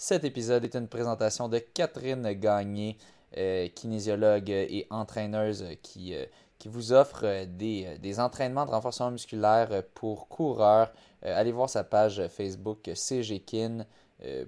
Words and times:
Cet 0.00 0.22
épisode 0.22 0.62
est 0.62 0.76
une 0.76 0.86
présentation 0.86 1.48
de 1.48 1.58
Catherine 1.58 2.32
Gagné, 2.34 2.96
euh, 3.36 3.66
kinésiologue 3.66 4.48
et 4.48 4.86
entraîneuse 4.90 5.64
qui, 5.82 6.14
euh, 6.14 6.24
vous 6.66 6.92
offre 6.92 7.24
euh, 7.24 7.46
des, 7.46 7.98
des, 7.98 8.20
entraînements 8.20 8.64
de 8.64 8.70
renforcement 8.70 9.10
musculaire 9.10 9.82
pour 9.94 10.28
coureurs. 10.28 10.92
allez 11.22 11.50
voir 11.50 11.68
sa 11.68 11.82
page 11.82 12.28
Facebook 12.28 12.88
CGKIN 12.94 13.84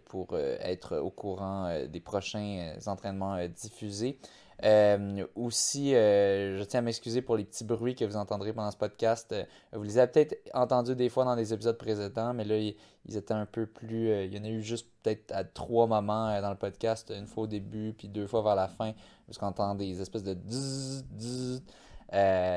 pour 0.05 0.37
être 0.37 0.99
au 0.99 1.11
courant 1.11 1.85
des 1.89 2.01
prochains 2.01 2.75
entraînements 2.87 3.45
diffusés. 3.49 4.19
Euh, 4.65 5.25
aussi, 5.37 5.95
euh, 5.95 6.59
je 6.59 6.65
tiens 6.65 6.81
à 6.81 6.83
m'excuser 6.83 7.23
pour 7.23 7.37
les 7.37 7.45
petits 7.45 7.65
bruits 7.65 7.95
que 7.95 8.05
vous 8.05 8.17
entendrez 8.17 8.53
pendant 8.53 8.71
ce 8.71 8.77
podcast. 8.77 9.33
Euh, 9.33 9.45
vous 9.73 9.83
les 9.83 9.99
avez 9.99 10.11
peut-être 10.13 10.37
entendus 10.53 10.95
des 10.95 11.09
fois 11.09 11.25
dans 11.25 11.37
des 11.37 11.55
épisodes 11.55 11.79
précédents, 11.79 12.35
mais 12.35 12.45
là, 12.45 12.59
ils, 12.59 12.77
étaient 13.17 13.33
un 13.33 13.47
peu 13.47 13.67
plus. 13.67 14.25
il 14.25 14.35
y 14.35 14.39
en 14.39 14.45
a 14.45 14.49
eu 14.49 14.61
juste 14.61 14.87
peut-être 15.03 15.33
à 15.33 15.45
trois 15.45 15.87
moments 15.87 16.41
dans 16.41 16.51
le 16.51 16.57
podcast, 16.57 17.13
une 17.17 17.27
fois 17.27 17.45
au 17.45 17.47
début, 17.47 17.95
puis 17.97 18.09
deux 18.09 18.27
fois 18.27 18.43
vers 18.43 18.55
la 18.55 18.69
fin, 18.69 18.93
parce 19.27 19.39
qu'on 19.39 19.47
entend 19.47 19.75
des 19.75 20.01
espèces 20.01 20.23
de 20.23 20.37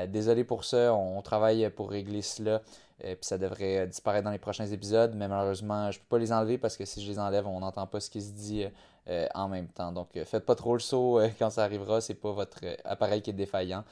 désolé 0.06 0.44
pour 0.44 0.64
ça, 0.64 0.94
on, 0.94 1.22
travaille 1.22 1.70
pour 1.70 1.90
régler 1.90 2.22
cela. 2.22 2.60
puis 2.98 3.16
ça 3.22 3.38
devrait 3.38 3.86
disparaître 3.86 4.24
dans 4.24 4.30
les 4.30 4.38
prochains 4.38 4.66
épisodes, 4.66 5.14
mais 5.16 5.26
malheureusement, 5.26 5.90
je 5.90 5.98
ne 5.98 6.00
peux 6.02 6.08
pas 6.10 6.18
les 6.18 6.32
enlever 6.32 6.58
parce 6.58 6.76
que 6.76 6.84
si 6.84 7.02
je 7.02 7.10
les 7.10 7.18
enlève, 7.18 7.46
on 7.46 7.60
n'entend 7.60 7.86
pas 7.86 8.00
ce 8.00 8.10
qui 8.10 8.20
se 8.20 8.32
dit 8.32 8.66
euh, 9.08 9.26
en 9.34 9.48
même 9.48 9.68
temps. 9.68 9.92
Donc, 9.92 10.16
euh, 10.16 10.24
faites 10.24 10.46
pas 10.46 10.54
trop 10.54 10.72
le 10.72 10.80
saut 10.80 11.18
euh, 11.18 11.28
quand 11.38 11.50
ça 11.50 11.64
arrivera. 11.64 12.00
C'est 12.00 12.14
pas 12.14 12.32
votre 12.32 12.60
appareil 12.84 13.20
qui 13.20 13.30
est 13.30 13.34
défaillant, 13.34 13.84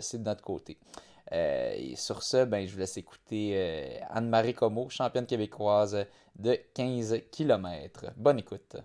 c'est 0.00 0.18
de 0.18 0.24
notre 0.24 0.42
côté. 0.42 0.78
et 1.32 1.94
sur 1.96 2.22
ce, 2.22 2.44
ben, 2.44 2.66
je 2.66 2.72
vous 2.72 2.78
laisse 2.78 2.96
écouter 2.96 4.00
Anne-Marie 4.10 4.54
Como, 4.54 4.88
championne 4.88 5.26
québécoise 5.26 6.06
de 6.36 6.58
15 6.74 7.22
km. 7.30 8.06
Bonne 8.16 8.38
écoute. 8.38 8.76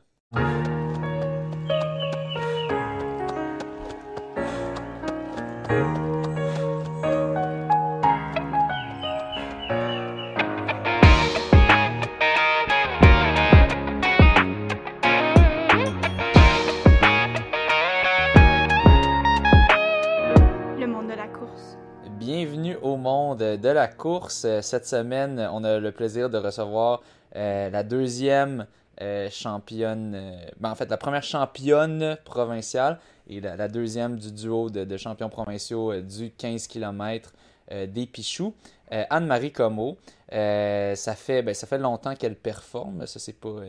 Course. 23.87 24.45
Euh, 24.45 24.61
cette 24.61 24.85
semaine, 24.85 25.47
on 25.51 25.63
a 25.63 25.79
le 25.79 25.91
plaisir 25.91 26.29
de 26.29 26.37
recevoir 26.37 27.01
euh, 27.35 27.69
la 27.69 27.83
deuxième 27.83 28.65
euh, 29.01 29.29
championne, 29.29 30.39
ben, 30.59 30.71
en 30.71 30.75
fait 30.75 30.89
la 30.89 30.97
première 30.97 31.23
championne 31.23 32.17
provinciale 32.23 32.99
et 33.27 33.41
la, 33.41 33.67
deuxième 33.67 34.17
du 34.17 34.31
duo 34.31 34.69
de, 34.69 34.97
champions 34.97 35.29
provinciaux 35.29 35.99
du 36.01 36.31
15 36.31 36.67
km 36.67 37.33
des 37.71 38.05
Pichoux. 38.05 38.53
Anne-Marie 38.91 39.51
Comeau, 39.51 39.97
ça, 40.29 41.15
fait, 41.15 41.41
ben, 41.41 41.55
ça 41.55 41.65
fait 41.65 41.79
longtemps 41.79 42.15
qu'elle 42.15 42.35
performe, 42.35 43.07
ça 43.07 43.19
c'est 43.19 43.33
pas 43.33 43.61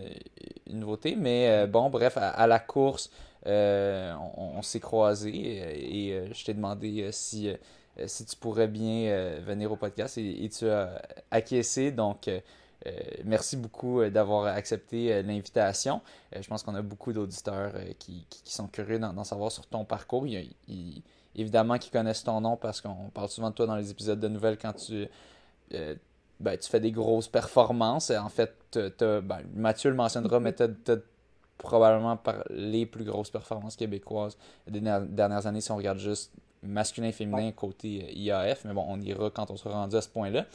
une 0.67 0.81
nouveauté, 0.81 1.17
mais 1.17 1.67
bon, 1.67 1.89
bref, 1.89 2.19
à, 2.21 2.47
la 2.47 2.59
course, 2.59 3.11
on, 3.47 4.61
s'est 4.61 4.79
croisés 4.79 5.31
et 5.33 6.35
je 6.35 6.45
t'ai 6.45 6.53
demandé 6.53 7.09
si 7.13 7.51
si 8.07 8.25
tu 8.27 8.37
pourrais 8.37 8.69
bien 8.69 9.09
euh, 9.09 9.41
venir 9.45 9.73
au 9.73 9.77
podcast 9.77 10.19
et, 10.19 10.49
tu 10.49 10.69
as 10.69 11.01
acquiescé. 11.31 11.91
Donc, 11.91 12.29
euh, 12.29 12.41
merci 13.25 13.57
beaucoup 13.57 14.05
d'avoir 14.05 14.47
accepté 14.47 15.23
l'invitation. 15.23 16.01
je 16.39 16.47
pense 16.47 16.63
qu'on 16.63 16.75
a 16.75 16.83
beaucoup 16.83 17.13
d'auditeurs 17.13 17.73
qui, 17.99 18.27
sont 18.45 18.69
curieux 18.69 18.99
d'en 18.99 19.25
savoir 19.25 19.51
sur 19.51 19.67
ton 19.67 19.85
parcours. 19.85 20.27
évidemment, 21.35 21.79
qui 21.79 21.91
connaissent 21.91 22.25
ton 22.25 22.41
nom 22.41 22.57
parce 22.57 22.81
qu'on 22.81 23.11
parle 23.13 23.29
souvent 23.29 23.51
de 23.51 23.55
toi 23.55 23.67
dans 23.67 23.77
les 23.77 23.91
épisodes 23.91 24.21
de 24.21 24.29
nouvelles 24.29 24.59
quand 24.59 24.75
tu, 24.75 25.09
ben, 25.71 26.59
tu 26.59 26.71
fais 26.71 26.81
des 26.81 26.93
grosses 26.93 27.29
performances. 27.29 28.11
En 28.11 28.29
fait, 28.29 28.55
ben, 29.01 29.43
Mathieu 29.55 29.91
le 29.91 29.97
mentionnera, 29.97 30.39
mais 30.39 30.55
tu 30.55 30.63
as, 30.63 30.97
probablement 31.59 32.17
par 32.17 32.45
les 32.51 32.87
plus 32.87 33.05
grosses 33.05 33.31
performances 33.31 33.77
québécoises 33.77 34.37
des 34.69 34.81
dernières 34.81 35.47
années 35.47 35.61
si 35.61 35.73
on 35.73 35.77
regarde 35.77 35.99
juste 35.99 36.31
masculin 36.63 37.09
et 37.09 37.13
féminin 37.13 37.53
côté 37.53 38.05
euh, 38.05 38.13
IAF, 38.13 38.65
mais 38.65 38.73
bon, 38.73 38.85
on 38.89 39.01
ira 39.01 39.31
quand 39.31 39.51
on 39.51 39.57
sera 39.57 39.75
rendu 39.75 39.97
à 39.97 40.01
ce 40.01 40.09
point-là. 40.09 40.47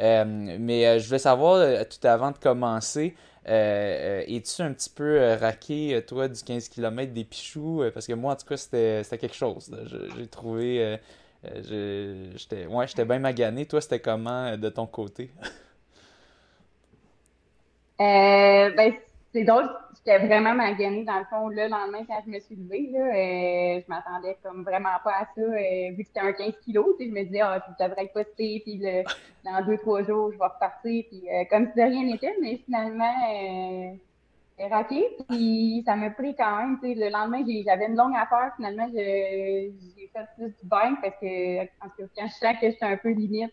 Euh, 0.00 0.56
mais 0.58 0.86
euh, 0.86 0.98
je 0.98 1.06
voulais 1.06 1.18
savoir, 1.18 1.86
tout 1.86 2.06
avant 2.06 2.30
de 2.30 2.38
commencer, 2.38 3.14
es-tu 3.46 4.62
un 4.62 4.72
petit 4.72 4.90
peu 4.90 5.36
raqué, 5.40 6.02
toi, 6.06 6.28
du 6.28 6.42
15 6.42 6.68
km 6.68 7.12
des 7.12 7.24
Pichoux? 7.24 7.82
parce 7.94 8.06
que 8.06 8.12
moi, 8.12 8.32
en 8.32 8.36
tout 8.36 8.46
cas, 8.46 8.56
c'était 8.56 9.18
quelque 9.18 9.36
chose. 9.36 9.74
J'ai 10.16 10.26
trouvé... 10.26 10.98
j'étais 11.44 12.66
ouais, 12.66 12.86
bien 13.04 13.18
magané. 13.18 13.66
Toi, 13.66 13.80
c'était 13.80 14.00
comment 14.00 14.56
de 14.56 14.68
ton 14.68 14.86
côté? 14.86 15.30
ben, 17.98 18.94
c'est 19.36 19.44
drôle, 19.44 19.68
j'étais 19.94 20.18
vraiment 20.26 20.54
maganée 20.54 21.04
dans 21.04 21.18
le 21.18 21.26
fond 21.26 21.48
le 21.48 21.68
lendemain 21.68 22.04
quand 22.08 22.22
je 22.24 22.30
me 22.30 22.40
suis 22.40 22.56
levée. 22.56 22.88
Là, 22.90 23.00
euh, 23.00 23.80
je 23.82 23.84
m'attendais 23.86 24.38
comme 24.42 24.62
vraiment 24.62 24.96
pas 25.04 25.12
à 25.12 25.24
ça. 25.34 25.42
Euh, 25.42 25.90
vu 25.90 26.04
que 26.04 26.08
c'était 26.08 26.20
un 26.20 26.32
15 26.32 26.54
kilos, 26.64 26.96
je 26.98 27.04
me 27.04 27.22
disais, 27.22 27.42
ah, 27.42 27.62
je 27.68 27.84
devrais 27.84 28.04
être 28.04 28.14
postée, 28.14 28.62
puis 28.64 28.78
le, 28.78 29.02
dans 29.44 29.66
deux, 29.66 29.76
trois 29.76 30.02
jours, 30.04 30.32
je 30.32 30.38
vais 30.38 30.44
repartir. 30.44 31.04
Puis 31.10 31.22
euh, 31.30 31.44
comme 31.50 31.66
si 31.66 31.78
de 31.78 31.82
rien 31.82 32.04
n'était, 32.04 32.34
mais 32.40 32.56
finalement, 32.64 33.14
euh, 33.30 34.68
raqué. 34.70 35.04
Puis 35.28 35.82
ça 35.84 35.96
m'a 35.96 36.08
pris 36.08 36.34
quand 36.34 36.56
même. 36.56 36.78
Le 36.82 37.10
lendemain, 37.10 37.44
j'avais 37.62 37.86
une 37.86 37.96
longue 37.96 38.16
affaire. 38.16 38.52
Finalement, 38.56 38.88
j'ai 38.90 39.74
fait 40.14 40.26
plus 40.38 40.48
du 40.48 40.66
bain 40.66 40.94
parce 41.02 41.16
que 41.20 41.66
quand 41.84 42.26
je 42.26 42.32
sens 42.32 42.56
que 42.58 42.70
j'étais 42.70 42.86
un 42.86 42.96
peu 42.96 43.10
limite, 43.10 43.52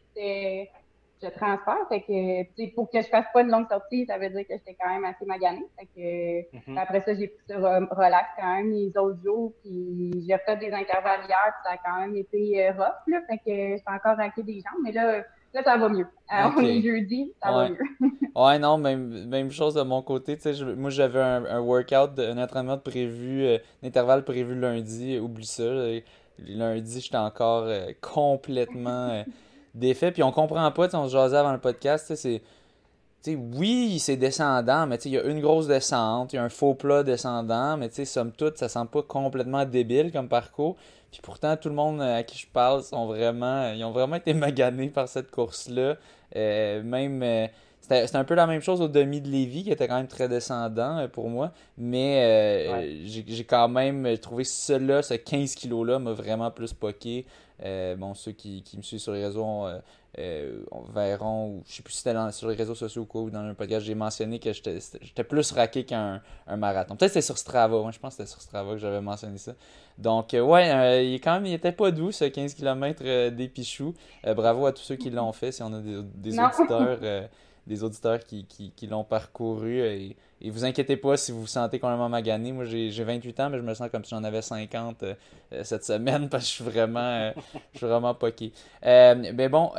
je 1.23 1.29
transfère. 1.29 1.77
Fait 1.89 2.01
que, 2.01 2.75
pour 2.75 2.89
que 2.89 3.01
je 3.01 3.07
fasse 3.07 3.25
pas 3.33 3.41
une 3.41 3.49
longue 3.49 3.67
sortie, 3.69 4.05
ça 4.05 4.17
veut 4.17 4.29
dire 4.29 4.41
que 4.47 4.53
j'étais 4.53 4.75
quand 4.79 4.89
même 4.89 5.05
assez 5.05 5.25
maganée. 5.25 5.65
Fait 5.79 5.85
que, 5.85 6.57
mm-hmm. 6.57 6.77
Après 6.77 7.01
ça, 7.01 7.13
j'ai 7.13 7.27
pris 7.27 7.41
ça 7.47 7.57
relax 7.57 8.27
quand 8.37 8.55
même 8.55 8.71
les 8.71 8.97
autres 8.97 9.21
jours. 9.23 9.53
Puis 9.63 10.11
j'ai 10.27 10.37
fait 10.45 10.57
des 10.57 10.71
intervalles 10.71 11.21
hier, 11.27 11.53
puis 11.53 11.63
ça 11.63 11.71
a 11.71 11.77
quand 11.77 12.01
même 12.01 12.15
été 12.15 12.67
euh, 12.67 12.71
rough. 12.71 13.07
Là, 13.07 13.21
fait 13.29 13.37
que 13.37 13.43
j'ai 13.45 13.83
encore 13.87 14.17
raqué 14.17 14.43
des 14.43 14.55
jambes. 14.55 14.81
Mais 14.83 14.91
là, 14.91 15.23
là, 15.53 15.63
ça 15.63 15.77
va 15.77 15.89
mieux. 15.89 16.07
Alors, 16.27 16.53
on 16.57 16.61
est 16.61 16.81
jeudi, 16.81 17.31
ça 17.41 17.51
va 17.51 17.69
mieux. 17.69 17.77
ouais, 18.35 18.59
non, 18.59 18.77
même, 18.77 19.27
même 19.27 19.51
chose 19.51 19.75
de 19.75 19.83
mon 19.83 20.01
côté. 20.01 20.37
Je, 20.43 20.65
moi, 20.65 20.89
j'avais 20.89 21.21
un, 21.21 21.45
un, 21.45 21.59
workout, 21.59 22.19
un 22.19 22.37
entraînement 22.37 22.77
prévu, 22.77 23.45
euh, 23.45 23.57
un 23.83 23.87
intervalle 23.87 24.23
prévu 24.23 24.59
lundi. 24.59 25.17
Oublie 25.19 25.45
ça. 25.45 25.63
Lundi, 26.39 26.99
j'étais 26.99 27.17
encore 27.17 27.65
euh, 27.65 27.91
complètement 28.01 29.23
défait. 29.73 30.11
Puis 30.11 30.23
on 30.23 30.31
comprend 30.31 30.71
pas, 30.71 30.93
on 30.95 31.07
se 31.07 31.13
jasait 31.13 31.37
avant 31.37 31.53
le 31.53 31.59
podcast, 31.59 32.13
c'est. 32.15 32.41
oui, 33.27 33.99
c'est 33.99 34.17
descendant, 34.17 34.87
mais 34.87 34.97
il 34.97 35.11
y 35.11 35.17
a 35.17 35.23
une 35.23 35.41
grosse 35.41 35.67
descente, 35.67 36.33
il 36.33 36.37
y 36.37 36.39
a 36.39 36.43
un 36.43 36.49
faux 36.49 36.73
plat 36.73 37.03
descendant, 37.03 37.77
mais 37.77 37.89
somme 38.05 38.31
toute, 38.31 38.57
ça 38.57 38.69
sent 38.69 38.87
pas 38.91 39.01
complètement 39.01 39.65
débile 39.65 40.11
comme 40.11 40.27
parcours. 40.27 40.75
Puis 41.13 41.21
pourtant, 41.21 41.55
tout 41.57 41.69
le 41.69 41.75
monde 41.75 42.01
à 42.01 42.23
qui 42.23 42.39
je 42.39 42.47
parle 42.47 42.81
sont 42.81 43.05
vraiment, 43.05 43.71
ils 43.71 43.83
ont 43.83 43.91
vraiment 43.91 44.15
été 44.15 44.33
maganés 44.33 44.89
par 44.89 45.07
cette 45.07 45.29
course-là. 45.29 45.95
Euh, 46.35 46.81
même, 46.81 47.21
euh, 47.21 47.45
c'était 47.81 48.15
un 48.15 48.23
peu 48.23 48.33
la 48.33 48.47
même 48.47 48.61
chose 48.61 48.81
au 48.81 48.87
demi 48.87 49.21
de 49.21 49.29
Lévis, 49.29 49.63
qui 49.63 49.71
était 49.71 49.87
quand 49.87 49.97
même 49.97 50.07
très 50.07 50.27
descendant 50.27 50.97
euh, 50.97 51.07
pour 51.07 51.29
moi. 51.29 51.51
Mais 51.77 53.05
j'ai 53.05 53.43
quand 53.43 53.69
même 53.69 54.17
trouvé 54.17 54.43
cela, 54.43 55.03
ce 55.03 55.13
15 55.13 55.53
kilos-là, 55.53 55.99
m'a 55.99 56.13
vraiment 56.13 56.49
plus 56.49 56.73
poqué. 56.73 57.27
Euh, 57.63 57.95
bon, 57.95 58.13
ceux 58.13 58.33
qui, 58.33 58.63
me 58.75 58.81
suivent 58.81 58.99
sur 58.99 59.13
les 59.13 59.23
réseaux 59.23 59.65
euh, 59.65 59.79
euh, 60.19 60.59
verront, 60.93 61.47
ou 61.47 61.63
je 61.65 61.75
sais 61.75 61.81
plus 61.81 61.93
si 61.93 61.99
c'était 61.99 62.31
sur 62.31 62.49
les 62.49 62.55
réseaux 62.55 62.75
sociaux 62.75 63.07
ou 63.13 63.29
dans 63.29 63.39
un 63.39 63.53
podcast, 63.53 63.85
j'ai 63.85 63.95
mentionné 63.95 64.39
que 64.39 64.51
j'étais 64.51 65.23
plus 65.23 65.51
raqué 65.51 65.85
qu'un 65.85 66.21
marathon. 66.57 66.95
Peut-être 66.95 67.11
que 67.11 67.13
c'était 67.13 67.25
sur 67.25 67.37
Strava, 67.37 67.89
je 67.91 67.99
pense 67.99 68.15
que 68.15 68.23
c'était 68.23 68.29
sur 68.29 68.41
Strava 68.41 68.73
que 68.73 68.79
j'avais 68.79 69.01
mentionné 69.01 69.37
ça. 69.37 69.53
Donc, 69.97 70.33
ouais, 70.33 71.07
il, 71.07 71.21
quand 71.21 71.33
même, 71.33 71.45
il 71.45 71.53
était 71.53 71.71
pas 71.71 71.91
doux 71.91 72.11
ce 72.11 72.25
15 72.25 72.53
km 72.53 73.29
des 73.29 73.47
Pichoux. 73.47 73.93
bravo 74.35 74.65
à 74.65 74.73
tous 74.73 74.83
ceux 74.83 74.95
qui 74.95 75.09
l'ont 75.09 75.31
fait, 75.31 75.53
si 75.53 75.63
on 75.63 75.73
a 75.73 75.79
des, 75.79 76.01
des 76.15 76.39
auditeurs 76.39 76.99
des 77.67 77.83
auditeurs 77.83 78.19
qui, 78.19 78.45
qui, 78.45 78.87
l'ont 78.87 79.03
parcouru. 79.03 79.79
Et, 79.79 80.17
et, 80.43 80.49
vous 80.49 80.65
inquiétez 80.65 80.97
pas 80.97 81.17
si 81.17 81.31
vous 81.31 81.41
vous 81.41 81.47
sentez 81.47 81.79
complètement 81.79 82.09
magané. 82.09 82.51
Moi, 82.51 82.65
j'ai 82.65 83.03
28 83.03 83.39
ans, 83.39 83.49
mais 83.49 83.57
je 83.57 83.63
me 83.63 83.73
sens 83.73 83.89
comme 83.89 84.03
si 84.03 84.11
j'en 84.11 84.23
avais 84.23 84.41
50 84.41 85.03
euh, 85.03 85.13
euh, 85.53 85.63
cette 85.63 85.83
semaine 85.83 86.29
parce 86.31 86.43
que 86.43 86.49
je 86.49 86.53
suis 86.53 86.63
vraiment, 86.63 86.99
euh, 86.99 87.31
je 87.73 87.77
suis 87.79 87.87
vraiment 87.87 88.13
poqué. 88.13 88.51
mais 88.83 89.49
bon, 89.49 89.71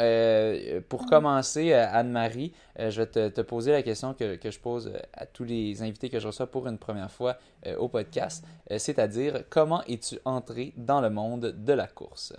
pour 0.88 1.06
commencer, 1.06 1.72
Anne-Marie, 1.72 2.52
je 2.78 3.00
vais 3.00 3.06
te, 3.06 3.28
te, 3.28 3.40
poser 3.40 3.72
la 3.72 3.82
question 3.82 4.14
que, 4.14 4.36
que, 4.36 4.50
je 4.50 4.58
pose 4.58 4.92
à 5.12 5.26
tous 5.26 5.44
les 5.44 5.82
invités 5.82 6.08
que 6.08 6.18
je 6.18 6.26
reçois 6.26 6.46
pour 6.46 6.66
une 6.66 6.78
première 6.78 7.10
fois 7.10 7.36
au 7.78 7.88
podcast, 7.88 8.44
c'est-à-dire 8.76 9.44
comment 9.50 9.82
es-tu 9.84 10.18
entré 10.24 10.72
dans 10.76 11.00
le 11.00 11.10
monde 11.10 11.54
de 11.56 11.72
la 11.72 11.86
course? 11.86 12.32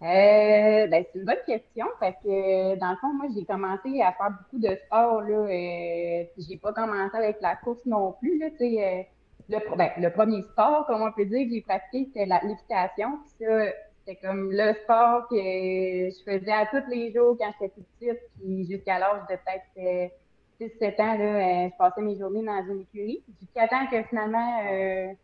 Euh, 0.00 0.86
ben, 0.86 1.04
c'est 1.12 1.18
une 1.18 1.24
bonne 1.24 1.42
question 1.44 1.86
parce 1.98 2.14
que 2.22 2.76
dans 2.76 2.90
le 2.90 2.96
fond, 2.98 3.12
moi, 3.14 3.26
j'ai 3.34 3.44
commencé 3.44 4.00
à 4.00 4.12
faire 4.12 4.30
beaucoup 4.30 4.60
de 4.60 4.76
sport. 4.86 5.22
Là, 5.22 5.38
euh, 5.38 6.24
j'ai 6.38 6.56
pas 6.56 6.72
commencé 6.72 7.16
avec 7.16 7.40
la 7.40 7.56
course 7.56 7.84
non 7.84 8.12
plus. 8.12 8.38
Là, 8.38 8.46
euh, 8.46 9.02
le, 9.48 9.76
ben, 9.76 9.90
le 9.98 10.10
premier 10.12 10.42
sport, 10.42 10.86
comme 10.86 11.02
on 11.02 11.10
peut 11.10 11.24
dire, 11.24 11.48
que 11.48 11.52
j'ai 11.52 11.62
pratiqué, 11.62 12.04
c'était 12.06 12.26
l'équitation. 12.26 13.18
Puis 13.24 13.46
ça, 13.46 13.72
c'était 13.98 14.20
comme 14.24 14.52
le 14.52 14.72
sport 14.84 15.26
que 15.28 15.34
je 15.36 16.22
faisais 16.24 16.52
à 16.52 16.66
tous 16.66 16.88
les 16.88 17.12
jours 17.12 17.36
quand 17.36 17.50
j'étais 17.60 17.74
petite. 17.98 18.20
Puis 18.38 18.66
jusqu'à 18.70 19.00
l'âge 19.00 19.22
de 19.28 19.34
peut-être 19.34 20.12
6-7 20.60 21.02
ans, 21.02 21.18
là, 21.18 21.68
je 21.68 21.76
passais 21.76 22.02
mes 22.02 22.16
journées 22.16 22.44
dans 22.44 22.64
une 22.68 22.82
écurie. 22.82 23.24
Jusqu'à 23.40 23.66
temps 23.66 23.86
que 23.90 24.00
finalement 24.04 25.16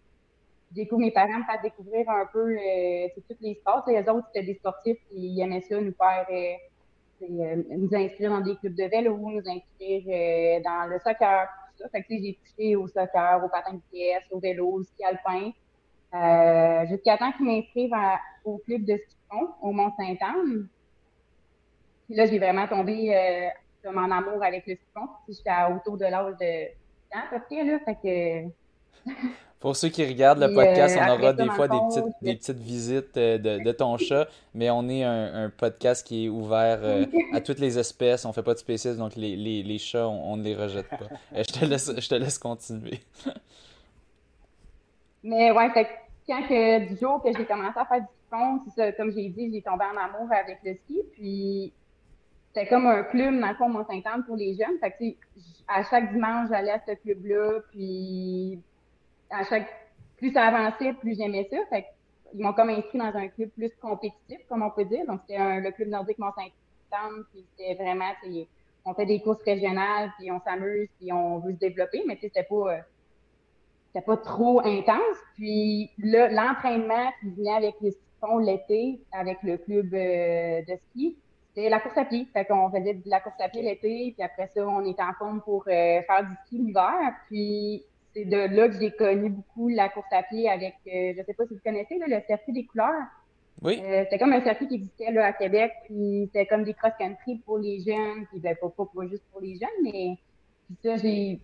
découvre 0.70 1.00
mes 1.00 1.11
parents 1.11 1.38
me 1.38 1.44
faire 1.44 1.62
découvrir 1.62 2.08
un 2.11 2.26
peu 2.26 2.56
euh, 2.56 3.08
tous 3.14 3.37
les 3.40 3.55
sports. 3.55 3.84
Les 3.87 4.00
autres, 4.08 4.26
c'était 4.32 4.46
des 4.46 4.55
sportifs 4.55 4.99
qui 5.11 5.40
aimaient 5.40 5.61
ça, 5.61 5.81
nous 5.81 5.94
faire 5.94 6.26
euh, 6.31 6.55
euh, 7.22 7.62
nous 7.70 7.94
inscrire 7.94 8.31
dans 8.31 8.40
des 8.40 8.56
clubs 8.56 8.75
de 8.75 8.84
vélo, 8.84 9.16
nous 9.16 9.38
inscrire 9.38 10.02
euh, 10.08 10.61
dans 10.62 10.88
le 10.88 10.99
soccer, 10.99 11.49
tout 11.76 11.82
ça. 11.82 11.88
Fait 11.90 12.02
que 12.02 12.08
j'ai 12.11 12.38
touché 12.44 12.76
au 12.76 12.88
soccer, 12.88 13.43
au 13.44 13.49
patin 13.49 13.75
de 13.75 13.81
pièce, 13.90 14.25
au 14.31 14.38
vélo, 14.38 14.66
au 14.66 14.82
ski 14.82 15.05
alpin. 15.05 15.52
Jusqu'à 16.88 17.19
temps 17.19 17.32
qu'ils 17.32 17.46
m'inscrivent 17.46 17.94
au 18.44 18.58
club 18.58 18.84
de 18.84 18.96
ski 18.96 19.17
fond 19.31 19.49
au 19.62 19.72
Mont-Saint-Anne. 19.72 20.69
Puis 22.06 22.14
là, 22.14 22.26
j'ai 22.26 22.38
vraiment 22.38 22.69
tombé 22.69 23.50
comme 23.82 23.99
en 23.99 24.10
amour 24.10 24.43
avec 24.43 24.67
le 24.67 24.75
ski 24.75 24.87
fond. 24.94 25.08
J'étais 25.28 25.50
autour 25.75 25.96
de 25.96 26.05
l'âge 26.05 26.37
de 26.40 26.69
100 27.12 27.19
à 27.19 27.26
peu 27.31 27.40
près, 27.46 27.64
là. 27.64 27.78
Fait 27.81 27.96
que 27.96 29.10
Pour 29.64 29.76
ceux 29.76 29.88
qui 29.88 30.05
regardent 30.05 30.40
le 30.40 30.52
podcast, 30.52 30.94
on 31.00 31.11
aura 31.11 31.32
des 31.32 31.49
fois 31.49 31.69
des 31.69 31.78
petites, 31.88 32.14
des 32.20 32.37
petites 32.37 32.58
visites 32.58 33.16
euh, 33.16 33.38
de, 33.38 33.64
de, 33.64 33.72
ton 33.72 33.96
chat, 33.96 34.28
mais 34.55 34.69
on 34.69 34.87
est 34.90 35.05
un, 35.05 35.44
un 35.44 35.49
podcast 35.49 36.06
qui 36.06 36.26
est 36.26 36.28
ouvert 36.28 36.81
euh, 36.82 37.06
à 37.32 37.40
toutes 37.40 37.61
les 37.61 37.78
espèces. 37.78 38.26
On 38.26 38.34
fait 38.34 38.43
pas 38.43 38.52
de 38.52 38.58
spécisme, 38.58 38.99
donc 38.99 39.16
les, 39.16 39.37
les, 39.37 39.62
les 39.62 39.78
chats, 39.78 40.06
on, 40.06 40.37
ne 40.37 40.43
les 40.43 40.55
rejette 40.55 40.90
pas. 40.90 41.08
Euh, 41.34 41.43
je, 41.49 41.61
te 41.61 41.64
laisse, 41.64 41.90
je 41.99 42.06
te 42.06 42.14
laisse 42.14 42.37
continuer. 42.37 43.00
mais 45.25 45.50
ouais, 45.50 45.70
fait, 45.70 45.88
quand 46.28 46.43
que, 46.43 46.87
du 46.87 46.99
jour 46.99 47.22
que 47.22 47.31
j'ai 47.34 47.46
commencé 47.46 47.78
à 47.78 47.87
faire 47.87 48.02
du 48.02 48.06
fond, 48.28 48.60
ça, 48.76 48.93
comme 48.93 49.12
j'ai 49.12 49.31
dit, 49.31 49.50
j'ai 49.50 49.62
tombé 49.62 49.87
en 49.87 49.96
amour 49.96 50.31
avec 50.31 50.58
le 50.62 50.75
ski, 50.75 51.00
puis 51.14 51.72
c'était 52.52 52.67
comme 52.67 52.87
un 52.87 53.02
club, 53.05 53.40
dans 53.40 53.49
le 53.49 53.55
fond, 53.55 53.70
Mont-Saint-Anne 53.70 54.25
pour 54.26 54.37
les 54.37 54.56
jeunes. 54.56 54.76
Fait 54.78 54.90
que, 54.90 55.17
à 55.67 55.82
chaque 55.84 56.12
dimanche, 56.12 56.50
j'allais 56.50 56.72
à 56.72 56.81
ce 56.87 56.93
club-là, 56.96 57.60
puis 57.70 58.60
à 59.31 59.44
chaque 59.44 59.69
plus 60.17 60.32
ça 60.32 60.44
avançait, 60.44 60.93
plus 60.94 61.17
j'aimais 61.17 61.49
ça. 61.50 61.59
Fait 61.71 61.87
ils 62.35 62.43
m'ont 62.43 62.53
comme 62.53 62.71
inscrit 62.71 62.99
dans 62.99 63.15
un 63.17 63.29
club 63.29 63.50
plus 63.50 63.71
compétitif, 63.81 64.38
comme 64.49 64.62
on 64.62 64.71
peut 64.71 64.85
dire. 64.85 65.06
Donc, 65.06 65.21
c'était 65.26 65.61
le 65.61 65.71
club 65.71 65.88
nordique 65.88 66.19
Mont-Saint-Anne, 66.19 67.25
puis 67.32 67.47
c'était 67.56 67.75
vraiment, 67.75 68.11
on 68.85 68.94
fait 68.94 69.06
des 69.06 69.21
courses 69.21 69.43
régionales, 69.44 70.12
puis 70.19 70.31
on 70.32 70.41
s'amuse, 70.41 70.88
puis 70.99 71.12
on 71.12 71.38
veut 71.38 71.53
se 71.53 71.59
développer, 71.59 72.03
mais 72.06 72.19
c'était 72.21 72.43
pas, 72.43 72.75
euh, 72.75 72.79
c'était 73.87 74.05
pas 74.05 74.17
trop 74.17 74.61
intense. 74.67 75.17
Puis 75.37 75.91
l'entraînement 75.99 77.11
qui 77.20 77.31
venait 77.31 77.55
avec 77.55 77.77
les 77.81 77.93
skis 77.93 78.00
l'été, 78.41 79.00
avec 79.12 79.38
le 79.43 79.59
club 79.59 79.93
euh, 79.94 80.62
de 80.62 80.79
ski, 80.88 81.17
c'était 81.49 81.69
la 81.69 81.79
course 81.79 81.99
à 81.99 82.05
pied. 82.05 82.27
Fait 82.32 82.47
qu'on 82.47 82.70
faisait 82.70 82.94
de 82.94 83.09
la 83.09 83.20
course 83.20 83.38
à 83.38 83.49
pied 83.49 83.62
l'été, 83.62 84.12
puis 84.17 84.25
après 84.25 84.50
ça, 84.55 84.67
on 84.67 84.85
était 84.85 85.03
en 85.03 85.12
forme 85.12 85.41
pour 85.43 85.62
euh, 85.69 86.03
faire 86.03 86.27
du 86.27 86.35
ski 86.47 86.59
l'hiver. 86.59 87.15
Puis 87.29 87.85
c'est 88.14 88.25
de 88.25 88.37
là 88.37 88.69
que 88.69 88.78
j'ai 88.81 88.93
connu 88.93 89.28
beaucoup 89.28 89.69
la 89.69 89.88
course 89.88 90.12
à 90.12 90.22
pied 90.22 90.49
avec, 90.49 90.75
euh, 90.87 91.12
je 91.16 91.22
sais 91.25 91.34
pas 91.34 91.44
si 91.46 91.55
vous 91.55 91.61
connaissez, 91.64 91.99
le 91.99 92.20
circuit 92.26 92.52
des 92.52 92.64
couleurs. 92.66 93.05
Oui. 93.62 93.81
Euh, 93.82 94.05
c'était 94.05 94.19
comme 94.19 94.32
un 94.32 94.43
circuit 94.43 94.69
qui 94.69 94.75
existait 94.76 95.12
là, 95.12 95.26
à 95.26 95.32
Québec, 95.32 95.72
puis 95.84 96.28
c'était 96.32 96.46
comme 96.46 96.64
des 96.64 96.75
cross-country 96.75 97.43
pour 97.44 97.58
les 97.58 97.81
jeunes, 97.81 98.26
puis 98.31 98.40
ben, 98.40 98.56
pas, 98.56 98.69
pas, 98.69 99.06
juste 99.08 99.25
pour 99.32 99.40
les 99.40 99.55
jeunes, 99.55 99.82
mais 99.82 100.16
puis 100.66 100.76
ça, 100.82 100.96
j'ai 100.96 101.40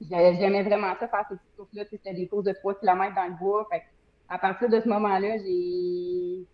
j'aimais 0.00 0.62
vraiment 0.62 0.94
ça, 1.00 1.08
faire 1.08 1.24
ces 1.28 1.36
petites 1.36 1.56
courses-là. 1.56 1.84
C'était 1.90 2.14
des 2.14 2.26
courses 2.26 2.44
de 2.44 2.52
3 2.52 2.80
km 2.80 3.14
dans 3.14 3.26
le 3.26 3.38
bois. 3.38 3.66
Fait 3.70 3.82
à 4.28 4.38
partir 4.38 4.68
de 4.68 4.80
ce 4.80 4.88
moment-là, 4.88 5.38
j'ai 5.38 6.44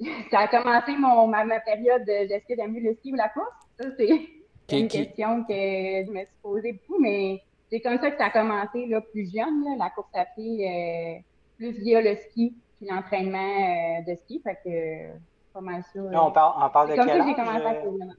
ça 0.30 0.40
a 0.40 0.48
commencé 0.48 0.96
mon, 0.96 1.28
ma, 1.28 1.60
période 1.60 2.04
de 2.04 2.28
j'aime 2.48 2.72
mieux 2.72 2.80
le 2.80 2.94
ski 2.96 3.12
ou 3.12 3.16
la 3.16 3.28
course? 3.28 3.54
Ça, 3.78 3.86
c'est 3.96 4.78
une 4.78 4.88
question 4.88 5.44
que 5.44 5.52
je 5.52 6.10
me 6.10 6.20
suis 6.20 6.36
posée 6.42 6.72
beaucoup, 6.72 7.00
mais 7.00 7.42
c'est 7.72 7.80
comme 7.80 7.98
ça 7.98 8.10
que 8.10 8.18
ça 8.18 8.26
a 8.26 8.30
commencé 8.30 8.86
là, 8.86 9.00
plus 9.00 9.32
jeune, 9.32 9.64
là, 9.64 9.76
la 9.78 9.90
course 9.90 10.14
à 10.14 10.26
pied, 10.26 10.68
euh, 10.68 11.20
plus 11.56 11.70
via 11.80 12.02
le 12.02 12.16
ski, 12.16 12.54
puis 12.76 12.86
l'entraînement 12.86 13.38
euh, 13.38 14.12
de 14.12 14.14
ski. 14.16 14.42
Fait 14.44 14.58
que 14.62 15.18
pas 15.54 15.62
mal 15.62 15.82
ça. 15.82 16.00
on 16.00 16.30
parle, 16.30 16.62
on 16.62 16.68
parle 16.68 16.90
de 16.90 16.96
comme 16.96 17.06
quel 17.06 17.18
ça 17.18 17.24
que 17.24 17.28
j'ai 17.30 17.34
commencé 17.34 17.64
à 17.64 17.74
courir. 17.76 18.14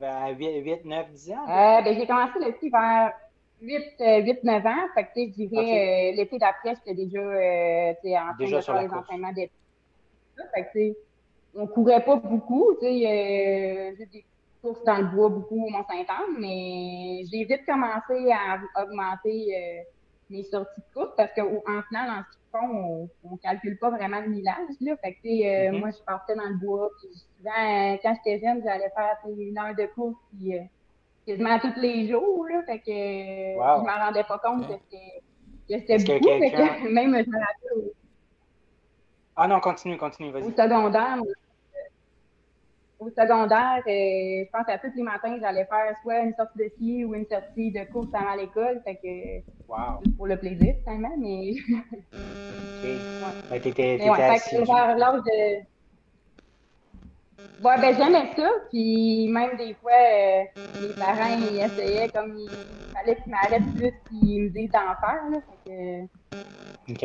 Vers 0.00 0.38
8, 0.38 0.84
9, 0.86 1.10
10 1.10 1.30
ans? 1.32 1.34
Euh, 1.46 1.82
ben, 1.82 1.94
j'ai 1.94 2.06
commencé 2.06 2.38
le 2.40 2.52
ski 2.52 2.70
vers 2.70 3.12
8, 3.60 3.82
8 4.00 4.44
9 4.44 4.66
ans. 4.66 4.70
Fait 4.94 5.04
que, 5.04 5.08
tu 5.14 5.26
sais, 5.26 5.26
je 5.26 5.46
dirais, 5.46 5.62
okay. 5.62 6.12
euh, 6.12 6.16
l'été 6.16 6.38
d'après, 6.38 6.74
j'étais 6.74 6.94
déjà, 6.94 7.18
euh, 7.18 7.92
en 7.92 8.34
train 8.34 8.46
de 8.50 8.60
faire 8.60 8.80
les 8.80 8.88
course. 8.88 9.00
entraînements 9.00 9.32
d'été. 9.32 9.52
Fait 10.54 10.62
que, 10.62 10.72
tu 10.72 10.78
sais, 10.78 10.96
on 11.54 11.66
courait 11.66 12.02
pas 12.02 12.16
beaucoup, 12.16 12.74
tu 12.80 12.86
sais, 12.86 13.92
euh, 14.00 14.04
des 14.10 14.24
courses 14.64 14.82
dans 14.84 14.96
le 14.96 15.04
bois 15.04 15.28
beaucoup 15.28 15.66
au 15.66 15.70
Mont-Saint-Anne, 15.70 16.36
mais 16.38 17.22
j'ai 17.30 17.44
vite 17.44 17.66
commencé 17.66 18.32
à 18.32 18.58
augmenter 18.82 19.54
euh, 19.54 19.82
mes 20.30 20.42
sorties 20.44 20.80
de 20.80 20.94
course 20.94 21.12
parce 21.16 21.32
qu'en 21.34 21.82
final, 21.88 22.10
en 22.10 22.22
ski 22.22 22.38
on, 22.62 23.08
ne 23.32 23.36
calcule 23.38 23.78
pas 23.78 23.90
vraiment 23.90 24.20
le 24.20 24.28
millage. 24.28 24.76
Là. 24.80 24.96
Fait 25.02 25.14
que, 25.14 25.18
euh, 25.26 25.70
mm 25.70 25.74
-hmm. 25.74 25.80
moi, 25.80 25.90
je 25.90 26.02
partais 26.04 26.34
dans 26.36 26.48
le 26.48 26.54
bois. 26.54 26.88
Puis 27.00 27.10
souvent, 27.36 27.98
quand 28.02 28.14
j'étais 28.16 28.46
jeune, 28.46 28.62
j'allais 28.64 28.90
faire 28.90 29.18
une 29.26 29.58
heure 29.58 29.74
de 29.74 29.86
course 29.94 30.16
puis, 30.30 30.56
euh, 30.56 30.62
quasiment 31.26 31.58
tous 31.58 31.80
les 31.80 32.08
jours. 32.08 32.46
Là. 32.46 32.62
Fait 32.66 32.78
que 32.78 33.56
wow. 33.56 33.80
je 33.80 33.86
m'en 33.88 34.04
rendais 34.04 34.24
pas 34.24 34.38
compte 34.38 34.70
okay. 34.70 35.22
que 35.68 35.78
c'était 35.80 35.98
beaucoup. 35.98 36.34
Que 36.40 36.84
que, 36.84 36.88
même, 36.98 37.12
je 37.24 37.30
me 37.30 37.38
rappelle. 37.46 37.90
Ah 39.36 39.48
non, 39.48 39.58
continue, 39.60 39.96
continue, 39.98 40.30
vas-y. 40.30 40.44
Au 40.44 40.50
secondaire, 40.50 41.18
au 43.04 43.10
secondaire, 43.10 43.82
euh, 43.86 44.44
je 44.44 44.50
pense 44.50 44.68
à 44.68 44.78
tous 44.78 44.94
les 44.96 45.02
matins, 45.02 45.36
j'allais 45.40 45.66
faire 45.66 45.94
soit 46.02 46.20
une 46.20 46.34
sortie 46.34 46.58
de 46.58 46.68
ski 46.74 47.04
ou 47.04 47.14
une 47.14 47.26
sortie 47.26 47.70
de 47.70 47.84
course 47.92 48.08
avant 48.14 48.34
l'école. 48.34 48.80
Fait 48.84 48.96
que, 48.96 49.38
wow. 49.68 50.00
pour 50.16 50.26
le 50.26 50.36
plaisir, 50.38 50.74
finalement, 50.82 51.14
mais. 51.18 51.52
OK. 52.12 52.84
Ouais. 53.50 53.60
T'étais, 53.60 54.08
ouais, 54.08 54.38
fait 54.38 54.56
que 54.56 54.66
vers 54.66 54.96
l'âge 54.96 55.22
de. 55.22 55.74
Ouais, 57.62 57.80
ben 57.80 57.94
j'aimais 57.96 58.30
ça, 58.36 58.48
puis 58.70 59.28
même 59.28 59.56
des 59.56 59.74
fois, 59.74 59.92
euh, 59.92 60.44
mes 60.80 60.94
parents, 60.94 61.36
ils 61.38 61.60
essayaient 61.60 62.08
comme 62.08 62.36
il 62.38 62.48
fallait 62.92 63.16
qu'ils 63.16 63.32
m'arrêtent 63.32 63.74
plus, 63.76 63.92
qu'ils 64.08 64.42
me 64.44 64.48
disent 64.48 64.70
d'en 64.70 64.94
faire, 65.00 65.28
là, 65.30 65.38
fait 65.64 66.08
que... 66.88 67.04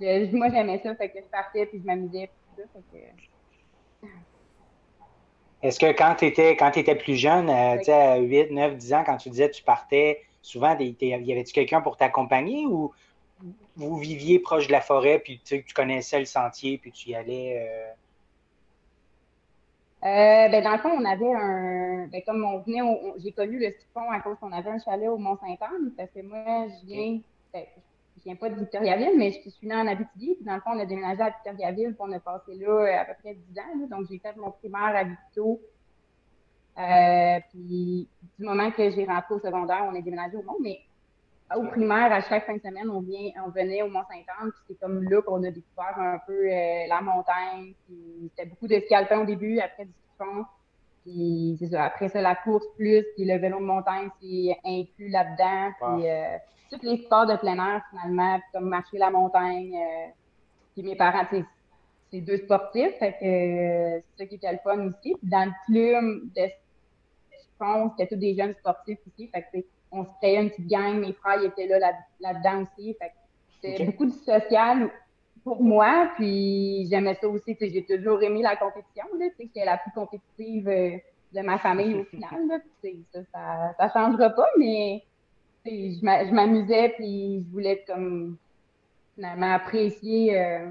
Je, 0.00 0.36
moi, 0.36 0.48
j'aimais 0.50 0.80
ça, 0.82 0.94
fait 0.94 1.10
que 1.10 1.18
je 1.18 1.28
partais, 1.30 1.66
puis 1.66 1.80
je 1.80 1.86
m'amusais, 1.86 2.28
puis 2.28 2.62
tout 2.64 2.68
ça, 2.72 2.80
fait 2.90 2.98
que... 2.98 4.08
Est-ce 5.64 5.80
que 5.80 5.92
quand 5.92 6.14
tu 6.16 6.26
étais, 6.26 6.56
quand 6.56 6.76
étais 6.76 6.94
plus 6.94 7.16
jeune, 7.16 7.48
euh, 7.48 7.78
tu 7.78 7.84
sais, 7.84 7.92
à 7.92 8.16
8, 8.18 8.50
9, 8.50 8.76
10 8.76 8.92
ans, 8.92 9.02
quand 9.04 9.16
tu 9.16 9.30
disais 9.30 9.48
que 9.48 9.54
tu 9.54 9.62
partais, 9.62 10.20
souvent, 10.42 10.76
y 10.78 11.32
avait-tu 11.32 11.54
quelqu'un 11.54 11.80
pour 11.80 11.96
t'accompagner 11.96 12.66
ou 12.66 12.92
vous 13.74 13.96
viviez 13.96 14.38
proche 14.38 14.66
de 14.66 14.72
la 14.72 14.82
forêt, 14.82 15.18
puis 15.18 15.40
tu 15.42 15.64
connaissais 15.74 16.18
le 16.18 16.26
sentier, 16.26 16.76
puis 16.76 16.92
tu 16.92 17.08
y 17.10 17.14
allais? 17.14 17.66
Euh... 17.66 17.90
Euh, 20.06 20.48
ben, 20.50 20.62
dans 20.62 20.72
le 20.72 20.78
fond, 20.78 20.90
on 20.90 21.04
avait 21.06 21.32
un. 21.32 22.08
Ben, 22.08 22.20
comme 22.26 22.44
on 22.44 22.58
venait, 22.58 22.82
j'ai 23.22 23.32
connu 23.32 23.58
le 23.58 23.72
siphon 23.72 24.10
à 24.10 24.20
cause 24.20 24.36
qu'on 24.38 24.52
avait 24.52 24.68
un 24.68 24.78
chalet 24.78 25.08
au 25.08 25.16
Mont-Saint-Anne, 25.16 25.92
parce 25.96 26.10
que 26.10 26.20
moi, 26.20 26.66
je 26.68 26.86
viens. 26.86 27.20
Ben, 27.54 27.64
viens 28.24 28.36
pas 28.36 28.50
de 28.50 28.58
Victoriaville, 28.58 29.16
mais 29.16 29.30
je 29.30 29.50
suis 29.50 29.66
née 29.66 29.74
en 29.74 29.86
Abitibi. 29.86 30.34
Puis 30.34 30.44
dans 30.44 30.54
le 30.54 30.60
fond, 30.60 30.70
on 30.74 30.78
a 30.78 30.86
déménagé 30.86 31.22
à 31.22 31.30
Victoriaville, 31.30 31.94
puis 31.94 32.00
on 32.00 32.12
a 32.12 32.20
passé 32.20 32.54
là 32.54 33.00
à 33.00 33.04
peu 33.04 33.12
près 33.22 33.34
10 33.34 33.58
ans. 33.58 33.80
Là, 33.80 33.86
donc, 33.96 34.06
j'ai 34.10 34.18
fait 34.18 34.36
mon 34.36 34.50
primaire 34.50 34.96
à 34.96 35.04
Victo. 35.04 35.60
Euh, 36.76 37.38
puis 37.50 38.08
du 38.38 38.44
moment 38.44 38.70
que 38.70 38.90
j'ai 38.90 39.04
rentré 39.04 39.34
au 39.34 39.38
secondaire, 39.38 39.86
on 39.88 39.94
a 39.94 40.00
déménagé 40.00 40.36
au 40.36 40.42
Mont. 40.42 40.56
Mais 40.60 40.80
au 41.54 41.66
primaire, 41.68 42.12
à 42.12 42.20
chaque 42.20 42.46
fin 42.46 42.56
de 42.56 42.62
semaine, 42.62 42.90
on, 42.90 43.00
vient, 43.00 43.30
on 43.44 43.50
venait 43.50 43.82
au 43.82 43.88
Mont-Saint-Anne. 43.88 44.50
Puis 44.50 44.62
c'est 44.68 44.80
comme 44.80 45.02
là 45.04 45.22
qu'on 45.22 45.42
a 45.44 45.50
découvert 45.50 45.98
un 45.98 46.18
peu 46.26 46.32
euh, 46.32 46.86
la 46.88 47.00
montagne. 47.00 47.74
Puis 47.86 48.30
c'était 48.30 48.48
beaucoup 48.48 48.66
de 48.66 48.80
ski 48.80 48.94
alpin 48.94 49.20
au 49.20 49.24
début, 49.24 49.58
après 49.60 49.84
du 49.84 49.92
ski 49.92 50.10
fond. 50.18 50.44
Puis 51.04 51.56
c'est 51.58 51.68
ça, 51.68 51.84
après 51.84 52.08
ça, 52.08 52.22
la 52.22 52.34
course 52.34 52.66
plus, 52.76 53.04
puis 53.14 53.24
le 53.24 53.38
vélo 53.38 53.58
de 53.58 53.64
montagne, 53.64 54.08
c'est 54.20 54.56
inclus 54.64 55.08
là-dedans. 55.08 55.72
Puis 55.78 56.08
euh, 56.08 56.36
tous 56.70 56.82
les 56.82 56.96
sports 57.02 57.26
de 57.26 57.36
plein 57.36 57.56
air, 57.56 57.82
finalement, 57.90 58.40
comme 58.52 58.68
marcher 58.68 58.98
la 58.98 59.10
montagne. 59.10 59.76
Euh, 59.76 60.10
puis 60.72 60.82
mes 60.82 60.96
parents, 60.96 61.24
c'est 61.30 62.20
deux 62.20 62.38
sportifs, 62.38 62.96
fait 62.98 63.12
que 63.12 63.24
euh, 63.24 64.00
c'est 64.00 64.22
ça 64.22 64.26
qui 64.26 64.36
était 64.36 64.52
le 64.52 64.58
fun 64.58 64.78
aussi. 64.86 65.14
Puis 65.14 65.28
dans 65.28 65.44
le 65.44 65.52
club 65.66 66.32
de 66.34 66.50
fond, 67.58 67.90
c'était 67.90 68.14
tous 68.14 68.20
des 68.20 68.34
jeunes 68.34 68.54
sportifs 68.54 68.98
aussi. 69.06 69.28
Fait 69.28 69.42
que 69.42 69.58
on 69.90 70.04
se 70.04 70.10
créait 70.20 70.42
une 70.42 70.50
petite 70.50 70.66
gang, 70.68 70.98
mes 70.98 71.12
frères 71.12 71.40
ils 71.40 71.46
étaient 71.46 71.66
là, 71.66 71.78
là, 71.78 71.92
là-dedans 72.20 72.62
aussi. 72.62 72.94
Fait 72.94 73.08
que 73.08 73.14
c'était 73.54 73.74
okay. 73.74 73.84
beaucoup 73.84 74.06
de 74.06 74.12
social 74.12 74.90
pour 75.44 75.62
moi. 75.62 76.10
Puis 76.16 76.86
j'aimais 76.90 77.16
ça 77.20 77.28
aussi. 77.28 77.56
J'ai 77.60 77.84
toujours 77.84 78.22
aimé 78.22 78.42
la 78.42 78.56
compétition. 78.56 79.04
J'étais 79.38 79.64
la 79.64 79.78
plus 79.78 79.92
compétitive 79.92 80.68
euh, 80.68 80.96
de 81.32 81.40
ma 81.40 81.58
famille 81.58 81.94
au 81.94 82.04
final. 82.04 82.48
Là. 82.48 82.58
Ça, 83.32 83.74
ça, 83.78 83.92
changera 83.92 84.30
pas, 84.30 84.48
mais 84.58 85.04
je 85.66 86.34
m'amusais 86.34 86.90
puis 86.96 87.44
je 87.44 87.52
voulais 87.52 87.84
comme 87.86 88.36
finalement 89.14 89.54
apprécier 89.54 90.38
euh, 90.38 90.70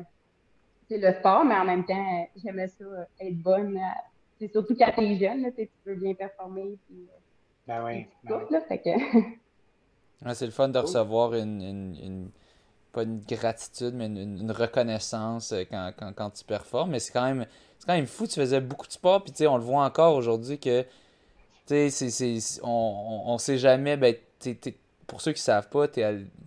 le 0.98 1.14
sport, 1.14 1.46
mais 1.46 1.56
en 1.56 1.66
même 1.66 1.86
temps, 1.86 2.28
j'aimais 2.36 2.68
ça 2.68 2.86
être 3.20 3.38
bonne. 3.38 3.80
C'est 4.40 4.52
surtout 4.52 4.76
quand 4.76 4.92
t'es 4.96 5.16
jeune, 5.16 5.44
là, 5.44 5.52
tu 5.52 5.70
peux 5.84 5.96
bien 5.96 6.14
performer. 6.14 6.78
Puis, 6.88 7.08
ben 7.68 7.84
oui. 7.86 8.06
Ben 8.24 8.46
que... 8.50 8.90
c'est 10.34 10.46
le 10.46 10.52
fun 10.52 10.70
de 10.70 10.80
recevoir 10.80 11.34
une, 11.34 11.62
une, 11.62 12.30
pas 12.94 13.04
une 13.04 13.20
gratitude, 13.20 13.94
mais 13.96 14.06
une, 14.06 14.52
reconnaissance 14.52 15.52
euh, 15.52 15.64
quand, 15.70 15.92
quand, 16.16 16.30
tu 16.30 16.46
performes. 16.46 16.92
Mais 16.92 17.00
c'est 17.00 17.12
quand 17.12 17.26
même 17.26 17.46
c'est 17.80 17.88
quand 17.88 17.96
même 17.96 18.08
fou. 18.08 18.28
Tu 18.28 18.36
faisais 18.36 18.62
beaucoup 18.62 18.88
de 18.88 18.92
sport, 18.94 19.24
puis 19.24 19.48
on 19.48 19.58
le 19.58 19.64
voit 19.64 19.84
encore 19.84 20.16
aujourd'hui 20.16 20.60
que 20.60 20.84
tu 21.68 21.90
sais, 21.90 22.60
on, 22.62 23.24
on, 23.26 23.38
sait 23.38 23.58
jamais. 23.58 23.98
Ben, 23.98 24.16
pour 25.08 25.22
ceux 25.22 25.34
qui 25.34 25.42
savent 25.42 25.70
pas, 25.70 25.88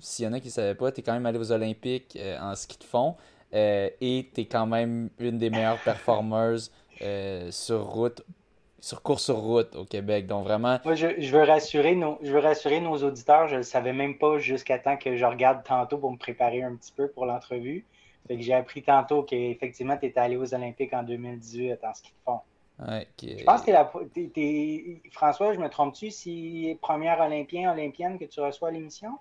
s'il 0.01 0.25
y 0.25 0.29
en 0.29 0.33
a 0.33 0.41
qui 0.41 0.49
ne 0.49 0.53
savaient 0.53 0.75
pas, 0.75 0.93
tu 0.93 1.01
es 1.01 1.03
quand 1.03 1.13
même 1.13 1.27
allé 1.27 1.39
aux 1.39 1.53
Olympiques 1.53 2.17
euh, 2.17 2.39
en 2.41 2.55
ski 2.55 2.79
de 2.79 2.85
fond 2.85 3.17
euh, 3.55 3.89
et 4.01 4.31
tu 4.35 4.43
es 4.43 4.47
quand 4.47 4.67
même 4.67 5.11
une 5.19 5.39
des 5.39 5.51
meilleures 5.51 5.83
performeuses 5.83 6.71
sur 7.51 7.85
route 7.87 8.23
sur 8.87 9.03
course 9.03 9.25
sur 9.25 9.39
route 9.39 9.75
au 9.75 9.85
Québec. 9.85 10.29
Donc 10.29 10.45
vraiment. 10.45 10.79
Moi, 10.85 10.95
je, 10.95 11.09
veux 11.33 11.43
rassurer 11.43 11.97
nos, 11.97 12.19
je 12.23 12.31
veux 12.31 12.39
rassurer 12.39 12.81
nos 12.81 12.97
auditeurs. 13.03 13.49
Je 13.49 13.55
ne 13.55 13.59
le 13.59 13.65
savais 13.65 13.93
même 13.93 14.17
pas 14.17 14.39
jusqu'à 14.39 14.79
temps 14.79 14.97
que 14.97 15.17
je 15.17 15.25
regarde 15.25 15.65
tantôt 15.65 15.99
pour 15.99 16.13
me 16.13 16.17
préparer 16.17 16.63
un 16.63 16.77
petit 16.77 16.93
peu 16.93 17.09
pour 17.09 17.27
l'entrevue. 17.27 17.85
Fait 18.29 18.37
que 18.37 18.43
j'ai 18.43 18.55
appris 18.55 18.85
tantôt 18.85 19.25
qu'effectivement, 19.25 19.97
tu 19.97 20.07
étais 20.07 20.21
allé 20.21 20.37
aux 20.37 20.55
Olympiques 20.55 20.93
en 20.93 21.03
2018 21.03 21.79
en 21.83 21.95
ski 21.95 22.11
de 22.11 22.25
fond. 22.25 22.41
Ouais, 22.79 23.09
Je 23.21 23.43
pense 23.43 23.63
que 23.63 23.73
la, 23.73 23.91
François, 25.11 25.53
je 25.53 25.59
me 25.59 25.69
trompe-tu? 25.69 26.13
Si 26.13 26.79
première 26.81 27.21
Olympien, 27.21 27.73
Olympienne 27.73 28.19
que 28.21 28.25
tu 28.25 28.41
reçois 28.41 28.69
à 28.69 28.71
l'émission? 28.71 29.19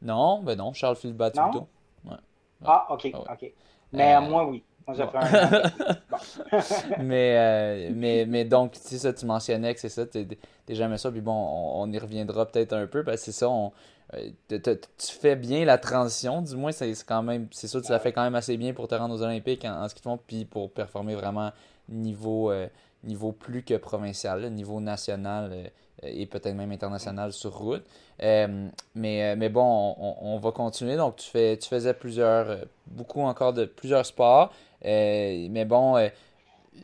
Non, 0.00 0.42
ben 0.42 0.56
non, 0.56 0.72
Charles 0.72 0.96
Philippe 0.96 1.16
Batuto. 1.16 1.68
Ouais. 2.04 2.16
Ah, 2.64 2.86
ok, 2.88 3.10
ah 3.12 3.34
ok. 3.34 3.52
Mais 3.92 4.14
euh, 4.14 4.20
moi, 4.22 4.46
oui. 4.46 4.62
mais, 7.00 7.36
euh, 7.36 7.90
mais, 7.94 8.26
mais 8.26 8.44
donc, 8.44 8.72
tu 8.72 8.80
sais, 8.80 8.98
ça, 8.98 9.12
tu 9.12 9.26
mentionnais 9.26 9.74
que 9.74 9.80
c'est 9.80 9.88
ça, 9.88 10.06
t'es 10.06 10.26
jamais 10.70 10.98
ça, 10.98 11.10
puis 11.10 11.20
bon, 11.20 11.32
on, 11.32 11.90
y 11.92 11.98
reviendra 11.98 12.46
peut-être 12.46 12.72
un 12.72 12.86
peu, 12.86 13.02
parce 13.02 13.18
que 13.18 13.24
c'est 13.26 13.32
ça, 13.32 13.48
on, 13.48 13.72
euh, 14.14 14.30
tu 14.48 15.12
fais 15.20 15.34
bien 15.34 15.64
la 15.64 15.78
transition, 15.78 16.40
du 16.40 16.54
moins, 16.56 16.72
c'est 16.72 16.92
quand 17.04 17.22
même, 17.22 17.48
c'est 17.50 17.66
ça, 17.66 17.80
tu 17.80 17.90
la 17.90 17.98
fais 17.98 18.12
quand 18.12 18.22
même 18.22 18.36
assez 18.36 18.56
bien 18.56 18.72
pour 18.72 18.86
te 18.86 18.94
rendre 18.94 19.14
aux 19.14 19.22
Olympiques 19.22 19.64
en, 19.64 19.88
ce 19.88 19.94
qui 19.94 20.02
font, 20.02 20.18
puis 20.24 20.44
pour 20.44 20.70
performer 20.70 21.16
vraiment 21.16 21.50
niveau, 21.88 22.52
euh, 22.52 22.68
niveau 23.02 23.32
plus 23.32 23.62
que 23.62 23.74
provincial, 23.74 24.48
niveau 24.52 24.80
national 24.80 25.72
et 26.06 26.26
peut-être 26.26 26.54
même 26.54 26.72
international 26.72 27.32
sur 27.32 27.56
route. 27.56 27.84
mais, 28.20 29.36
mais 29.36 29.48
bon, 29.48 29.94
on, 29.98 30.16
on, 30.20 30.38
va 30.38 30.52
continuer. 30.52 30.96
Donc, 30.96 31.16
tu, 31.16 31.30
fais, 31.30 31.56
tu 31.56 31.68
faisais 31.68 31.94
plusieurs, 31.94 32.58
beaucoup 32.86 33.22
encore 33.22 33.52
de 33.52 33.64
plusieurs 33.64 34.06
sports. 34.06 34.52
Euh, 34.84 35.48
mais 35.50 35.64
bon, 35.64 35.96
euh, 35.96 36.08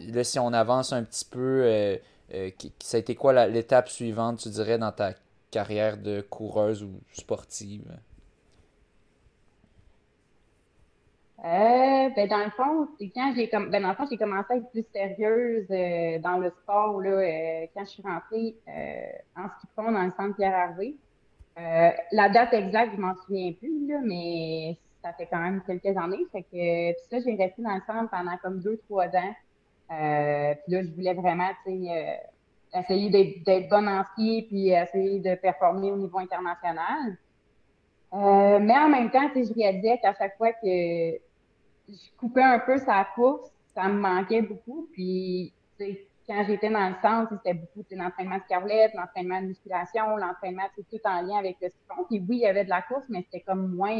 là, 0.00 0.24
si 0.24 0.38
on 0.38 0.52
avance 0.52 0.92
un 0.92 1.04
petit 1.04 1.24
peu, 1.24 1.62
euh, 1.64 1.96
ça 2.80 2.96
a 2.96 3.00
été 3.00 3.14
quoi 3.14 3.46
l'étape 3.46 3.88
suivante, 3.88 4.38
tu 4.40 4.48
dirais, 4.48 4.78
dans 4.78 4.92
ta 4.92 5.14
carrière 5.50 5.98
de 5.98 6.20
coureuse 6.22 6.82
ou 6.82 6.90
sportive? 7.12 7.84
Ben 11.42 12.28
dans 12.28 12.44
le 12.44 12.50
fond, 12.50 12.88
quand 13.14 13.32
j'ai 13.34 13.48
comme 13.48 13.70
ben 13.70 13.82
dans 13.82 13.90
le 13.90 13.94
fond, 13.94 14.06
j'ai 14.10 14.16
commencé 14.16 14.52
à 14.52 14.56
être 14.56 14.70
plus 14.70 14.84
sérieuse 14.92 15.66
dans 16.22 16.38
le 16.38 16.50
sport 16.50 17.00
là, 17.00 17.66
quand 17.74 17.84
je 17.84 17.90
suis 17.90 18.02
rentrée 18.02 18.56
en 19.36 19.48
ski 19.48 19.66
fond 19.74 19.90
dans 19.90 20.04
le 20.04 20.12
centre 20.16 20.36
Pierre 20.36 20.54
Harvey. 20.54 20.94
la 21.56 22.28
date 22.28 22.52
exacte, 22.52 22.92
je 22.94 23.00
m'en 23.00 23.14
souviens 23.26 23.52
plus, 23.52 23.88
là, 23.88 23.98
mais 24.04 24.76
ça 25.02 25.12
fait 25.12 25.26
quand 25.26 25.40
même 25.40 25.62
quelques 25.66 25.96
années. 25.96 26.24
Fait 26.30 26.42
que, 26.42 26.92
puis 26.92 27.02
ça, 27.10 27.18
j'ai 27.20 27.34
resté 27.34 27.62
dans 27.62 27.74
le 27.74 27.82
centre 27.86 28.10
pendant 28.10 28.36
comme 28.42 28.60
deux, 28.60 28.80
trois 28.88 29.06
ans. 29.06 29.34
Euh, 29.90 30.54
puis 30.62 30.72
là, 30.74 30.82
je 30.82 30.90
voulais 30.90 31.14
vraiment, 31.14 31.50
euh, 31.66 32.14
essayer 32.74 33.10
d'être 33.44 33.68
bonne 33.68 33.88
en 33.88 34.04
ski, 34.12 34.46
puis 34.48 34.70
essayer 34.70 35.20
de 35.20 35.34
performer 35.34 35.92
au 35.92 35.96
niveau 35.96 36.18
international. 36.18 37.16
Euh, 38.14 38.58
mais 38.60 38.76
en 38.76 38.88
même 38.88 39.10
temps, 39.10 39.28
je 39.34 39.52
réalisais 39.54 39.98
qu'à 39.98 40.14
chaque 40.14 40.36
fois 40.36 40.52
que 40.52 41.16
je 41.92 42.16
coupais 42.18 42.42
un 42.42 42.58
peu 42.58 42.78
sa 42.78 43.06
course, 43.14 43.50
ça 43.74 43.88
me 43.88 44.00
manquait 44.00 44.42
beaucoup. 44.42 44.88
Puis, 44.92 45.52
quand 46.26 46.44
j'étais 46.46 46.70
dans 46.70 46.88
le 46.88 46.94
centre, 47.02 47.32
c'était 47.36 47.54
beaucoup 47.54 47.84
l'entraînement 47.90 48.38
de 48.38 48.48
carlette, 48.48 48.92
l'entraînement 48.94 49.40
de 49.40 49.46
musculation, 49.48 50.16
l'entraînement, 50.16 50.62
tout 50.76 51.00
en 51.04 51.22
lien 51.22 51.38
avec 51.38 51.56
le 51.60 51.68
ski. 51.68 51.78
Puis 52.08 52.24
oui, 52.28 52.36
il 52.36 52.40
y 52.40 52.46
avait 52.46 52.64
de 52.64 52.70
la 52.70 52.82
course, 52.82 53.04
mais 53.08 53.22
c'était 53.22 53.40
comme 53.40 53.74
moins 53.74 53.98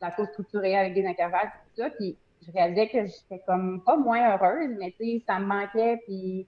la 0.00 0.10
course 0.10 0.30
structurée 0.30 0.76
avec 0.76 0.94
des 0.94 1.06
intervalles, 1.06 1.50
tout 1.50 1.82
ça. 1.82 1.90
Puis 1.90 2.16
je 2.46 2.52
réalisais 2.52 2.88
que 2.88 3.06
j'étais 3.06 3.42
comme 3.46 3.82
pas 3.82 3.96
moins 3.96 4.34
heureuse, 4.34 4.76
mais 4.78 4.94
tu 4.98 5.20
ça 5.26 5.38
me 5.38 5.46
manquait. 5.46 6.00
Puis 6.06 6.46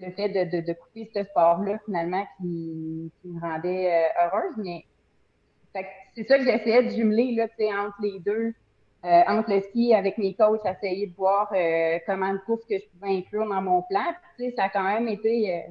le 0.00 0.12
fait 0.12 0.28
de, 0.28 0.60
de, 0.60 0.72
couper 0.74 1.10
ce 1.14 1.24
sport-là, 1.24 1.78
finalement, 1.84 2.24
qui, 2.36 3.10
qui, 3.20 3.28
me 3.28 3.40
rendait 3.40 3.92
euh, 3.92 4.26
heureuse. 4.26 4.54
Mais 4.58 4.84
c'est 6.14 6.24
ça 6.26 6.38
que 6.38 6.44
j'essayais 6.44 6.84
de 6.84 6.90
jumeler 6.90 7.34
là, 7.34 7.46
entre 7.84 7.96
les 8.02 8.20
deux. 8.20 8.54
Euh, 9.04 9.22
entre 9.28 9.52
le 9.54 9.60
ski 9.60 9.94
avec 9.94 10.18
mes 10.18 10.34
coachs, 10.34 10.66
essayer 10.66 11.06
de 11.06 11.14
voir 11.14 11.48
euh, 11.54 11.98
comment 12.04 12.32
de 12.32 12.38
course 12.38 12.64
que 12.64 12.78
je 12.78 12.84
pouvais 12.88 13.16
inclure 13.18 13.48
dans 13.48 13.62
mon 13.62 13.82
plan. 13.82 14.12
Puis, 14.36 14.52
ça 14.56 14.64
a 14.64 14.68
quand 14.70 14.82
même 14.82 15.06
été 15.06 15.64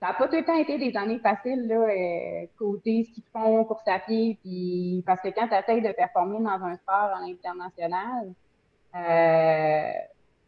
ça 0.00 0.06
n'a 0.06 0.14
pas 0.14 0.28
tout 0.28 0.36
le 0.36 0.44
temps 0.44 0.56
été 0.56 0.78
des 0.78 0.96
années 0.96 1.18
faciles, 1.18 1.66
là, 1.66 1.74
euh, 1.74 2.46
côté 2.58 3.04
ski 3.04 3.20
de 3.20 3.26
fond, 3.38 3.64
course 3.64 3.86
à 3.86 3.98
pied, 3.98 4.38
puis 4.42 5.02
parce 5.06 5.20
que 5.20 5.28
quand 5.28 5.46
tu 5.46 5.54
essaies 5.54 5.82
de 5.82 5.92
performer 5.92 6.38
dans 6.38 6.64
un 6.64 6.74
sport 6.76 7.10
en 7.20 7.30
international, 7.30 8.32
euh, 8.94 9.92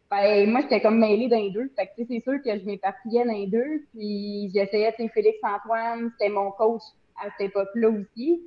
ben, 0.09 0.49
moi, 0.49 0.61
j'étais 0.61 0.81
comme 0.81 0.97
mêlée 0.97 1.27
d'un 1.27 1.49
deux. 1.49 1.71
Fait 1.75 1.85
que, 1.85 2.03
c'est 2.07 2.19
sûr 2.21 2.41
que 2.43 2.59
je 2.59 2.65
m'éparpillais 2.65 3.25
d'un 3.25 3.45
deux, 3.45 3.83
puis 3.93 4.49
j'essayais, 4.53 4.91
tu 4.93 5.03
sais, 5.03 5.09
Félix-Antoine, 5.09 6.11
c'était 6.17 6.33
mon 6.33 6.49
coach 6.51 6.81
à 7.23 7.29
cette 7.37 7.49
époque-là 7.49 7.89
aussi. 7.89 8.41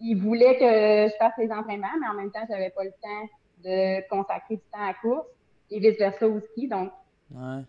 Il 0.00 0.14
voulait 0.16 0.56
que 0.56 1.10
je 1.12 1.16
fasse 1.18 1.32
les 1.38 1.50
entraînements, 1.50 1.88
mais 2.00 2.08
en 2.08 2.14
même 2.14 2.30
temps, 2.30 2.44
j'avais 2.48 2.70
pas 2.70 2.84
le 2.84 2.90
temps 2.90 3.28
de 3.64 4.08
consacrer 4.08 4.56
du 4.56 4.62
temps 4.72 4.82
à 4.82 4.86
la 4.88 4.94
course 4.94 5.26
et 5.70 5.78
vice-versa 5.78 6.26
au 6.26 6.40
ski, 6.40 6.68
donc... 6.68 6.90
Ouais 7.32 7.62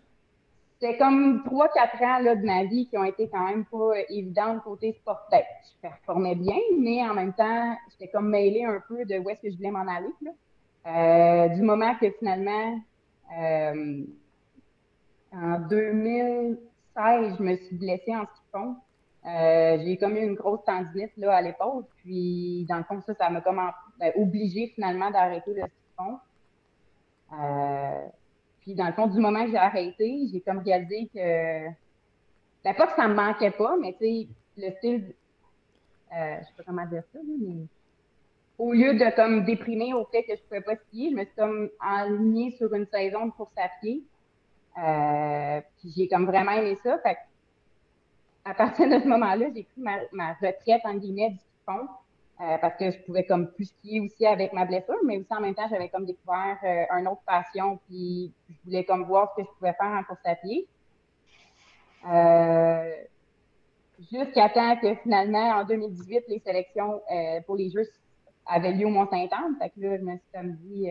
c'était 0.82 0.98
comme 0.98 1.44
trois, 1.44 1.68
quatre 1.68 2.02
ans 2.02 2.18
là, 2.18 2.34
de 2.34 2.44
ma 2.44 2.64
vie 2.64 2.88
qui 2.88 2.98
ont 2.98 3.04
été 3.04 3.28
quand 3.28 3.44
même 3.44 3.64
pas 3.66 3.92
évidentes 4.08 4.64
côté 4.64 4.92
sportif. 4.94 5.38
Je 5.62 5.88
performais 5.88 6.34
bien, 6.34 6.56
mais 6.76 7.08
en 7.08 7.14
même 7.14 7.32
temps, 7.34 7.76
j'étais 7.90 8.10
comme 8.10 8.28
mêlée 8.28 8.64
un 8.64 8.82
peu 8.88 9.04
de 9.04 9.16
où 9.18 9.30
est-ce 9.30 9.40
que 9.42 9.50
je 9.50 9.56
voulais 9.56 9.70
m'en 9.70 9.86
aller. 9.86 10.10
Là. 10.22 10.30
Euh, 10.84 11.48
du 11.50 11.62
moment 11.62 11.94
que 12.00 12.10
finalement, 12.18 12.80
euh, 13.38 14.02
en 15.32 15.60
2016, 15.68 17.36
je 17.38 17.42
me 17.42 17.56
suis 17.58 17.76
blessée 17.76 18.16
en 18.16 18.24
ski 18.24 18.40
de 18.46 18.58
fond. 18.58 18.76
Euh, 19.24 19.78
j'ai 19.84 19.96
comme 19.98 20.16
eu 20.16 20.22
une 20.22 20.34
grosse 20.34 20.64
tendinite 20.64 21.16
là, 21.16 21.36
à 21.36 21.42
l'épaule. 21.42 21.84
Puis, 21.98 22.66
dans 22.68 22.78
le 22.78 22.84
fond, 22.84 23.00
ça, 23.00 23.14
ça 23.14 23.30
m'a 23.30 23.40
comme 23.40 23.60
ben, 23.98 24.12
obligée 24.16 24.72
finalement 24.74 25.10
d'arrêter 25.10 25.54
le 25.54 25.62
ski. 25.62 26.10
Euh, 27.32 28.06
puis 28.60 28.74
dans 28.74 28.86
le 28.86 28.92
fond, 28.92 29.06
du 29.06 29.18
moment 29.18 29.44
que 29.44 29.50
j'ai 29.50 29.56
arrêté, 29.56 30.26
j'ai 30.32 30.40
comme 30.40 30.58
réalisé 30.58 31.08
que. 31.14 31.68
Ben, 32.64 32.74
pas 32.74 32.86
que 32.86 32.94
ça 32.94 33.08
me 33.08 33.14
manquait 33.14 33.50
pas, 33.50 33.76
mais 33.80 33.92
tu 33.92 33.98
sais, 33.98 34.28
le 34.58 34.70
style. 34.76 35.14
Euh, 36.14 36.36
je 36.40 36.46
sais 36.46 36.52
pas 36.56 36.62
comment 36.66 36.86
dire 36.86 37.02
ça, 37.12 37.18
mais. 37.40 37.66
Au 38.58 38.72
lieu 38.72 38.94
de 38.94 39.16
comme 39.16 39.44
déprimer 39.44 39.94
au 39.94 40.04
fait 40.04 40.22
que 40.24 40.36
je 40.36 40.42
pouvais 40.42 40.60
pas 40.60 40.76
skier, 40.76 41.10
je 41.10 41.16
me 41.16 41.24
suis 41.24 41.34
comme 41.34 41.70
alignée 41.80 42.50
sur 42.52 42.72
une 42.74 42.86
saison 42.86 43.26
de 43.26 43.30
course 43.32 43.52
à 43.56 43.68
pied. 43.80 44.04
Euh, 44.78 45.60
puis 45.78 45.92
j'ai 45.96 46.06
comme 46.06 46.26
vraiment 46.26 46.52
aimé 46.52 46.78
ça. 46.82 46.98
Fait 46.98 47.16
à 48.44 48.54
partir 48.54 48.88
de 48.88 48.98
ce 49.00 49.08
moment-là, 49.08 49.46
j'ai 49.54 49.64
pris 49.64 49.82
ma, 50.12 50.32
retraite 50.34 50.82
en 50.84 50.94
guillemets 50.94 51.30
du 51.30 51.38
fond. 51.64 51.88
Euh, 52.40 52.58
parce 52.58 52.76
que 52.76 52.90
je 52.90 52.98
pouvais 53.02 53.24
comme 53.24 53.52
plus 53.52 53.66
skier 53.66 54.00
aussi 54.00 54.26
avec 54.26 54.52
ma 54.52 54.64
blessure, 54.64 54.98
mais 55.04 55.18
aussi 55.18 55.32
en 55.32 55.40
même 55.40 55.54
temps, 55.54 55.68
j'avais 55.70 55.88
comme 55.88 56.06
découvert 56.06 56.58
euh, 56.64 56.84
un 56.90 57.06
autre 57.06 57.20
passion, 57.24 57.78
puis 57.86 58.32
je 58.48 58.54
voulais 58.64 58.84
comme 58.84 59.04
voir 59.04 59.30
ce 59.30 59.42
que 59.42 59.48
je 59.48 59.54
pouvais 59.58 59.74
faire 59.74 59.92
en 59.92 60.02
course 60.02 60.20
à 60.24 60.34
pied. 60.34 60.66
Euh, 62.08 62.90
Jusqu'à 64.10 64.48
temps 64.48 64.76
que 64.78 64.96
finalement, 64.96 65.50
en 65.50 65.64
2018, 65.64 66.24
les 66.26 66.40
sélections 66.40 67.00
euh, 67.12 67.40
pour 67.46 67.54
les 67.54 67.70
Jeux 67.70 67.86
avaient 68.46 68.72
lieu 68.72 68.86
au 68.86 68.90
Mont-Saint-Anne. 68.90 69.54
Fait 69.60 69.70
que 69.70 69.80
là, 69.80 69.96
je 69.96 70.02
me 70.02 70.12
suis 70.12 70.28
comme 70.34 70.52
dit, 70.56 70.88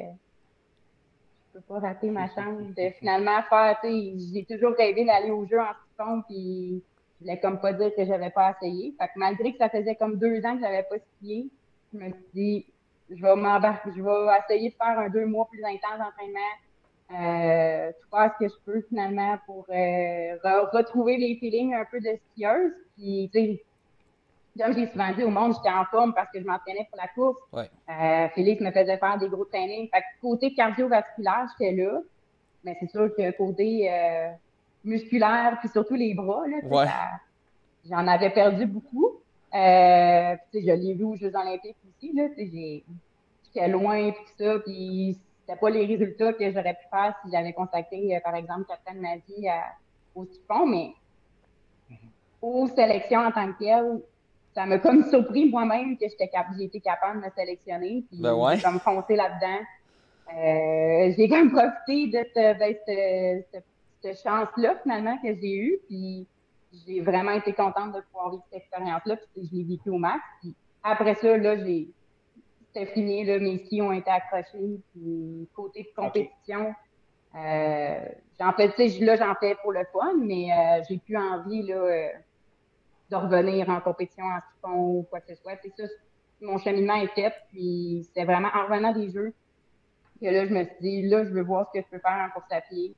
je 1.53 1.59
peux 1.59 1.65
pas 1.73 1.79
rater 1.79 2.09
ma 2.09 2.27
chance 2.29 2.61
de 2.77 2.89
finalement 2.99 3.41
faire, 3.49 3.77
tu 3.83 3.89
sais, 3.89 4.13
j'ai 4.33 4.45
toujours 4.45 4.77
rêvé 4.77 5.03
d'aller 5.03 5.31
aux 5.31 5.45
Jeux 5.45 5.59
en 5.59 5.73
ski 5.73 6.23
puis 6.29 6.83
je 7.21 7.25
voulais 7.25 7.39
comme 7.39 7.59
pas 7.59 7.73
dire 7.73 7.93
que 7.95 8.03
j'avais 8.03 8.31
pas 8.31 8.51
essayé. 8.51 8.95
Fait 8.99 9.07
que 9.07 9.11
malgré 9.15 9.51
que 9.51 9.59
ça 9.59 9.69
faisait 9.69 9.95
comme 9.95 10.17
deux 10.17 10.43
ans 10.43 10.55
que 10.55 10.61
j'avais 10.61 10.83
pas 10.83 10.95
skié, 10.97 11.49
je 11.93 11.99
me 11.99 12.05
suis 12.05 12.25
dit, 12.33 12.65
je 13.11 13.21
vais 13.21 13.35
m'embarquer, 13.35 13.91
je 13.95 14.01
vais 14.01 14.37
essayer 14.43 14.69
de 14.69 14.75
faire 14.75 14.97
un 14.97 15.09
deux 15.09 15.25
mois 15.25 15.47
plus 15.51 15.63
intense 15.63 15.99
d'entraînement. 15.99 16.39
Euh, 17.13 17.91
faire 18.09 18.33
ce 18.39 18.45
que 18.45 18.51
je 18.51 18.59
peux 18.65 18.81
finalement 18.87 19.37
pour 19.45 19.65
euh, 19.69 20.37
retrouver 20.71 21.17
les 21.17 21.35
feelings 21.35 21.75
un 21.75 21.85
peu 21.85 21.99
de 21.99 22.17
skieuse. 22.31 22.73
Puis, 22.95 23.29
tu 23.33 23.39
sais, 23.39 23.63
comme 24.57 24.73
j'ai 24.73 24.87
souvent 24.87 25.11
dit 25.11 25.23
au 25.23 25.29
monde, 25.29 25.53
j'étais 25.55 25.75
en 25.75 25.85
forme 25.85 26.13
parce 26.13 26.31
que 26.31 26.39
je 26.39 26.45
m'entraînais 26.45 26.87
pour 26.89 26.97
la 26.97 27.07
course. 27.09 27.37
Ouais. 27.51 27.69
Euh, 27.89 28.29
Félix 28.29 28.61
me 28.61 28.71
faisait 28.71 28.97
faire 28.97 29.17
des 29.17 29.27
gros 29.27 29.45
trainings. 29.45 29.89
Fait 29.89 29.99
que 29.99 30.21
côté 30.21 30.53
cardiovasculaire, 30.53 31.47
j'étais 31.59 31.75
là. 31.75 31.99
Mais 32.63 32.77
c'est 32.79 32.89
sûr 32.89 33.13
que 33.15 33.31
côté 33.31 33.91
euh, 33.91 34.29
musculaire, 34.83 35.57
puis 35.59 35.69
surtout 35.69 35.95
les 35.95 36.13
bras, 36.13 36.43
là, 36.47 36.57
Ouais. 36.63 36.85
j'en 37.89 38.07
avais 38.07 38.29
perdu 38.29 38.65
beaucoup. 38.65 39.11
Euh, 39.53 40.35
puis, 40.51 40.61
je 40.65 40.71
l'ai 40.71 40.93
vu 40.93 41.03
aux 41.03 41.15
Jeux 41.15 41.33
olympiques 41.35 41.75
aussi. 41.89 42.13
Là, 42.15 42.27
j'étais 42.37 43.67
loin, 43.67 44.11
puis 44.11 44.21
tout 44.37 44.43
ça. 44.43 44.59
Puis 44.59 45.19
c'était 45.45 45.59
pas 45.59 45.69
les 45.69 45.85
résultats 45.85 46.31
que 46.33 46.49
j'aurais 46.51 46.73
pu 46.73 46.87
faire 46.89 47.15
si 47.23 47.31
j'avais 47.31 47.51
contacté, 47.53 48.15
euh, 48.15 48.19
par 48.23 48.35
exemple, 48.35 48.63
Catherine 48.67 49.01
Mazie 49.01 49.49
à- 49.49 49.73
au 50.15 50.25
Tifon. 50.25 50.65
Mais 50.67 50.91
aux 52.41 52.67
sélections 52.67 53.19
en 53.19 53.31
tant 53.31 53.51
que 53.51 53.59
telles, 53.59 54.01
ça 54.55 54.65
m'a 54.65 54.79
comme 54.79 55.03
surpris 55.09 55.49
moi-même 55.49 55.97
que 55.97 56.07
j'étais 56.09 56.27
cap- 56.27 56.47
j'ai 56.57 56.65
été 56.65 56.79
capable 56.79 57.21
de 57.21 57.25
me 57.25 57.31
sélectionner. 57.31 58.03
Puis 58.09 58.19
Ben 58.21 58.33
ouais. 58.33 58.55
j'ai 58.57 58.63
comme 58.63 58.79
foncé 58.79 59.15
là-dedans. 59.15 59.63
Euh, 60.33 61.13
j'ai 61.17 61.27
comme 61.27 61.51
profité 61.51 62.07
de 62.07 62.25
ce- 62.33 62.57
ben, 62.57 62.75
ce- 62.87 63.43
ce- 63.57 63.63
cette 64.01 64.21
chance-là 64.21 64.77
finalement 64.83 65.17
que 65.17 65.33
j'ai 65.33 65.55
eue. 65.55 65.79
Puis 65.87 66.27
j'ai 66.85 67.01
vraiment 67.01 67.31
été 67.31 67.53
contente 67.53 67.93
de 67.93 68.01
pouvoir 68.01 68.31
vivre 68.31 68.43
cette 68.49 68.61
expérience-là. 68.61 69.17
Puis 69.17 69.49
je 69.49 69.55
l'ai 69.55 69.63
vécu 69.63 69.89
au 69.89 69.97
max. 69.97 70.21
Puis 70.41 70.55
après 70.83 71.15
ça, 71.15 71.37
là, 71.37 71.57
j'ai 71.57 71.89
c'était 72.73 72.85
fini, 72.93 73.25
là, 73.25 73.39
mes 73.39 73.57
skis 73.65 73.81
ont 73.81 73.91
été 73.91 74.09
accrochés. 74.09 74.79
Puis 74.93 75.47
côté 75.53 75.83
de 75.83 76.01
compétition, 76.01 76.73
euh, 77.35 78.05
j'en 78.39 78.51
fais, 78.53 78.71
tu 78.73 78.89
sais, 78.89 79.05
là, 79.05 79.15
j'en 79.15 79.35
fais 79.35 79.55
pour 79.61 79.71
le 79.71 79.85
fun, 79.91 80.13
mais 80.17 80.51
euh, 80.51 80.83
j'ai 80.87 80.97
plus 80.97 81.17
envie 81.17 81.63
là, 81.63 81.75
euh, 81.75 82.07
de 83.09 83.15
revenir 83.15 83.69
en 83.69 83.81
compétition 83.81 84.25
en 84.25 84.39
ski 84.39 84.71
ou 84.73 85.05
quoi 85.09 85.19
que 85.21 85.33
ce 85.33 85.41
soit. 85.41 85.53
C'est 85.61 85.73
ça, 85.75 85.83
mon 86.41 86.57
cheminement 86.57 86.95
est 86.95 87.13
fait. 87.13 87.33
Puis 87.49 88.07
c'est 88.13 88.25
vraiment 88.25 88.49
en 88.53 88.63
revenant 88.65 88.93
des 88.93 89.09
jeux 89.09 89.33
que 90.21 90.27
là, 90.27 90.45
je 90.45 90.53
me 90.53 90.63
suis 90.63 90.75
dit, 90.81 91.01
là, 91.03 91.23
je 91.23 91.29
veux 91.29 91.43
voir 91.43 91.67
ce 91.67 91.79
que 91.79 91.85
je 91.85 91.89
peux 91.89 91.99
faire 91.99 92.25
en 92.27 92.29
course 92.29 92.51
à 92.51 92.61
pied. 92.61 92.95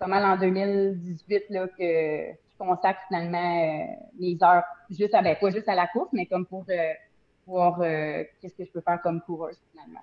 C'est 0.00 0.06
pas 0.06 0.18
mal 0.18 0.24
en 0.24 0.40
2018 0.40 1.44
là, 1.50 1.68
que 1.68 1.74
je 1.78 2.56
consacre 2.58 3.00
finalement 3.08 3.36
euh, 3.82 3.84
mes 4.18 4.38
heures, 4.42 4.62
juste 4.88 5.12
à, 5.14 5.20
ben, 5.20 5.36
pas 5.38 5.50
juste 5.50 5.68
à 5.68 5.74
la 5.74 5.88
course, 5.88 6.08
mais 6.14 6.24
comme 6.24 6.46
pour 6.46 6.64
euh, 6.70 6.92
voir 7.46 7.78
euh, 7.82 8.24
qu'est-ce 8.40 8.54
que 8.54 8.64
je 8.64 8.70
peux 8.70 8.80
faire 8.80 8.98
comme 9.02 9.20
coureuse 9.20 9.58
finalement. 9.72 10.00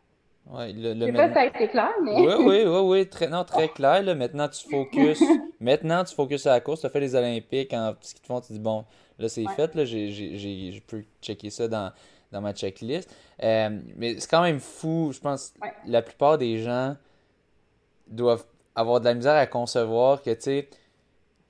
Ouais, 0.51 0.71
le, 0.71 0.93
Je 0.93 0.99
le 0.99 1.05
sais 1.07 1.11
pas 1.13 1.17
men- 1.17 1.27
si 1.29 1.33
ça 1.33 1.41
a 1.41 1.45
été 1.45 1.67
clair, 1.67 1.89
mais. 2.03 2.15
Oui, 2.15 2.33
oui, 2.39 2.63
oui, 2.67 2.79
oui, 2.83 3.09
très, 3.09 3.27
non, 3.27 3.43
très 3.43 3.69
clair. 3.69 4.03
Là. 4.03 4.13
Maintenant, 4.13 4.47
tu 4.47 4.69
focus. 4.69 5.21
Maintenant, 5.59 6.03
tu 6.03 6.13
focus 6.15 6.45
à 6.45 6.51
la 6.51 6.61
course. 6.61 6.81
Tu 6.81 6.85
as 6.85 6.89
fait 6.91 6.99
les 6.99 7.15
Olympiques. 7.15 7.73
En 7.73 7.93
ce 7.99 8.13
qu'ils 8.13 8.21
te 8.21 8.27
font, 8.27 8.39
tu 8.39 8.53
dis, 8.53 8.59
bon, 8.59 8.85
là, 9.17 9.27
c'est 9.29 9.45
Ouais. 9.45 9.53
fait. 9.55 9.73
Là, 9.75 9.83
j'ai, 9.83 10.09
j'ai, 10.11 10.71
je 10.71 10.81
peux 10.83 11.03
checker 11.23 11.49
ça 11.49 11.67
dans, 11.67 11.91
dans 12.31 12.39
ma 12.39 12.53
checklist. 12.53 13.13
Euh, 13.43 13.77
mais 13.97 14.19
c'est 14.19 14.29
quand 14.29 14.43
même 14.43 14.59
fou. 14.59 15.09
Je 15.11 15.19
pense 15.19 15.53
Ouais. 15.61 15.73
la 15.85 16.01
plupart 16.03 16.37
des 16.37 16.59
gens 16.59 16.95
doivent 18.07 18.45
avoir 18.77 18.99
de 18.99 19.05
la 19.05 19.15
misère 19.15 19.35
à 19.35 19.47
concevoir 19.47 20.21
que, 20.21 20.29
tu 20.29 20.41
sais, 20.41 20.69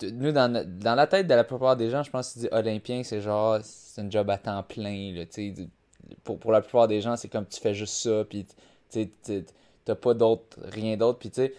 nous, 0.03 0.31
dans, 0.31 0.65
dans 0.65 0.95
la 0.95 1.07
tête 1.07 1.27
de 1.27 1.33
la 1.33 1.43
plupart 1.43 1.75
des 1.75 1.89
gens, 1.89 2.03
je 2.03 2.09
pense 2.09 2.29
que 2.29 2.33
tu 2.33 2.39
dis 2.39 2.47
Olympien, 2.51 3.03
c'est 3.03 3.21
genre, 3.21 3.59
c'est 3.63 4.01
un 4.01 4.09
job 4.09 4.29
à 4.29 4.37
temps 4.37 4.63
plein. 4.63 5.13
Là, 5.13 5.25
tu 5.25 5.53
sais. 5.53 5.67
pour, 6.23 6.39
pour 6.39 6.51
la 6.51 6.61
plupart 6.61 6.87
des 6.87 7.01
gens, 7.01 7.15
c'est 7.17 7.27
comme 7.27 7.45
tu 7.45 7.59
fais 7.59 7.73
juste 7.73 7.95
ça. 7.95 8.23
Puis, 8.29 8.45
tu 8.91 9.09
t'as 9.85 9.95
pas 9.95 10.13
d'autre, 10.13 10.57
rien 10.63 10.97
d'autre. 10.97 11.19
Puis, 11.19 11.29
tu 11.29 11.41
sais, 11.41 11.53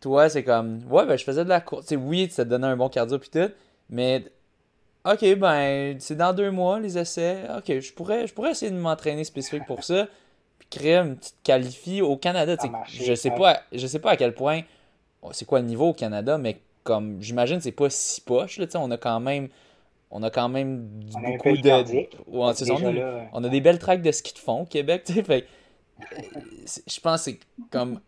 toi, 0.00 0.28
c'est 0.28 0.44
comme, 0.44 0.80
ouais, 0.90 1.06
ben, 1.06 1.16
je 1.16 1.24
faisais 1.24 1.44
de 1.44 1.48
la 1.48 1.60
course. 1.60 1.86
Tu 1.86 1.94
sais, 1.94 1.96
oui, 1.96 2.28
ça 2.30 2.44
te 2.44 2.50
donnait 2.50 2.66
un 2.66 2.76
bon 2.76 2.88
cardio, 2.88 3.18
puis 3.18 3.30
tout. 3.30 3.50
Mais, 3.90 4.24
ok, 5.04 5.34
ben, 5.36 5.96
c'est 5.98 6.16
dans 6.16 6.32
deux 6.32 6.50
mois, 6.50 6.80
les 6.80 6.98
essais. 6.98 7.44
Ok, 7.56 7.80
je 7.80 7.92
pourrais, 7.92 8.26
je 8.26 8.34
pourrais 8.34 8.50
essayer 8.50 8.70
de 8.70 8.76
m'entraîner 8.76 9.24
spécifique 9.24 9.66
pour 9.66 9.82
ça. 9.82 10.06
Puis, 10.58 10.68
créer 10.70 10.96
une 10.96 11.16
petite 11.16 11.36
qualifie 11.42 12.02
au 12.02 12.16
Canada. 12.16 12.56
Tu 12.56 12.68
je 12.86 13.14
sais 13.14 13.30
ouais. 13.30 13.38
pas, 13.38 13.62
je 13.72 13.86
sais 13.86 13.98
pas 13.98 14.10
à 14.10 14.16
quel 14.16 14.34
point, 14.34 14.62
c'est 15.32 15.44
quoi 15.44 15.60
le 15.60 15.66
niveau 15.66 15.88
au 15.88 15.94
Canada, 15.94 16.38
mais 16.38 16.60
comme, 16.84 17.20
j'imagine, 17.22 17.60
c'est 17.60 17.72
pas 17.72 17.90
si 17.90 18.20
poche, 18.20 18.58
là, 18.58 18.66
on 18.76 18.90
a 18.90 18.96
quand 18.98 19.20
même. 19.20 19.48
On 20.10 20.22
a 20.22 20.30
quand 20.30 20.48
même 20.48 20.88
On 21.14 21.18
a 21.18 21.32
beaucoup 21.32 21.56
de. 21.56 21.68
Ouais, 22.28 22.54
ça, 22.54 22.74
on 22.74 22.84
a- 22.86 22.92
là, 22.92 23.28
on 23.32 23.44
a 23.44 23.48
des 23.48 23.60
belles 23.60 23.78
tracks 23.78 24.02
de 24.02 24.12
ski 24.12 24.34
de 24.34 24.38
fond 24.38 24.62
au 24.62 24.66
Québec. 24.66 25.04
Fait, 25.26 25.46
je 26.86 27.00
pense 27.00 27.24
que 27.24 27.30
c'est 27.32 27.38
comme 27.70 28.00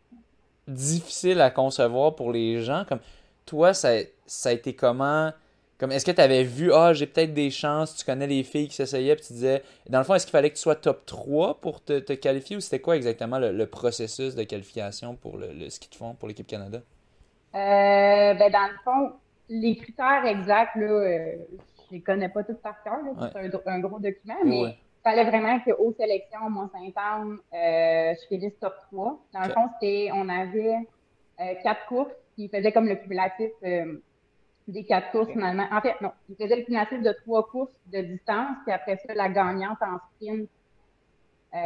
difficile 0.68 1.40
à 1.40 1.50
concevoir 1.50 2.16
pour 2.16 2.32
les 2.32 2.62
gens. 2.62 2.84
Comme 2.88 3.00
toi, 3.46 3.74
ça, 3.74 3.94
ça 4.26 4.50
a 4.50 4.52
été 4.52 4.74
comment? 4.74 5.32
Comme 5.78 5.92
est-ce 5.92 6.04
que 6.06 6.10
tu 6.12 6.20
avais 6.20 6.44
vu, 6.44 6.72
ah, 6.74 6.92
j'ai 6.94 7.06
peut-être 7.06 7.34
des 7.34 7.50
chances, 7.50 7.96
tu 7.96 8.04
connais 8.04 8.26
les 8.26 8.44
filles 8.44 8.68
qui 8.68 8.76
s'essayaient, 8.76 9.16
puis 9.16 9.26
tu 9.26 9.32
disais, 9.34 9.62
dans 9.88 9.98
le 9.98 10.04
fond, 10.04 10.14
est-ce 10.14 10.26
qu'il 10.26 10.32
fallait 10.32 10.50
que 10.50 10.56
tu 10.56 10.60
sois 10.62 10.76
top 10.76 11.06
3 11.06 11.60
pour 11.60 11.82
te, 11.82 11.98
te 12.00 12.12
qualifier 12.12 12.56
ou 12.56 12.60
c'était 12.60 12.80
quoi 12.80 12.96
exactement 12.96 13.38
le, 13.38 13.52
le 13.52 13.66
processus 13.66 14.34
de 14.34 14.42
qualification 14.44 15.16
pour 15.16 15.38
le, 15.38 15.52
le 15.54 15.70
ski 15.70 15.88
de 15.90 15.94
fond 15.96 16.14
pour 16.14 16.28
l'équipe 16.28 16.46
Canada? 16.46 16.82
Euh, 17.54 18.34
ben, 18.34 18.50
dans 18.52 18.68
le 18.70 18.78
fond, 18.84 19.12
les 19.48 19.76
critères 19.76 20.24
exacts, 20.24 20.76
là, 20.76 20.86
euh, 20.86 21.36
je 21.88 21.94
les 21.96 22.00
connais 22.00 22.28
pas 22.28 22.44
tous 22.44 22.54
par 22.54 22.82
cœur. 22.82 22.98
là, 23.02 23.30
C'est 23.32 23.68
un, 23.68 23.80
gros 23.80 23.98
document, 23.98 24.36
mais 24.44 24.62
Ouais. 24.62 24.70
il 24.78 25.02
fallait 25.02 25.24
vraiment 25.24 25.58
qu'aux 25.60 25.92
sélections, 25.98 26.48
Mont-Saint-Anne, 26.48 27.38
euh, 27.52 28.14
je 28.20 28.26
finisse 28.28 28.58
top 28.60 28.74
3. 28.92 29.18
Dans 29.34 29.40
le 29.40 29.50
fond, 29.52 29.68
c'était, 29.74 30.10
on 30.14 30.28
avait 30.28 30.76
euh, 31.40 31.54
quatre 31.62 31.86
courses 31.86 32.12
qui 32.36 32.48
faisaient 32.48 32.72
comme 32.72 32.86
le 32.88 32.94
cumulatif 32.96 33.50
euh, 33.64 33.96
des 34.68 34.84
quatre 34.84 35.10
courses 35.10 35.30
finalement. 35.32 35.66
En 35.72 35.80
fait, 35.80 36.00
non, 36.00 36.12
ils 36.28 36.36
faisaient 36.36 36.56
le 36.56 36.62
cumulatif 36.62 37.02
de 37.02 37.12
trois 37.24 37.44
courses 37.48 37.72
de 37.86 38.02
distance, 38.02 38.56
puis 38.64 38.72
après 38.72 38.96
ça, 38.98 39.14
la 39.14 39.28
gagnante 39.28 39.78
en 39.82 39.98
sprint 40.14 40.48
euh, 41.52 41.56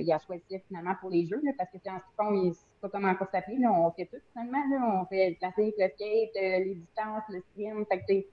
il 0.00 0.12
a 0.12 0.18
choisi 0.18 0.42
finalement 0.68 0.94
pour 1.00 1.10
les 1.10 1.26
jeux, 1.26 1.40
là, 1.44 1.52
parce 1.58 1.70
que 1.70 1.78
c'est 1.82 1.90
en 1.90 2.00
fond, 2.16 2.32
il- 2.34 2.54
c'est 2.54 2.80
pas 2.80 2.88
comme 2.88 3.04
en 3.04 3.14
course 3.14 3.34
à 3.34 3.42
pied, 3.42 3.58
là, 3.58 3.72
on 3.72 3.90
fait 3.92 4.06
tout 4.06 4.16
finalement, 4.32 4.62
là, 4.70 5.00
on 5.02 5.06
fait 5.06 5.30
le 5.30 5.34
classique, 5.36 5.74
le 5.78 5.88
skate, 5.88 6.36
euh, 6.36 6.64
les 6.64 6.74
distances, 6.74 7.22
le 7.28 7.40
sprint, 7.40 7.88
fait 7.88 7.98
que 8.00 8.26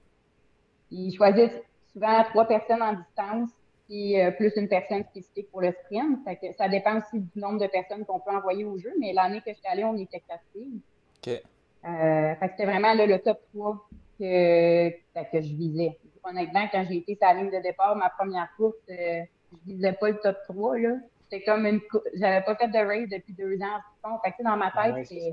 ils 0.92 1.14
choisissent 1.16 1.62
souvent 1.94 2.24
trois 2.26 2.46
personnes 2.46 2.82
en 2.82 2.94
distance, 2.94 3.50
puis 3.88 4.20
euh, 4.20 4.32
plus 4.32 4.52
une 4.56 4.68
personne 4.68 5.04
spécifique 5.06 5.50
pour 5.52 5.62
le 5.62 5.72
sprint, 5.72 6.24
fait 6.26 6.36
que 6.38 6.54
ça 6.58 6.68
dépend 6.70 6.98
aussi 7.00 7.20
du 7.20 7.40
nombre 7.40 7.60
de 7.60 7.68
personnes 7.68 8.06
qu'on 8.06 8.20
peut 8.20 8.32
envoyer 8.32 8.66
au 8.66 8.78
jeu, 8.78 8.94
mais 9.00 9.14
l'année 9.14 9.42
que 9.42 9.54
j'étais 9.54 9.68
allée, 9.70 9.84
on 9.84 9.98
était 9.98 10.22
quatre 10.28 10.44
filles. 10.54 10.82
Ok. 11.26 11.42
Euh, 11.86 12.36
fait 12.36 12.46
que 12.48 12.52
c'était 12.52 12.66
vraiment 12.66 12.94
là, 12.94 13.06
le 13.06 13.20
top 13.20 13.40
3 13.54 13.88
que, 14.20 14.90
ben, 14.90 15.26
que 15.32 15.42
je 15.42 15.54
visais. 15.54 15.98
Honnêtement, 16.24 16.68
quand 16.72 16.84
j'ai 16.90 16.98
été 16.98 17.16
sur 17.16 17.26
la 17.28 17.34
ligne 17.36 17.52
de 17.52 17.62
départ, 17.62 17.96
ma 17.96 18.10
première 18.10 18.50
course, 18.58 18.76
euh, 18.90 19.22
je 19.54 19.58
visais 19.74 19.94
pas 19.94 20.10
le 20.10 20.18
top 20.20 20.38
3. 20.50 20.78
Là. 20.80 20.96
C'était 21.30 21.44
comme 21.44 21.66
une 21.66 21.82
J'avais 22.16 22.42
pas 22.42 22.56
fait 22.56 22.68
de 22.70 22.78
race 22.78 23.10
depuis 23.10 23.34
deux 23.34 23.58
ans. 23.62 23.80
en 24.04 24.20
Fait 24.20 24.32
que, 24.32 24.44
dans 24.44 24.58
ma 24.58 24.72
Ah 24.74 24.86
tête, 24.86 24.96
ouais, 24.96 25.06
c'est 25.06 25.32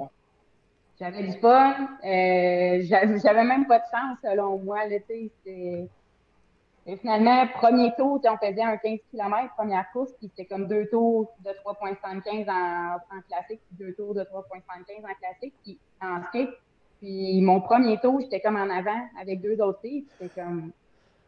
j'avais 0.99 1.25
du 1.25 1.33
fun. 1.41 1.75
Euh, 2.05 2.83
j'avais 3.23 3.45
même 3.45 3.67
pas 3.67 3.79
de 3.79 3.85
chance, 3.91 4.19
selon 4.23 4.59
moi. 4.59 4.87
Là, 4.87 4.99
et 6.87 6.97
finalement, 6.99 7.47
premier 7.55 7.93
tour, 7.97 8.21
on 8.23 8.37
faisait 8.37 8.63
un 8.63 8.77
15 8.77 8.99
km, 9.11 9.55
première 9.57 9.91
course, 9.93 10.13
puis 10.19 10.29
c'était 10.29 10.45
comme 10.45 10.67
deux 10.69 10.87
tours 10.91 11.33
de 11.43 11.51
3.75 11.51 12.51
en, 12.51 12.97
en 12.97 13.21
classique, 13.23 13.61
puis 13.69 13.87
deux 13.87 13.95
tours 13.95 14.15
de 14.15 14.21
3.75 14.21 14.99
en 14.99 15.15
classique, 15.19 15.55
puis 15.63 15.79
en 16.03 16.23
skate. 16.25 16.51
Puis 17.01 17.41
mon 17.41 17.61
premier 17.63 17.99
tour, 18.01 18.21
j'étais 18.21 18.41
comme 18.41 18.57
en 18.57 18.69
avant 18.69 19.01
avec 19.19 19.41
deux 19.41 19.59
autres 19.63 19.81
filles, 19.81 20.03
puis 20.03 20.29
c'était 20.29 20.43
comme, 20.43 20.73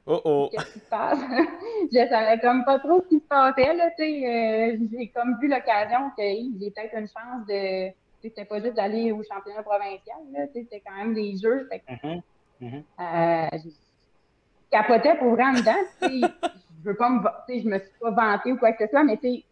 Oh 0.09 0.21
oh! 0.25 0.49
qu'est-ce 0.53 0.73
qui 0.73 0.79
se 0.81 0.89
passe? 0.89 1.19
je 1.93 2.09
savais 2.09 2.39
comme 2.41 2.65
pas 2.65 2.79
trop 2.79 3.03
ce 3.03 3.09
qui 3.09 3.19
se 3.21 3.27
passait, 3.27 3.75
là, 3.75 3.91
tu 3.91 4.05
sais. 4.05 4.27
euh, 4.27 4.87
j'ai 4.93 5.11
comme 5.11 5.37
vu 5.41 5.49
l'occasion 5.49 6.11
que 6.17 6.23
j'ai 6.23 6.71
peut-être 6.71 6.95
une 6.97 7.09
chance 7.09 7.47
de. 7.49 7.91
C'était 8.23 8.45
pas 8.45 8.61
juste 8.61 8.75
d'aller 8.75 9.13
au 9.13 9.23
championnat 9.25 9.63
provincial, 9.63 10.17
là, 10.33 10.47
tu 10.49 10.53
sais, 10.55 10.63
c'était 10.65 10.83
quand 10.87 10.97
même 10.97 11.15
des 11.15 11.37
jeux. 11.37 11.69
Fait 11.71 11.81
que, 11.81 12.07
Mhm. 12.09 12.23
Mhm. 12.61 12.85
euh, 13.01 13.49
je 13.53 13.69
capotais 14.71 15.17
pour 15.19 15.33
en 15.33 15.53
dedans. 15.53 15.75
tu 16.03 16.09
sais. 16.09 16.29
Je 16.85 16.91
veux 16.91 16.97
pas 16.97 17.09
me, 17.11 17.21
tu 17.21 17.55
sais, 17.55 17.61
je 17.63 17.69
me 17.69 17.79
suis 17.79 17.99
pas 18.01 18.11
vantée 18.11 18.53
ou 18.53 18.59
quoi 18.59 18.73
que 18.73 18.85
ce 18.85 18.91
soit, 18.91 19.03
mais 19.05 19.17
tu 19.17 19.29
sais, 19.29 19.45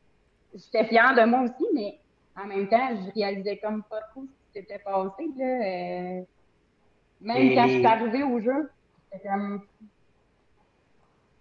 j'étais 0.54 0.84
fière 0.86 1.14
de 1.14 1.24
moi 1.24 1.42
aussi, 1.42 1.66
mais 1.74 1.98
en 2.36 2.46
même 2.46 2.68
temps, 2.68 2.90
je 2.96 3.10
réalisais 3.14 3.58
comme 3.58 3.82
pas 3.90 4.00
trop 4.12 4.22
ce 4.22 4.28
qui 4.28 4.60
s'était 4.60 4.78
passé, 4.78 5.24
là. 5.36 5.44
euh, 5.44 6.22
même 7.20 7.36
Et 7.50 7.54
quand 7.54 7.66
je 7.68 7.72
suis 7.74 7.86
arrivée 7.86 8.22
au 8.22 8.40
jeu, 8.40 8.70
c'était 9.12 9.28
comme. 9.28 9.62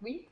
Oui. 0.04 0.28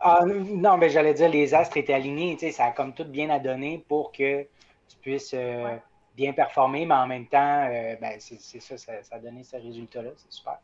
Ah, 0.00 0.24
non, 0.24 0.76
mais 0.76 0.90
j'allais 0.90 1.14
dire, 1.14 1.28
les 1.28 1.54
astres 1.54 1.76
étaient 1.76 1.92
alignés, 1.94 2.34
tu 2.34 2.46
sais, 2.46 2.52
ça 2.52 2.66
a 2.66 2.70
comme 2.72 2.94
tout 2.94 3.04
bien 3.04 3.30
à 3.30 3.38
donner 3.40 3.84
pour 3.88 4.12
que 4.12 4.42
tu 4.42 4.96
puisses 5.00 5.34
euh, 5.34 5.64
Ouais. 5.64 5.82
bien 6.14 6.32
performer, 6.32 6.86
mais 6.86 6.94
en 6.94 7.06
même 7.06 7.26
temps, 7.26 7.66
euh, 7.68 7.96
ben, 8.00 8.12
c'est 8.20 8.38
ça, 8.60 8.76
ça, 8.78 9.02
ça 9.02 9.16
a 9.16 9.18
donné 9.18 9.42
ce 9.42 9.56
résultat-là, 9.56 10.10
c'est 10.16 10.30
super. 10.32 10.58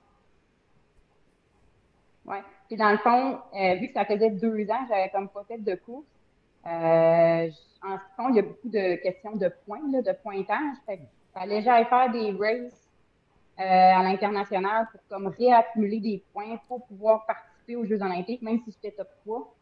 Ouais. 2.25 2.43
Puis 2.69 2.77
dans 2.77 2.91
le 2.91 2.99
fond, 2.99 3.39
euh, 3.55 3.75
vu 3.75 3.89
que 3.89 3.95
ça 3.95 4.05
faisait 4.05 4.31
deux 4.31 4.71
ans, 4.71 4.87
j'avais 4.89 5.11
comme 5.11 5.29
pas 5.29 5.45
fait 5.47 5.59
de 5.59 5.75
course. 5.75 6.07
Euh, 6.67 7.51
en 7.83 7.99
fond, 8.17 8.29
il 8.31 8.37
y 8.37 8.39
a 8.39 8.43
beaucoup 8.43 8.69
de 8.69 8.95
questions 9.03 9.37
de 9.37 9.53
points, 9.67 9.83
là, 9.93 10.01
de 10.01 10.13
pointage. 10.23 10.77
Fait 10.87 11.01
fallait 11.35 11.61
j'aille 11.63 11.85
faire 11.87 12.11
des 12.11 12.31
races 12.33 12.89
euh, 13.59 13.63
à 13.63 14.03
l'international 14.03 14.89
pour 14.91 15.01
comme 15.11 15.27
réaccumuler 15.27 16.01
des 16.01 16.23
points 16.33 16.57
pour 16.69 16.87
pouvoir 16.87 17.27
participer 17.27 17.54
aux 17.73 17.85
Jeux 17.85 18.03
olympiques, 18.03 18.43
même 18.43 18.61
si 18.65 18.73
j'étais 18.73 18.95
top 18.95 19.09
3. 19.25 19.55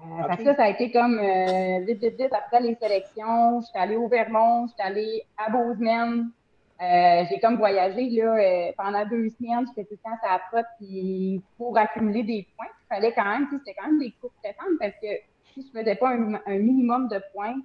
Euh, 0.00 0.36
que 0.36 0.44
ça, 0.44 0.54
ça 0.54 0.64
a 0.64 0.68
été 0.68 0.92
comme 0.92 1.18
euh, 1.18 1.80
vite, 1.80 2.00
vite, 2.00 2.16
vite 2.16 2.32
après 2.32 2.60
les 2.60 2.76
sélections. 2.76 3.60
J'étais 3.62 3.78
allée 3.80 3.96
au 3.96 4.08
Vermont, 4.08 4.68
j'étais 4.68 4.82
allée 4.82 5.24
à 5.36 5.50
Bozeman. 5.50 6.30
Euh, 6.80 7.24
j'ai 7.28 7.40
comme 7.40 7.56
voyagé 7.56 8.08
là, 8.10 8.72
pendant 8.76 9.04
deux 9.04 9.28
semaines, 9.30 9.66
j'étais 9.66 9.82
tout 9.82 9.94
le 9.94 10.10
temps 10.10 10.16
à 10.22 10.34
la 10.34 10.38
trotte 10.38 10.70
puis 10.78 11.42
pour 11.56 11.76
accumuler 11.76 12.22
des 12.22 12.46
points. 12.56 12.68
Il 12.68 12.94
fallait 12.94 13.12
quand 13.12 13.24
même, 13.24 13.48
c'était 13.50 13.74
quand 13.74 13.88
même 13.88 13.98
des 13.98 14.12
courses 14.20 14.34
stressantes 14.38 14.78
parce 14.78 14.94
que 15.02 15.08
si 15.52 15.66
je 15.66 15.76
faisais 15.76 15.96
pas 15.96 16.10
un, 16.10 16.34
un, 16.46 16.58
minimum 16.58 17.08
de 17.08 17.20
points, 17.32 17.56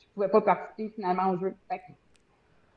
je 0.00 0.06
pouvais 0.12 0.28
pas 0.28 0.42
participer 0.42 0.92
finalement 0.94 1.30
au 1.30 1.38
jeu. 1.38 1.54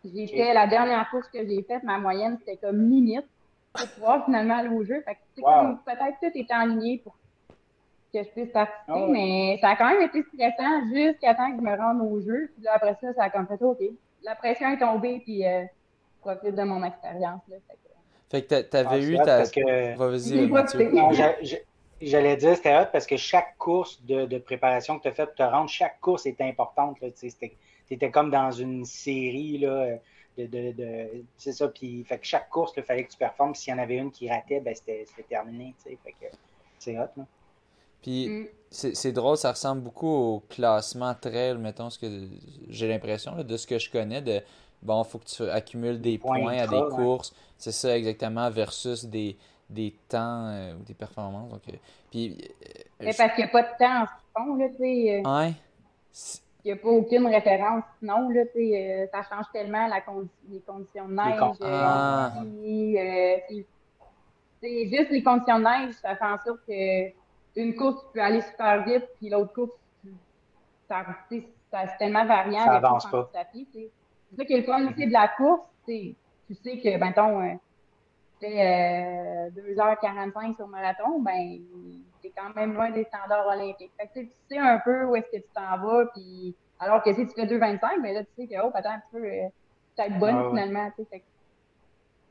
j'ai 0.05 0.27
fait 0.27 0.53
la 0.53 0.67
dernière 0.67 1.09
course 1.09 1.27
que 1.27 1.45
j'ai 1.45 1.61
faite, 1.63 1.83
ma 1.83 1.97
moyenne 1.97 2.37
c'était 2.39 2.55
comme 2.55 2.89
limite 2.89 3.27
pour 3.73 3.87
pouvoir 3.89 4.25
finalement 4.25 4.57
aller 4.57 4.69
au 4.69 4.83
jeu. 4.83 5.01
Fait 5.01 5.15
que, 5.15 5.41
wow. 5.41 5.51
comme 5.51 5.79
peut-être 5.85 6.17
tout 6.21 6.37
était 6.37 6.53
aligné 6.53 6.99
pour 6.99 7.15
que 8.13 8.23
je 8.23 8.29
puisse 8.29 8.51
participer, 8.51 8.91
oh. 8.93 9.07
mais 9.07 9.57
ça 9.61 9.69
a 9.69 9.75
quand 9.77 9.89
même 9.89 10.01
été 10.01 10.21
stressant 10.23 10.81
jusqu'à 10.93 11.33
temps 11.33 11.49
que 11.51 11.57
je 11.57 11.61
me 11.61 11.77
rende 11.77 12.01
au 12.01 12.19
jeu. 12.19 12.51
Puis 12.53 12.63
là, 12.63 12.73
après 12.75 12.97
ça, 12.99 13.13
ça 13.13 13.23
a 13.23 13.29
comme 13.29 13.47
fait 13.47 13.61
OK. 13.61 13.79
La 14.23 14.35
pression 14.35 14.69
est 14.69 14.79
tombée, 14.79 15.21
puis 15.23 15.45
euh, 15.47 15.63
je 15.63 16.19
profite 16.19 16.55
de 16.55 16.63
mon 16.63 16.83
expérience. 16.83 17.41
Là, 17.47 17.55
fait 17.67 17.77
que, 17.77 17.89
fait 18.29 18.63
que 18.65 18.69
t'avais 18.69 18.89
ah, 18.95 18.99
eu 18.99 19.15
ta. 19.17 19.37
Parce 19.37 19.51
que... 19.51 19.95
Vas-y, 19.97 21.63
J'allais 22.01 22.35
dire, 22.35 22.55
c'était 22.55 22.75
hot 22.75 22.87
parce 22.91 23.05
que 23.05 23.15
chaque 23.15 23.55
course 23.59 24.03
de, 24.03 24.25
de 24.25 24.39
préparation 24.39 24.97
que 24.97 25.03
tu 25.03 25.09
as 25.09 25.11
faite 25.11 25.27
pour 25.27 25.35
te 25.35 25.43
rendre, 25.43 25.69
chaque 25.69 25.99
course 25.99 26.25
était 26.25 26.43
importante. 26.43 26.97
Tu 27.19 27.53
étais 27.91 28.09
comme 28.09 28.31
dans 28.31 28.51
une 28.51 28.85
série 28.85 29.59
là, 29.59 29.97
de. 30.37 30.45
de, 30.45 30.71
de 30.71 31.23
c'est 31.37 31.53
ça. 31.53 31.67
Puis, 31.67 32.03
fait 32.03 32.19
que 32.19 32.25
chaque 32.25 32.49
course, 32.49 32.73
il 32.77 32.83
fallait 32.83 33.03
que 33.05 33.11
tu 33.11 33.17
performes. 33.17 33.55
S'il 33.55 33.73
y 33.73 33.75
en 33.75 33.79
avait 33.79 33.97
une 33.97 34.11
qui 34.11 34.29
ratait, 34.29 34.59
ben, 34.59 34.75
c'était 34.75 35.05
terminé. 35.27 35.75
Fait 35.83 35.95
que 35.95 36.25
c'est 36.79 36.97
hot. 36.97 37.23
Puis 38.01 38.27
mm. 38.27 38.47
c'est 38.71 39.11
drôle, 39.11 39.37
ça 39.37 39.51
ressemble 39.51 39.81
beaucoup 39.81 40.07
au 40.07 40.39
classement 40.49 41.13
trail, 41.13 41.57
mettons, 41.57 41.89
ce 41.89 41.99
que 41.99 42.07
j'ai 42.69 42.87
l'impression 42.87 43.43
de 43.43 43.57
ce 43.57 43.67
que 43.67 43.77
je 43.77 43.91
connais 43.91 44.21
de 44.21 44.41
bon, 44.81 45.03
faut 45.03 45.19
que 45.19 45.25
tu 45.25 45.43
accumules 45.49 46.01
des 46.01 46.17
points, 46.17 46.57
à 46.57 46.67
des 46.67 46.81
courses. 46.89 47.33
C'est 47.57 47.71
ça 47.71 47.95
exactement 47.95 48.49
versus 48.49 49.05
des, 49.05 49.37
des 49.69 49.95
temps 50.07 50.47
euh, 50.47 50.73
ou 50.73 50.83
des 50.83 50.93
performances. 50.93 51.51
Donc, 51.51 51.61
euh, 51.69 51.77
puis, 52.09 52.37
euh, 52.41 52.81
Mais 52.99 53.13
parce 53.13 53.35
qu'il 53.35 53.45
n'y 53.45 53.49
a 53.49 53.53
pas 53.53 53.63
de 53.63 53.77
temps 53.77 54.03
en 54.03 54.45
fond, 54.45 54.55
là, 54.55 54.69
tu 54.69 54.77
sais. 54.77 55.21
Ouais. 55.25 55.53
Il 56.63 56.67
n'y 56.67 56.71
a 56.73 56.75
pas 56.75 56.89
aucune 56.89 57.25
référence 57.27 57.83
sinon, 57.99 58.29
là, 58.29 58.43
sais, 58.53 59.09
ça 59.11 59.23
change 59.23 59.45
tellement 59.51 59.87
la 59.87 60.01
les 60.49 60.59
conditions 60.59 61.07
de 61.07 61.13
neige. 61.13 61.39
Ah. 61.63 62.33
c'est 64.61 64.87
juste 64.89 65.09
les 65.09 65.23
conditions 65.23 65.59
de 65.59 65.63
neige, 65.63 65.95
ça 65.95 66.15
fait 66.15 66.25
en 66.25 66.37
sorte 66.37 66.59
que 66.67 67.09
une 67.55 67.75
course, 67.75 68.01
tu 68.05 68.13
peux 68.13 68.21
aller 68.21 68.41
super 68.41 68.83
vite, 68.85 69.05
puis 69.17 69.29
l'autre 69.29 69.53
course, 69.53 69.71
ça, 70.87 71.05
c'est 71.29 71.97
tellement 71.97 72.25
variant. 72.25 72.65
Ça 72.65 72.75
avance 72.75 73.09
pas. 73.09 73.29
C'est 73.33 74.37
ça 74.37 74.45
qui 74.45 74.53
est 74.53 74.57
le 74.57 74.63
fun 74.63 74.87
aussi 74.87 75.07
de 75.07 75.11
la 75.11 75.27
course. 75.29 75.61
Tu 75.85 76.15
sais 76.49 76.77
que, 76.77 76.97
mettons, 76.97 77.41
euh, 77.41 77.53
tu 78.39 78.47
fais 78.47 79.49
2h45 79.51 80.51
euh, 80.51 80.55
sur 80.55 80.67
marathon, 80.67 81.19
ben, 81.19 81.59
t'es 82.21 82.31
quand 82.35 82.53
même 82.55 82.73
loin 82.73 82.91
des 82.91 83.03
standards 83.05 83.47
olympiques. 83.47 83.91
Fait 83.97 84.07
que, 84.07 84.19
tu 84.19 84.31
sais 84.49 84.57
un 84.57 84.79
peu 84.79 85.05
où 85.05 85.15
est-ce 85.15 85.37
que 85.37 85.41
tu 85.41 85.49
t'en 85.53 85.77
vas, 85.77 86.05
puis 86.13 86.55
alors 86.79 87.03
que 87.03 87.13
si 87.13 87.27
tu 87.27 87.33
fais 87.33 87.45
2h25, 87.45 88.01
ben 88.01 88.13
là, 88.13 88.23
tu 88.23 88.29
sais 88.37 88.47
que, 88.47 88.61
oh, 88.63 88.71
attends 88.73 88.89
un 88.89 89.01
peu, 89.11 89.23
euh, 89.23 89.47
peut-être 89.95 90.19
bonne 90.19 90.35
ah 90.35 90.49
finalement, 90.49 90.91
tu 90.97 91.05
sais. 91.11 91.23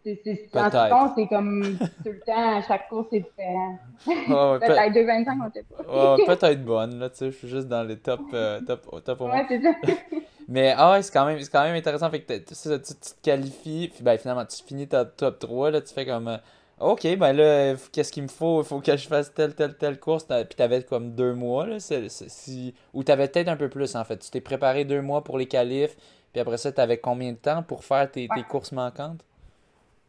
C'est 0.02 1.26
comme 1.28 1.76
tout 1.78 2.10
le 2.10 2.20
temps, 2.20 2.56
à 2.56 2.62
chaque 2.62 2.88
course, 2.88 3.08
c'est 3.10 3.20
différent. 3.20 3.78
Oh, 4.06 4.56
peut-être 4.60 4.94
2,25, 4.94 5.46
on 5.46 5.52
sait 5.52 5.64
pas. 5.64 5.84
oh, 5.88 6.16
peut-être 6.26 6.64
bonne, 6.64 6.98
là, 6.98 7.10
tu 7.10 7.16
sais, 7.16 7.30
je 7.30 7.36
suis 7.36 7.48
juste 7.48 7.68
dans 7.68 7.82
les 7.82 7.98
top, 7.98 8.20
euh, 8.32 8.60
top, 8.62 9.04
top 9.04 9.20
au 9.20 9.26
Ouais, 9.26 9.44
c'est 9.48 9.60
ça. 9.62 9.70
Mais 10.48 10.74
ah 10.76 10.92
ouais, 10.92 11.02
c'est 11.02 11.12
quand, 11.12 11.26
même, 11.26 11.38
quand 11.52 11.62
même 11.62 11.76
intéressant. 11.76 12.10
Fait 12.10 12.22
que 12.22 12.38
tu, 12.38 12.44
tu, 12.54 12.54
te 12.54 13.22
qualifies, 13.22 13.88
puis 13.94 14.02
ben, 14.02 14.18
finalement, 14.18 14.44
tu 14.44 14.64
finis 14.64 14.88
ta 14.88 15.04
top 15.04 15.38
3, 15.38 15.70
là, 15.70 15.80
tu 15.80 15.94
fais 15.94 16.04
comme. 16.04 16.38
Euh, 16.80 16.86
ok, 16.86 17.16
ben 17.16 17.32
là, 17.32 17.74
qu'est-ce 17.92 18.12
qu'il 18.12 18.22
me 18.22 18.28
faut? 18.28 18.62
Il 18.62 18.66
faut 18.66 18.80
que 18.80 18.96
je 18.96 19.08
fasse 19.08 19.32
telle, 19.32 19.54
telle, 19.54 19.76
telle 19.76 19.98
course. 19.98 20.24
Puis 20.24 20.56
t'avais 20.56 20.82
comme 20.82 21.14
deux 21.14 21.34
mois, 21.34 21.66
là. 21.66 21.80
C 21.80 22.08
si... 22.08 22.74
Ou 22.94 23.04
t'avais 23.04 23.28
peut-être 23.28 23.48
un 23.48 23.56
peu 23.56 23.68
plus, 23.68 23.94
en 23.96 24.04
fait. 24.04 24.18
Tu 24.18 24.30
t'es 24.30 24.40
préparé 24.40 24.84
deux 24.84 25.02
mois 25.02 25.22
pour 25.22 25.38
les 25.38 25.46
qualifs, 25.46 25.96
puis 26.32 26.40
après 26.40 26.56
ça, 26.56 26.72
t'avais 26.72 26.98
combien 26.98 27.32
de 27.32 27.38
temps 27.38 27.62
pour 27.62 27.84
faire 27.84 28.10
tes, 28.10 28.28
tes 28.34 28.42
courses 28.44 28.72
manquantes? 28.72 29.24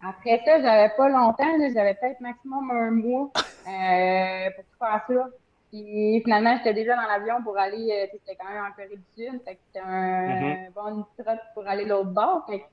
Après 0.03 0.41
ça, 0.43 0.59
j'avais 0.61 0.89
pas 0.97 1.09
longtemps, 1.09 1.73
j'avais 1.73 1.93
peut-être 1.93 2.19
maximum 2.21 2.71
un 2.71 2.91
mois 2.91 3.31
euh, 3.67 4.49
pour 4.55 4.87
faire 4.87 5.03
ça. 5.07 5.29
Puis 5.71 6.21
finalement, 6.23 6.57
j'étais 6.57 6.73
déjà 6.73 6.95
dans 6.95 7.07
l'avion 7.07 7.41
pour 7.43 7.57
aller, 7.57 7.87
euh, 7.91 8.07
c'était 8.11 8.35
quand 8.35 8.49
même 8.51 8.63
en 8.63 8.71
Corée 8.75 8.97
du 8.97 9.03
Sud, 9.15 9.41
fait 9.45 9.55
que 9.55 9.59
c'était 9.67 9.85
un, 9.85 10.27
mm-hmm. 10.27 10.71
bon 10.73 11.05
trotte 11.17 11.39
pour 11.53 11.67
aller 11.67 11.85
l'autre 11.85 12.09
bord. 12.09 12.45
Fait 12.47 12.65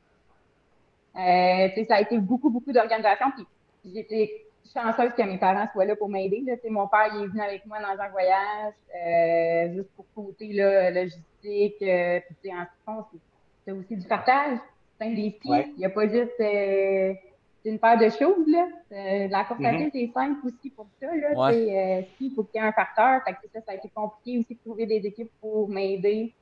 euh, 1.17 1.85
ça 1.87 1.97
a 1.97 2.01
été 2.01 2.19
beaucoup, 2.19 2.49
beaucoup 2.49 2.73
d'organisation. 2.73 3.31
Puis 3.37 3.47
j'étais 3.85 4.45
chanceuse 4.73 5.12
que 5.17 5.23
mes 5.23 5.38
parents 5.38 5.67
soient 5.73 5.85
là 5.85 5.97
pour 5.97 6.09
m'aider. 6.09 6.45
Mon 6.69 6.88
père 6.88 7.11
il 7.14 7.25
est 7.25 7.27
venu 7.27 7.41
avec 7.41 7.67
moi 7.67 7.79
dans 7.81 8.01
un 8.03 8.09
voyage, 8.09 8.75
euh, 8.95 9.75
juste 9.75 9.91
pour 9.97 10.07
côté 10.14 10.53
là, 10.53 10.91
logistique. 10.91 11.83
Euh, 11.83 12.21
puis 12.43 12.53
en 12.53 12.67
fond, 12.85 13.05
c'est 13.64 13.73
aussi 13.73 13.97
du 13.97 14.07
partage 14.07 14.59
c'est 15.01 15.14
des 15.14 15.31
skis. 15.31 15.73
Il 15.77 15.79
n'y 15.79 15.85
a 15.85 15.91
pas 15.91 16.09
juste 16.09 16.41
euh, 16.41 17.14
une 17.64 17.79
paire 17.79 17.99
de 17.99 18.09
choses. 18.09 18.47
Là. 18.47 18.67
Euh, 18.93 19.29
la 19.29 19.45
course 19.45 19.64
à 19.64 19.71
pied, 19.71 19.91
c'est 19.93 20.11
simple 20.12 20.47
aussi 20.47 20.71
pour 20.71 20.87
ça. 21.01 21.07
Là. 21.14 21.51
Euh, 21.51 22.03
il 22.21 22.33
faut 22.35 22.45
qu'il 22.45 22.61
y 22.61 22.64
ait 22.64 22.67
un 22.67 22.73
facteur. 22.73 23.23
Fait 23.25 23.33
que 23.33 23.49
ça, 23.53 23.61
ça 23.64 23.73
a 23.73 23.75
été 23.75 23.88
compliqué 23.88 24.38
aussi 24.38 24.55
de 24.55 24.61
trouver 24.61 24.87
des 24.87 25.07
équipes 25.07 25.31
pour 25.41 25.69
m'aider. 25.69 26.33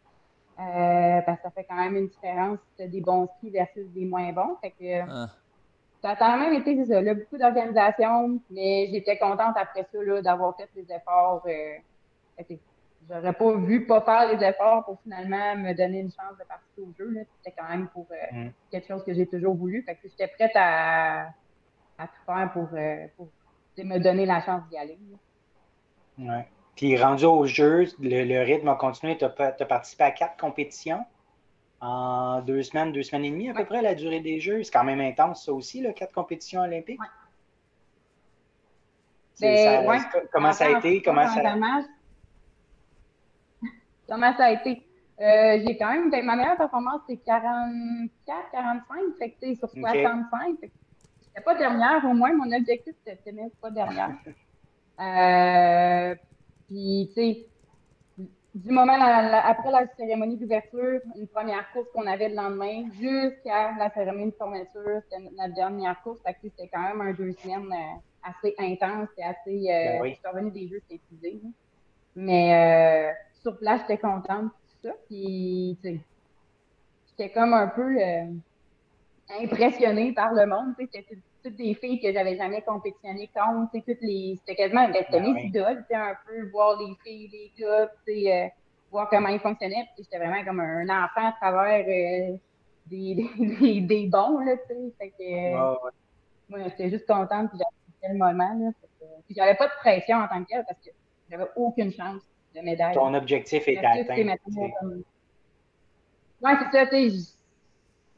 Euh, 0.59 1.21
parce 1.27 1.37
que 1.37 1.43
ça 1.43 1.51
fait 1.51 1.65
quand 1.65 1.77
même 1.77 1.97
une 1.97 2.09
différence 2.09 2.59
des 2.79 3.01
bons 3.03 3.29
skis 3.37 3.51
versus 3.51 3.87
des 3.91 4.07
moins 4.07 4.33
bons. 4.33 4.57
Fait 4.63 4.71
que, 4.71 5.01
ah. 5.07 5.29
Ça 6.07 6.13
a 6.13 6.17
quand 6.17 6.39
même 6.39 6.53
été 6.53 6.85
ça, 6.85 7.03
là, 7.03 7.15
beaucoup 7.15 7.37
d'organisation, 7.37 8.41
mais 8.49 8.89
j'étais 8.93 9.19
contente 9.19 9.57
après 9.57 9.85
ça 9.93 10.23
d'avoir 10.23 10.57
fait 10.57 10.69
des 10.77 10.95
efforts. 10.95 11.43
Euh, 11.49 12.45
j'aurais 13.11 13.33
pas 13.33 13.57
vu 13.57 13.87
pas 13.87 14.01
faire 14.03 14.33
les 14.33 14.47
efforts 14.47 14.85
pour 14.85 15.01
finalement 15.03 15.57
me 15.57 15.75
donner 15.75 15.99
une 15.99 16.13
chance 16.13 16.39
de 16.39 16.45
participer 16.45 16.83
au 16.83 16.93
jeu. 16.97 17.27
C'était 17.39 17.57
quand 17.59 17.69
même 17.69 17.89
pour 17.89 18.07
euh, 18.13 18.37
mm. 18.37 18.51
quelque 18.71 18.87
chose 18.87 19.03
que 19.03 19.15
j'ai 19.15 19.27
toujours 19.27 19.57
voulu. 19.57 19.83
Fait 19.83 19.97
que 19.97 20.03
j'étais 20.09 20.29
prête 20.29 20.53
à, 20.55 21.23
à 21.99 22.07
tout 22.07 22.25
faire 22.25 22.51
pour, 22.53 22.69
euh, 22.75 23.07
pour 23.17 23.29
me 23.77 23.99
donner 23.99 24.27
la 24.27 24.41
chance 24.43 24.63
d'y 24.71 24.79
aller. 24.79 24.97
Ouais. 26.19 26.47
Puis 26.77 26.97
rendu 26.97 27.25
au 27.25 27.47
jeu, 27.47 27.87
le, 27.99 28.45
rythme 28.45 28.69
a 28.69 28.77
continué. 28.77 29.19
Tu 29.19 29.25
as, 29.25 29.29
participé 29.29 30.05
à 30.05 30.13
quatre 30.13 30.37
compétitions? 30.37 31.05
En 31.87 32.41
deux 32.41 32.63
semaines, 32.63 32.93
deux 32.93 33.05
semaines 33.05 33.25
et 33.25 33.31
demie 33.31 33.49
à 33.49 33.55
peu 33.55 33.65
près 33.65 33.81
la 33.81 33.95
durée 33.95 34.21
des 34.21 34.41
jeux. 34.41 34.63
C'est 34.65 34.73
quand 34.73 34.85
même 34.85 35.01
intense 35.01 35.45
ça 35.45 35.53
aussi, 35.53 35.81
là, 35.81 35.93
quatre 35.93 36.13
compétitions 36.13 36.63
olympiques. 36.63 37.01
Ouais. 37.01 37.07
Ben, 39.41 39.87
ouais. 39.87 39.99
Comment 40.33 40.53
ça 40.53 40.67
a 40.67 40.79
été? 40.79 41.03
Comment 41.03 41.29
ça... 41.29 41.43
Comment 44.09 44.37
ça 44.37 44.45
a 44.47 44.51
été? 44.53 44.83
Euh, 45.21 45.63
j'ai 45.65 45.77
quand 45.77 45.93
même, 45.93 46.11
ben, 46.11 46.25
ma 46.25 46.37
meilleure 46.37 46.57
performance, 46.57 47.03
c'est 47.09 47.19
44, 47.19 48.51
45, 48.53 48.99
fait 49.19 49.31
que, 49.31 49.55
sur 49.55 49.71
65. 49.71 50.61
Fait 50.61 50.71
j'étais 51.23 51.41
pas 51.43 51.55
dernière, 51.55 52.05
au 52.05 52.15
moins, 52.15 52.33
mon 52.35 52.51
objectif, 52.53 52.95
c'était 53.05 53.33
même 53.33 53.51
pas 53.61 53.71
dernière. 53.71 54.11
euh, 55.01 56.15
puis, 56.67 57.09
tu 57.09 57.15
sais, 57.15 57.47
du 58.57 58.71
moment 58.71 58.95
après 58.95 59.71
la 59.71 59.87
cérémonie 59.99 60.39
d'ouverture, 60.39 61.01
une 61.15 61.29
première 61.29 61.71
course 61.73 61.89
qu'on 61.93 62.07
avait 62.07 62.31
le 62.31 62.37
lendemain, 62.37 62.85
jusqu'à 62.93 63.73
la 63.79 63.91
cérémonie 63.91 64.31
de 64.31 64.37
fermeture, 64.37 65.03
c'était 65.03 65.23
notre 65.37 65.55
dernière 65.55 66.01
course. 66.03 66.21
C'était 66.43 66.69
quand 66.73 66.81
même 66.81 67.03
un 67.03 67.13
deux 67.13 67.33
semaines 67.33 67.71
euh, 67.71 68.31
assez 68.31 68.55
intense 68.59 69.09
et 69.19 69.25
assez. 69.25 69.71
Euh, 69.71 70.01
ben 70.01 70.09
Je 70.09 70.15
suis 70.15 70.27
revenue 70.27 70.51
des 70.51 70.69
jeux, 70.69 70.81
c'était 70.89 70.95
épuisé. 70.95 71.41
Mais 72.15 73.11
euh, 73.11 73.13
sur 73.43 73.59
place, 73.59 73.83
j'étais 73.83 73.99
contente, 73.99 74.51
tout 74.51 74.89
ça. 74.89 74.95
Puis, 75.07 75.77
tu 75.83 75.89
sais, 75.91 76.01
j'étais 77.11 77.33
comme 77.35 77.53
un 77.53 77.69
peu 77.69 78.01
euh, 78.01 78.25
impressionnée 79.39 80.13
par 80.13 80.33
le 80.33 80.47
monde. 80.47 80.73
C'était 80.79 81.05
toutes 81.47 81.57
des 81.57 81.75
filles 81.75 82.01
que 82.01 82.13
j'avais 82.13 82.37
jamais 82.37 82.63
compétitionné 82.63 83.31
contre. 83.35 83.73
Toutes 83.73 84.03
les, 84.03 84.37
c'était 84.39 84.57
quasiment 84.57 84.87
c'était 84.93 85.21
mes 85.21 85.45
idoles, 85.45 85.85
un 85.93 86.15
peu 86.27 86.49
voir 86.51 86.79
les 86.81 86.95
filles, 87.05 87.29
les 87.33 87.53
gars, 87.59 87.91
euh, 88.09 88.49
voir 88.91 89.09
comment 89.09 89.29
ils 89.29 89.39
fonctionnaient. 89.39 89.89
J'étais 89.97 90.19
vraiment 90.19 90.45
comme 90.45 90.61
un 90.61 90.89
enfant 90.89 91.29
à 91.29 91.33
travers 91.41 91.85
euh, 91.87 92.37
des, 92.87 93.15
des, 93.61 93.81
des, 93.81 94.07
bons. 94.07 94.41
Là, 94.41 94.57
fait 94.99 95.11
que, 95.11 95.53
Moi, 96.49 96.61
j'étais 96.65 96.91
juste 96.91 97.07
contente, 97.07 97.51
puis 97.51 97.59
j'avais 98.03 98.15
le 98.15 98.19
moment. 98.19 98.55
Là, 98.59 98.71
puis 99.27 99.35
j'avais 99.37 99.55
pas 99.55 99.67
de 99.67 99.75
pression 99.79 100.17
en 100.17 100.29
tant 100.29 100.43
que 100.43 100.49
telle 100.49 100.65
parce 100.67 100.81
que 100.81 100.91
j'avais 101.31 101.47
aucune 101.55 101.93
chance 101.93 102.23
de 102.55 102.61
médaille. 102.61 102.95
Ton 102.95 103.15
objectif 103.15 103.69
est 103.69 103.79
atteint. 103.79 104.37
Oui, 106.43 106.51
c'est 106.61 106.79
ça, 106.79 106.87
tu 106.87 107.11
sais. 107.11 107.36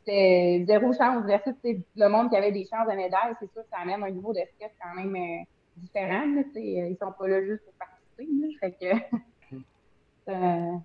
C'était 0.09 0.65
zéro 0.67 0.93
chance 0.95 1.27
versus 1.27 1.53
le 1.65 2.09
monde 2.09 2.31
qui 2.31 2.37
avait 2.37 2.53
des 2.53 2.65
chances 2.65 2.89
de 2.89 2.97
médaille. 2.97 3.35
C'est 3.41 3.53
sûr 3.53 3.63
que 3.63 3.69
ça 3.71 3.83
amène 3.83 4.03
un 4.03 4.11
niveau 4.11 4.33
de 4.33 4.41
stress 4.55 4.71
quand 4.81 4.95
même 4.95 5.15
euh, 5.15 5.45
différent. 5.77 6.25
Là, 6.35 6.43
ils 6.55 6.97
sont 6.99 7.13
pas 7.13 7.29
là 7.29 7.45
juste 7.45 7.63
pour 7.65 7.75
participer. 7.75 8.57
fait 8.59 8.73
que, 8.81 9.57
euh, 10.31 10.79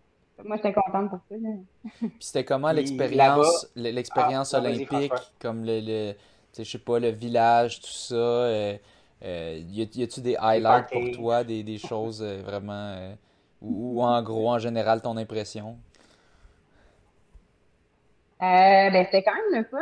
moi, 0.43 0.57
j'étais 0.57 0.73
contente 0.73 1.09
pour 1.09 1.19
ça. 1.29 1.35
Puis 1.99 2.11
c'était 2.19 2.43
comment 2.43 2.71
l'expérience 2.73 3.71
l'expérience 3.75 4.53
ah, 4.53 4.59
olympique, 4.59 5.13
comme 5.39 5.63
le, 5.63 5.79
le 5.81 6.13
je 6.57 6.63
sais 6.63 6.77
pas, 6.79 6.99
le 6.99 7.09
village, 7.09 7.79
tout 7.79 7.87
ça? 7.87 8.15
Euh, 8.15 8.77
euh, 9.23 9.61
y 9.69 10.03
a-tu 10.03 10.19
des 10.19 10.35
highlights 10.35 10.89
pour 10.91 11.11
toi, 11.11 11.45
des, 11.45 11.63
des 11.63 11.77
choses 11.77 12.21
euh, 12.21 12.41
vraiment. 12.43 13.15
ou, 13.61 14.03
en 14.03 14.21
gros, 14.21 14.49
en 14.49 14.59
général, 14.59 15.01
ton 15.01 15.15
impression? 15.15 15.77
Ben, 18.39 19.05
c'était 19.05 19.23
quand 19.23 19.33
même 19.33 19.61
le 19.61 19.63
fun. 19.65 19.77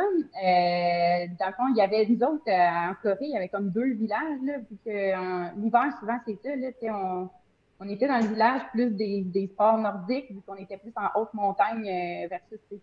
dans 1.38 1.46
le 1.46 1.52
fond, 1.54 1.68
il 1.70 1.76
y 1.76 1.80
avait 1.80 2.06
nous 2.06 2.22
autres 2.22 2.50
en 2.50 2.94
Corée, 3.02 3.16
il 3.22 3.30
y 3.30 3.36
avait 3.36 3.48
comme 3.48 3.70
deux 3.70 3.92
villages, 3.94 4.38
là, 4.44 4.58
vu 4.58 4.76
que 4.84 5.60
l'hiver, 5.60 5.92
souvent, 5.98 6.18
c'est 6.26 6.38
ça, 6.42 6.54
là, 6.54 6.68
on, 6.94 7.28
on 7.80 7.88
était 7.88 8.06
dans 8.06 8.18
le 8.18 8.26
village 8.26 8.62
plus 8.72 8.90
des, 8.90 9.22
des 9.22 9.48
sports 9.48 9.78
nordiques, 9.78 10.30
vu 10.30 10.40
qu'on 10.46 10.56
était 10.56 10.76
plus 10.76 10.92
en 10.96 11.20
haute 11.20 11.34
montagne 11.34 12.28
versus 12.28 12.60
tout 12.70 12.80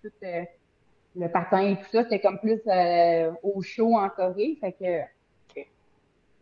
le 1.15 1.27
patin 1.29 1.62
et 1.62 1.75
tout 1.77 1.89
ça, 1.91 2.03
c'était 2.03 2.19
comme 2.19 2.39
plus 2.39 2.62
euh, 2.67 3.32
au 3.43 3.62
chaud 3.62 3.95
en 3.95 4.10
Corée. 4.10 4.58
Fait 4.62 4.73
que 4.73 5.65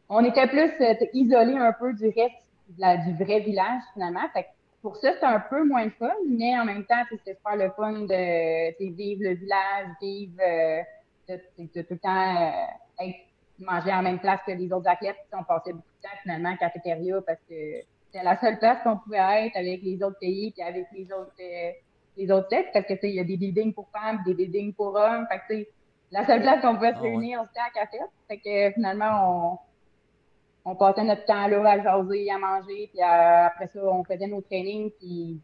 on 0.09 0.23
était 0.23 0.47
plus 0.47 0.71
euh, 0.81 0.93
isolé 1.13 1.53
un 1.55 1.73
peu 1.73 1.93
du 1.93 2.05
reste 2.07 2.45
du 2.69 3.23
vrai 3.23 3.39
village 3.39 3.81
finalement. 3.93 4.27
Fait 4.33 4.43
que 4.43 4.47
pour 4.87 4.95
ça, 4.95 5.11
c'était 5.15 5.25
un 5.25 5.41
peu 5.41 5.65
moins 5.65 5.89
fun, 5.89 6.13
mais 6.25 6.57
en 6.57 6.63
même 6.63 6.85
temps, 6.85 7.03
c'était 7.09 7.35
super 7.35 7.57
le 7.57 7.69
fun 7.71 7.91
de 8.03 8.93
vivre 8.93 9.21
le 9.21 9.35
village, 9.35 9.87
vivre 10.01 10.39
euh, 10.39 10.81
de, 11.27 11.35
tout 11.65 11.85
le 11.89 11.97
temps 11.97 12.53
être, 13.01 13.17
manger 13.59 13.91
en 13.91 14.01
même 14.01 14.19
place 14.19 14.39
que 14.47 14.53
les 14.53 14.71
autres 14.71 14.87
athlètes. 14.87 15.17
On 15.33 15.43
passait 15.43 15.73
beaucoup 15.73 15.89
de 15.97 16.07
temps 16.07 16.15
finalement 16.23 16.53
à 16.53 16.55
cafétéria 16.55 17.19
parce 17.27 17.39
que 17.49 17.81
c'était 18.05 18.23
la 18.23 18.39
seule 18.39 18.59
place 18.59 18.77
qu'on 18.81 18.95
pouvait 18.95 19.47
être 19.47 19.57
avec 19.57 19.81
les 19.83 20.01
autres 20.01 20.19
pays 20.19 20.53
et 20.55 20.63
avec 20.63 20.85
les 20.93 21.11
autres 21.11 21.33
les 22.15 22.31
autres 22.31 22.47
parce 22.71 22.85
que 22.85 22.93
il 23.05 23.15
y 23.15 23.19
a 23.19 23.25
des 23.25 23.35
buildings 23.35 23.73
pour 23.73 23.89
femmes, 23.89 24.21
des 24.25 24.35
buildings 24.35 24.73
pour 24.73 24.95
hommes. 24.95 25.27
Fait 25.29 25.41
que, 25.63 25.69
la 26.11 26.25
seule 26.25 26.41
place 26.41 26.61
qu'on 26.61 26.75
pouvait 26.75 26.93
se 26.93 26.99
ah 26.99 27.01
réunir, 27.01 27.43
c'était 27.47 27.59
à 27.59 27.69
café. 27.71 27.97
Fait 28.29 28.37
que 28.37 28.73
finalement, 28.73 29.51
on, 29.51 29.59
on 30.69 30.75
passait 30.75 31.03
notre 31.03 31.23
temps 31.23 31.47
là 31.47 31.69
à 31.69 31.81
jaser, 31.81 32.29
à 32.29 32.37
manger, 32.37 32.89
puis 32.91 33.01
après 33.01 33.67
ça, 33.67 33.79
on 33.83 34.03
faisait 34.03 34.27
nos 34.27 34.41
trainings. 34.41 34.91
Puis 34.99 35.39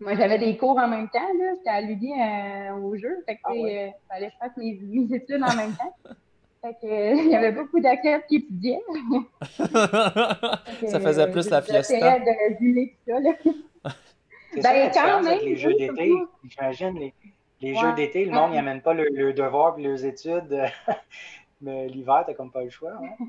moi, 0.00 0.14
j'avais 0.16 0.38
des 0.38 0.56
cours 0.58 0.76
en 0.76 0.86
même 0.86 1.08
temps. 1.08 1.32
là 1.38 1.54
J'étais 1.56 1.70
alludée 1.70 2.12
euh, 2.12 2.74
au 2.74 2.94
jeu. 2.94 3.22
Fait 3.26 3.36
que 3.36 3.40
ah 3.44 3.52
euh, 3.52 3.88
fallait 4.06 4.26
que 4.26 4.32
je 4.32 4.38
fasse 4.38 4.56
mes, 4.58 4.78
mes, 4.82 5.16
études 5.16 5.42
en 5.42 5.56
même 5.56 5.72
temps. 5.72 5.94
Fait 6.62 6.74
que, 6.80 6.86
euh, 6.86 7.22
il 7.24 7.30
y 7.30 7.36
avait 7.36 7.52
beaucoup 7.52 7.80
d'acteurs 7.80 8.24
qui 8.26 8.36
étudiaient. 8.36 8.80
ça 10.88 11.00
faisait 11.00 11.30
plus 11.30 11.48
la 11.50 11.62
fiesta. 11.62 12.18
de 12.18 12.90
ça, 13.06 13.20
là. 13.20 13.30
C'est 14.52 14.62
ben, 14.62 14.92
ça 14.92 15.20
quand 15.20 15.40
les 15.42 15.56
jeux 15.56 15.74
d'été. 15.74 16.12
J'imagine, 16.44 16.98
les, 16.98 17.14
les 17.60 17.74
jeux 17.74 17.92
d'été, 17.94 18.24
le 18.24 18.30
monde 18.30 18.52
n'amène 18.52 18.82
pas 18.82 18.94
le, 18.94 19.08
le, 19.10 19.32
devoir 19.32 19.78
et 19.78 19.82
leurs 19.82 20.04
études. 20.04 20.64
Mais 21.60 21.88
l'hiver, 21.88 22.24
t'as 22.26 22.34
comme 22.34 22.52
pas 22.52 22.62
le 22.62 22.70
choix. 22.70 22.92
Hein? 22.92 23.26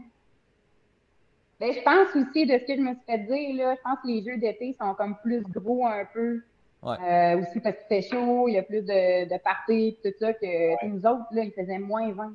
Ben, 1.60 1.72
je 1.72 1.82
pense 1.82 2.16
aussi, 2.16 2.46
de 2.46 2.58
ce 2.58 2.66
que 2.66 2.76
je 2.76 2.82
me 2.82 2.94
suis 2.94 3.04
fait 3.06 3.20
dire, 3.20 3.56
là, 3.56 3.76
je 3.76 3.82
pense 3.82 4.00
que 4.04 4.08
les 4.08 4.24
jeux 4.24 4.38
d'été 4.38 4.76
sont 4.80 4.94
comme 4.94 5.16
plus 5.24 5.42
gros 5.44 5.86
un 5.86 6.06
peu. 6.06 6.42
Euh, 6.84 7.42
aussi 7.42 7.60
parce 7.62 7.78
qu'il 7.78 7.88
fait 7.88 8.02
chaud, 8.04 8.48
il 8.48 8.54
y 8.54 8.58
a 8.60 8.64
plus 8.64 8.82
de, 8.82 9.28
de 9.28 9.38
parties, 9.40 9.98
tout 10.04 10.12
ça, 10.20 10.34
que 10.34 10.86
nous 10.86 11.00
autres, 11.00 11.26
là, 11.32 11.44
il 11.44 11.52
faisait 11.52 11.80
moins 11.80 12.12
20. 12.12 12.34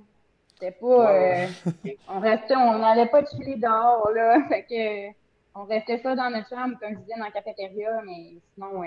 C'était 0.54 0.72
pas. 0.72 1.14
Euh, 1.14 1.46
on 2.08 2.18
restait, 2.18 2.56
on 2.56 2.78
n'allait 2.78 3.06
pas 3.06 3.24
chiller 3.26 3.56
dehors, 3.56 4.10
là. 4.12 4.42
Fait 4.48 4.62
que 4.62 5.16
on 5.54 5.64
restait 5.64 5.98
ça 5.98 6.16
dans 6.16 6.30
notre 6.30 6.48
chambre, 6.48 6.76
comme 6.80 6.94
je 6.94 6.98
disais, 6.98 7.14
dans 7.16 7.24
la 7.24 7.30
cafétéria, 7.30 8.02
mais 8.04 8.34
sinon, 8.54 8.82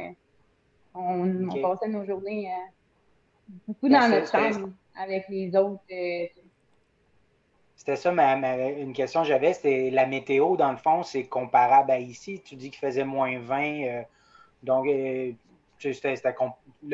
on, 0.96 1.62
passait 1.62 1.88
nos 1.88 2.06
journées 2.06 2.50
euh, 2.52 3.54
beaucoup 3.68 3.90
dans 3.90 4.10
notre 4.10 4.30
chambre 4.30 4.70
avec 4.98 5.30
les 5.30 5.56
autres. 5.56 5.82
Euh, 7.74 7.76
c'était 7.76 7.96
ça, 7.96 8.12
ma, 8.12 8.36
une 8.70 8.94
question 8.94 9.22
que 9.22 9.28
j'avais, 9.28 9.54
c'était 9.54 9.90
la 9.90 10.06
météo, 10.06 10.56
dans 10.56 10.72
le 10.72 10.78
fond, 10.78 11.04
c'est 11.04 11.26
comparable 11.26 11.92
à 11.92 12.00
ici. 12.00 12.42
Tu 12.44 12.56
dis 12.56 12.70
qu'il 12.70 12.80
faisait 12.80 13.04
moins 13.04 13.40
20, 13.40 13.64
euh, 13.64 14.02
donc 14.64 14.86
le 14.86 15.36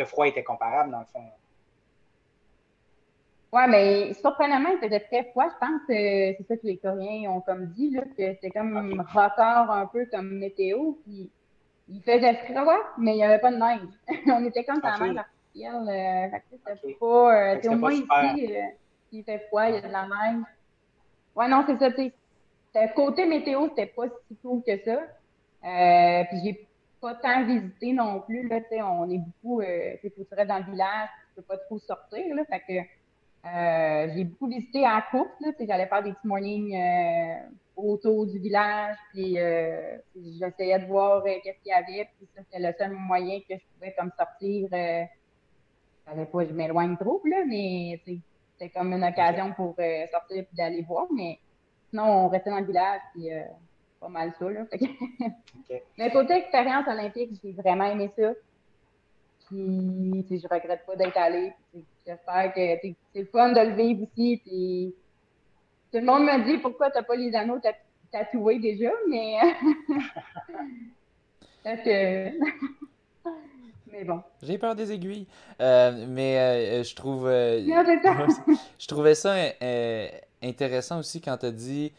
froid 0.06 0.28
était 0.28 0.44
comparable, 0.44 0.92
dans 0.92 1.00
le 1.00 1.06
fond. 1.06 1.24
Ouais, 3.52 3.68
mais 3.68 4.14
surprenamment, 4.14 4.70
il 4.70 4.78
faisait 4.78 5.00
très 5.00 5.24
froid. 5.26 5.48
Je 5.50 5.58
pense 5.60 5.82
que 5.88 5.88
c'est 5.88 6.46
ça 6.48 6.56
que 6.56 6.68
les 6.68 6.78
Coréens 6.78 7.32
ont 7.32 7.42
comme 7.42 7.66
dit, 7.68 7.90
là, 7.90 8.02
que 8.02 8.34
c'était 8.34 8.52
comme 8.52 8.78
un 8.78 9.02
record 9.02 9.72
un 9.72 9.88
peu 9.88 10.06
comme 10.12 10.38
météo. 10.38 10.94
Puis 11.04 11.32
il 11.90 12.02
faisait 12.02 12.36
froid, 12.36 12.78
mais 12.98 13.14
il 13.14 13.18
n'y 13.18 13.24
avait 13.24 13.40
pas 13.40 13.52
de 13.52 13.58
neige. 13.58 13.90
on 14.28 14.46
était 14.46 14.64
comme 14.64 14.80
dans 14.80 14.90
la 14.90 15.00
neige 15.00 15.18
artificielle. 15.18 15.90
Euh, 15.90 16.38
c'était 16.76 16.94
pas. 16.94 17.56
Euh, 17.56 17.70
au 17.70 17.76
moins 17.76 17.92
ici, 17.92 18.56
euh, 18.56 18.62
il 19.12 19.24
fait 19.24 19.40
froid, 19.48 19.68
il 19.68 19.76
y 19.76 19.78
a 19.78 19.82
de 19.82 19.92
la 19.92 20.04
neige. 20.04 20.44
Ouais, 21.40 21.48
non, 21.48 21.64
c'est 21.66 21.80
ça. 21.80 22.88
Côté 22.94 23.26
météo, 23.26 23.70
c'était 23.70 23.86
pas 23.86 24.08
si 24.28 24.36
cool 24.42 24.62
que 24.62 24.78
ça. 24.84 25.00
Euh, 25.64 26.24
puis 26.26 26.38
j'ai 26.44 26.68
pas 27.00 27.16
tant 27.16 27.46
visité 27.46 27.94
non 27.94 28.20
plus. 28.20 28.46
Là, 28.50 28.60
on 28.92 29.10
est 29.10 29.20
beaucoup. 29.20 29.62
Euh, 29.62 29.96
c'est 30.02 30.46
dans 30.46 30.58
le 30.58 30.70
village, 30.70 31.08
tu 31.30 31.36
peux 31.38 31.42
pas 31.44 31.58
trop 31.60 31.80
sortir. 31.80 32.36
Là, 32.36 32.44
fait 32.44 32.60
que 32.60 33.48
euh, 33.48 34.14
j'ai 34.14 34.26
beaucoup 34.26 34.48
visité 34.48 34.86
à 34.86 34.96
la 34.96 35.06
course. 35.10 35.30
J'allais 35.66 35.88
faire 35.88 36.04
des 36.04 36.12
petits 36.12 36.28
mornings 36.28 36.76
euh, 36.76 37.36
autour 37.78 38.28
du 38.28 38.38
village. 38.38 38.98
Puis 39.14 39.36
j'essayais 39.36 40.80
de 40.80 40.88
voir 40.88 41.24
qu'est-ce 41.24 41.64
qu'il 41.64 41.72
y 41.72 41.72
avait. 41.72 42.10
Puis 42.18 42.28
ça, 42.36 42.42
c'était 42.44 42.68
le 42.68 42.74
seul 42.78 42.92
moyen 42.92 43.40
que 43.48 43.56
je 43.56 43.64
pouvais 43.76 43.96
comme 43.98 44.12
sortir. 44.18 44.68
Fallait 46.06 46.26
pas 46.26 46.46
je 46.46 46.52
m'éloigne 46.52 46.98
trop, 46.98 47.22
là, 47.24 47.46
mais 47.48 48.02
c'était 48.60 48.78
comme 48.78 48.94
une 48.94 49.04
occasion 49.04 49.54
pour 49.54 49.76
sortir 50.12 50.38
et 50.38 50.48
d'aller 50.54 50.82
voir. 50.82 51.08
Mais 51.16 51.40
sinon, 51.90 52.26
on 52.26 52.28
restait 52.28 52.50
dans 52.50 52.60
le 52.60 52.66
village. 52.66 53.02
Puis 53.14 53.30
pas 54.00 54.10
mal 54.10 54.34
ça. 54.40 54.50
Là. 54.50 54.66
Mais 55.98 56.12
côté 56.12 56.34
expérience 56.34 56.88
olympique, 56.88 57.40
j'ai 57.44 57.52
vraiment 57.52 57.86
aimé 57.86 58.10
ça. 58.18 58.32
Puis, 59.48 60.26
je 60.30 60.48
regrette 60.48 60.86
pas 60.86 60.96
d'être 60.96 61.18
allée. 61.18 61.52
J'espère 62.06 62.54
que 62.54 62.78
c'est 63.14 63.26
fun 63.32 63.52
de 63.52 63.62
le 63.62 63.76
vivre 63.76 64.04
aussi. 64.04 64.42
Puis, 64.46 64.94
tout 65.92 65.98
le 65.98 66.06
monde 66.06 66.24
me 66.24 66.46
dit 66.46 66.60
pourquoi 66.60 66.92
t'as 66.92 67.04
pas 67.04 67.16
les 67.16 67.36
anneaux 67.36 67.60
tatoués 68.12 68.60
déjà, 68.60 68.92
mais. 69.08 69.40
Parce 71.64 71.82
que. 71.82 72.30
mais 73.92 74.04
bon. 74.04 74.22
J'ai 74.42 74.58
peur 74.58 74.76
des 74.76 74.92
aiguilles. 74.92 75.28
Euh, 75.62 76.06
mais 76.08 76.38
euh, 76.38 76.84
je 76.84 76.96
trouve. 76.96 77.28
Euh, 77.28 77.60
je 78.80 78.88
trouvais 78.88 79.16
ça 79.16 79.36
intéressant 80.42 81.00
aussi 81.00 81.22
quand 81.22 81.38
tu 81.38 81.46
as 81.48 81.52
dit. 81.52 81.92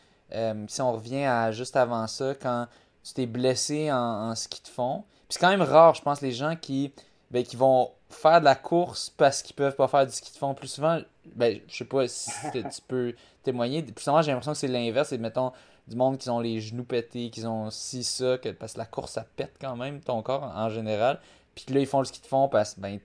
si 0.69 0.83
on 0.83 0.93
revient 0.93 1.25
à 1.25 1.53
juste 1.53 1.77
avant 1.77 2.07
ça, 2.07 2.35
quand 2.35 2.67
tu 3.03 3.15
t'es 3.15 3.27
blessé 3.27 3.91
en, 3.91 4.31
en, 4.31 4.35
ski 4.35 4.63
de 4.63 4.69
fond. 4.69 5.05
Puis 5.29 5.39
c'est 5.39 5.41
quand 5.41 5.51
même 5.51 5.63
rare, 5.63 5.95
je 5.95 6.03
pense, 6.03 6.21
les 6.21 6.33
gens 6.33 6.57
qui 6.57 6.93
ben, 7.31 7.45
qui 7.45 7.57
vont 7.57 7.91
faire 8.09 8.41
de 8.41 8.45
la 8.45 8.57
course 8.57 9.11
parce 9.17 9.43
qu'ils 9.43 9.55
peuvent 9.55 9.77
pas 9.77 9.89
faire 9.89 10.07
du 10.07 10.13
ski 10.13 10.33
de 10.33 10.37
fond. 10.37 10.55
Plus 10.55 10.69
souvent, 10.69 11.01
ben, 11.35 11.61
je 11.69 11.77
sais 11.77 11.85
pas 11.85 12.09
si 12.09 12.31
tu 12.53 12.63
peux 12.89 13.15
témoigner. 13.43 13.83
Plus 13.83 14.03
souvent, 14.03 14.21
j'ai 14.23 14.33
l'impression 14.33 14.53
que 14.53 14.59
c'est 14.59 14.69
l'inverse. 14.69 15.09
C'est, 15.11 15.19
mettons, 15.19 15.53
du 15.87 15.97
monde 15.97 16.19
qui 16.19 16.31
ont 16.31 16.41
les 16.41 16.61
genoux 16.61 16.85
pétés, 16.85 17.31
qui 17.31 17.45
ont 17.45 17.71
si 17.71 18.05
ça, 18.05 18.39
que, 18.39 18.51
parce 18.51 18.75
que 18.75 18.79
la 18.79 18.87
course, 18.87 19.13
ça 19.13 19.25
pète 19.37 19.55
quand 19.61 19.77
même 19.77 20.01
ton 20.01 20.23
corps 20.23 20.53
en, 20.55 20.69
général. 20.69 21.21
Puis 21.55 21.75
là, 21.75 21.81
ils 21.81 21.87
font 21.87 22.01
le 22.01 22.05
ski 22.05 22.21
de 22.21 22.27
fond 22.27 22.49
parce 22.49 22.75
que, 22.75 22.81
ben, 22.81 22.99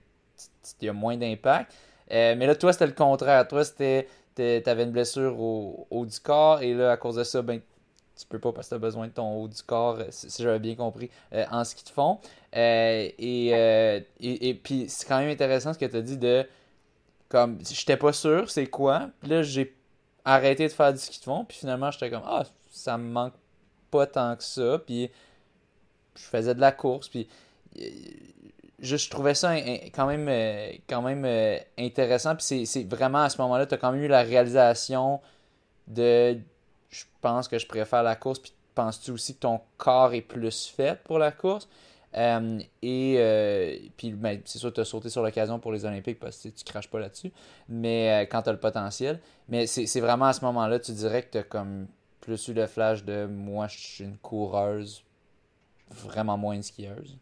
y 0.80 0.88
a 0.88 0.92
moins 0.92 1.16
d'impact. 1.16 1.72
Euh, 2.12 2.34
mais 2.36 2.46
là, 2.46 2.54
toi, 2.54 2.72
c'était 2.72 2.86
le 2.86 2.92
contraire. 2.92 3.46
Toi, 3.48 3.64
c'était, 3.64 4.08
t'avais 4.34 4.84
une 4.84 4.92
blessure 4.92 5.38
au, 5.40 5.86
haut 5.90 6.06
du 6.06 6.18
corps 6.20 6.62
et 6.62 6.74
là, 6.74 6.92
à 6.92 6.96
cause 6.96 7.16
de 7.16 7.24
ça, 7.24 7.42
ben, 7.42 7.60
tu 8.18 8.26
peux 8.26 8.38
pas 8.38 8.52
parce 8.52 8.68
que 8.68 8.70
tu 8.70 8.74
as 8.76 8.78
besoin 8.78 9.08
de 9.08 9.12
ton 9.12 9.42
haut 9.42 9.48
du 9.48 9.62
corps, 9.62 9.98
euh, 9.98 10.06
si, 10.10 10.42
j'avais 10.42 10.58
bien 10.58 10.74
compris, 10.74 11.10
euh, 11.34 11.44
en 11.50 11.64
ski 11.64 11.84
de 11.84 11.90
fond. 11.90 12.18
Et, 12.52 13.14
et, 14.20 14.54
puis, 14.54 14.86
c'est 14.88 15.06
quand 15.06 15.18
même 15.18 15.30
intéressant 15.30 15.74
ce 15.74 15.78
que 15.78 15.84
tu 15.84 15.96
as 15.96 16.02
dit 16.02 16.16
de. 16.16 16.46
Comme, 17.28 17.58
j'étais 17.68 17.96
pas 17.96 18.12
sûr 18.12 18.48
c'est 18.48 18.68
quoi. 18.68 19.10
Puis 19.20 19.30
là, 19.30 19.42
j'ai 19.42 19.76
arrêté 20.24 20.66
de 20.68 20.72
faire 20.72 20.92
du 20.92 20.98
ski 20.98 21.18
de 21.18 21.24
fond. 21.24 21.44
Puis 21.44 21.58
finalement, 21.58 21.90
j'étais 21.90 22.10
comme, 22.10 22.22
ah, 22.24 22.44
ça 22.70 22.96
me 22.96 23.10
manque 23.10 23.34
pas 23.90 24.06
tant 24.06 24.36
que 24.36 24.44
ça. 24.44 24.78
Puis, 24.84 25.10
je 26.16 26.22
faisais 26.22 26.54
de 26.54 26.60
la 26.60 26.72
course. 26.72 27.08
Puis, 27.08 27.28
je, 28.80 29.10
trouvais 29.10 29.34
ça 29.34 29.56
quand 29.56 30.06
même, 30.06 30.28
quand 30.88 31.02
même 31.02 31.24
intéressant. 31.78 32.36
Puis, 32.36 32.66
c'est 32.66 32.84
vraiment 32.84 33.22
à 33.22 33.30
ce 33.30 33.40
moment-là, 33.42 33.66
tu 33.66 33.74
as 33.74 33.78
quand 33.78 33.92
même 33.92 34.02
eu 34.02 34.08
la 34.08 34.22
réalisation 34.22 35.20
de 35.88 36.38
je 36.90 37.04
pense 37.20 37.48
que 37.48 37.58
je 37.58 37.66
préfère 37.66 38.02
la 38.02 38.16
course. 38.16 38.38
Puis 38.38 38.52
penses-tu 38.74 39.10
aussi 39.10 39.34
que 39.34 39.40
ton 39.40 39.60
corps 39.76 40.14
est 40.14 40.22
plus 40.22 40.66
fait 40.66 41.02
pour 41.04 41.18
la 41.18 41.32
course? 41.32 41.68
Euh, 42.14 42.60
et 42.82 43.16
euh, 43.18 43.76
puis, 43.96 44.12
ben, 44.12 44.40
c'est 44.44 44.58
sûr, 44.58 44.72
tu 44.72 44.80
as 44.80 44.84
sauté 44.84 45.10
sur 45.10 45.22
l'occasion 45.22 45.58
pour 45.58 45.72
les 45.72 45.84
Olympiques 45.84 46.18
parce 46.18 46.38
que 46.38 46.48
tu 46.48 46.64
craches 46.64 46.88
pas 46.88 46.98
là-dessus, 46.98 47.30
mais 47.68 48.24
euh, 48.24 48.26
quand 48.30 48.42
tu 48.42 48.48
as 48.48 48.52
le 48.52 48.60
potentiel. 48.60 49.20
Mais 49.48 49.66
c'est 49.66 50.00
vraiment 50.00 50.26
à 50.26 50.32
ce 50.32 50.44
moment-là, 50.44 50.78
tu 50.78 50.92
dirais 50.92 51.22
que 51.22 51.32
tu 51.32 51.38
as 51.38 51.42
comme 51.42 51.86
plus 52.20 52.48
eu 52.48 52.54
le 52.54 52.66
flash 52.66 53.04
de 53.04 53.26
moi, 53.26 53.68
je 53.68 53.78
suis 53.78 54.04
une 54.04 54.16
coureuse, 54.16 55.04
vraiment 55.90 56.38
moins 56.38 56.54
une 56.54 56.62
skieuse. 56.62 57.18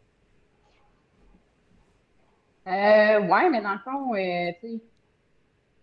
Ouais, 2.65 3.49
mais 3.49 3.61
dans 3.61 3.73
le 3.73 3.79
fond, 3.79 4.13
tu 4.13 4.67
sais, 4.67 4.81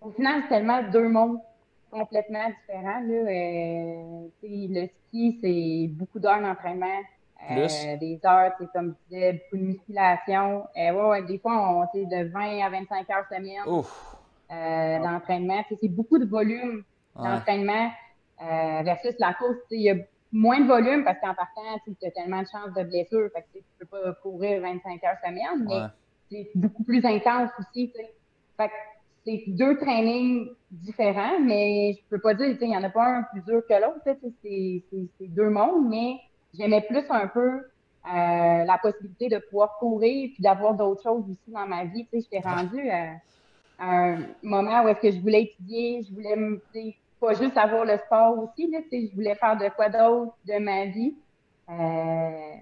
au 0.00 0.10
final, 0.10 0.42
c'est 0.42 0.48
tellement 0.48 0.82
deux 0.90 1.08
mondes 1.08 1.38
complètement 1.90 2.48
différents. 2.48 3.00
Là. 3.00 4.26
le 4.42 4.86
ski, 4.86 5.38
c'est 5.42 5.88
beaucoup 5.94 6.18
d'heures 6.18 6.40
d'entraînement 6.40 7.02
euh, 7.50 7.96
des 7.96 8.20
heures, 8.24 8.52
comme 8.72 8.94
tu 8.94 9.14
disais, 9.14 9.32
beaucoup 9.32 9.56
de 9.56 9.68
musculation. 9.68 10.66
Euh, 10.76 10.92
ouais, 10.92 11.08
ouais, 11.08 11.22
des 11.22 11.38
fois, 11.38 11.86
on 11.94 11.98
est 11.98 12.06
de 12.06 12.28
20 12.30 12.60
à 12.64 12.70
25 12.70 13.10
heures 13.10 13.26
semaine 13.28 13.84
euh, 14.52 14.98
d'entraînement. 15.02 15.62
C'est 15.68 15.88
beaucoup 15.88 16.18
de 16.18 16.24
volume 16.24 16.84
d'entraînement 17.16 17.90
euh, 18.42 18.82
versus 18.84 19.14
la 19.18 19.34
course. 19.34 19.58
Il 19.70 19.82
y 19.82 19.90
a 19.90 19.96
moins 20.30 20.60
de 20.60 20.66
volume 20.66 21.04
parce 21.04 21.18
qu'en 21.20 21.34
partant, 21.34 21.62
tu 21.84 22.06
as 22.06 22.10
tellement 22.12 22.42
de 22.42 22.48
chances 22.48 22.72
de 22.74 22.84
blessure. 22.84 23.28
Fait 23.34 23.42
que, 23.42 23.58
tu 23.58 23.64
peux 23.80 23.86
pas 23.86 24.12
courir 24.22 24.62
25 24.62 25.04
heures 25.04 25.16
semaine, 25.24 25.66
mais 25.68 25.80
c'est 26.32 26.50
beaucoup 26.54 26.84
plus 26.84 27.04
intense 27.04 27.50
aussi. 27.58 27.92
Fait 28.56 28.68
que 28.68 28.72
c'est 29.24 29.44
deux 29.48 29.78
trainings 29.78 30.48
différents, 30.70 31.38
mais 31.40 31.94
je 31.94 32.00
peux 32.10 32.20
pas 32.20 32.34
dire, 32.34 32.56
il 32.60 32.68
n'y 32.68 32.76
en 32.76 32.82
a 32.82 32.90
pas 32.90 33.18
un 33.18 33.22
plus 33.24 33.42
dur 33.42 33.62
que 33.68 33.74
l'autre. 33.74 34.00
C'est 34.42 35.28
deux 35.28 35.50
mondes, 35.50 35.88
mais 35.88 36.16
j'aimais 36.54 36.82
plus 36.82 37.04
un 37.10 37.28
peu 37.28 37.48
euh, 37.50 38.64
la 38.64 38.78
possibilité 38.82 39.28
de 39.28 39.38
pouvoir 39.38 39.78
courir 39.78 40.30
puis 40.34 40.42
d'avoir 40.42 40.74
d'autres 40.74 41.02
choses 41.02 41.24
aussi 41.30 41.50
dans 41.50 41.66
ma 41.66 41.84
vie. 41.84 42.06
J'étais 42.12 42.40
rendue 42.40 42.88
à, 42.90 43.14
un 43.78 44.18
moment 44.42 44.84
où 44.84 44.88
est-ce 44.88 45.00
que 45.00 45.10
je 45.10 45.20
voulais 45.20 45.42
étudier, 45.42 46.02
je 46.04 46.14
voulais 46.14 46.96
pas 47.20 47.34
juste 47.34 47.56
avoir 47.56 47.84
le 47.84 47.96
sport 47.98 48.38
aussi, 48.38 48.70
là, 48.70 48.78
je 48.92 49.14
voulais 49.14 49.34
faire 49.34 49.56
de 49.56 49.68
quoi 49.74 49.88
d'autre 49.88 50.36
de 50.46 50.58
ma 50.58 50.86
vie. 50.86 51.14
Euh, 51.68 52.56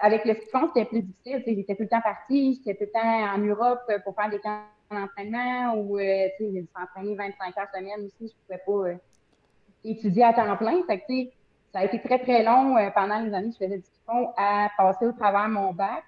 avec 0.00 0.24
le 0.24 0.34
ski 0.34 0.58
c'était 0.68 0.84
plus 0.84 1.02
difficile. 1.02 1.42
J'étais 1.46 1.74
tout 1.74 1.82
le 1.82 1.88
temps 1.88 2.00
partie, 2.00 2.54
j'étais 2.54 2.74
tout 2.74 2.90
le 2.92 3.00
temps 3.00 3.34
en 3.34 3.38
Europe 3.38 3.90
pour 4.04 4.14
faire 4.14 4.30
des 4.30 4.38
camps 4.38 4.62
d'entraînement 4.90 5.74
ou 5.74 5.98
euh, 5.98 6.28
j'ai 6.40 6.66
s'entraîner 6.76 7.14
25 7.14 7.58
heures 7.58 7.68
semaine 7.74 8.06
aussi, 8.06 8.32
je 8.32 8.46
pouvais 8.46 8.62
pas 8.64 8.90
euh, 8.90 8.96
étudier 9.84 10.24
à 10.24 10.32
temps 10.32 10.56
plein. 10.56 10.82
Fait 10.86 11.00
que, 11.00 11.30
ça 11.72 11.80
a 11.80 11.84
été 11.84 12.00
très, 12.00 12.18
très 12.18 12.42
long 12.42 12.76
euh, 12.76 12.90
pendant 12.94 13.20
les 13.20 13.32
années 13.34 13.50
que 13.50 13.56
je 13.60 13.64
faisais 13.64 13.78
du 13.78 13.90
fond 14.06 14.32
à 14.36 14.70
passer 14.76 15.06
au 15.06 15.12
travers 15.12 15.48
mon 15.48 15.72
bac. 15.72 16.04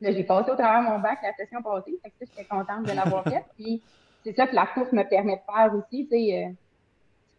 Là, 0.00 0.12
j'ai 0.12 0.24
passé 0.24 0.50
au 0.50 0.56
travers 0.56 0.82
mon 0.82 0.98
bac 0.98 1.18
la 1.22 1.32
session 1.34 1.62
passée, 1.62 1.98
fait 2.02 2.10
que 2.10 2.16
j'étais 2.20 2.44
contente 2.44 2.84
de 2.84 2.92
l'avoir 2.92 3.24
faite. 3.28 3.46
Puis 3.56 3.82
c'est 4.24 4.34
ça 4.34 4.46
que 4.46 4.54
la 4.54 4.66
course 4.66 4.92
me 4.92 5.04
permet 5.04 5.36
de 5.36 5.52
faire 5.52 5.72
aussi. 5.74 6.08
Tu, 6.08 6.34
euh, 6.34 6.50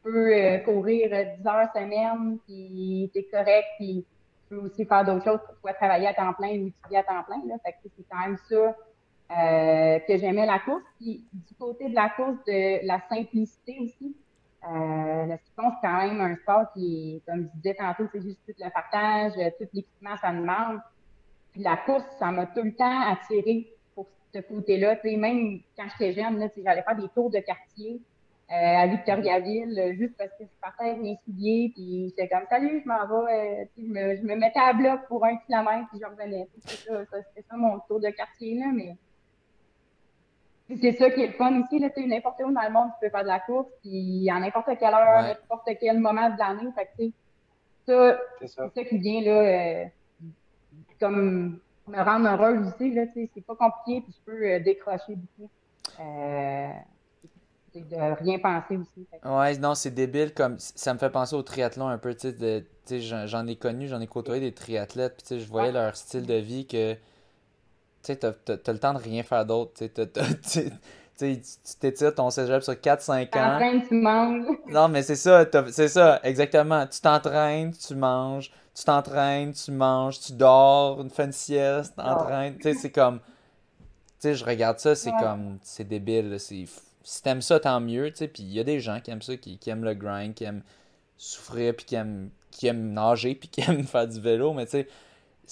peux 0.03 0.33
euh, 0.33 0.59
courir 0.59 1.09
10 1.09 1.47
heures 1.47 1.69
semaine, 1.75 2.37
puis 2.47 3.11
t'es 3.13 3.23
correct, 3.23 3.67
puis 3.77 4.05
peux 4.49 4.57
aussi 4.57 4.85
faire 4.85 5.05
d'autres 5.05 5.23
choses 5.23 5.39
pour 5.45 5.55
pouvoir 5.55 5.75
travailler 5.75 6.07
à 6.07 6.13
temps 6.13 6.33
plein 6.33 6.49
ou 6.49 6.67
étudier 6.67 6.97
à 6.97 7.03
temps 7.03 7.23
plein. 7.23 7.41
Là. 7.47 7.55
Fait 7.63 7.73
que 7.73 7.89
c'est 7.95 8.05
quand 8.09 8.19
même 8.19 8.37
ça 8.49 8.75
que 10.07 10.17
j'aimais 10.17 10.45
la 10.45 10.59
course. 10.59 10.83
Puis 10.99 11.25
du 11.33 11.55
côté 11.55 11.89
de 11.89 11.95
la 11.95 12.09
course, 12.09 12.37
de 12.47 12.85
la 12.85 12.99
simplicité 13.09 13.77
aussi. 13.81 14.15
Euh, 14.67 15.25
le 15.25 15.37
ski 15.37 15.51
c'est 15.55 15.87
quand 15.87 15.97
même 15.97 16.19
un 16.19 16.35
sport 16.35 16.71
qui 16.73 17.15
est, 17.15 17.25
comme 17.25 17.43
je 17.43 17.57
disais 17.57 17.75
tantôt, 17.75 18.03
c'est 18.11 18.21
juste 18.21 18.39
tout 18.45 18.53
le 18.59 18.69
partage, 18.69 19.33
tout 19.57 19.67
l'équipement, 19.73 20.17
ça 20.17 20.33
demande. 20.33 20.79
Puis 21.51 21.61
la 21.61 21.77
course, 21.77 22.05
ça 22.19 22.31
m'a 22.31 22.45
tout 22.45 22.63
le 22.63 22.75
temps 22.75 23.01
attiré 23.09 23.67
pour 23.95 24.07
ce 24.33 24.39
côté-là. 24.39 24.97
Même 25.03 25.61
quand 25.77 25.85
j'étais 25.91 26.13
jeune, 26.21 26.49
j'allais 26.57 26.83
faire 26.83 26.95
des 26.95 27.07
tours 27.09 27.29
de 27.29 27.39
quartier 27.39 27.95
euh, 27.95 27.99
à 28.49 28.87
Victoriaville, 28.87 29.95
juste 29.97 30.17
parce 30.17 30.31
que 30.31 30.43
je 30.43 30.61
partais 30.61 30.85
avec 30.85 31.01
mes 31.01 31.17
souliers, 31.23 31.71
puis 31.75 32.09
j'étais 32.09 32.27
comme 32.27 32.45
salut, 32.49 32.81
je 32.83 32.87
m'en 32.87 33.05
vais. 33.05 33.33
Euh, 33.33 33.65
je, 33.77 33.83
me, 33.83 34.15
je 34.17 34.21
me 34.23 34.35
mettais 34.35 34.59
à 34.59 34.73
bloc 34.73 35.01
pour 35.07 35.23
un 35.23 35.37
kilomètre, 35.37 35.87
puis 35.91 35.99
je 36.01 36.07
revenais. 36.07 36.47
C'était 36.65 36.91
ça, 36.91 37.05
ça, 37.05 37.17
ça, 37.47 37.57
mon 37.57 37.79
tour 37.87 37.99
de 37.99 38.09
quartier, 38.09 38.55
là, 38.55 38.65
mais 38.73 38.95
c'est 40.81 40.93
ça 40.93 41.09
qui 41.09 41.21
est 41.21 41.27
le 41.27 41.33
fun 41.33 41.61
aussi, 41.61 41.79
là, 41.79 41.89
n'importe 41.97 42.39
où 42.41 42.51
dans 42.51 42.61
le 42.61 42.71
monde, 42.71 42.89
tu 42.93 43.05
peux 43.05 43.09
faire 43.09 43.23
de 43.23 43.27
la 43.27 43.39
course, 43.39 43.69
puis 43.81 44.29
à 44.29 44.39
n'importe 44.39 44.69
quelle 44.79 44.93
heure, 44.93 45.23
n'importe 45.23 45.69
quel 45.79 45.99
moment 45.99 46.29
de 46.29 46.37
l'année. 46.37 46.71
Fait 46.75 46.89
que, 46.97 47.11
ça, 47.87 48.19
c'est 48.39 48.47
ça. 48.47 48.69
ça. 48.69 48.83
qui 48.83 48.97
vient, 48.97 49.21
là, 49.21 49.41
euh, 49.41 49.85
comme 50.99 51.59
me 51.87 52.01
rendre 52.03 52.29
heureuse 52.29 52.67
aussi, 52.67 52.91
là, 52.93 53.03
c'est 53.13 53.45
pas 53.45 53.55
compliqué, 53.55 54.01
puis 54.01 54.15
je 54.15 54.31
peux 54.31 54.43
euh, 54.45 54.59
décrocher 54.59 55.15
beaucoup. 55.15 55.49
Euh, 55.99 56.69
de 57.75 58.23
rien 58.23 58.39
penser 58.39 58.77
aussi. 58.77 59.07
Ouais, 59.23 59.57
non, 59.57 59.75
c'est 59.75 59.91
débile. 59.91 60.33
comme 60.33 60.57
Ça 60.59 60.93
me 60.93 60.99
fait 60.99 61.09
penser 61.09 61.35
au 61.35 61.43
triathlon 61.43 61.87
un 61.87 61.97
peu. 61.97 62.15
Tu 62.15 62.33
sais, 62.85 62.99
j'en 63.01 63.47
ai 63.47 63.55
connu, 63.55 63.87
j'en 63.87 64.01
ai 64.01 64.07
côtoyé 64.07 64.41
des 64.41 64.53
triathlètes. 64.53 65.23
Puis 65.23 65.39
je 65.39 65.47
voyais 65.47 65.71
leur 65.71 65.95
style 65.95 66.25
de 66.25 66.35
vie 66.35 66.65
que 66.67 66.95
tu 68.01 68.13
sais, 68.13 68.15
t'as, 68.15 68.71
le 68.71 68.79
temps 68.79 68.93
de 68.93 68.99
rien 68.99 69.23
faire 69.23 69.45
d'autre. 69.45 69.73
Tu 71.19 71.29
t'étires 71.79 72.15
ton 72.15 72.29
cégep 72.29 72.63
sur 72.63 72.73
4-5 72.73 73.37
ans. 73.37 73.81
tu 73.87 73.95
manges. 73.95 74.45
Non, 74.69 74.87
mais 74.87 75.03
c'est 75.03 75.17
ça, 75.17 75.45
c'est 75.69 75.89
ça, 75.89 76.19
exactement. 76.23 76.87
Tu 76.87 77.01
t'entraînes, 77.01 77.73
tu 77.73 77.93
manges, 77.95 78.51
tu 78.73 78.85
t'entraînes, 78.85 79.51
tu 79.51 79.71
manges, 79.71 80.19
tu 80.21 80.31
dors, 80.31 81.01
une 81.01 81.09
fin 81.09 81.27
de 81.27 81.33
sieste, 81.33 81.95
t'entraînes. 81.97 82.55
Tu 82.55 82.63
sais, 82.63 82.73
c'est 82.73 82.91
comme. 82.91 83.19
Tu 83.19 83.25
sais, 84.19 84.35
je 84.35 84.45
regarde 84.45 84.79
ça, 84.79 84.95
c'est 84.95 85.11
comme. 85.19 85.57
C'est 85.61 85.83
débile. 85.83 86.39
C'est, 86.39 86.65
si 87.09 87.23
t'aimes 87.23 87.41
ça, 87.41 87.59
tant 87.59 87.79
mieux. 87.79 88.11
Puis 88.15 88.43
il 88.43 88.53
y 88.53 88.59
a 88.59 88.63
des 88.63 88.79
gens 88.79 88.99
qui 88.99 89.09
aiment 89.09 89.21
ça, 89.21 89.35
qui, 89.35 89.59
aiment 89.67 89.83
le 89.83 89.95
grind, 89.95 90.35
qui 90.35 90.43
aiment 90.43 90.61
souffrir, 91.17 91.75
puis 91.75 91.85
qui 91.85 91.95
aiment, 91.95 92.29
qui 92.51 92.67
aiment 92.67 92.93
nager, 92.93 93.33
puis 93.33 93.49
qui 93.49 93.61
aiment 93.67 93.83
faire 93.83 94.07
du 94.07 94.21
vélo, 94.21 94.53
mais 94.53 94.65
tu 94.65 94.71
sais 94.71 94.87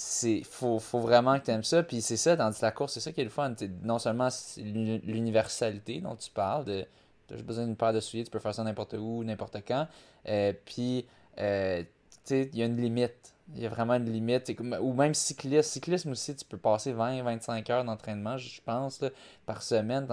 c'est 0.00 0.42
faut, 0.44 0.78
faut 0.78 1.00
vraiment 1.00 1.40
que 1.40 1.46
tu 1.46 1.50
aimes 1.50 1.64
ça. 1.64 1.82
Puis 1.82 2.00
c'est 2.00 2.16
ça, 2.16 2.36
dans 2.36 2.52
la 2.62 2.70
course, 2.70 2.92
c'est 2.92 3.00
ça 3.00 3.10
qui 3.10 3.20
est 3.20 3.24
le 3.24 3.30
fun. 3.30 3.52
non 3.82 3.98
seulement 3.98 4.28
l'universalité 4.56 6.00
dont 6.00 6.14
tu 6.14 6.30
parles, 6.30 6.64
de 6.64 6.86
as 7.32 7.42
besoin 7.42 7.66
d'une 7.66 7.76
paire 7.76 7.92
de 7.92 7.98
souliers, 7.98 8.22
tu 8.22 8.30
peux 8.30 8.38
faire 8.38 8.54
ça 8.54 8.62
n'importe 8.62 8.94
où, 8.94 9.24
n'importe 9.24 9.56
quand. 9.66 9.88
Euh, 10.28 10.52
puis, 10.64 11.04
euh, 11.38 11.82
il 12.30 12.56
y 12.56 12.62
a 12.62 12.66
une 12.66 12.80
limite. 12.80 13.34
Il 13.56 13.62
y 13.62 13.66
a 13.66 13.68
vraiment 13.68 13.94
une 13.94 14.10
limite. 14.10 14.54
Ou 14.80 14.92
même 14.92 15.14
cyclisme. 15.14 15.68
Cyclisme 15.68 16.10
aussi, 16.12 16.36
tu 16.36 16.44
peux 16.44 16.58
passer 16.58 16.92
20-25 16.92 17.72
heures 17.72 17.84
d'entraînement, 17.84 18.38
je 18.38 18.60
pense, 18.64 19.00
par 19.46 19.62
semaine. 19.62 20.06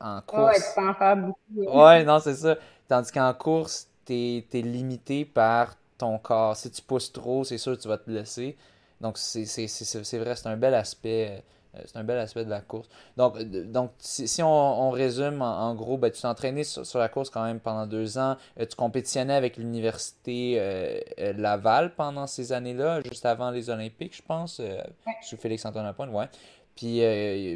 En 0.00 0.20
course. 0.20 0.74
Ouais, 0.76 0.84
en 1.00 1.16
beaucoup. 1.16 1.78
Ouais, 1.78 2.04
non, 2.04 2.20
c'est 2.20 2.34
ça. 2.34 2.56
Tandis 2.88 3.12
qu'en 3.12 3.34
course, 3.34 3.88
tu 4.06 4.14
es, 4.14 4.62
limité 4.62 5.24
par 5.24 5.76
ton 5.98 6.18
corps. 6.18 6.56
Si 6.56 6.70
tu 6.70 6.82
pousses 6.82 7.12
trop, 7.12 7.44
c'est 7.44 7.58
sûr 7.58 7.76
que 7.76 7.82
tu 7.82 7.88
vas 7.88 7.98
te 7.98 8.10
blesser. 8.10 8.56
Donc, 9.00 9.18
c'est 9.18 9.44
vrai, 10.18 10.36
c'est 10.36 10.46
un 10.46 10.56
bel 10.56 10.74
aspect. 10.74 11.42
Euh, 11.74 11.82
c'est 11.84 11.98
un 11.98 12.04
bel 12.04 12.18
aspect 12.18 12.44
de 12.44 12.50
la 12.50 12.60
course. 12.60 12.88
Donc, 13.16 13.36
euh, 13.36 13.64
donc 13.64 13.90
si, 13.98 14.42
on, 14.42 14.90
résume, 14.90 15.42
en, 15.42 15.74
gros, 15.74 15.98
ben, 15.98 16.10
tu 16.10 16.20
t'es 16.20 16.26
entraîné 16.26 16.64
sur, 16.64 16.98
la 16.98 17.08
course 17.08 17.30
quand 17.30 17.44
même 17.44 17.60
pendant 17.60 17.86
deux 17.86 18.18
ans. 18.18 18.36
Euh, 18.58 18.64
tu 18.64 18.74
compétitionnais 18.74 19.34
avec 19.34 19.56
l'université 19.56 20.58
Laval 21.36 21.94
pendant 21.94 22.26
ces 22.26 22.52
années-là, 22.52 23.02
juste 23.02 23.26
avant 23.26 23.50
les 23.50 23.70
Olympiques, 23.70 24.16
je 24.16 24.22
pense, 24.22 24.62
sous 25.22 25.36
Félix-Antoine 25.36 25.92
Pointe, 25.92 26.10
ouais. 26.10 26.28
Puis, 26.78 27.02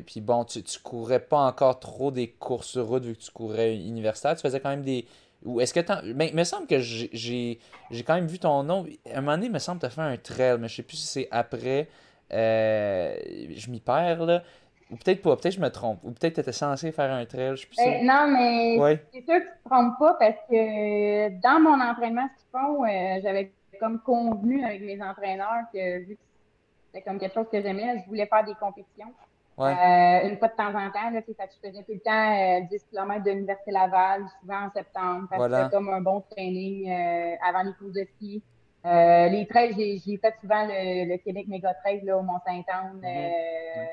puis 0.04 0.20
bon, 0.20 0.44
tu, 0.44 0.64
tu 0.64 0.80
courais 0.80 1.20
pas 1.20 1.38
encore 1.38 1.78
trop 1.78 2.10
des 2.10 2.28
courses 2.28 2.70
sur 2.70 2.88
route 2.88 3.04
vu 3.04 3.14
que 3.14 3.20
tu 3.20 3.30
courais 3.30 3.76
universitaire. 3.76 4.34
Tu 4.34 4.42
faisais 4.42 4.58
quand 4.58 4.70
même 4.70 4.82
des, 4.82 5.06
ou 5.44 5.60
est-ce 5.60 5.74
que 5.74 6.12
Mais 6.14 6.28
il 6.28 6.36
me 6.36 6.44
semble 6.44 6.66
que 6.66 6.78
j'ai 6.78 7.58
quand 8.06 8.14
même 8.14 8.26
vu 8.26 8.38
ton 8.38 8.62
nom. 8.62 8.86
À 9.12 9.18
un 9.18 9.20
moment 9.20 9.32
donné, 9.32 9.46
il 9.46 9.52
me 9.52 9.58
semble 9.58 9.80
que 9.80 9.86
tu 9.86 9.86
as 9.86 9.90
fait 9.90 10.00
un 10.00 10.16
trail, 10.16 10.56
mais 10.58 10.68
je 10.68 10.76
sais 10.76 10.82
plus 10.82 10.96
si 10.96 11.06
c'est 11.06 11.28
après. 11.30 11.88
Euh, 12.32 13.14
je 13.54 13.70
m'y 13.70 13.80
perds, 13.80 14.24
là. 14.24 14.42
Ou 14.90 14.96
peut-être 14.96 15.22
pas, 15.22 15.36
peut-être 15.36 15.54
je 15.54 15.60
me 15.60 15.70
trompe. 15.70 16.00
Ou 16.04 16.10
peut-être 16.10 16.34
tu 16.34 16.40
étais 16.40 16.52
censé 16.52 16.92
faire 16.92 17.10
un 17.10 17.24
trail, 17.24 17.52
je 17.52 17.56
suis 17.56 17.68
plus 17.68 17.80
euh, 17.80 18.02
non, 18.02 18.28
mais 18.28 19.00
c'est 19.12 19.24
sûr 19.24 19.40
que 19.40 19.44
tu 19.44 19.62
te 19.64 19.68
trompes 19.68 19.98
pas 19.98 20.14
parce 20.14 20.36
que 20.50 21.28
dans 21.40 21.60
mon 21.60 21.80
entraînement 21.80 22.28
ce 22.28 22.42
qu'ils 22.42 22.50
font, 22.50 22.84
euh, 22.84 23.20
j'avais 23.22 23.52
comme 23.80 24.00
convenu 24.00 24.62
avec 24.64 24.82
mes 24.82 25.02
entraîneurs 25.02 25.64
que 25.72 26.00
vu 26.00 26.16
que 26.16 26.20
c'était 26.92 27.04
comme 27.08 27.18
quelque 27.18 27.34
chose 27.34 27.48
que 27.50 27.60
j'aimais, 27.60 27.98
je 28.02 28.06
voulais 28.06 28.26
faire 28.26 28.44
des 28.44 28.54
compétitions. 28.54 29.12
Euh, 29.58 30.28
une 30.28 30.38
fois 30.38 30.48
de 30.48 30.56
temps 30.56 30.74
en 30.74 30.90
temps, 30.90 31.10
là, 31.10 31.20
ça, 31.38 31.44
je 31.46 31.68
faisais 31.68 31.82
tout 31.82 31.92
le 31.92 32.00
temps 32.00 32.66
10 32.68 32.74
euh, 32.74 32.78
km 32.90 33.24
de 33.24 33.30
l'Université 33.30 33.70
Laval, 33.70 34.24
souvent 34.40 34.66
en 34.66 34.70
septembre, 34.70 35.28
parce 35.30 35.46
que 35.46 35.54
c'était 35.54 35.76
comme 35.76 35.88
un 35.90 36.00
bon 36.00 36.22
training 36.30 36.90
euh, 36.90 37.34
avant 37.46 37.62
les 37.62 37.72
courses 37.74 37.92
de 37.92 38.06
ski. 38.16 38.42
les 38.84 39.46
trails, 39.48 39.74
j'ai 40.04 40.16
fait 40.16 40.34
souvent 40.40 40.66
le, 40.66 41.16
Québec 41.18 41.46
Méga 41.48 41.74
Trail 41.74 42.02
là, 42.02 42.18
au 42.18 42.22
Mont-Saint-Anne 42.22 43.00
mm-hmm. 43.02 43.88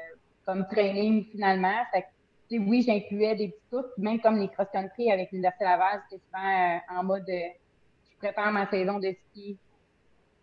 comme 0.45 0.67
training 0.67 1.25
finalement. 1.31 1.75
Fait 1.91 2.03
que, 2.03 2.57
oui, 2.57 2.81
j'incluais 2.81 3.35
des 3.35 3.49
petits 3.49 3.69
courses, 3.69 3.97
même 3.97 4.19
comme 4.21 4.37
les 4.37 4.47
cross-country 4.47 5.11
avec 5.11 5.31
l'Université 5.31 5.65
Laval, 5.65 6.01
c'était 6.09 6.23
souvent 6.25 6.79
en 6.99 7.03
mode 7.03 7.27
je 7.27 8.17
prépare 8.17 8.51
ma 8.51 8.67
saison 8.69 8.97
de 8.97 9.13
ski. 9.29 9.57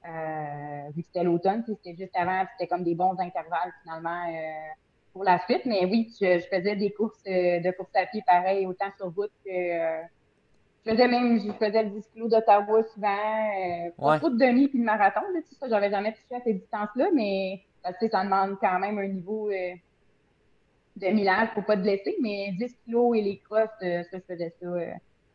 Euh, 0.08 0.90
vu 0.94 1.02
que 1.02 1.08
c'était 1.08 1.24
l'automne, 1.24 1.64
c'était 1.66 1.96
juste 1.96 2.14
avant, 2.14 2.44
c'était 2.52 2.68
comme 2.68 2.84
des 2.84 2.94
bons 2.94 3.18
intervalles 3.18 3.72
finalement 3.82 4.28
euh, 4.28 4.72
pour 5.12 5.24
la 5.24 5.38
suite. 5.40 5.62
Mais 5.66 5.84
oui, 5.84 6.12
je, 6.20 6.38
faisais 6.48 6.76
des 6.76 6.92
courses 6.92 7.20
euh, 7.26 7.60
de 7.60 7.70
course 7.72 7.90
à 7.94 8.06
pied 8.06 8.22
pareil, 8.26 8.66
autant 8.66 8.90
sur 8.96 9.12
route 9.14 9.32
que 9.44 9.50
je 9.50 10.92
faisais 10.92 11.08
même, 11.08 11.40
je 11.40 11.50
faisais 11.52 11.82
le 11.82 11.90
10 11.90 12.08
kg 12.14 12.28
d'Ottawa 12.28 12.84
souvent, 12.94 13.90
pas 13.98 14.18
trop 14.20 14.30
de 14.30 14.38
demi 14.38 14.68
puis 14.68 14.78
le 14.78 14.84
marathon. 14.84 15.22
Là, 15.34 15.40
ça, 15.58 15.68
j'avais 15.68 15.90
jamais 15.90 16.12
touché 16.12 16.36
à 16.36 16.40
ces 16.44 16.54
distances-là, 16.54 17.08
mais 17.12 17.62
ça 17.82 18.22
demande 18.22 18.56
quand 18.60 18.78
même 18.78 18.98
un 18.98 19.08
niveau 19.08 19.50
de 19.50 21.06
millage 21.08 21.48
pour 21.54 21.64
pas 21.64 21.76
te 21.76 21.82
blesser, 21.82 22.16
mais 22.22 22.52
10 22.52 22.76
kilos 22.84 23.18
et 23.18 23.22
les 23.22 23.38
crosses, 23.38 23.68
ça, 23.80 24.02
je 24.12 24.18
faisais 24.28 24.54
ça 24.60 24.68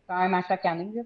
quand 0.07 0.19
même 0.19 0.33
à 0.33 0.41
chaque 0.47 0.65
année. 0.65 0.89
Là, 0.93 1.01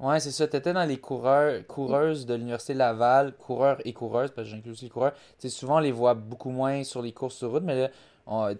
Ouais, 0.00 0.20
c'est 0.20 0.30
ça. 0.30 0.46
Tu 0.46 0.56
étais 0.56 0.72
dans 0.72 0.84
les 0.84 0.98
coureurs, 0.98 1.66
coureuses 1.66 2.24
de 2.24 2.34
l'Université 2.34 2.72
Laval, 2.72 3.32
coureurs 3.32 3.78
et 3.84 3.92
coureuses, 3.92 4.30
parce 4.30 4.46
que 4.46 4.54
j'inclus 4.54 4.70
aussi 4.70 4.84
les 4.84 4.90
coureurs. 4.90 5.12
sais, 5.38 5.48
souvent, 5.48 5.76
on 5.76 5.80
les 5.80 5.90
voit 5.90 6.14
beaucoup 6.14 6.50
moins 6.50 6.84
sur 6.84 7.02
les 7.02 7.12
courses 7.12 7.36
sur 7.36 7.50
route, 7.50 7.64
mais 7.64 7.74
là, 7.74 7.88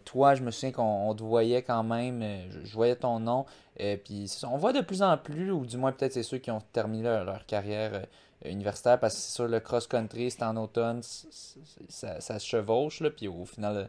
toi, 0.04 0.34
je 0.34 0.42
me 0.42 0.50
souviens 0.50 0.72
qu'on 0.72 1.14
te 1.14 1.22
voyait 1.22 1.62
quand 1.62 1.84
même. 1.84 2.22
Euh, 2.22 2.64
je, 2.64 2.74
voyais 2.74 2.96
ton 2.96 3.20
nom. 3.20 3.46
et 3.76 3.94
euh, 3.94 3.96
puis, 4.02 4.30
on 4.50 4.56
voit 4.56 4.72
de 4.72 4.80
plus 4.80 5.02
en 5.02 5.16
plus, 5.16 5.52
ou 5.52 5.64
du 5.64 5.76
moins, 5.76 5.92
peut-être 5.92 6.12
c'est 6.14 6.22
ceux 6.24 6.38
qui 6.38 6.50
ont 6.50 6.62
terminé 6.72 7.04
leur, 7.04 7.46
carrière 7.46 7.92
euh, 7.94 8.50
universitaire, 8.50 8.98
parce 8.98 9.14
que 9.14 9.20
c'est 9.20 9.34
sûr, 9.34 9.46
le 9.46 9.60
cross-country, 9.60 10.32
c'est 10.32 10.42
en 10.42 10.56
automne, 10.56 11.02
ça, 11.02 12.20
ça, 12.20 12.38
se 12.40 12.46
chevauche, 12.46 13.00
là. 13.00 13.10
Puis 13.10 13.28
au 13.28 13.44
final, 13.44 13.88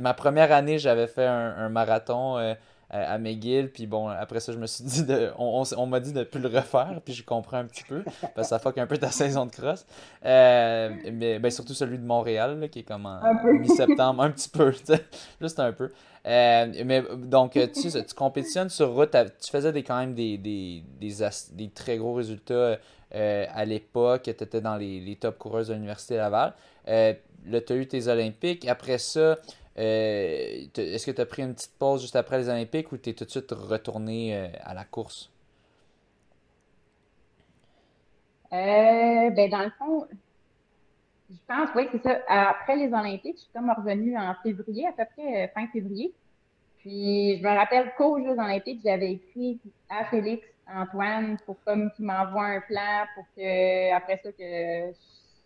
ma 0.00 0.14
première 0.14 0.50
année, 0.50 0.78
j'avais 0.78 1.06
fait 1.06 1.26
un 1.26 1.68
marathon 1.68 2.56
à 2.90 3.18
McGill. 3.18 3.70
Puis 3.70 3.86
bon, 3.86 4.08
après 4.08 4.40
ça, 4.40 4.52
je 4.52 4.58
me 4.58 4.66
suis 4.66 4.84
dit, 4.84 5.04
de, 5.04 5.30
on, 5.38 5.62
on, 5.76 5.86
m'a 5.86 6.00
dit 6.00 6.12
de 6.12 6.20
ne 6.20 6.24
plus 6.24 6.40
le 6.40 6.48
refaire. 6.48 7.00
Puis 7.04 7.14
je 7.14 7.24
comprends 7.24 7.58
un 7.58 7.66
petit 7.66 7.84
peu. 7.84 8.02
Parce 8.34 8.34
que 8.34 8.42
ça 8.44 8.58
fuck 8.58 8.78
un 8.78 8.86
peu 8.86 8.96
ta 8.96 9.10
saison 9.10 9.46
de 9.46 9.50
cross. 9.50 9.86
Euh, 10.24 10.90
mais 11.12 11.38
ben, 11.38 11.50
surtout 11.50 11.74
celui 11.74 11.98
de 11.98 12.04
Montréal, 12.04 12.68
qui 12.70 12.80
est 12.80 12.84
comme 12.84 13.06
en 13.06 13.20
mi-septembre. 13.60 14.22
un 14.22 14.30
petit 14.30 14.48
peu, 14.48 14.72
juste 15.40 15.60
un 15.60 15.72
peu. 15.72 15.90
Euh, 16.26 16.72
mais 16.84 17.02
donc, 17.16 17.52
tu, 17.52 17.90
tu 17.90 18.14
compétitionnes 18.14 18.70
sur 18.70 18.92
route. 18.92 19.16
Tu 19.40 19.50
faisais 19.50 19.72
des, 19.72 19.82
quand 19.82 19.98
même 19.98 20.14
des, 20.14 20.38
des, 20.38 20.82
des, 20.98 21.14
des 21.52 21.68
très 21.68 21.98
gros 21.98 22.14
résultats 22.14 22.78
euh, 23.14 23.46
à 23.52 23.64
l'époque. 23.64 24.22
Tu 24.24 24.30
étais 24.30 24.60
dans 24.60 24.76
les, 24.76 25.00
les 25.00 25.16
top 25.16 25.36
coureuses 25.38 25.68
de 25.68 25.74
l'Université 25.74 26.16
Laval. 26.16 26.54
là, 26.86 27.60
tu 27.60 27.72
as 27.72 27.76
eu 27.76 27.86
tes 27.86 28.08
Olympiques. 28.08 28.66
Après 28.66 28.98
ça, 28.98 29.38
euh, 29.78 30.66
est-ce 30.76 31.06
que 31.06 31.12
tu 31.12 31.20
as 31.20 31.26
pris 31.26 31.42
une 31.42 31.54
petite 31.54 31.78
pause 31.78 32.02
juste 32.02 32.16
après 32.16 32.38
les 32.38 32.48
Olympiques 32.48 32.90
ou 32.90 32.96
tu 32.96 33.10
es 33.10 33.12
tout 33.12 33.24
de 33.24 33.30
suite 33.30 33.52
retourné 33.52 34.36
euh, 34.36 34.48
à 34.64 34.74
la 34.74 34.84
course? 34.84 35.30
Euh, 38.52 39.30
ben 39.30 39.50
dans 39.50 39.62
le 39.62 39.70
fond, 39.78 40.06
je 41.30 41.36
pense, 41.46 41.68
oui, 41.76 41.86
c'est 41.92 42.02
ça. 42.02 42.18
Après 42.26 42.76
les 42.76 42.92
Olympiques, 42.92 43.36
je 43.36 43.42
suis 43.42 43.50
comme 43.54 43.70
revenue 43.70 44.16
en 44.18 44.34
février, 44.42 44.86
à 44.86 44.92
peu 44.92 45.04
près 45.16 45.48
fin 45.54 45.68
février. 45.68 46.12
Puis 46.78 47.38
je 47.38 47.42
me 47.42 47.56
rappelle 47.56 47.92
qu'aux 47.96 48.18
Jeux 48.18 48.38
Olympiques, 48.38 48.80
j'avais 48.84 49.12
écrit 49.12 49.60
à 49.90 50.06
Félix 50.06 50.44
Antoine 50.66 51.38
pour 51.46 51.56
comme 51.64 51.90
qu'il 51.92 52.06
m'envoie 52.06 52.46
un 52.46 52.60
plan 52.60 53.06
pour 53.14 53.24
que 53.36 53.94
après 53.94 54.20
ça 54.22 54.32
que 54.32 54.92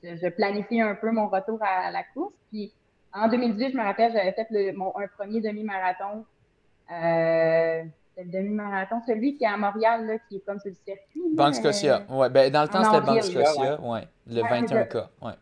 je, 0.02 0.28
planifie 0.30 0.80
un 0.80 0.94
peu 0.94 1.10
mon 1.10 1.28
retour 1.28 1.58
à 1.62 1.90
la 1.90 2.02
course. 2.04 2.34
Puis 2.50 2.72
en 3.14 3.28
2018, 3.28 3.72
je 3.72 3.76
me 3.76 3.82
rappelle, 3.82 4.12
j'avais 4.12 4.32
fait 4.32 4.46
le, 4.50 4.72
mon, 4.72 4.92
un 4.96 5.06
premier 5.18 5.40
demi-marathon. 5.40 6.24
Euh, 6.90 7.82
le 8.18 8.24
demi-marathon, 8.24 9.00
celui 9.06 9.36
qui 9.36 9.44
est 9.44 9.48
à 9.48 9.56
Montréal, 9.56 10.06
là, 10.06 10.14
qui 10.28 10.36
est 10.36 10.40
comme 10.40 10.60
sur 10.60 10.70
le 10.70 10.76
circuit. 10.86 11.34
Banque 11.34 11.54
Scotia. 11.54 12.02
Euh, 12.10 12.14
ouais, 12.14 12.30
ben, 12.30 12.50
dans 12.50 12.62
le 12.62 12.68
temps, 12.68 12.84
c'était 12.84 13.06
Banque 13.06 13.22
Scotia. 13.22 13.80
Ouais. 13.80 14.08
Le 14.26 14.42
21K. 14.42 15.06
Ouais. 15.22 15.32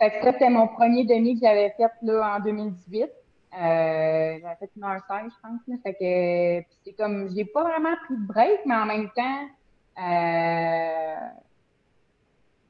Fait 0.00 0.10
que 0.10 0.24
ça, 0.24 0.32
c'était 0.32 0.50
mon 0.50 0.68
premier 0.68 1.04
demi 1.04 1.34
que 1.34 1.46
j'avais 1.46 1.70
fait 1.76 1.90
là, 2.02 2.36
en 2.36 2.40
2018. 2.40 3.02
Euh, 3.02 3.08
j'avais 3.52 4.56
fait 4.58 4.70
une 4.76 4.84
heure 4.84 5.00
16, 5.08 5.18
je 5.24 5.48
pense. 5.48 5.60
Là. 5.68 5.76
Fait 5.82 5.94
que 5.94 6.68
c'est 6.84 6.92
comme, 6.94 7.30
j'ai 7.34 7.44
pas 7.44 7.62
vraiment 7.62 7.94
pris 8.04 8.16
de 8.16 8.26
break, 8.26 8.60
mais 8.66 8.74
en 8.74 8.86
même 8.86 9.08
temps, 9.10 9.48
euh, 9.98 11.14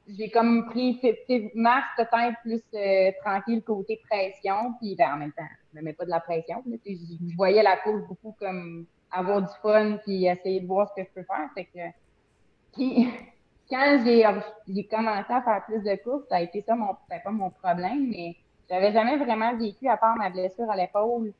j'ai 0.07 0.29
comme 0.29 0.65
pris 0.67 0.99
mars 1.55 1.85
peut-être 1.97 2.39
plus 2.43 2.61
euh, 2.73 3.11
tranquille 3.23 3.63
côté 3.63 4.01
pression, 4.09 4.73
puis 4.79 4.95
ben, 4.95 5.13
en 5.13 5.17
même 5.17 5.31
temps, 5.31 5.43
je 5.71 5.79
me 5.79 5.83
mets 5.83 5.93
pas 5.93 6.05
de 6.05 6.09
la 6.09 6.19
pression. 6.19 6.63
je, 6.65 7.35
voyais 7.35 7.63
la 7.63 7.77
course 7.77 8.03
beaucoup 8.07 8.35
comme 8.39 8.85
avoir 9.11 9.41
du 9.41 9.53
fun, 9.61 9.97
puis 10.05 10.25
essayer 10.25 10.59
de 10.59 10.67
voir 10.67 10.89
ce 10.89 11.01
que 11.01 11.07
je 11.07 11.13
peux 11.13 11.25
faire. 11.25 11.49
Fait 11.55 11.65
que, 11.65 12.77
quand 13.69 14.03
j'ai 14.05 14.87
commencé 14.87 15.33
à 15.33 15.41
faire 15.41 15.65
plus 15.65 15.81
de 15.83 16.03
courses, 16.03 16.27
ça 16.29 16.37
a 16.37 16.41
été 16.41 16.61
ça 16.61 16.75
mon, 16.75 16.95
pas 17.09 17.31
mon 17.31 17.49
problème, 17.49 18.09
mais 18.09 18.35
j'avais 18.69 18.91
jamais 18.91 19.17
vraiment 19.17 19.55
vécu, 19.55 19.87
à 19.87 19.97
part 19.97 20.15
ma 20.17 20.29
blessure 20.29 20.69
à 20.69 20.75
l'épaule, 20.75 21.33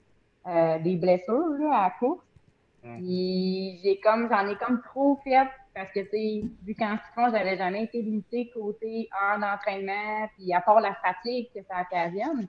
euh, 0.48 0.80
des 0.80 0.96
blessures 0.96 1.50
là, 1.60 1.78
à 1.78 1.84
la 1.84 1.90
course. 2.00 2.25
Puis 2.98 3.80
j'ai 3.84 4.00
comme 4.00 4.30
j'en 4.30 4.48
ai 4.48 4.56
comme 4.58 4.82
trop 4.84 5.20
fait 5.24 5.48
parce 5.74 5.92
que, 5.92 6.00
tu 6.02 6.10
sais, 6.12 6.44
vu 6.64 6.76
qu'en 6.76 6.98
ski 6.98 7.32
j'avais 7.32 7.58
jamais 7.58 7.84
été 7.84 8.02
limitée 8.02 8.50
côté 8.54 9.10
heure 9.14 9.40
d'entraînement, 9.40 10.28
puis 10.38 10.54
à 10.54 10.62
part 10.62 10.80
la 10.80 10.96
fatigue 10.96 11.50
que 11.54 11.62
ça 11.64 11.82
occasionne. 11.82 12.48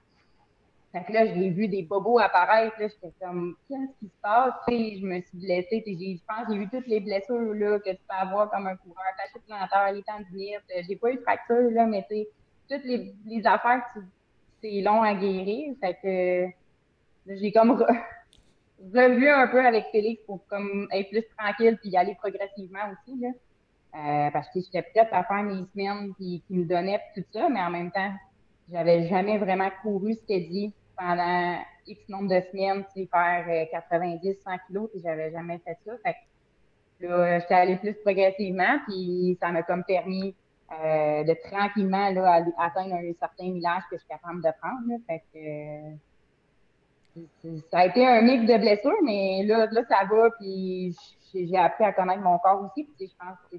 Fait 0.92 1.04
que 1.04 1.12
là, 1.12 1.26
j'ai 1.26 1.50
vu 1.50 1.68
des 1.68 1.82
bobos 1.82 2.18
apparaître, 2.18 2.74
là, 2.78 2.86
j'étais 2.88 3.12
comme, 3.20 3.56
qu'est-ce 3.68 3.98
qui 3.98 4.06
se 4.06 4.20
passe? 4.22 4.54
je 4.68 5.04
me 5.04 5.20
suis 5.20 5.38
blessée, 5.38 5.82
je 5.86 6.24
pense 6.26 6.46
j'ai 6.48 6.58
vu 6.58 6.68
toutes 6.68 6.86
les 6.86 7.00
blessures, 7.00 7.52
là, 7.54 7.78
que 7.80 7.90
tu 7.90 7.98
peux 8.08 8.16
avoir 8.16 8.50
comme 8.50 8.66
un 8.66 8.76
coureur, 8.76 9.04
taché 9.18 9.44
planteur, 9.46 9.92
les 9.92 10.02
tendinites, 10.04 10.62
j'ai 10.88 10.96
pas 10.96 11.10
eu 11.10 11.16
de 11.16 11.20
fracture, 11.22 11.70
là, 11.72 11.86
mais 11.86 12.06
tu 12.08 12.24
toutes 12.68 12.84
les, 12.84 13.14
les 13.26 13.46
affaires, 13.46 13.82
c'est 14.62 14.80
long 14.80 15.02
à 15.02 15.14
guérir, 15.14 15.74
fait 15.80 15.98
que 16.02 17.34
j'ai 17.34 17.52
comme 17.52 17.84
revu 18.80 19.28
un 19.28 19.48
peu 19.48 19.64
avec 19.64 19.86
Félix 19.92 20.22
pour 20.26 20.46
comme 20.48 20.88
être 20.92 21.08
plus 21.10 21.24
tranquille 21.36 21.78
puis 21.80 21.90
y 21.90 21.96
aller 21.96 22.14
progressivement 22.14 22.80
aussi. 22.92 23.18
Là. 23.20 23.28
Euh, 23.94 24.30
parce 24.30 24.48
que 24.50 24.60
j'étais 24.60 24.82
prête 24.82 25.08
à 25.12 25.24
faire 25.24 25.42
mes 25.42 25.64
semaines 25.72 26.14
qui, 26.16 26.42
qui 26.46 26.54
me 26.54 26.64
donnaient 26.64 27.00
tout 27.14 27.24
ça, 27.32 27.48
mais 27.48 27.60
en 27.60 27.70
même 27.70 27.90
temps, 27.90 28.12
j'avais 28.70 29.08
jamais 29.08 29.38
vraiment 29.38 29.70
couru 29.82 30.14
ce 30.14 30.26
qu'elle 30.26 30.48
dit 30.48 30.72
pendant 30.98 31.58
X 31.86 32.08
nombre 32.08 32.28
de 32.28 32.40
semaines, 32.50 32.84
tu 32.94 33.02
sais, 33.02 33.08
faire 33.10 33.68
90, 33.70 34.28
euh, 34.28 34.34
100 34.44 34.50
kilos, 34.66 34.90
puis 34.90 35.00
j'avais 35.02 35.30
jamais 35.30 35.58
fait 35.64 35.78
ça. 35.86 35.92
Fait 36.04 36.16
que 37.00 37.06
là, 37.06 37.38
j'étais 37.38 37.54
allée 37.54 37.76
plus 37.76 37.94
progressivement, 37.94 38.78
puis 38.86 39.38
ça 39.40 39.50
m'a 39.50 39.62
comme 39.62 39.84
permis 39.84 40.34
euh, 40.72 41.24
de 41.24 41.34
tranquillement 41.48 42.10
là, 42.10 42.44
atteindre 42.58 42.94
un 42.94 43.12
certain 43.18 43.44
millage 43.44 43.82
que 43.90 43.96
je 43.96 44.00
suis 44.00 44.08
capable 44.08 44.42
de 44.42 44.50
prendre. 44.60 44.88
Là. 44.88 44.96
Fait 45.06 45.22
que 45.32 45.96
ça 47.70 47.78
a 47.78 47.86
été 47.86 48.06
un 48.06 48.22
mix 48.22 48.44
de 48.44 48.58
blessures, 48.58 49.02
mais 49.04 49.44
là, 49.44 49.66
là 49.70 49.82
ça 49.88 50.04
va, 50.10 50.30
puis 50.38 50.94
j'ai 51.34 51.56
appris 51.56 51.84
à 51.84 51.92
connaître 51.92 52.22
mon 52.22 52.38
corps 52.38 52.62
aussi, 52.62 52.84
puis 52.84 53.08
je 53.08 53.14
pense 53.18 53.36
que 53.50 53.56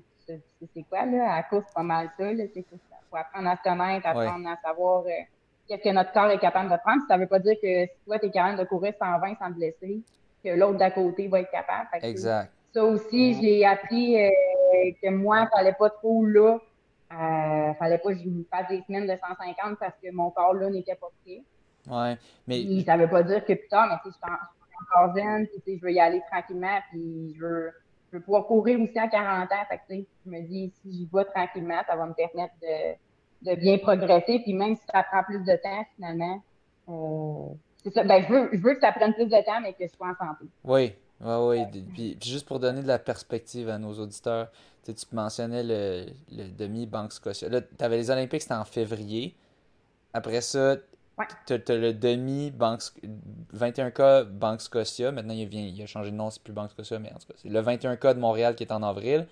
c'est 0.74 0.84
quoi, 0.84 1.06
là, 1.06 1.36
à 1.36 1.44
cause 1.44 1.64
pas 1.74 1.84
mal 1.84 2.10
ça, 2.18 2.32
là, 2.34 2.44
il 2.54 2.64
faut 2.64 3.18
apprendre 3.18 3.50
à 3.50 3.56
se 3.56 3.64
connaître, 3.64 4.08
apprendre 4.08 4.48
à 4.48 4.58
savoir 4.58 5.04
euh, 5.06 5.10
qu'est-ce 5.68 5.84
que 5.84 5.94
notre 5.94 6.12
corps 6.12 6.30
est 6.30 6.40
capable 6.40 6.70
de 6.70 6.78
prendre. 6.78 7.04
Ça 7.08 7.18
veut 7.18 7.28
pas 7.28 7.40
dire 7.40 7.56
que 7.62 7.86
si 7.86 8.06
toi, 8.06 8.20
tu 8.20 8.26
es 8.26 8.32
capable 8.32 8.60
de 8.60 8.66
courir 8.66 8.94
120 9.00 9.36
sans 9.40 9.48
te 9.48 9.54
blesser, 9.54 10.02
que 10.44 10.50
l'autre 10.50 10.78
d'à 10.78 10.92
côté 10.92 11.28
va 11.28 11.42
être 11.42 11.52
capable. 11.52 11.88
exact. 12.04 12.52
Ça 12.74 12.84
aussi, 12.84 13.42
j'ai 13.42 13.66
appris 13.66 14.22
euh, 14.22 14.30
que 15.02 15.10
moi, 15.10 15.48
il 15.48 15.58
fallait 15.58 15.74
pas 15.74 15.90
trop 15.90 16.26
là, 16.26 16.60
euh, 17.12 17.74
fallait 17.76 17.98
pas 17.98 18.10
que 18.10 18.20
je 18.20 18.28
me 18.28 18.44
fasse 18.52 18.68
des 18.68 18.84
semaines 18.86 19.08
de 19.08 19.18
150 19.18 19.80
parce 19.80 19.94
que 20.04 20.12
mon 20.12 20.30
corps 20.32 20.54
là 20.54 20.70
n'était 20.70 20.96
pas 20.96 21.08
prêt. 21.24 21.42
Ouais, 21.90 22.18
mais. 22.48 22.84
ça 22.84 22.98
veut 22.98 23.10
pas 23.10 23.24
dire 23.24 23.46
que 23.46 23.54
plus 23.54 23.68
tard, 23.70 23.88
mais 23.90 23.96
tu 24.04 24.12
sais, 24.12 24.20
je 24.22 24.28
suis 24.28 24.96
encore 24.96 25.16
jeune, 25.16 25.48
puis 25.48 25.78
je 25.78 25.82
veux 25.82 25.92
y 25.92 26.00
aller 26.00 26.22
tranquillement, 26.32 26.80
puis 26.90 27.34
je 27.36 27.40
veux, 27.40 27.72
je 28.12 28.18
veux 28.18 28.24
pouvoir 28.24 28.46
courir 28.46 28.80
aussi 28.80 28.98
à 29.00 29.08
40 29.08 29.52
ans. 29.52 29.56
Fait 29.70 29.78
que, 29.78 29.82
tu 29.90 30.00
sais, 30.00 30.08
je 30.26 30.32
me 30.32 30.42
dis, 30.42 30.72
si 30.82 30.92
j'y 30.92 31.10
vais 31.12 31.26
tranquillement, 31.26 31.82
ça 31.88 31.96
va 31.96 32.06
me 32.06 32.14
permettre 32.14 32.54
de, 32.62 33.52
de 33.52 33.56
bien 33.56 33.78
progresser, 33.78 34.40
puis 34.40 34.54
même 34.54 34.76
si 34.76 34.84
ça 34.92 35.04
prend 35.04 35.24
plus 35.24 35.44
de 35.44 35.56
temps, 35.56 35.86
finalement, 35.96 36.42
euh, 36.90 37.54
c'est 37.84 37.94
ça. 37.94 38.04
Ben, 38.04 38.24
je 38.28 38.34
veux, 38.34 38.50
je 38.54 38.58
veux 38.60 38.74
que 38.74 38.82
ça 38.82 38.92
prenne 38.92 39.14
plus 39.14 39.26
de 39.28 39.46
temps, 39.46 39.62
mais 39.62 39.74
que 39.74 39.86
je 39.86 39.94
sois 39.94 40.08
en 40.08 40.16
santé. 40.16 40.46
Oui, 40.64 40.94
oui, 41.22 41.66
oui. 41.72 41.84
Puis, 41.94 42.18
juste 42.22 42.48
pour 42.48 42.60
donner 42.60 42.82
de 42.82 42.88
la 42.88 43.00
perspective 43.00 43.70
à 43.70 43.78
nos 43.78 43.94
auditeurs, 43.94 44.50
tu 44.84 44.94
mentionnais 45.12 45.64
le, 45.64 46.06
le 46.32 46.50
demi-Banque 46.50 47.12
Scotia. 47.12 47.50
Là, 47.50 47.62
tu 47.62 47.84
avais 47.84 47.98
les 47.98 48.10
Olympiques, 48.10 48.42
c'était 48.42 48.54
en 48.54 48.66
février. 48.66 49.36
Après 50.14 50.42
ça, 50.42 50.78
tu 51.46 51.54
as, 51.54 51.76
le 51.76 51.94
demi 51.94 52.52
Banque 52.52 52.82
21K 53.56 54.26
Banque 54.26 54.62
Scotia. 54.62 55.12
Maintenant, 55.12 55.34
il, 55.34 55.48
vient, 55.48 55.62
il 55.62 55.82
a 55.82 55.86
changé 55.86 56.12
de 56.12 56.16
nom, 56.16 56.30
c'est 56.30 56.42
plus 56.42 56.54
Banque 56.54 56.72
Scotia, 56.72 57.00
mais 57.00 57.10
en 57.10 57.18
tout 57.18 57.28
cas, 57.28 57.34
c'est 57.38 57.50
le 57.50 57.62
21K 57.62 58.14
de 58.14 58.20
Montréal 58.20 58.56
qui 58.56 58.64
est 58.64 58.72
en 58.72 58.84
avril. 58.84 59.28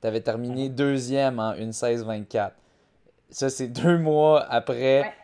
Tu 0.00 0.06
avais 0.06 0.20
terminé 0.20 0.68
deuxième 0.68 1.38
en 1.38 1.52
1.16-24. 1.52 2.50
Ça, 3.30 3.48
c'est 3.48 3.68
deux 3.82 3.98
mois 3.98 4.44
après. 4.44 5.14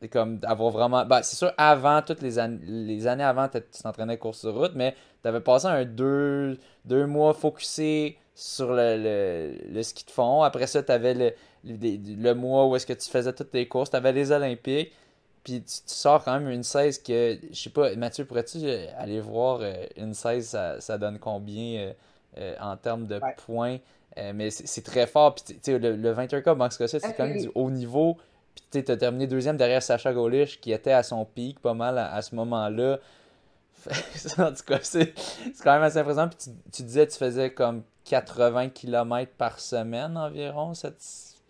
C'est 0.00 0.08
comme 0.08 0.38
avoir 0.44 0.70
vraiment. 0.70 1.04
Ben, 1.06 1.22
c'est 1.22 1.36
sûr, 1.36 1.52
avant, 1.56 2.02
toutes 2.02 2.22
les, 2.22 2.38
années, 2.38 2.60
les 2.66 3.06
années 3.06 3.24
avant, 3.24 3.48
tu 3.48 3.60
t'entraînais 3.82 4.16
course 4.16 4.40
sur 4.40 4.54
route, 4.54 4.72
mais 4.74 4.94
tu 5.22 5.28
avais 5.28 5.40
passé 5.40 5.66
un 5.66 5.84
deux, 5.84 6.56
deux 6.84 7.06
mois 7.06 7.34
focusé 7.34 8.16
sur 8.34 8.72
le, 8.72 9.56
le, 9.72 9.82
ski 9.82 10.04
de 10.04 10.10
fond. 10.12 10.42
Après 10.42 10.68
ça, 10.68 10.84
tu 10.84 10.92
avais 10.92 11.14
le, 11.14 11.32
le, 11.64 12.32
mois 12.34 12.68
où 12.68 12.76
est-ce 12.76 12.86
que 12.86 12.92
tu 12.92 13.10
faisais 13.10 13.32
toutes 13.32 13.50
tes 13.50 13.66
courses. 13.66 13.90
Tu 13.90 13.96
avais 13.96 14.12
les 14.12 14.30
Olympiques. 14.30 14.92
Puis 15.44 15.62
tu, 15.62 15.80
sors 15.86 16.24
quand 16.24 16.38
même 16.38 16.50
une 16.50 16.62
16 16.62 16.98
que, 17.02 17.38
je 17.50 17.58
sais 17.58 17.70
pas, 17.70 17.94
Mathieu, 17.96 18.24
pourrais-tu 18.24 18.58
aller 18.96 19.20
voir 19.20 19.60
une 19.96 20.14
16, 20.14 20.58
ça, 20.78 20.98
donne 20.98 21.18
combien 21.18 21.92
en 22.60 22.76
termes 22.76 23.06
de 23.06 23.20
points? 23.46 23.78
mais 24.34 24.50
c'est 24.50 24.82
très 24.82 25.06
fort. 25.06 25.34
Puis 25.34 25.54
le, 25.68 25.96
le 25.96 26.10
21 26.10 26.40
Cup 26.40 26.58
Banque 26.58 26.72
c'est 26.72 27.16
quand 27.16 27.26
même 27.26 27.40
du 27.40 27.50
haut 27.54 27.70
niveau. 27.70 28.16
Puis 28.70 28.84
tu 28.84 28.92
as 28.92 28.96
terminé 28.96 29.26
deuxième 29.26 29.56
derrière 29.56 29.82
Sacha 29.82 30.12
Golish, 30.12 30.60
qui 30.60 30.72
était 30.72 30.92
à 30.92 31.02
son 31.02 31.24
pic 31.24 31.60
pas 31.60 31.74
mal 31.74 31.98
à, 31.98 32.20
ce 32.22 32.34
moment-là. 32.34 32.98
en 34.38 34.52
tout 34.52 34.64
cas, 34.66 34.78
c'est 34.82 35.14
quand 35.62 35.72
même 35.72 35.82
assez 35.82 35.98
impressionnant. 35.98 36.28
Puis 36.28 36.52
tu, 36.72 36.82
disais 36.82 37.06
que 37.06 37.12
tu 37.12 37.18
faisais 37.18 37.50
comme 37.50 37.82
80 38.04 38.70
km 38.70 39.32
par 39.36 39.60
semaine 39.60 40.16
environ, 40.16 40.74
cette, 40.74 41.02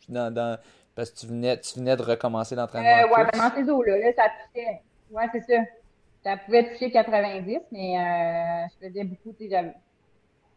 dans, 0.09 0.59
parce 0.99 1.13
que 1.13 1.21
tu 1.21 1.27
venais, 1.29 1.61
tu 1.61 1.79
venais 1.79 1.97
de 1.97 2.03
recommencer 2.03 2.57
l'entraînement. 2.57 2.89
Euh, 2.89 3.15
ouais, 3.15 3.31
dans 3.33 3.55
ces 3.55 3.71
eaux-là, 3.71 3.99
là, 3.99 4.13
ça 4.17 4.25
touchait. 4.25 4.83
Ouais, 5.13 5.27
c'est 5.31 5.43
ça. 5.43 5.63
Ça 6.25 6.37
pouvait 6.39 6.73
toucher 6.73 6.91
90, 6.91 7.57
mais 7.71 7.97
euh, 7.97 8.67
je 8.69 8.89
faisais 8.89 9.05
beaucoup, 9.05 9.33
tu 9.33 9.49
sais, 9.49 9.75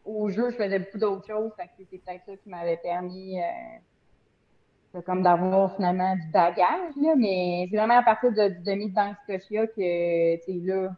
au 0.04 0.30
jeu, 0.30 0.50
je 0.50 0.56
faisais 0.56 0.80
beaucoup 0.80 0.98
d'autres 0.98 1.28
choses. 1.28 1.52
C'est 1.78 1.88
peut-être 1.88 2.26
ça 2.26 2.32
qui 2.36 2.50
m'avait 2.50 2.78
permis 2.78 3.40
euh, 3.40 5.02
comme 5.06 5.22
d'avoir 5.22 5.76
finalement 5.76 6.16
du 6.16 6.28
bagage, 6.32 6.96
là, 7.00 7.14
mais 7.16 7.68
c'est 7.70 7.78
vraiment 7.78 8.00
à 8.00 8.04
partir 8.04 8.32
de, 8.32 8.48
du 8.48 8.64
demi 8.64 8.90
de 8.90 8.96
Banque 8.96 9.18
Scotia 9.24 9.68
que, 9.68 10.38
tu 10.38 10.44
sais, 10.44 10.60
là, 10.66 10.90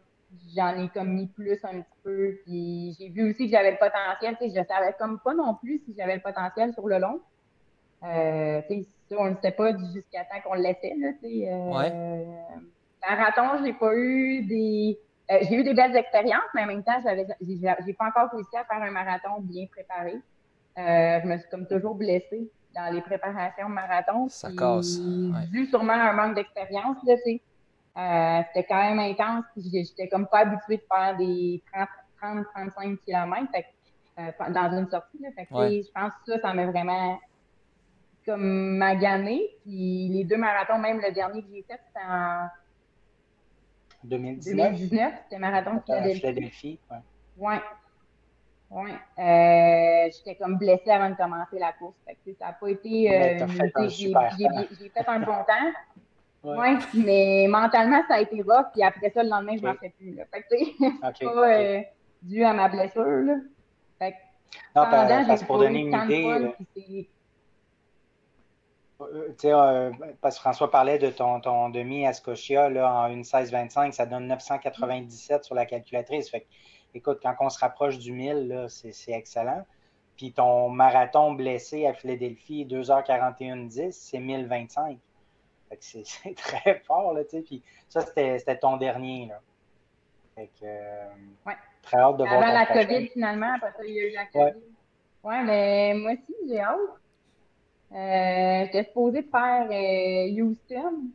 j'en 0.56 0.82
ai 0.82 0.88
comme 0.88 1.12
mis 1.12 1.26
plus 1.26 1.62
un 1.64 1.82
petit 1.82 1.98
peu. 2.02 2.38
Puis 2.46 2.96
j'ai 2.98 3.10
vu 3.10 3.28
aussi 3.28 3.44
que 3.44 3.50
j'avais 3.50 3.72
le 3.72 3.76
potentiel. 3.76 4.38
Tu 4.40 4.48
sais, 4.48 4.62
je 4.62 4.66
savais 4.66 4.94
comme 4.98 5.20
pas 5.20 5.34
non 5.34 5.54
plus 5.56 5.82
si 5.84 5.94
j'avais 5.94 6.14
le 6.14 6.22
potentiel 6.22 6.72
sur 6.72 6.88
le 6.88 6.96
long. 6.96 7.20
Euh, 8.04 8.62
on 9.18 9.30
ne 9.30 9.36
sait 9.42 9.52
pas 9.52 9.72
jusqu'à 9.76 10.24
temps 10.24 10.40
qu'on 10.44 10.54
le 10.54 10.62
laissait. 10.62 10.94
Là, 10.98 11.08
euh, 11.22 11.72
ouais. 11.72 12.26
Marathon, 13.08 13.64
j'ai 13.64 13.72
pas 13.72 13.94
eu 13.94 14.44
des. 14.44 14.98
Euh, 15.30 15.38
j'ai 15.42 15.56
eu 15.56 15.64
des 15.64 15.74
belles 15.74 15.96
expériences, 15.96 16.42
mais 16.54 16.62
en 16.64 16.66
même 16.66 16.82
temps, 16.82 17.00
j'avais, 17.02 17.26
j'ai, 17.40 17.92
pas 17.94 18.06
encore 18.08 18.30
réussi 18.30 18.56
à 18.56 18.64
faire 18.64 18.82
un 18.82 18.90
marathon 18.90 19.40
bien 19.40 19.66
préparé. 19.66 20.16
Euh, 20.76 21.20
je 21.22 21.26
me 21.26 21.38
suis 21.38 21.48
comme 21.48 21.66
toujours 21.66 21.94
blessée 21.94 22.50
dans 22.74 22.92
les 22.92 23.00
préparations 23.00 23.68
marathon. 23.68 24.28
Ça 24.28 24.50
casse. 24.52 24.98
Dû 25.50 25.66
sûrement 25.66 25.94
à 25.94 26.10
un 26.10 26.12
manque 26.12 26.34
d'expérience, 26.34 26.98
là, 27.04 27.16
tu 27.16 27.22
sais. 27.22 27.42
Euh, 27.96 28.42
c'était 28.48 28.66
quand 28.68 28.82
même 28.82 28.98
intense. 28.98 29.44
J'étais 29.56 30.08
comme 30.08 30.26
pas 30.26 30.40
habituée 30.40 30.78
de 30.78 30.82
faire 30.92 31.16
des 31.16 31.62
30-35 32.20 32.98
km 33.06 33.52
dans 34.50 34.78
une 34.78 34.90
sortie. 34.90 35.18
Là. 35.20 35.28
Fait 35.36 35.46
Je 35.50 35.92
pense 35.92 36.12
que 36.26 36.32
ça, 36.32 36.40
ça 36.40 36.54
m'a 36.54 36.66
vraiment 36.66 37.18
comme 38.24 38.76
magané. 38.76 39.50
Puis 39.64 40.08
les 40.08 40.24
deux 40.24 40.36
marathons, 40.36 40.78
même 40.78 41.00
le 41.00 41.12
dernier 41.12 41.42
que 41.42 41.48
j'ai 41.52 41.62
fait, 41.62 41.80
c'était 41.86 42.06
en 42.06 42.48
2019. 44.04 44.72
2019, 44.72 45.14
c'était 45.24 45.38
marathon 45.38 45.74
de 45.74 45.80
Philadelphie. 45.80 46.20
Philadelphie, 46.20 46.78
ouais. 46.90 46.98
Ouais. 47.36 47.60
Ouais. 48.70 48.90
Euh, 49.18 50.10
j'étais 50.12 50.34
comme 50.36 50.58
blessée 50.58 50.90
avant 50.90 51.10
de 51.10 51.14
commencer 51.14 51.58
la 51.58 51.72
course. 51.72 51.94
Fait 52.06 52.16
que, 52.24 52.36
ça 52.38 52.46
n'a 52.46 52.52
pas 52.52 52.68
été. 52.70 53.10
Euh, 53.10 53.46
j'ai 53.90 54.88
fait 54.88 55.08
un 55.08 55.20
bon 55.20 55.44
temps. 55.44 55.72
Oui, 56.42 56.76
mais 56.94 57.46
mentalement, 57.48 58.02
ça 58.06 58.16
a 58.16 58.20
été 58.20 58.42
rough, 58.42 58.66
puis 58.72 58.82
après 58.82 59.10
ça, 59.10 59.22
le 59.22 59.30
lendemain, 59.30 59.56
je 59.56 59.62
ne 59.62 59.66
marchais 59.66 59.94
plus. 59.98 60.14
Là. 60.14 60.24
Fait 60.30 60.42
que, 60.42 60.56
c'est 61.18 61.24
pas 61.24 61.48
euh, 61.48 61.80
dû 62.22 62.44
à 62.44 62.52
ma 62.52 62.68
blessure. 62.68 63.02
Là. 63.04 63.34
Fait 63.98 64.12
que, 64.12 64.16
non, 64.76 64.84
pendant, 64.90 65.24
parce 65.26 65.42
pour 65.44 65.58
donner 65.58 65.80
une 65.80 65.94
idée. 66.04 66.26
Euh, 66.26 67.02
euh, 69.44 69.92
parce 70.20 70.36
que 70.36 70.40
François 70.40 70.70
parlait 70.70 70.98
de 70.98 71.10
ton, 71.10 71.40
ton 71.40 71.68
demi 71.68 72.06
à 72.06 72.12
Scotia 72.12 72.68
là, 72.68 72.92
en 72.92 73.08
une 73.08 73.22
16-25, 73.22 73.92
ça 73.92 74.06
donne 74.06 74.26
997 74.26 75.44
sur 75.44 75.54
la 75.54 75.66
calculatrice. 75.66 76.30
Fait 76.30 76.40
que, 76.40 76.46
écoute, 76.94 77.20
quand 77.22 77.34
on 77.40 77.50
se 77.50 77.58
rapproche 77.58 77.98
du 77.98 78.12
1000, 78.12 78.66
c'est 78.68 79.12
excellent. 79.12 79.64
Puis 80.16 80.32
ton 80.32 80.68
marathon 80.68 81.32
blessé 81.32 81.86
à 81.86 81.94
Philadelphie, 81.94 82.66
2h41-10, 82.66 83.92
c'est 83.92 84.18
1025. 84.18 84.98
c'est 85.80 86.36
très 86.36 86.80
fort, 86.86 87.14
là, 87.14 87.24
tu 87.24 87.30
sais. 87.30 87.42
Puis 87.42 87.62
ça, 87.88 88.02
c'était 88.02 88.58
ton 88.58 88.76
dernier, 88.76 89.26
là. 89.26 89.40
Fait 90.34 90.50
que, 90.60 90.64
euh, 90.64 91.08
ouais. 91.46 91.54
Très 91.82 91.98
hâte 91.98 92.16
de 92.16 92.24
voir 92.24 92.42
Avant 92.42 92.52
la 92.52 92.66
COVID, 92.66 93.08
finalement, 93.08 93.54
après 93.54 93.72
ça, 93.72 93.84
il 93.84 93.94
y 93.94 94.00
a 94.00 94.08
eu 94.08 94.12
la 94.12 94.26
COVID. 94.26 94.60
Ouais, 95.22 95.42
mais 95.42 95.94
moi 95.94 96.12
aussi, 96.12 96.34
j'ai 96.48 96.60
hâte. 96.60 96.78
Euh, 97.94 98.64
J'étais 98.66 98.84
supposée 98.84 99.22
faire 99.22 99.68
euh, 99.70 100.42
Houston. 100.42 101.10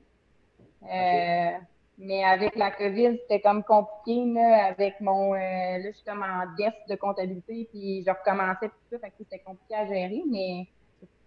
Euh, 0.84 1.52
mais 1.98 2.24
avec 2.24 2.56
la 2.56 2.72
COVID, 2.72 3.18
c'était 3.22 3.42
comme 3.42 3.64
compliqué, 3.64 4.24
là, 4.32 4.68
avec 4.68 5.02
mon, 5.02 5.34
euh, 5.34 5.38
là, 5.38 5.84
je 5.84 5.92
suis 5.92 6.06
comme 6.06 6.24
en 6.24 6.46
desk 6.58 6.78
de 6.88 6.96
comptabilité, 6.96 7.68
puis 7.72 8.04
je 8.06 8.10
recommençais 8.10 8.70
tout 8.70 8.76
ça, 8.90 9.00
fait 9.00 9.10
que 9.10 9.16
c'était 9.20 9.40
compliqué 9.40 9.76
à 9.76 9.86
gérer, 9.86 10.24
mais 10.26 10.68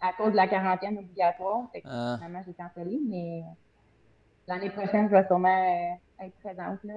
à 0.01 0.15
cause 0.15 0.33
de 0.33 0.37
la 0.37 0.49
quarantaine 0.49 0.99
obligatoire. 0.99 1.69
Fait 1.73 1.83
que 1.83 1.89
ah. 1.91 2.17
finalement, 2.17 2.43
j'ai 2.47 2.55
cancellé, 2.55 2.99
mais 3.07 3.43
l'année 4.49 4.71
prochaine, 4.71 5.09
je 5.11 5.15
vais 5.15 5.27
sûrement 5.27 5.49
euh, 5.49 6.25
être 6.25 6.35
présente. 6.43 6.83
Là. 6.85 6.95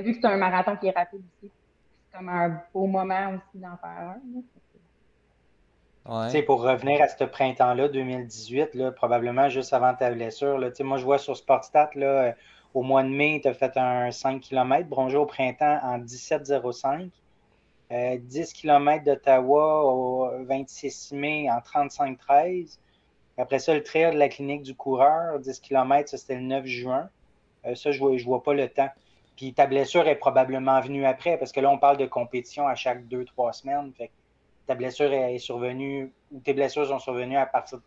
Vu 0.00 0.12
que 0.12 0.20
c'est 0.20 0.26
un 0.26 0.36
marathon 0.36 0.76
qui 0.76 0.86
est 0.86 0.96
rapide 0.96 1.22
aussi, 1.36 1.50
c'est 1.50 2.16
comme 2.16 2.28
un 2.28 2.62
beau 2.72 2.86
moment 2.86 3.30
aussi 3.30 3.58
d'en 3.60 3.76
faire 3.76 4.14
un. 4.14 4.20
Ouais. 6.08 6.42
Pour 6.42 6.62
revenir 6.62 7.02
à 7.02 7.08
ce 7.08 7.24
printemps-là, 7.24 7.88
2018, 7.88 8.74
là, 8.74 8.90
probablement 8.90 9.48
juste 9.48 9.72
avant 9.72 9.94
ta 9.94 10.10
blessure, 10.10 10.58
moi 10.80 10.96
je 10.96 11.04
vois 11.04 11.18
sur 11.18 11.36
Sportstat, 11.36 11.90
euh, 11.96 12.32
au 12.74 12.82
mois 12.82 13.02
de 13.02 13.08
mai, 13.08 13.40
tu 13.42 13.48
as 13.48 13.54
fait 13.54 13.76
un 13.76 14.10
5 14.10 14.40
km, 14.40 14.88
bronzé 14.88 15.16
au 15.16 15.26
printemps 15.26 15.78
en 15.82 15.98
17,05. 15.98 17.10
10 17.90 18.52
km 18.52 19.04
d'Ottawa 19.04 19.84
au 19.84 20.44
26 20.44 21.12
mai 21.12 21.50
en 21.50 21.58
35-13. 21.58 22.78
Après 23.36 23.58
ça, 23.58 23.74
le 23.74 23.82
trail 23.82 24.12
de 24.12 24.18
la 24.18 24.28
clinique 24.28 24.62
du 24.62 24.74
coureur, 24.74 25.38
10 25.40 25.60
km, 25.60 26.08
c'était 26.08 26.36
le 26.36 26.42
9 26.42 26.66
juin. 26.66 27.08
Euh, 27.66 27.74
ça, 27.74 27.90
je 27.90 27.98
je 28.16 28.24
vois 28.24 28.42
pas 28.42 28.54
le 28.54 28.68
temps. 28.68 28.90
Puis 29.36 29.54
ta 29.54 29.66
blessure 29.66 30.06
est 30.06 30.16
probablement 30.16 30.80
venue 30.80 31.06
après, 31.06 31.38
parce 31.38 31.50
que 31.50 31.60
là, 31.60 31.70
on 31.70 31.78
parle 31.78 31.96
de 31.96 32.06
compétition 32.06 32.68
à 32.68 32.74
chaque 32.74 33.06
2-3 33.06 33.52
semaines. 33.52 33.92
Fait 33.96 34.10
ta 34.70 34.76
blessure 34.76 35.12
est, 35.12 35.38
survenue, 35.38 36.12
ou 36.30 36.38
tes 36.38 36.54
blessures 36.54 36.86
sont 36.86 37.00
survenues 37.00 37.36
à 37.36 37.44
partir 37.44 37.78
de. 37.78 37.82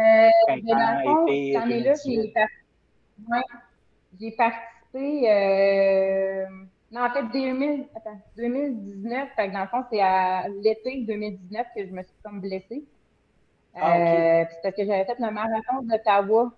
Euh, 0.00 0.56
été, 0.56 1.52
là 1.52 1.94
j'ai 4.18 4.32
participé. 4.32 5.30
Euh, 5.30 6.46
non, 6.90 7.02
en 7.04 7.10
fait, 7.10 7.22
2000, 7.32 7.86
attends, 7.94 8.20
2019, 8.36 9.28
fait 9.36 9.48
que 9.48 9.52
dans 9.52 9.60
le 9.60 9.66
fond, 9.68 9.84
c'est 9.88 10.00
à 10.00 10.48
l'été 10.48 11.02
2019 11.02 11.66
que 11.76 11.86
je 11.86 11.92
me 11.92 12.02
suis 12.02 12.16
comme 12.24 12.40
blessée. 12.40 12.82
Ah, 13.76 13.96
euh, 13.96 14.44
c'est 14.50 14.62
parce 14.64 14.74
que 14.74 14.84
j'avais 14.84 15.04
fait 15.04 15.20
le 15.20 15.30
marathon 15.30 15.82
d'Ottawa 15.82 16.50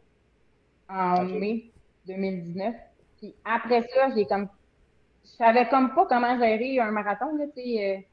en 0.88 1.24
mai 1.24 1.64
2019. 2.06 2.74
Puis 3.18 3.34
après 3.44 3.82
ça, 3.82 4.08
j'ai 4.16 4.24
comme. 4.24 4.48
Je 5.22 5.30
savais 5.32 5.68
comme 5.68 5.94
pas 5.94 6.06
comment 6.06 6.38
gérer 6.38 6.80
un 6.80 6.92
marathon, 6.92 7.36
là, 7.36 7.44
tu 7.54 7.62
sais. 7.62 8.07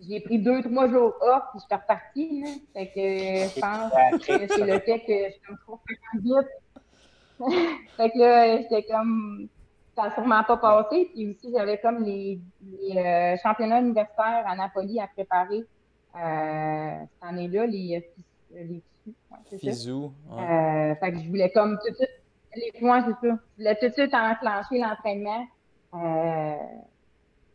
Euh, 0.00 0.04
j'ai 0.08 0.20
pris 0.20 0.38
deux, 0.38 0.62
trois 0.62 0.88
jours 0.88 1.14
off, 1.20 1.42
puis 1.52 1.60
je 1.60 1.64
suis 1.64 1.74
repartie, 1.74 2.40
là. 2.42 2.48
Fait 2.74 2.86
que 2.88 3.00
je 3.54 3.60
pense 3.60 4.26
que 4.26 4.54
c'est 4.54 4.66
le 4.66 4.78
fait 4.80 5.00
que 5.00 5.26
je 5.26 5.32
suis 5.32 5.40
comme 5.46 5.58
trop 5.58 5.80
vite. 6.14 6.48
fait 7.96 8.10
que 8.10 8.18
là, 8.18 8.56
j'étais 8.58 8.82
comme 8.84 9.48
ça 9.96 10.04
n'a 10.04 10.14
sûrement 10.14 10.44
pas 10.44 10.56
passé. 10.56 11.10
Puis 11.12 11.30
aussi, 11.30 11.52
j'avais 11.54 11.78
comme 11.78 12.02
les, 12.02 12.40
euh, 12.96 13.36
championnats 13.42 13.80
universitaires 13.80 14.44
à 14.46 14.56
Napoli 14.56 15.00
à 15.00 15.06
préparer 15.08 15.64
euh, 16.16 16.98
cette 17.00 17.28
année-là, 17.28 17.66
les, 17.66 18.04
euh, 18.54 18.64
les 18.64 19.58
FISU. 19.58 19.92
Ouais. 19.92 20.96
fait 21.00 21.12
que 21.12 21.18
je 21.18 21.28
voulais 21.28 21.50
comme 21.50 21.78
tout 21.84 21.90
de 21.90 21.96
suite, 21.96 22.10
les 22.54 22.72
points, 22.80 23.04
c'est 23.04 23.28
ça. 23.28 23.34
Je 23.56 23.62
voulais 23.62 23.76
tout 23.76 23.88
de 23.88 23.92
suite 23.92 24.14
enclencher 24.14 24.78
l'entraînement. 24.78 25.46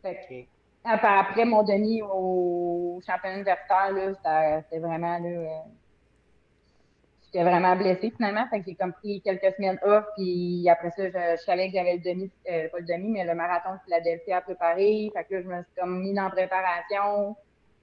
fait 0.02 0.46
après 0.86 1.44
mon 1.44 1.62
demi 1.62 2.02
au 2.02 3.00
championnat 3.06 3.36
universitaire, 3.36 4.62
c'était 4.64 4.78
vraiment 4.78 5.18
là, 5.18 5.62
j'étais 7.24 7.44
vraiment 7.44 7.76
blessée 7.76 8.12
finalement. 8.16 8.46
Fait 8.48 8.60
que 8.60 8.66
j'ai 8.66 8.74
comme 8.74 8.92
pris 8.92 9.20
quelques 9.20 9.54
semaines 9.56 9.78
off. 9.82 10.04
Puis 10.16 10.68
après 10.68 10.90
ça, 10.90 11.08
je, 11.08 11.42
savais 11.42 11.68
que 11.68 11.74
j'avais 11.74 11.94
le 11.94 12.00
demi, 12.00 12.30
euh, 12.50 12.68
pas 12.68 12.78
le 12.78 12.84
demi, 12.84 13.10
mais 13.10 13.24
le 13.24 13.34
marathon 13.34 13.74
de 13.74 13.78
Philadelphie 13.84 14.32
à 14.32 14.40
préparer. 14.40 15.10
Fait 15.14 15.24
que 15.24 15.34
là, 15.34 15.42
je 15.42 15.48
me 15.48 15.62
suis 15.62 15.74
comme 15.78 16.00
mis 16.00 16.18
en 16.18 16.30
préparation. 16.30 17.36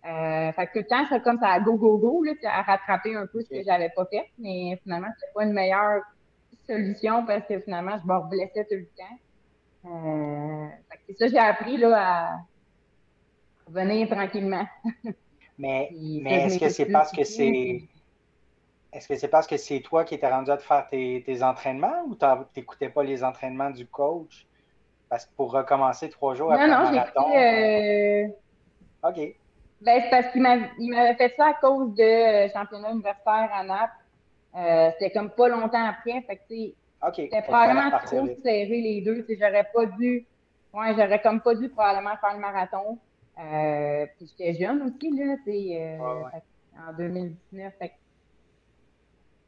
Euh, 0.06 0.52
fait 0.52 0.68
que 0.68 0.74
tout 0.74 0.80
le 0.80 0.88
temps, 0.88 1.06
c'est 1.10 1.24
comme 1.24 1.40
ça 1.40 1.50
à 1.50 1.60
go, 1.60 1.76
go, 1.76 1.98
go, 1.98 2.24
là, 2.24 2.34
à 2.46 2.62
rattraper 2.64 3.16
un 3.16 3.26
peu 3.28 3.42
ce 3.42 3.50
que 3.50 3.64
j'avais 3.64 3.90
pas 3.90 4.06
fait. 4.06 4.30
Mais 4.38 4.80
finalement, 4.84 5.08
c'était 5.18 5.32
pas 5.34 5.44
une 5.44 5.54
meilleure 5.54 6.02
solution 6.66 7.26
parce 7.26 7.46
que 7.48 7.60
finalement, 7.60 7.98
je 8.02 8.08
me 8.08 8.30
blessais 8.30 8.66
tout 8.66 8.76
le 8.76 8.88
temps. 8.98 9.18
Euh, 9.86 10.68
fait 10.90 10.98
que 10.98 11.04
c'est 11.10 11.18
ça 11.18 11.28
j'ai 11.28 11.38
appris 11.38 11.76
là, 11.76 11.98
à 11.98 12.40
revenir 13.74 14.10
tranquillement. 14.10 14.66
Mais, 15.58 15.90
est-ce 16.26 16.60
que 16.60 16.70
c'est 16.70 16.86
parce 16.88 17.12
que 17.12 17.24
c'est. 17.24 17.82
Est-ce 18.92 19.08
que 19.08 19.16
c'est 19.16 19.28
parce 19.28 19.48
que 19.48 19.58
c'est 19.58 19.80
toi 19.80 20.04
qui 20.04 20.14
étais 20.16 20.30
rendu 20.30 20.52
à 20.52 20.58
te 20.58 20.62
faire 20.64 20.88
tes, 20.88 21.24
tes 21.26 21.42
entraînements 21.42 22.04
ou 22.06 22.16
tu 22.16 22.26
n'écoutais 22.56 22.90
pas 22.90 23.04
les 23.04 23.24
entraînements 23.24 23.72
du 23.72 23.88
coach? 23.88 24.46
Parce 25.10 25.26
que 25.26 25.32
pour 25.36 25.52
recommencer 25.52 26.10
trois 26.10 26.36
jours 26.36 26.52
Non, 26.52 26.56
après 26.56 26.68
non, 26.68 26.90
le 26.90 26.96
marathon. 26.96 27.22
écouté. 27.22 27.38
euh, 27.38 28.28
OK. 29.10 29.36
Ben, 29.82 30.02
c'est 30.02 30.10
parce 30.10 30.28
qu'il 30.32 30.42
m'avait 30.42 31.16
fait 31.16 31.34
ça 31.36 31.48
à 31.48 31.54
cause 31.56 31.94
de 31.96 32.04
euh, 32.04 32.50
championnat 32.54 32.92
universitaire 32.92 33.50
à 33.54 33.64
Naples. 33.64 33.94
Euh, 34.56 34.92
c'était 34.94 35.12
comme 35.12 35.32
pas 35.32 35.50
longtemps 35.50 35.86
après. 35.86 36.22
Fait 36.22 36.38
que, 36.38 36.44
c'était 37.16 37.42
probablement 37.42 37.92
trop 37.92 38.28
serré 38.44 38.82
les 38.82 39.02
deux. 39.02 39.26
J'aurais 39.28 39.68
pas 39.74 39.86
dû. 39.88 40.26
Ouais, 40.74 40.94
j'aurais 40.96 41.22
comme 41.22 41.42
pas 41.42 41.56
dû 41.56 41.70
probablement 41.70 42.16
faire 42.18 42.34
le 42.34 42.40
marathon. 42.40 43.00
Euh, 43.40 44.06
puis 44.18 44.28
j'étais 44.28 44.54
jeune 44.54 44.82
aussi, 44.84 45.10
là, 45.12 45.36
tu 45.46 45.52
sais, 45.52 45.82
euh, 45.82 45.98
Ouais, 45.98 46.24
ouais. 46.24 46.44
en 46.88 46.94
2019. 46.94 47.74
Fait 47.80 47.90
que 47.90 47.94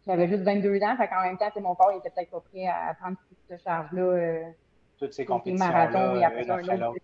j'avais 0.07 0.27
juste 0.27 0.43
22 0.43 0.81
ans. 0.83 0.95
Fait 0.97 1.07
qu'en 1.07 1.21
même 1.21 1.37
temps, 1.37 1.49
mon 1.61 1.75
corps 1.75 1.91
il 1.93 1.97
était 1.99 2.09
peut-être 2.09 2.31
pas 2.31 2.41
prêt 2.51 2.67
à 2.67 2.93
prendre 2.99 3.17
toute 3.29 3.37
cette 3.47 3.63
charge-là. 3.63 4.01
Euh, 4.01 4.43
Toutes 4.97 5.13
ces 5.13 5.23
les 5.23 5.53
marathons 5.53 6.15
et 6.15 6.23
compétitions-là, 6.23 6.27
après 6.27 6.41
une 6.41 6.47
ça, 6.47 6.55
après 6.55 6.81
un 6.81 6.87
autre. 6.87 6.99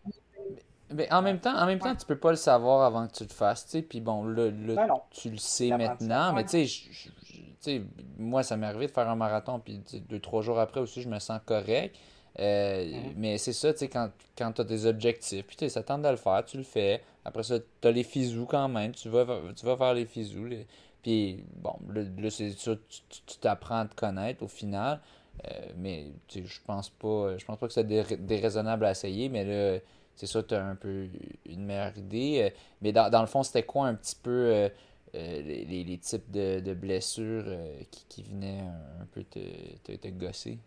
Mais 0.94 1.14
en 1.14 1.22
même 1.22 1.40
temps, 1.40 1.56
en 1.56 1.66
même 1.66 1.80
temps, 1.80 1.96
tu 1.96 2.06
peux 2.06 2.18
pas 2.18 2.32
le 2.32 2.36
savoir 2.36 2.82
avant 2.86 3.08
que 3.08 3.14
tu 3.14 3.24
le 3.24 3.30
fasses, 3.30 3.66
tu 3.66 3.72
sais. 3.72 3.82
Puis 3.82 4.02
bon, 4.02 4.26
là, 4.26 4.50
là, 4.52 4.88
Ben 4.88 4.88
tu 5.12 5.30
le 5.30 5.38
sais 5.38 5.70
maintenant, 5.70 6.34
mais 6.34 6.44
tu 6.44 6.68
sais, 6.68 7.82
moi, 8.18 8.44
ça 8.44 8.58
m'est 8.58 8.66
arrivé 8.66 8.88
de 8.88 8.92
faire 8.92 9.08
un 9.08 9.16
marathon, 9.16 9.60
puis 9.60 9.82
deux, 10.10 10.20
trois 10.20 10.42
jours 10.42 10.60
après 10.60 10.80
aussi, 10.82 11.02
je 11.02 11.08
me 11.08 11.20
sens 11.20 11.40
correct. 11.46 11.96
Euh, 12.40 12.86
Mhm. 12.86 13.14
Mais 13.18 13.38
c'est 13.38 13.54
ça, 13.54 13.74
tu 13.74 13.80
sais, 13.80 13.88
quand, 13.90 14.10
quand 14.38 14.52
tu 14.54 14.62
as 14.62 14.64
des 14.64 14.86
objectifs, 14.86 15.46
puis 15.46 15.56
tu 15.58 15.66
sais, 15.66 15.70
ça 15.70 15.84
tente 15.84 16.02
de 16.02 16.10
le 16.10 16.16
faire, 16.16 16.44
tu 16.46 16.58
le 16.58 16.64
fais. 16.64 17.02
Après 17.26 17.44
ça, 17.44 17.60
tu 17.60 17.88
as 17.88 17.92
les 17.92 18.04
fisous 18.04 18.46
quand 18.46 18.68
même, 18.70 18.94
tu 18.94 19.10
vas, 19.10 19.26
tu 19.56 19.66
vas 19.66 19.78
faire 19.78 19.94
les 19.94 20.06
fisous. 20.06 20.46
les- 20.46 20.66
Puis 21.04 21.44
bon, 21.56 21.74
là, 21.94 22.30
c'est 22.30 22.52
ça, 22.52 22.72
tu 23.28 23.38
t'apprends 23.40 23.80
à 23.82 23.86
te 23.86 23.96
connaître 23.96 24.44
au 24.44 24.48
final. 24.48 25.00
Euh, 25.48 25.50
mais 25.78 26.06
tu 26.28 26.42
sais, 26.42 26.46
je 26.46 26.60
pense 26.66 26.90
pas, 26.90 27.38
je 27.38 27.46
pense 27.46 27.58
pas 27.58 27.68
que 27.68 27.74
c'est 27.74 27.86
dé- 27.88 28.18
déraisonnable 28.20 28.86
à 28.86 28.92
essayer, 28.92 29.28
mais 29.30 29.44
là, 29.46 29.80
c'est 30.16 30.28
ça, 30.28 30.44
tu 30.44 30.54
as 30.54 30.64
un 30.66 30.76
peu 30.76 31.08
une 31.46 31.66
meilleure 31.66 31.98
idée. 31.98 32.42
Euh, 32.44 32.50
Mais 32.82 32.92
dans, 32.92 33.10
dans 33.10 33.22
le 33.22 33.28
fond, 33.28 33.44
c'était 33.44 33.64
quoi 33.64 33.88
un 33.88 33.96
petit 33.96 34.16
peu 34.22 34.30
euh, 34.32 34.70
les, 35.14 35.98
types 35.98 36.30
de, 36.32 36.60
de 36.60 36.74
blessures 36.74 37.46
qui, 37.92 38.06
qui 38.08 38.24
venaient 38.24 38.60
un, 38.62 39.02
un 39.04 39.06
peu 39.12 39.24
te, 39.24 39.40
te, 39.84 39.94
te 39.94 40.08
gosser? 40.10 40.58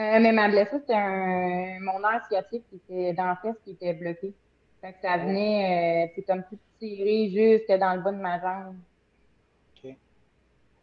Euh, 0.00 0.18
mais 0.20 0.32
ma 0.32 0.48
blessure, 0.48 0.80
c'était 0.80 0.94
un, 0.94 1.78
mon 1.80 2.00
nerf 2.00 2.26
sciatique 2.26 2.64
qui 2.68 2.76
était 2.76 3.12
dans 3.12 3.26
la 3.26 3.36
fesse 3.36 3.56
qui 3.64 3.72
était 3.72 3.94
bloqué. 3.94 4.32
Fait 4.80 4.92
que 4.92 5.00
ça 5.00 5.16
venait, 5.18 6.06
euh, 6.06 6.12
c'est 6.14 6.22
comme 6.22 6.42
tout 6.44 6.58
tiré 6.78 7.30
juste 7.30 7.70
dans 7.78 7.94
le 7.94 8.02
bas 8.02 8.12
de 8.12 8.18
ma 8.18 8.40
jambe. 8.40 8.76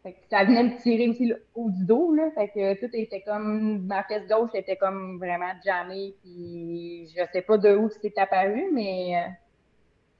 Fait 0.02 0.14
que 0.14 0.18
ça 0.28 0.42
venait 0.44 0.64
me 0.64 0.76
tirer 0.78 1.08
aussi 1.08 1.26
le 1.26 1.44
haut 1.54 1.70
du 1.70 1.84
dos, 1.84 2.12
là. 2.12 2.28
Fait 2.34 2.48
que 2.48 2.74
tout 2.80 2.90
était 2.92 3.20
comme, 3.20 3.86
ma 3.86 4.02
fesse 4.02 4.26
gauche 4.26 4.50
était 4.52 4.74
comme 4.74 5.18
vraiment 5.18 5.52
jammée, 5.64 6.14
puis 6.22 7.06
je 7.16 7.22
sais 7.32 7.42
pas 7.42 7.56
de 7.56 7.76
où 7.76 7.88
c'est 7.88 8.18
apparu, 8.18 8.70
mais 8.72 9.16
euh, 9.16 9.30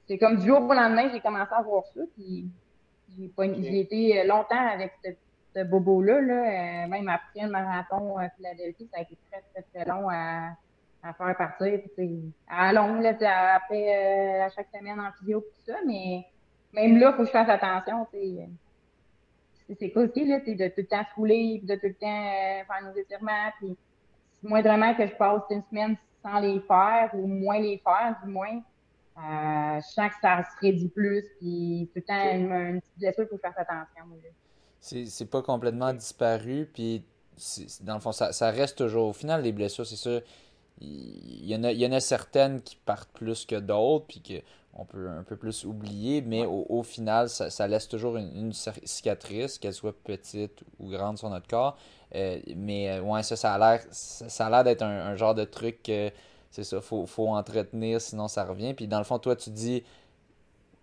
c'est 0.07 0.17
comme 0.17 0.37
du 0.37 0.47
jour 0.47 0.61
au 0.61 0.73
lendemain, 0.73 1.09
j'ai 1.11 1.19
commencé 1.19 1.51
à 1.51 1.61
voir 1.61 1.83
ça, 1.93 1.99
puis 2.15 2.45
j'ai 3.09 3.27
pas, 3.27 3.45
Ok. 3.45 3.55
j'ai 3.59 3.81
été 3.81 4.23
longtemps 4.23 4.67
avec 4.71 4.93
ce, 5.03 5.09
ce 5.55 5.63
bobo-là, 5.63 6.21
là. 6.21 6.33
Euh, 6.85 6.87
même 6.87 7.07
après 7.09 7.41
le 7.43 7.49
marathon 7.49 8.17
à 8.17 8.29
Philadelphie, 8.29 8.87
ça 8.91 8.99
a 8.99 9.01
été 9.01 9.17
très, 9.31 9.41
très, 9.53 9.61
très 9.73 9.85
long 9.89 10.09
à, 10.09 10.51
à 11.03 11.13
faire 11.13 11.35
partir, 11.37 11.79
puis 11.95 12.31
à 12.47 12.71
long, 12.73 12.99
là, 12.99 13.09
après, 13.55 13.95
euh, 14.41 14.45
à 14.45 14.49
chaque 14.49 14.67
semaine 14.73 14.99
en 14.99 15.11
physio, 15.19 15.41
tout 15.41 15.71
ça, 15.71 15.77
mais 15.85 16.25
même 16.73 16.97
là, 16.97 17.11
faut 17.13 17.19
que 17.19 17.25
je 17.27 17.31
fasse 17.31 17.49
attention. 17.49 18.07
C'est- 18.11 18.47
quoi 19.91 20.03
aussi, 20.03 20.25
là, 20.25 20.39
de 20.39 20.67
tout 20.67 20.73
le 20.81 20.85
temps 20.85 21.03
se 21.09 21.15
rouler, 21.15 21.57
puis 21.59 21.67
de 21.67 21.75
tout 21.75 21.87
le 21.87 21.93
temps 21.95 22.07
euh, 22.25 22.63
faire 22.65 22.81
nos 22.83 22.95
étirements, 22.99 23.51
puis 23.59 23.75
moindrement 24.43 24.93
que 24.93 25.07
je 25.07 25.15
passe 25.15 25.41
une 25.49 25.63
semaine 25.69 25.95
sans 26.21 26.39
les 26.39 26.59
faire, 26.61 27.09
ou 27.13 27.27
moins 27.27 27.59
les 27.59 27.77
faire, 27.83 28.15
du 28.23 28.29
moins, 28.31 28.61
euh, 29.17 29.75
je 29.81 29.87
sens 29.93 30.09
que 30.09 30.19
ça 30.21 30.43
se 30.43 30.59
réduit 30.61 30.89
plus, 30.89 31.23
puis 31.39 31.89
tout 31.93 31.99
le 31.99 32.03
temps, 32.03 32.31
une, 32.35 32.51
une 32.51 32.81
petite 32.81 32.97
blessure, 32.99 33.23
il 33.23 33.27
faut 33.29 33.37
que 33.37 33.41
je 33.47 33.51
fasse 33.53 33.59
attention. 33.59 34.03
là. 34.23 34.29
C'est 34.83 35.29
pas 35.29 35.41
complètement 35.41 35.93
disparu, 35.93 36.69
puis 36.73 37.03
dans 37.81 37.93
le 37.93 38.01
fond, 38.01 38.11
ça, 38.11 38.33
ça 38.33 38.51
reste 38.51 38.77
toujours. 38.77 39.07
Au 39.07 39.13
final, 39.13 39.41
les 39.41 39.53
blessures, 39.53 39.87
c'est 39.87 39.95
ça. 39.95 40.19
Il 40.81 41.45
y 41.45 41.55
en 41.55 41.63
a, 41.63 41.71
il 41.71 41.79
y 41.79 41.87
en 41.87 41.93
a 41.93 42.01
certaines 42.01 42.61
qui 42.61 42.75
partent 42.75 43.11
plus 43.13 43.45
que 43.45 43.55
d'autres, 43.55 44.05
puis 44.07 44.21
qu'on 44.21 44.83
peut 44.83 45.07
un 45.07 45.23
peu 45.23 45.37
plus 45.37 45.63
oublier, 45.63 46.21
mais 46.21 46.45
au, 46.45 46.65
au 46.67 46.83
final, 46.83 47.29
ça, 47.29 47.49
ça 47.49 47.65
laisse 47.65 47.87
toujours 47.87 48.17
une, 48.17 48.51
cicatrice, 48.51 49.57
qu'elle 49.57 49.73
soit 49.73 49.95
petite 50.03 50.63
ou 50.79 50.89
grande 50.89 51.17
sur 51.17 51.29
notre 51.29 51.47
corps. 51.47 51.77
Euh, 52.15 52.39
mais 52.57 52.89
euh, 52.89 53.01
ouais, 53.01 53.23
ça, 53.23 53.37
ça 53.37 53.53
a 53.53 53.57
l'air, 53.57 53.85
ça, 53.91 54.47
a 54.47 54.49
l'air 54.49 54.63
d'être 54.65 54.81
un, 54.81 55.07
un 55.07 55.15
genre 55.15 55.33
de 55.33 55.45
truc 55.45 55.81
que 55.81 56.11
c'est 56.51 56.63
ça, 56.63 56.81
faut, 56.81 57.05
faut 57.05 57.29
entretenir, 57.29 58.01
sinon 58.01 58.27
ça 58.27 58.43
revient. 58.43 58.73
Puis 58.73 58.87
dans 58.87 58.99
le 58.99 59.05
fond, 59.05 59.17
toi, 59.17 59.35
tu 59.35 59.49
dis 59.49 59.83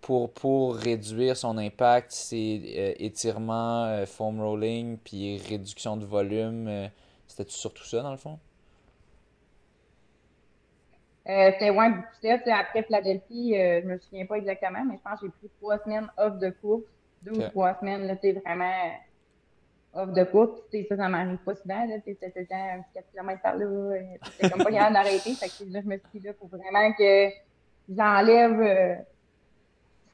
pour, 0.00 0.32
pour 0.32 0.76
réduire 0.76 1.36
son 1.36 1.58
impact, 1.58 2.10
c'est 2.12 2.60
euh, 2.76 2.94
étirement, 2.98 3.84
euh, 3.84 4.06
foam 4.06 4.40
rolling, 4.40 4.98
puis 4.98 5.38
réduction 5.38 5.96
de 5.96 6.04
volume. 6.06 6.68
euh, 6.68 6.88
C'était-tu 7.26 7.54
surtout 7.56 7.84
ça, 7.84 8.02
dans 8.02 8.10
le 8.12 8.16
fond? 8.16 8.38
Euh, 11.28 11.50
c'était 11.52 11.70
ouais, 11.70 11.90
beaucoup 11.90 12.08
ça. 12.22 12.56
Après 12.56 12.82
Philadelphie, 12.82 13.52
je 13.54 13.86
me 13.86 13.98
souviens 13.98 14.26
pas 14.26 14.36
exactement, 14.38 14.84
mais 14.84 14.96
je 14.96 15.02
pense 15.02 15.20
que 15.20 15.26
j'ai 15.26 15.32
pris 15.32 15.50
trois 15.60 15.78
semaines 15.78 16.10
off 16.16 16.38
de 16.38 16.50
course. 16.50 16.84
Deux 17.22 17.32
ou 17.32 17.42
trois 17.50 17.74
semaines, 17.78 18.06
là, 18.06 18.16
sais, 18.16 18.32
vraiment 18.32 18.72
off 19.92 20.12
de 20.12 20.24
course. 20.24 20.60
Puis, 20.70 20.86
ça, 20.88 20.96
ça 20.96 21.08
m'arrive 21.08 21.36
pas 21.38 21.54
souvent, 21.54 21.84
là. 21.86 21.96
C'était 22.04 22.30
tout 22.30 22.38
le 22.38 22.46
temps 22.46 22.56
un 22.56 22.80
petit 22.80 22.94
4 22.94 23.04
km 23.12 23.42
par 23.42 23.56
là. 23.56 23.66
C'était 24.32 24.50
comme 24.50 24.64
pas 24.64 24.70
capable 24.72 24.94
d'arrêter. 24.94 25.34
Fait 25.34 25.48
que, 25.48 25.70
là, 25.70 25.80
je 25.82 25.86
me 25.86 25.98
suis 25.98 26.20
dit, 26.20 26.26
là, 26.26 26.32
faut 26.40 26.46
vraiment 26.46 26.92
que 26.94 27.28
j'enlève 27.94 29.04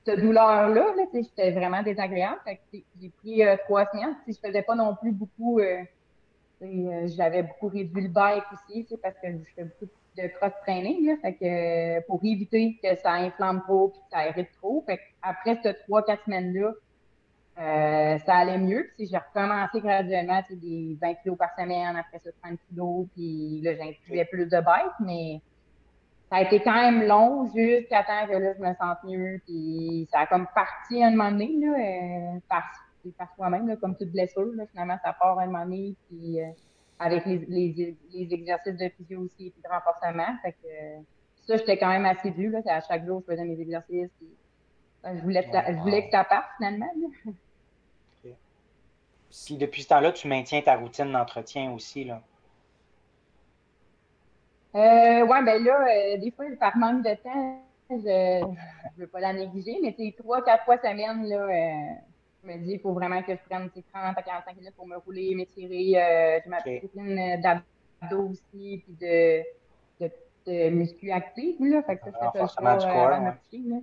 cette 0.07 0.21
douleur-là. 0.21 0.95
Là, 0.97 1.05
J'étais 1.13 1.51
vraiment 1.51 1.83
désagréable. 1.83 2.41
J'ai 2.73 3.11
pris 3.19 3.45
euh, 3.45 3.57
trois 3.65 3.85
sais, 3.87 4.01
Je 4.29 4.39
faisais 4.39 4.63
pas 4.63 4.75
non 4.77 4.95
plus 4.95 5.13
beaucoup. 5.13 5.59
euh, 5.59 5.83
euh, 6.63 7.09
J'avais 7.17 7.43
beaucoup 7.43 7.69
réduit 7.69 8.05
le 8.05 8.09
bike 8.09 8.45
aussi, 8.53 8.87
parce 9.03 9.17
que 9.17 9.27
je 9.33 9.55
fais 9.55 9.65
beaucoup 9.65 9.93
de 10.17 10.29
cross-training. 10.29 11.17
Euh, 11.43 12.01
pour 12.07 12.21
éviter 12.25 12.79
que 12.83 12.95
ça 12.97 13.13
inflame 13.15 13.63
trop 13.63 13.89
et 13.89 13.99
que 13.99 14.05
ça 14.13 14.29
irrite 14.29 14.49
trop. 14.63 14.85
Après 15.23 15.59
ces 15.63 15.75
trois, 15.87 16.05
quatre 16.05 16.25
semaines-là, 16.25 16.73
ça 18.25 18.35
allait 18.37 18.59
mieux. 18.59 18.89
Puis 18.97 19.09
j'ai 19.11 19.19
recommencé 19.19 19.81
graduellement, 19.81 20.41
des 20.51 20.97
20 21.03 21.15
kilos 21.15 21.37
par 21.37 21.51
semaine, 21.59 21.97
après 21.97 22.21
ça 22.21 22.31
30 22.43 22.59
kilos, 22.69 23.07
puis 23.15 23.61
là, 23.63 23.75
j'incluais 23.75 24.25
plus 24.27 24.47
de 24.47 24.61
bike, 24.61 24.93
mais 25.01 25.41
ça 26.31 26.37
a 26.37 26.43
été 26.43 26.61
quand 26.61 26.75
même 26.75 27.07
long 27.07 27.47
jusqu'à 27.55 28.03
temps 28.03 28.27
que 28.27 28.37
là, 28.37 28.53
je 28.55 28.61
me 28.61 28.75
sente 28.75 28.99
mieux. 29.05 29.41
Puis 29.47 30.09
ça 30.11 30.21
a 30.21 30.27
comme 30.27 30.47
parti 30.55 31.03
à 31.03 31.07
un 31.07 31.11
moment 31.11 31.31
donné, 31.31 31.57
là, 31.61 31.69
euh, 31.79 32.39
par, 32.49 32.65
par 33.17 33.35
soi-même, 33.37 33.77
comme 33.77 33.97
toute 33.97 34.11
blessure. 34.11 34.51
Là, 34.55 34.65
finalement, 34.73 34.99
ça 35.05 35.13
part 35.13 35.39
à 35.39 35.43
un 35.43 35.47
moment 35.47 35.65
donné, 35.65 35.95
puis 36.09 36.41
euh, 36.41 36.49
avec 36.99 37.25
les, 37.27 37.39
les, 37.47 37.97
les 38.13 38.35
exercices 38.35 38.77
de 38.77 38.89
physio 38.97 39.21
aussi, 39.21 39.51
puis 39.51 39.63
de 39.63 39.69
renforcement. 39.69 40.37
Fait 40.43 40.53
que 40.53 40.67
euh, 40.67 41.01
ça, 41.47 41.57
j'étais 41.59 41.79
quand 41.79 41.89
même 41.89 42.07
assidu. 42.07 42.51
Là, 42.51 42.61
à 42.67 42.81
chaque 42.81 43.07
jour, 43.07 43.23
je 43.27 43.33
faisais 43.33 43.45
mes 43.45 43.61
exercices. 43.61 44.11
Puis, 44.19 44.29
je, 45.05 45.23
voulais 45.23 45.49
je 45.53 45.79
voulais 45.79 46.07
que 46.07 46.11
ça 46.11 46.25
parte 46.25 46.49
finalement. 46.57 46.91
Là. 46.97 47.33
Puis 49.31 49.57
depuis 49.57 49.83
ce 49.83 49.89
temps-là, 49.89 50.13
tu 50.13 50.29
maintiens 50.29 50.63
ta 50.63 50.77
routine 50.77 51.13
d'entretien 51.13 51.71
aussi, 51.73 52.05
là? 52.05 52.23
Euh, 54.77 55.27
ouais, 55.27 55.43
ben 55.43 55.65
là, 55.65 55.87
euh, 55.89 56.19
des 56.19 56.31
fois, 56.31 56.45
par 56.61 56.77
manque 56.77 57.03
de 57.03 57.15
temps, 57.15 57.63
je 57.89 57.97
ne 58.45 59.01
veux 59.01 59.07
pas 59.07 59.21
la 59.21 59.33
négliger, 59.33 59.79
mais 59.83 59.95
sais, 59.97 60.15
trois, 60.19 60.43
quatre 60.45 60.65
fois 60.65 60.77
semaine, 60.77 61.25
là, 61.27 61.45
euh, 61.45 61.95
je 62.43 62.49
me 62.49 62.59
dis, 62.59 62.73
il 62.73 62.81
faut 62.81 62.93
vraiment 62.93 63.23
que 63.23 63.33
je 63.33 63.41
prenne 63.49 63.71
tu 63.71 63.81
sais, 63.81 63.87
30 63.93 64.19
à 64.19 64.23
45 64.23 64.57
minutes 64.57 64.75
pour 64.77 64.87
me 64.87 64.97
rouler, 64.99 65.35
m'étirer. 65.35 66.43
J'ai 66.45 66.51
ma 66.51 66.59
Ok. 66.59 66.65
petite 66.65 66.83
routine 66.83 67.41
d'abdos 67.41 68.29
aussi, 68.31 68.83
puis 68.85 68.97
de, 69.01 69.43
de, 70.01 70.11
de 70.47 70.69
muscu 70.69 71.07
là. 71.07 71.83
Fait 71.83 71.97
que 71.97 72.11
ça, 72.11 72.33
fais 72.33 72.47
ça 72.47 72.55
avant 72.59 73.25
ouais. 73.25 73.33
coucher, 73.33 73.63
là. 73.67 73.77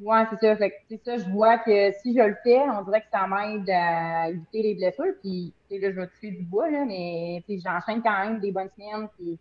Ouais, 0.00 0.24
c'est 0.30 0.46
ça. 0.46 0.56
Fait 0.56 0.70
que, 0.70 0.76
c'est 0.88 1.04
ça, 1.04 1.18
je 1.18 1.28
vois 1.28 1.58
que 1.58 1.92
si 2.00 2.16
je 2.16 2.22
le 2.22 2.36
fais, 2.42 2.58
on 2.58 2.82
dirait 2.84 3.02
que 3.02 3.08
ça 3.12 3.26
m'aide 3.26 3.68
à 3.68 4.30
éviter 4.30 4.62
les 4.62 4.74
blessures. 4.76 5.14
Puis, 5.20 5.52
là, 5.70 5.90
je 5.90 6.00
vais 6.00 6.06
toucher 6.06 6.30
du 6.30 6.42
bois, 6.42 6.70
là, 6.70 6.86
mais, 6.86 7.42
j'enchaîne 7.48 8.02
quand 8.02 8.24
même 8.24 8.40
des 8.40 8.50
bonnes 8.50 8.70
semaines, 8.76 9.08
puis 9.18 9.38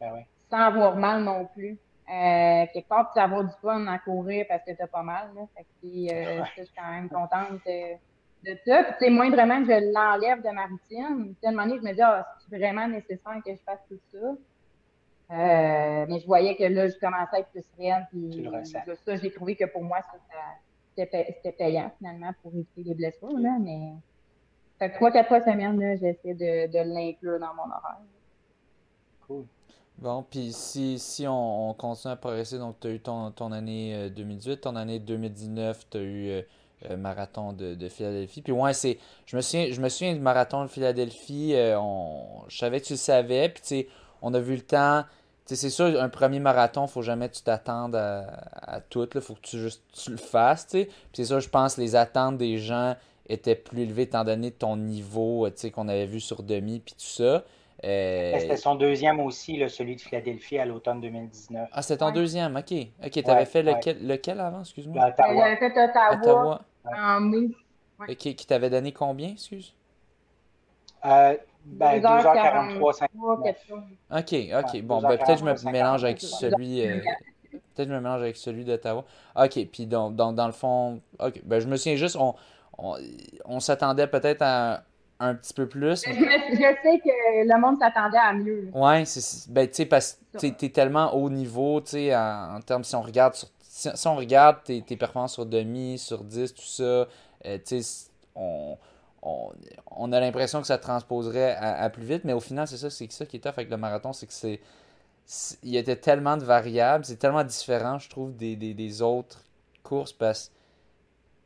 Ben 0.00 0.24
sans 0.50 0.58
avoir 0.58 0.96
mal 0.96 1.22
non 1.24 1.46
plus. 1.46 1.78
Euh, 2.10 2.64
quelque 2.72 2.88
part, 2.88 3.12
tu 3.12 3.20
avoir 3.20 3.44
du 3.44 3.52
fun 3.60 3.86
à 3.86 3.98
courir 3.98 4.46
parce 4.48 4.64
que 4.64 4.70
t'as 4.72 4.86
pas 4.86 5.02
mal, 5.02 5.28
là. 5.34 5.42
Fait 5.54 5.64
que, 5.64 5.86
euh, 6.14 6.38
ça, 6.38 6.50
je 6.56 6.62
suis 6.64 6.74
quand 6.74 6.90
même 6.90 7.08
contente 7.10 7.60
de 7.66 8.56
ça. 8.64 8.84
Puis, 8.84 8.92
tu 8.98 9.04
sais, 9.04 9.10
moindrement 9.10 9.62
que 9.62 9.66
je 9.74 9.92
l'enlève 9.92 10.42
de 10.42 10.48
ma 10.50 10.62
routine, 10.66 11.34
tu 11.34 11.40
sais, 11.40 11.46
à 11.46 11.48
un 11.50 11.52
moment 11.52 11.66
donné, 11.66 11.78
je 11.80 11.86
me 11.86 11.92
dis, 11.92 12.00
ah, 12.00 12.26
c'est 12.48 12.56
vraiment 12.56 12.88
nécessaire 12.88 13.36
que 13.44 13.52
je 13.52 13.60
fasse 13.62 13.80
tout 13.90 14.00
ça. 14.10 14.26
Euh, 15.30 16.06
mais 16.08 16.18
je 16.20 16.26
voyais 16.26 16.56
que 16.56 16.64
là, 16.64 16.88
je 16.88 16.98
commençais 16.98 17.36
à 17.36 17.40
être 17.40 17.50
plus 17.50 17.64
reine. 17.78 18.06
Puis 18.10 18.30
Tu 18.30 18.42
le 18.42 18.48
ressens. 18.50 18.78
ça, 19.04 19.16
j'ai 19.16 19.30
trouvé 19.30 19.56
que 19.56 19.66
pour 19.66 19.82
moi, 19.82 19.98
ça, 20.00 20.12
ça- 20.30 20.36
c'était 20.96 21.06
pay- 21.10 21.32
c'était 21.36 21.52
payant 21.52 21.92
finalement 21.98 22.32
pour 22.42 22.52
éviter 22.54 22.82
les 22.84 22.94
blessures. 22.94 23.38
Là, 23.38 23.58
mais 23.60 23.92
fait 24.78 24.90
que 24.90 24.94
trois, 24.94 25.10
quatre 25.10 25.28
fois 25.28 25.42
semaine, 25.42 25.78
là, 25.78 25.96
j'essaie 25.96 26.32
de, 26.34 26.72
de 26.72 26.94
l'inclure 26.94 27.38
dans 27.38 27.52
mon 27.54 27.64
horaire. 27.64 27.98
Cool. 29.26 29.44
Bon, 29.98 30.22
puis 30.28 30.52
si, 30.52 30.98
si 31.00 31.26
on, 31.26 31.70
on 31.70 31.74
continue 31.74 32.12
à 32.12 32.16
progresser, 32.16 32.58
donc 32.58 32.76
tu 32.80 32.86
as 32.86 32.90
eu 32.90 33.00
ton, 33.00 33.32
ton 33.32 33.50
année 33.50 33.94
euh, 33.94 34.08
2018, 34.10 34.60
ton 34.60 34.76
année 34.76 35.00
2019, 35.00 35.86
tu 35.90 35.96
as 35.98 36.00
eu 36.00 36.28
euh, 36.30 36.42
euh, 36.88 36.96
marathon 36.96 37.52
de, 37.52 37.74
de 37.74 37.88
Philadelphie. 37.88 38.40
Puis 38.42 38.52
ouais, 38.52 38.72
c'est. 38.74 38.98
Je 39.26 39.36
me 39.36 39.40
souviens, 39.40 39.68
je 39.72 39.80
me 39.80 39.88
souviens 39.88 40.14
du 40.14 40.20
marathon 40.20 40.62
de 40.62 40.68
Philadelphie. 40.68 41.54
euh, 41.54 41.76
on, 41.80 42.44
je 42.48 42.56
savais 42.58 42.80
que 42.80 42.86
tu 42.86 42.92
le 42.92 42.98
savais. 42.98 43.48
Puis 43.48 43.62
tu 43.62 43.68
sais, 43.68 43.88
on 44.22 44.32
a 44.34 44.38
vu 44.40 44.54
le 44.54 44.62
temps. 44.62 45.02
Tu 45.46 45.56
sais, 45.56 45.62
c'est 45.62 45.70
sûr, 45.70 45.86
un 46.00 46.08
premier 46.08 46.38
marathon, 46.38 46.86
faut 46.86 47.02
jamais 47.02 47.28
que 47.28 47.34
tu 47.34 47.42
t'attendes 47.42 47.96
à, 47.96 48.26
à 48.52 48.80
tout. 48.80 49.08
Il 49.12 49.20
faut 49.20 49.34
que 49.34 49.40
tu 49.40 49.58
juste 49.58 49.82
tu 49.92 50.12
le 50.12 50.16
fasses. 50.16 50.68
tu. 50.68 50.84
Puis 50.84 50.94
c'est 51.14 51.24
sûr, 51.24 51.40
je 51.40 51.48
pense 51.48 51.74
que 51.74 51.80
les 51.80 51.96
attentes 51.96 52.38
des 52.38 52.58
gens 52.58 52.94
étaient 53.28 53.56
plus 53.56 53.82
élevées 53.82 54.02
étant 54.02 54.22
donné 54.24 54.52
ton 54.52 54.76
niveau 54.76 55.46
euh, 55.46 55.70
qu'on 55.74 55.88
avait 55.88 56.06
vu 56.06 56.20
sur 56.20 56.44
demi. 56.44 56.78
Puis 56.78 56.94
tout 56.94 57.04
ça. 57.04 57.42
Euh, 57.84 58.32
C'était 58.40 58.56
son 58.56 58.74
deuxième 58.74 59.20
aussi, 59.20 59.56
là, 59.56 59.68
celui 59.68 59.94
de 59.96 60.00
Philadelphie 60.00 60.58
à 60.58 60.64
l'automne 60.66 61.00
2019. 61.00 61.68
ah, 61.72 61.82
c'était 61.82 61.98
ton 61.98 62.06
Ouais. 62.06 62.12
deuxième, 62.12 62.56
ok. 62.56 62.72
Ok, 63.04 63.22
t'avais 63.22 63.40
Ouais, 63.40 63.44
fait 63.46 63.64
ouais. 63.64 63.74
lequel, 63.74 64.06
lequel 64.06 64.40
avant, 64.40 64.60
excuse-moi? 64.60 65.00
J'avais 65.16 65.56
fait 65.56 65.70
Ottawa, 65.84 66.12
Ottawa. 66.14 66.60
en 66.84 67.20
mai. 67.20 67.48
Ok, 68.00 68.16
qui 68.16 68.46
t'avait 68.46 68.70
donné 68.70 68.92
combien, 68.92 69.30
excuse? 69.30 69.74
Euh, 71.04 71.36
ben, 71.64 72.00
2h43, 72.00 72.22
2h43, 72.22 72.92
5. 72.92 73.10
quelque 73.44 73.66
chose. 73.68 73.82
Ok, 74.10 74.18
ok. 74.66 74.74
Ouais, 74.74 74.82
Bon, 74.82 75.00
ben 75.00 75.08
peut-être 75.10 75.26
que 75.26 75.36
je 75.36 75.44
me 75.44 75.72
mélange 75.72 76.04
avec 76.04 76.20
celui. 76.20 76.84
euh, 76.86 77.00
peut-être 77.52 77.76
que 77.76 77.84
je 77.84 77.92
me 77.94 78.00
mélange 78.00 78.22
avec 78.22 78.36
celui 78.36 78.64
d'Ottawa. 78.64 79.04
Ok, 79.36 79.66
puis 79.70 79.86
donc, 79.86 80.16
donc, 80.16 80.34
dans 80.34 80.46
le 80.46 80.52
fond. 80.52 81.00
Ok, 81.20 81.40
ben 81.44 81.60
je 81.60 81.68
me 81.68 81.76
souviens 81.76 81.96
juste, 81.96 82.16
on, 82.16 82.34
on, 82.78 82.96
on 83.44 83.60
s'attendait 83.60 84.06
peut-être 84.08 84.42
à 84.42 84.82
un 85.20 85.34
petit 85.34 85.52
peu 85.54 85.68
plus. 85.68 86.04
Je, 86.04 86.10
me- 86.10 86.54
je 86.54 86.82
sais 86.82 86.98
que 87.00 87.48
le 87.52 87.60
monde 87.60 87.78
s'attendait 87.78 88.18
à 88.18 88.32
mieux. 88.32 88.70
Ouais, 88.72 89.04
c'est 89.04 89.50
ben 89.50 89.66
tu 89.66 89.74
sais 89.74 89.86
parce 89.86 90.18
que 90.32 90.38
t'es- 90.38 90.52
t'es 90.52 90.68
tellement 90.70 91.14
haut 91.14 91.30
niveau, 91.30 91.80
tu 91.80 91.90
sais 91.92 92.14
en, 92.16 92.56
en 92.56 92.60
termes 92.60 92.84
si 92.84 92.94
on 92.94 93.02
regarde 93.02 93.34
sur 93.34 93.48
si, 93.62 93.88
si 93.94 94.06
on 94.08 94.16
regarde 94.16 94.62
tes, 94.64 94.82
tes 94.82 94.96
performances 94.96 95.34
sur 95.34 95.46
demi, 95.46 95.98
sur 95.98 96.24
10, 96.24 96.54
tout 96.54 96.62
ça, 96.62 96.82
euh, 96.82 97.06
tu 97.64 97.82
sais 97.82 98.08
on, 98.34 98.76
on, 99.22 99.50
on 99.90 100.12
a 100.12 100.20
l'impression 100.20 100.60
que 100.60 100.66
ça 100.66 100.78
transposerait 100.78 101.54
à, 101.56 101.82
à 101.82 101.90
plus 101.90 102.04
vite, 102.04 102.24
mais 102.24 102.32
au 102.32 102.40
final 102.40 102.66
c'est 102.68 102.76
ça, 102.76 102.90
c'est 102.90 103.10
ça 103.12 103.26
qui 103.26 103.36
est 103.36 103.40
tough 103.40 103.52
avec 103.56 103.70
le 103.70 103.76
marathon, 103.76 104.12
c'est 104.12 104.26
que 104.26 104.32
c'est 104.32 104.60
il 105.62 105.70
y 105.70 105.78
a 105.78 105.96
tellement 105.96 106.36
de 106.36 106.44
variables, 106.44 107.04
c'est 107.04 107.16
tellement 107.18 107.44
différent, 107.44 107.98
je 107.98 108.08
trouve, 108.08 108.34
des, 108.36 108.56
des, 108.56 108.72
des 108.74 109.02
autres 109.02 109.44
courses 109.82 110.12
parce 110.12 110.50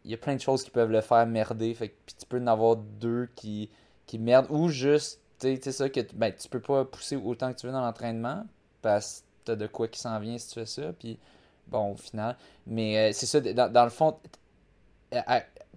il 0.04 0.10
y 0.10 0.14
a 0.14 0.16
plein 0.16 0.34
de 0.34 0.40
choses 0.40 0.62
qui 0.64 0.70
peuvent 0.70 0.90
le 0.90 1.00
faire 1.00 1.26
merder. 1.26 1.72
Fait 1.74 1.88
que, 1.88 1.94
puis 2.06 2.14
tu 2.18 2.26
peux 2.26 2.40
en 2.40 2.46
avoir 2.46 2.76
deux 2.76 3.28
qui, 3.34 3.70
qui 4.06 4.18
merdent 4.18 4.46
ou 4.50 4.68
juste, 4.68 5.20
tu 5.38 5.56
sais, 5.60 5.72
ça, 5.72 5.88
que 5.88 6.00
ben, 6.14 6.32
tu 6.32 6.48
peux 6.48 6.60
pas 6.60 6.84
pousser 6.84 7.16
autant 7.16 7.52
que 7.52 7.58
tu 7.58 7.66
veux 7.66 7.72
dans 7.72 7.80
l'entraînement 7.80 8.44
parce 8.80 9.20
que 9.20 9.24
t'as 9.44 9.56
de 9.56 9.66
quoi 9.66 9.88
qui 9.88 10.00
s'en 10.00 10.18
vient 10.20 10.38
si 10.38 10.48
tu 10.48 10.54
fais 10.54 10.66
ça. 10.66 10.92
Puis 10.98 11.18
bon, 11.66 11.92
au 11.92 11.96
final. 11.96 12.36
Mais 12.66 13.10
euh, 13.10 13.12
c'est 13.12 13.26
ça, 13.26 13.40
dans, 13.40 13.72
dans 13.72 13.84
le 13.84 13.90
fond, 13.90 14.16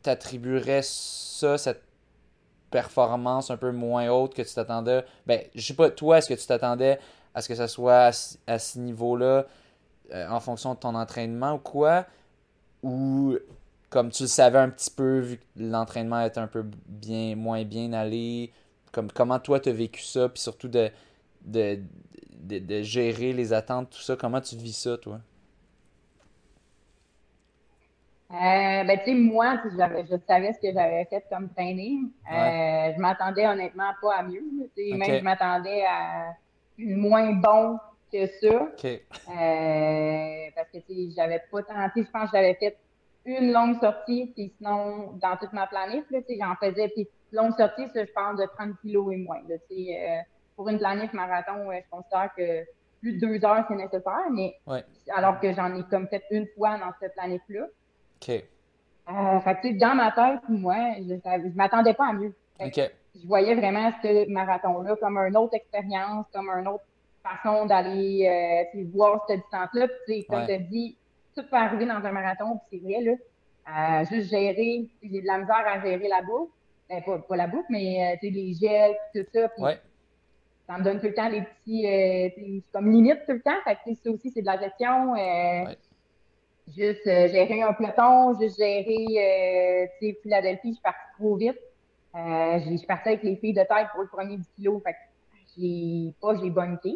t'attribuerais 0.02 0.82
ça, 0.84 1.58
cette 1.58 1.84
performance 2.72 3.52
un 3.52 3.58
peu 3.58 3.72
moins 3.72 4.10
haute 4.10 4.34
que 4.34 4.42
tu 4.42 4.54
t'attendais. 4.54 5.04
Ben, 5.26 5.42
je 5.54 5.62
sais 5.66 5.74
pas, 5.74 5.90
toi, 5.90 6.18
est-ce 6.18 6.28
que 6.30 6.34
tu 6.40 6.46
t'attendais 6.46 7.00
à 7.34 7.42
ce 7.42 7.48
que 7.48 7.56
ça 7.56 7.68
soit 7.68 8.06
à, 8.06 8.12
ce- 8.12 8.38
à 8.48 8.60
ce 8.60 8.80
niveau-là 8.80 9.46
euh, 10.14 10.30
en 10.30 10.40
fonction 10.40 10.74
de 10.74 10.80
ton 10.80 10.96
entraînement 10.96 11.54
ou 11.54 11.60
quoi? 11.60 12.06
Ou 12.84 13.38
comme 13.90 14.12
tu 14.12 14.24
le 14.24 14.28
savais 14.30 14.60
un 14.60 14.70
petit 14.70 14.92
peu, 14.92 15.20
vu 15.20 15.38
que 15.38 15.44
l'entraînement 15.58 16.22
était 16.22 16.40
un 16.40 16.48
peu 16.48 16.64
bien, 16.88 17.36
moins 17.36 17.64
bien 17.64 17.94
allé, 17.94 18.52
comme 18.92 19.12
comment 19.12 19.40
toi 19.40 19.60
tu 19.60 19.70
as 19.70 19.74
vécu 19.74 20.02
ça, 20.02 20.30
puis 20.30 20.42
surtout 20.42 20.68
de, 20.68 20.90
de, 21.44 21.80
de, 22.42 22.60
de 22.60 22.82
gérer 22.82 23.34
les 23.34 23.54
attentes, 23.54 23.90
tout 23.92 24.02
ça, 24.02 24.16
comment 24.16 24.42
tu 24.42 24.56
vis 24.58 24.74
ça, 24.78 24.98
toi? 24.98 25.20
Euh, 28.32 28.84
ben, 28.84 28.98
tu 29.00 29.06
sais, 29.06 29.14
moi, 29.14 29.58
je 29.64 30.18
savais 30.28 30.54
ce 30.54 30.60
que 30.60 30.74
j'avais 30.74 31.06
fait 31.06 31.24
comme 31.30 31.50
training. 31.54 32.12
Euh, 32.32 32.94
je 32.96 33.00
m'attendais 33.00 33.46
honnêtement 33.48 33.92
pas 34.02 34.16
à 34.18 34.24
mieux. 34.24 34.42
là, 34.60 34.66
tu 34.76 34.84
sais, 34.84 34.94
Ok. 34.94 34.98
Même 34.98 35.16
je 35.20 35.24
m'attendais 35.24 35.84
à 35.86 36.34
moins 36.78 37.34
bon 37.34 37.80
que 38.12 38.26
ça. 38.28 38.64
Ok. 38.74 38.86
Euh, 38.86 40.50
parce 40.56 40.70
que 40.74 40.78
tu 40.80 40.94
sais, 41.10 41.12
j'avais 41.16 41.44
pas 41.52 41.64
tenté. 41.64 42.04
Je 42.04 42.10
pense 42.12 42.32
que 42.32 42.38
j'avais 42.38 42.56
fait 42.56 42.78
une 43.26 43.52
longue 43.52 43.80
sortie, 43.80 44.32
puis 44.36 44.54
sinon, 44.58 45.14
dans 45.22 45.36
toute 45.38 45.52
ma 45.54 45.68
sais, 46.28 46.38
j'en 46.40 46.56
faisais. 46.56 46.90
Puis 46.90 47.08
longue 47.32 47.54
sortie, 47.58 47.88
ça, 47.94 48.06
je 48.06 48.12
pense 48.12 48.38
de 48.40 48.46
30 48.58 48.80
kilos 48.82 49.14
et 49.14 49.18
moins. 49.18 49.42
là, 49.48 49.56
euh, 50.00 50.22
pour 50.56 50.70
une 50.70 50.78
planète 50.80 51.12
marathon, 51.14 51.68
ouais, 51.68 51.84
je 51.86 51.90
considère 51.90 52.30
que 52.38 52.64
plus 53.02 53.14
de 53.14 53.20
deux 53.28 53.46
heures, 53.46 53.66
c'est 53.68 53.76
nécessaire, 53.76 54.30
mais 54.32 54.56
Ouais. 54.68 54.84
alors 55.16 55.40
que 55.40 55.52
j'en 55.54 55.76
ai 55.76 55.84
comme 55.84 56.08
fait 56.08 56.24
une 56.32 56.48
fois 56.56 56.78
dans 56.78 56.92
cette 57.00 57.14
planète-là. 57.14 57.66
Ok. 58.22 58.30
Euh, 59.08 59.40
fait 59.42 59.56
que, 59.62 59.78
dans 59.80 59.96
ma 59.96 60.12
tête, 60.12 60.42
moi, 60.50 60.76
je, 61.00 61.16
je 61.16 61.56
m'attendais 61.56 61.94
pas 61.94 62.08
à 62.10 62.14
mieux. 62.14 62.34
Fait 62.60 62.72
que 62.72 62.82
Ok. 62.82 62.92
Je 63.22 63.28
voyais 63.28 63.56
vraiment 63.56 63.92
ce 64.04 64.30
marathon-là 64.30 64.96
comme 64.98 65.18
une 65.18 65.38
autre 65.38 65.54
expérience, 65.56 66.26
comme 66.34 66.50
une 66.50 66.68
autre 66.68 66.84
façon 67.24 67.66
d'aller 67.66 68.68
euh, 68.76 68.80
voir 68.94 69.24
cette 69.28 69.40
distance-là. 69.42 69.88
Puis, 70.06 70.26
comme 70.26 70.40
Ouais. 70.40 70.48
tu 70.48 70.54
as 70.54 70.58
dit, 70.58 70.98
tout 71.36 71.44
peut 71.50 71.56
arriver 71.58 71.86
dans 71.86 72.04
un 72.04 72.12
marathon, 72.12 72.58
puis 72.70 72.80
c'est 72.80 72.86
vrai, 72.88 73.02
là. 73.02 73.12
Euh, 73.68 74.06
juste 74.06 74.30
gérer, 74.30 74.88
j'ai 75.02 75.22
de 75.22 75.26
la 75.28 75.40
misère 75.40 75.64
à 75.66 75.80
gérer 75.82 76.08
la 76.08 76.22
bouffe. 76.22 76.50
Ben, 76.90 77.02
pas, 77.04 77.18
pas 77.20 77.36
la 77.36 77.48
bouffe, 77.48 77.66
mais 77.70 78.14
euh, 78.14 78.18
les 78.30 78.54
gels, 78.54 78.96
tout 79.14 79.26
ça. 79.34 79.50
Ouais. 79.58 79.80
ça 80.68 80.78
me 80.78 80.84
donne 80.84 81.00
tout 81.00 81.08
le 81.08 81.14
temps 81.16 81.30
des 81.32 81.42
petits, 81.42 81.88
euh, 81.88 82.60
comme 82.72 82.92
limite 82.92 83.26
tout 83.26 83.34
le 83.34 83.42
temps. 83.42 83.58
Fait 83.64 83.76
que, 83.76 83.94
ça 83.96 84.12
aussi, 84.12 84.30
c'est 84.30 84.42
de 84.42 84.46
la 84.46 84.60
gestion. 84.60 85.14
euh, 85.16 85.66
Ouais. 85.66 85.78
Juste 86.76 87.06
gérer 87.06 87.62
un 87.62 87.74
peloton, 87.74 88.40
juste 88.40 88.58
gérer, 88.58 89.06
euh, 89.06 89.88
tu 90.00 90.08
sais, 90.08 90.20
Philadelphie, 90.24 90.70
je 90.70 90.74
suis 90.74 90.82
partie 90.82 91.14
trop 91.20 91.36
vite. 91.36 91.60
Je 92.16 92.76
suis 92.78 92.88
partie 92.88 93.10
avec 93.10 93.24
les 93.24 93.36
filles 93.36 93.54
de 93.54 93.62
tête 93.62 93.88
pour 93.94 94.02
le 94.02 94.08
premier 94.08 94.38
10 94.38 94.50
kilos. 94.56 94.82
Fait 94.84 94.94
que 94.94 94.98
j'ai 95.58 96.14
pas, 96.20 96.36
j'ai 96.36 96.52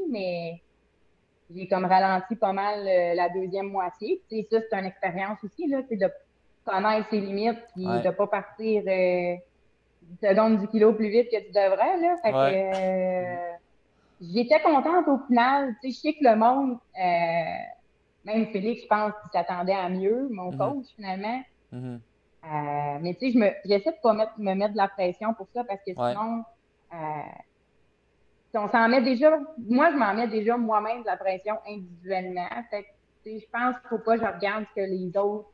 mais 0.09 0.59
j'ai 1.53 1.67
comme 1.67 1.85
ralenti 1.85 2.35
pas 2.35 2.53
mal 2.53 2.79
euh, 2.87 3.13
la 3.15 3.29
deuxième 3.29 3.67
moitié. 3.69 4.23
Tu 4.29 4.37
sais, 4.41 4.47
ça, 4.51 4.59
c'est 4.69 4.77
une 4.79 4.85
expérience 4.85 5.39
aussi, 5.43 5.67
là, 5.67 5.81
de 5.81 6.11
connaître 6.65 7.09
ses 7.09 7.19
limites, 7.19 7.59
puis 7.75 7.87
Ouais. 7.87 8.01
de 8.01 8.09
pas 8.11 8.27
partir 8.27 8.83
euh, 8.85 9.35
10 10.01 10.17
secondes 10.21 10.59
du 10.59 10.67
kilo 10.67 10.93
plus 10.93 11.09
vite 11.09 11.29
que 11.31 11.39
tu 11.45 11.51
devrais, 11.51 11.97
là. 11.97 12.15
Fait 12.23 12.33
Ouais. 12.33 12.51
que, 12.51 13.53
euh, 13.53 13.57
j'étais 14.21 14.61
contente 14.61 15.07
au 15.07 15.25
final. 15.27 15.75
Tu 15.81 15.91
sais, 15.91 15.95
je 15.95 15.99
sais 16.01 16.13
que 16.13 16.23
le 16.29 16.35
monde, 16.35 16.77
euh, 17.01 17.63
même 18.25 18.47
Félix, 18.47 18.83
je 18.83 18.87
pense 18.87 19.13
qu'il 19.21 19.31
s'attendait 19.33 19.73
à 19.73 19.89
mieux, 19.89 20.27
mon 20.31 20.51
Mhm. 20.51 20.57
coach, 20.57 20.85
finalement. 20.95 21.41
Mhm. 21.71 22.01
Euh, 22.45 22.97
mais 23.01 23.15
tu 23.15 23.19
sais, 23.27 23.31
je 23.33 23.37
me, 23.37 23.49
j'essaie 23.65 23.91
de 23.91 23.97
pas 24.01 24.13
mettre, 24.13 24.33
me 24.37 24.53
mettre 24.53 24.73
de 24.73 24.77
la 24.77 24.87
pression 24.87 25.33
pour 25.33 25.47
ça 25.53 25.63
parce 25.65 25.81
que 25.85 25.91
sinon, 25.93 26.43
euh, 26.93 26.97
si 26.97 27.48
on 28.55 28.67
s'en 28.69 28.87
met 28.89 29.01
déjà, 29.01 29.37
moi, 29.57 29.91
je 29.91 29.97
m'en 29.97 30.13
mets 30.13 30.27
déjà 30.27 30.57
moi-même 30.57 31.01
de 31.01 31.05
la 31.07 31.17
pression 31.17 31.55
individuellement. 31.67 32.47
Fait 32.69 32.83
que, 32.83 32.87
tu 33.23 33.31
sais, 33.31 33.39
je 33.45 33.49
pense 33.51 33.77
qu'il 33.79 33.89
faut 33.89 33.99
pas 33.99 34.17
que 34.17 34.25
je 34.25 34.31
regarde 34.31 34.65
ce 34.69 34.81
que 34.81 34.85
les 34.87 35.15
autres, 35.17 35.49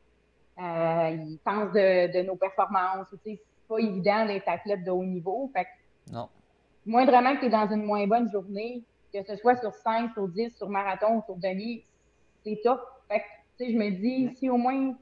euh, 0.58 1.10
ils 1.10 1.38
pensent 1.44 1.72
de, 1.72 2.12
de 2.12 2.22
nos 2.26 2.36
performances. 2.36 3.06
Tu 3.10 3.16
sais, 3.32 3.42
c'est 3.42 3.68
pas 3.68 3.78
évident 3.78 4.26
d'être 4.26 4.48
athlète 4.48 4.84
de 4.84 4.90
haut 4.90 5.04
niveau. 5.04 5.50
Fait 5.54 5.64
que, 5.64 6.12
Non. 6.12 6.28
moindrement 6.86 7.34
que 7.34 7.40
tu 7.40 7.46
es 7.46 7.50
dans 7.50 7.68
une 7.70 7.82
moins 7.82 8.06
bonne 8.06 8.30
journée, 8.30 8.82
que 9.12 9.22
ce 9.22 9.36
soit 9.36 9.56
sur 9.56 9.74
5, 9.74 10.12
sur 10.12 10.28
10, 10.28 10.56
sur 10.56 10.68
marathon 10.68 11.16
ou 11.18 11.22
sur 11.22 11.36
demi, 11.36 11.84
c'est 12.44 12.60
top. 12.62 12.80
Fait 13.08 13.18
que, 13.20 13.24
tu 13.58 13.66
sais, 13.66 13.72
je 13.72 13.76
me 13.78 13.90
dis, 13.90 14.34
si 14.36 14.48
au 14.48 14.56
moins 14.56 14.94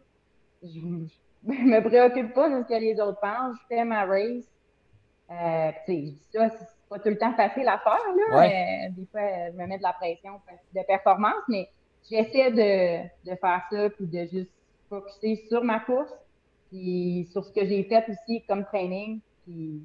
je, 0.63 0.69
je 0.81 1.53
me 1.53 1.81
préoccupe 1.81 2.33
pas 2.35 2.49
de 2.49 2.63
ce 2.63 2.69
que 2.69 2.81
les 2.81 2.99
autres 3.01 3.21
pensent, 3.21 3.57
je 3.63 3.67
fais 3.69 3.85
ma 3.85 4.05
race. 4.07 4.51
Euh, 5.31 5.71
tu 5.87 5.93
sais, 5.93 6.05
je 6.07 6.11
dis 6.11 6.27
ça, 6.33 6.49
pas 6.95 7.01
tout 7.01 7.09
le 7.09 7.19
temps 7.19 7.35
facile 7.35 7.67
à 7.67 7.79
faire, 7.79 8.15
là. 8.17 8.39
Ouais. 8.39 8.89
Des 8.91 9.07
fois, 9.07 9.21
je 9.51 9.57
me 9.57 9.67
mets 9.67 9.79
de 9.79 9.83
la 9.83 9.93
pression 9.93 10.41
de 10.75 10.81
performance, 10.87 11.43
mais 11.49 11.69
j'essaie 12.09 12.53
de, 12.53 13.31
de 13.31 13.37
faire 13.37 13.63
ça, 13.71 13.91
puis 13.91 14.07
de 14.07 14.25
juste 14.27 14.51
focuser 14.89 15.45
sur 15.49 15.65
ma 15.65 15.81
course, 15.81 16.13
puis 16.71 17.29
sur 17.33 17.45
ce 17.45 17.53
que 17.53 17.67
j'ai 17.67 17.83
fait 17.85 18.05
aussi 18.09 18.45
comme 18.47 18.65
training, 18.65 19.21
puis 19.45 19.83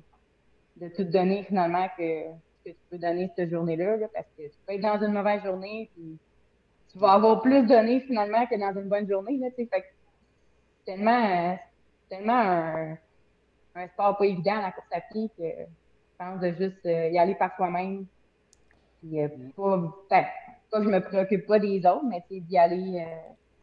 de 0.78 0.88
tout 0.89 1.03
donner 1.03 1.43
finalement 1.43 1.88
que, 1.97 2.28
que 2.64 2.70
tu 2.70 2.78
peux 2.91 2.97
donner 2.99 3.32
cette 3.36 3.49
journée-là, 3.49 3.97
là, 3.97 4.07
parce 4.14 4.28
que 4.38 4.43
tu 4.43 4.57
peux 4.68 4.74
être 4.74 4.82
dans 4.82 5.03
une 5.03 5.14
mauvaise 5.14 5.43
journée, 5.43 5.89
puis 5.95 6.18
tu 6.91 6.99
vas 6.99 7.14
avoir 7.14 7.41
plus 7.41 7.66
donné 7.66 8.01
finalement 8.01 8.45
que 8.45 8.55
dans 8.55 8.80
une 8.80 8.88
bonne 8.88 9.10
journée, 9.10 9.38
là. 9.38 9.47
Fait 9.55 9.66
que 9.66 9.86
tellement, 10.86 11.57
tellement 12.07 12.39
un, 12.39 12.97
un 13.76 13.88
sport 13.88 14.16
pas 14.18 14.26
évident, 14.26 14.62
la 14.62 14.72
course 14.72 14.88
à 14.91 15.01
pied, 15.01 15.32
que 15.36 15.43
pense 16.20 16.39
de 16.41 16.51
juste 16.51 16.86
euh, 16.86 17.07
y 17.09 17.17
aller 17.17 17.36
par 17.36 17.55
soi-même. 17.55 18.05
Puis, 19.01 19.22
euh, 19.22 19.28
pas, 19.55 19.78
ben, 20.09 20.26
pas 20.70 20.78
que 20.80 20.84
je 20.84 20.89
me 20.89 20.99
préoccupe 21.01 21.47
pas 21.47 21.59
des 21.59 21.80
autres, 21.86 22.03
mais 22.07 22.24
c'est 22.30 22.41
d'y 22.41 22.57
aller 22.57 23.05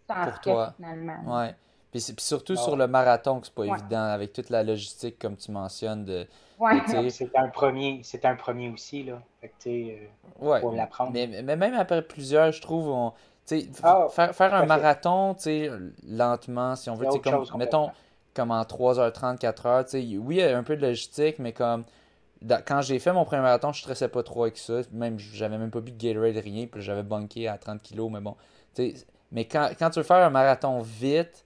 sans 0.09 0.15
Pour 0.25 0.33
stress, 0.37 0.43
toi. 0.43 0.73
finalement. 0.77 1.39
Ouais. 1.39 1.55
Puis, 1.91 2.01
c'est- 2.01 2.15
puis 2.15 2.25
surtout 2.25 2.57
sur 2.57 2.77
le 2.77 2.87
marathon, 2.87 3.41
que 3.41 3.47
c'est 3.47 3.55
pas 3.55 3.63
Ouais. 3.63 3.79
évident, 3.79 4.03
avec 4.03 4.33
toute 4.33 4.51
la 4.51 4.63
logistique, 4.63 5.19
comme 5.19 5.37
tu 5.37 5.51
mentionnes, 5.53 6.05
de, 6.05 6.27
Ouais. 6.59 7.11
C'était 7.11 7.37
un 7.37 7.49
premier, 7.49 8.01
c'était 8.03 8.29
un 8.29 8.35
premier 8.35 8.71
aussi, 8.71 9.03
là. 9.03 9.21
Fait 9.43 9.49
que, 9.49 9.53
tu 9.59 9.71
sais, 9.71 9.99
euh, 10.41 10.47
Ouais, 10.47 10.61
faut 10.63 10.73
l'apprendre. 10.73 11.11
mais, 11.13 11.27
mais 11.43 11.55
même 11.55 11.75
après 11.75 12.01
plusieurs, 12.01 12.51
je 12.53 12.63
trouve, 12.63 12.89
on, 12.89 13.13
Ah, 13.85 14.09
faire, 14.11 14.35
faire 14.35 14.55
un 14.55 14.67
marathon, 14.67 15.35
tu 15.35 15.43
sais, 15.43 15.71
lentement, 16.09 16.75
si 16.75 16.91
on 16.91 16.95
veut, 16.95 17.07
C'est 17.13 17.21
tu 17.21 17.29
sais, 17.29 17.35
autre 17.37 17.51
comme, 17.51 17.59
mettons, 17.61 17.91
comme 18.35 18.51
en 18.51 18.65
3h30, 18.65 19.39
4h, 19.39 19.85
tu 19.85 19.91
sais, 19.91 19.99
oui, 20.19 20.37
il 20.37 20.39
y 20.39 20.43
a 20.43 20.57
un 20.59 20.63
peu 20.65 20.77
de 20.77 20.83
logistique, 20.83 21.39
mais 21.39 21.53
comme, 21.53 21.85
quand 22.67 22.83
j'ai 22.83 22.99
fait 22.99 23.13
mon 23.13 23.25
premier 23.25 23.43
marathon, 23.43 23.73
je 23.73 23.81
stressais 23.81 24.09
pas 24.09 24.23
trop 24.23 24.45
avec 24.45 24.59
ça, 24.59 24.81
même, 24.93 25.19
j'avais 25.19 25.59
même 25.59 25.71
pas 25.71 25.81
bu 25.81 25.93
de 25.93 25.97
Gatorade, 25.97 26.37
rien, 26.37 26.67
puis 26.67 26.83
j'avais 26.83 27.03
bunké 27.03 27.49
à 27.49 27.59
30 27.59 27.83
kilos, 27.83 28.11
mais 28.11 28.21
bon, 28.21 28.37
mais 29.33 29.47
quand, 29.47 29.71
tu 29.79 29.99
veux 29.99 30.05
faire 30.05 30.25
un 30.25 30.31
marathon 30.31 30.81
vite, 30.81 31.45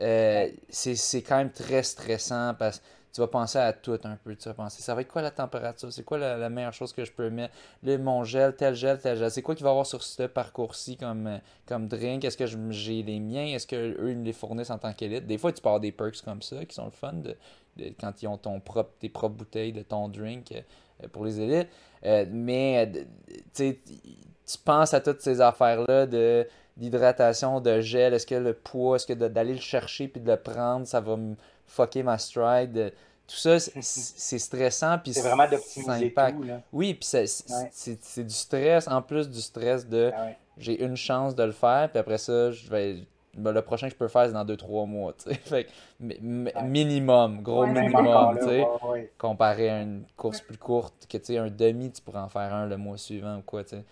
euh, 0.00 0.48
c'est 0.68 1.22
quand 1.22 1.36
même 1.36 1.52
très 1.52 1.82
stressant 1.82 2.54
parce 2.58 2.78
que 2.78 2.84
tu 3.12 3.20
vas 3.20 3.26
penser 3.26 3.58
à 3.58 3.72
tout 3.72 3.98
un 4.04 4.16
peu. 4.16 4.36
Tu 4.36 4.48
vas 4.48 4.54
penser, 4.54 4.82
ça 4.82 4.94
va 4.94 5.00
être 5.00 5.08
quoi 5.08 5.20
la 5.20 5.32
température? 5.32 5.92
C'est 5.92 6.04
quoi 6.04 6.16
la, 6.18 6.48
meilleure 6.48 6.72
chose 6.72 6.92
que 6.92 7.04
je 7.04 7.10
peux 7.10 7.28
mettre? 7.28 7.54
Là, 7.82 7.98
mon 7.98 8.22
gel, 8.22 8.54
tel 8.54 8.74
gel, 8.74 8.98
tel 8.98 9.18
gel. 9.18 9.30
C'est 9.30 9.42
quoi 9.42 9.54
qu'il 9.54 9.64
va 9.64 9.70
y 9.70 9.72
avoir 9.72 9.86
sur 9.86 10.02
ce 10.02 10.22
parcours-ci 10.24 10.96
comme, 10.96 11.26
euh, 11.26 11.38
comme 11.66 11.88
drink? 11.88 12.24
Est-ce 12.24 12.36
que 12.36 12.46
j'ai 12.70 13.02
les 13.02 13.18
miens? 13.18 13.46
Est-ce 13.46 13.66
qu'eux, 13.66 14.14
me 14.14 14.24
les 14.24 14.32
fournissent 14.32 14.70
en 14.70 14.78
tant 14.78 14.92
qu'élite? 14.92 15.26
Des 15.26 15.38
fois, 15.38 15.52
tu 15.52 15.60
avoir 15.60 15.80
des 15.80 15.92
perks 15.92 16.22
comme 16.24 16.42
ça 16.42 16.64
qui 16.64 16.74
sont 16.74 16.84
le 16.84 16.92
fun 16.92 17.14
de- 17.14 17.36
quand 18.00 18.22
ils 18.22 18.26
ont 18.28 18.38
ton 18.38 18.60
propre, 18.60 18.90
tes 18.98 19.08
propres 19.08 19.34
bouteilles 19.36 19.72
de 19.72 19.82
ton 19.82 20.08
drink 20.08 20.52
euh, 20.52 21.08
pour 21.12 21.24
les 21.24 21.40
élites. 21.40 21.68
Euh, 22.04 22.24
mais, 22.30 22.90
euh, 23.58 23.72
tu 24.46 24.58
penses 24.64 24.94
à 24.94 25.00
toutes 25.00 25.20
ces 25.22 25.40
affaires-là 25.40 26.06
de 26.06 26.46
d'hydratation, 26.76 27.60
de 27.60 27.80
gel, 27.82 28.14
est-ce 28.14 28.26
que 28.26 28.34
le 28.36 28.54
poids, 28.54 28.96
est-ce 28.96 29.06
que 29.06 29.12
d'aller 29.12 29.52
le 29.52 29.60
chercher 29.60 30.08
puis 30.08 30.18
de 30.20 30.30
le 30.30 30.38
prendre, 30.38 30.86
ça 30.86 31.00
va 31.00 31.14
me 31.16 31.34
fucker 31.66 32.02
ma 32.02 32.16
stride? 32.16 32.76
euh, 32.78 32.90
Tout 33.26 33.36
ça, 33.36 33.58
c'est- 33.60 33.80
stressant 34.38 34.98
C'est 35.04 35.20
vraiment 35.20 35.46
d'optimiser 35.48 36.12
tout, 36.12 36.42
là. 36.42 36.62
Oui, 36.72 36.94
puis 36.94 37.04
c'est 37.04 37.26
Ouais. 37.50 38.24
du 38.24 38.34
stress, 38.34 38.88
en 38.88 39.02
plus 39.02 39.28
du 39.28 39.40
stress 39.40 39.86
de 39.86 40.10
Ah 40.16 40.24
ouais. 40.24 40.38
j'ai 40.56 40.82
une 40.82 40.96
chance 40.96 41.34
de 41.34 41.42
le 41.42 41.52
faire, 41.52 41.90
puis 41.90 41.98
après 41.98 42.18
ça, 42.18 42.50
je 42.50 42.68
vais 42.70 43.04
ben, 43.34 43.52
le 43.52 43.62
prochain 43.62 43.86
que 43.86 43.92
je 43.92 43.98
peux 43.98 44.08
faire, 44.08 44.26
c'est 44.26 44.32
dans 44.32 44.44
2-3 44.44 44.86
mois, 44.86 45.12
tu 45.12 45.30
sais. 45.30 45.34
Fait 45.44 45.64
que, 45.64 45.70
minimum, 46.62 47.42
gros 47.42 47.62
Ouais, 47.64 47.72
minimum, 47.72 48.04
là, 48.04 48.34
tu 48.36 48.44
sais 48.44 48.60
ouais, 48.60 48.90
ouais. 48.90 49.12
comparé 49.18 49.70
à 49.70 49.82
une 49.82 50.04
course 50.16 50.40
plus 50.40 50.58
courte, 50.58 51.06
que 51.08 51.18
tu 51.18 51.36
un 51.36 51.50
demi, 51.50 51.90
tu 51.92 52.02
pourrais 52.02 52.20
en 52.20 52.28
faire 52.28 52.52
un 52.52 52.66
le 52.66 52.76
mois 52.76 52.98
suivant 52.98 53.38
ou 53.38 53.42
quoi, 53.42 53.62
tu 53.62 53.76
sais. 53.76 53.84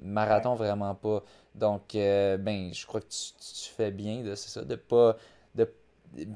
Marathon, 0.00 0.54
vraiment 0.54 0.94
pas. 0.94 1.22
Donc, 1.54 1.94
euh, 1.94 2.36
ben, 2.36 2.72
je 2.72 2.86
crois 2.86 3.00
que 3.00 3.06
tu, 3.06 3.32
tu 3.38 3.70
fais 3.70 3.90
bien, 3.90 4.22
de, 4.22 4.34
c'est 4.34 4.48
ça, 4.48 4.64
de 4.64 4.74
pas. 4.74 5.16
De, 5.54 5.70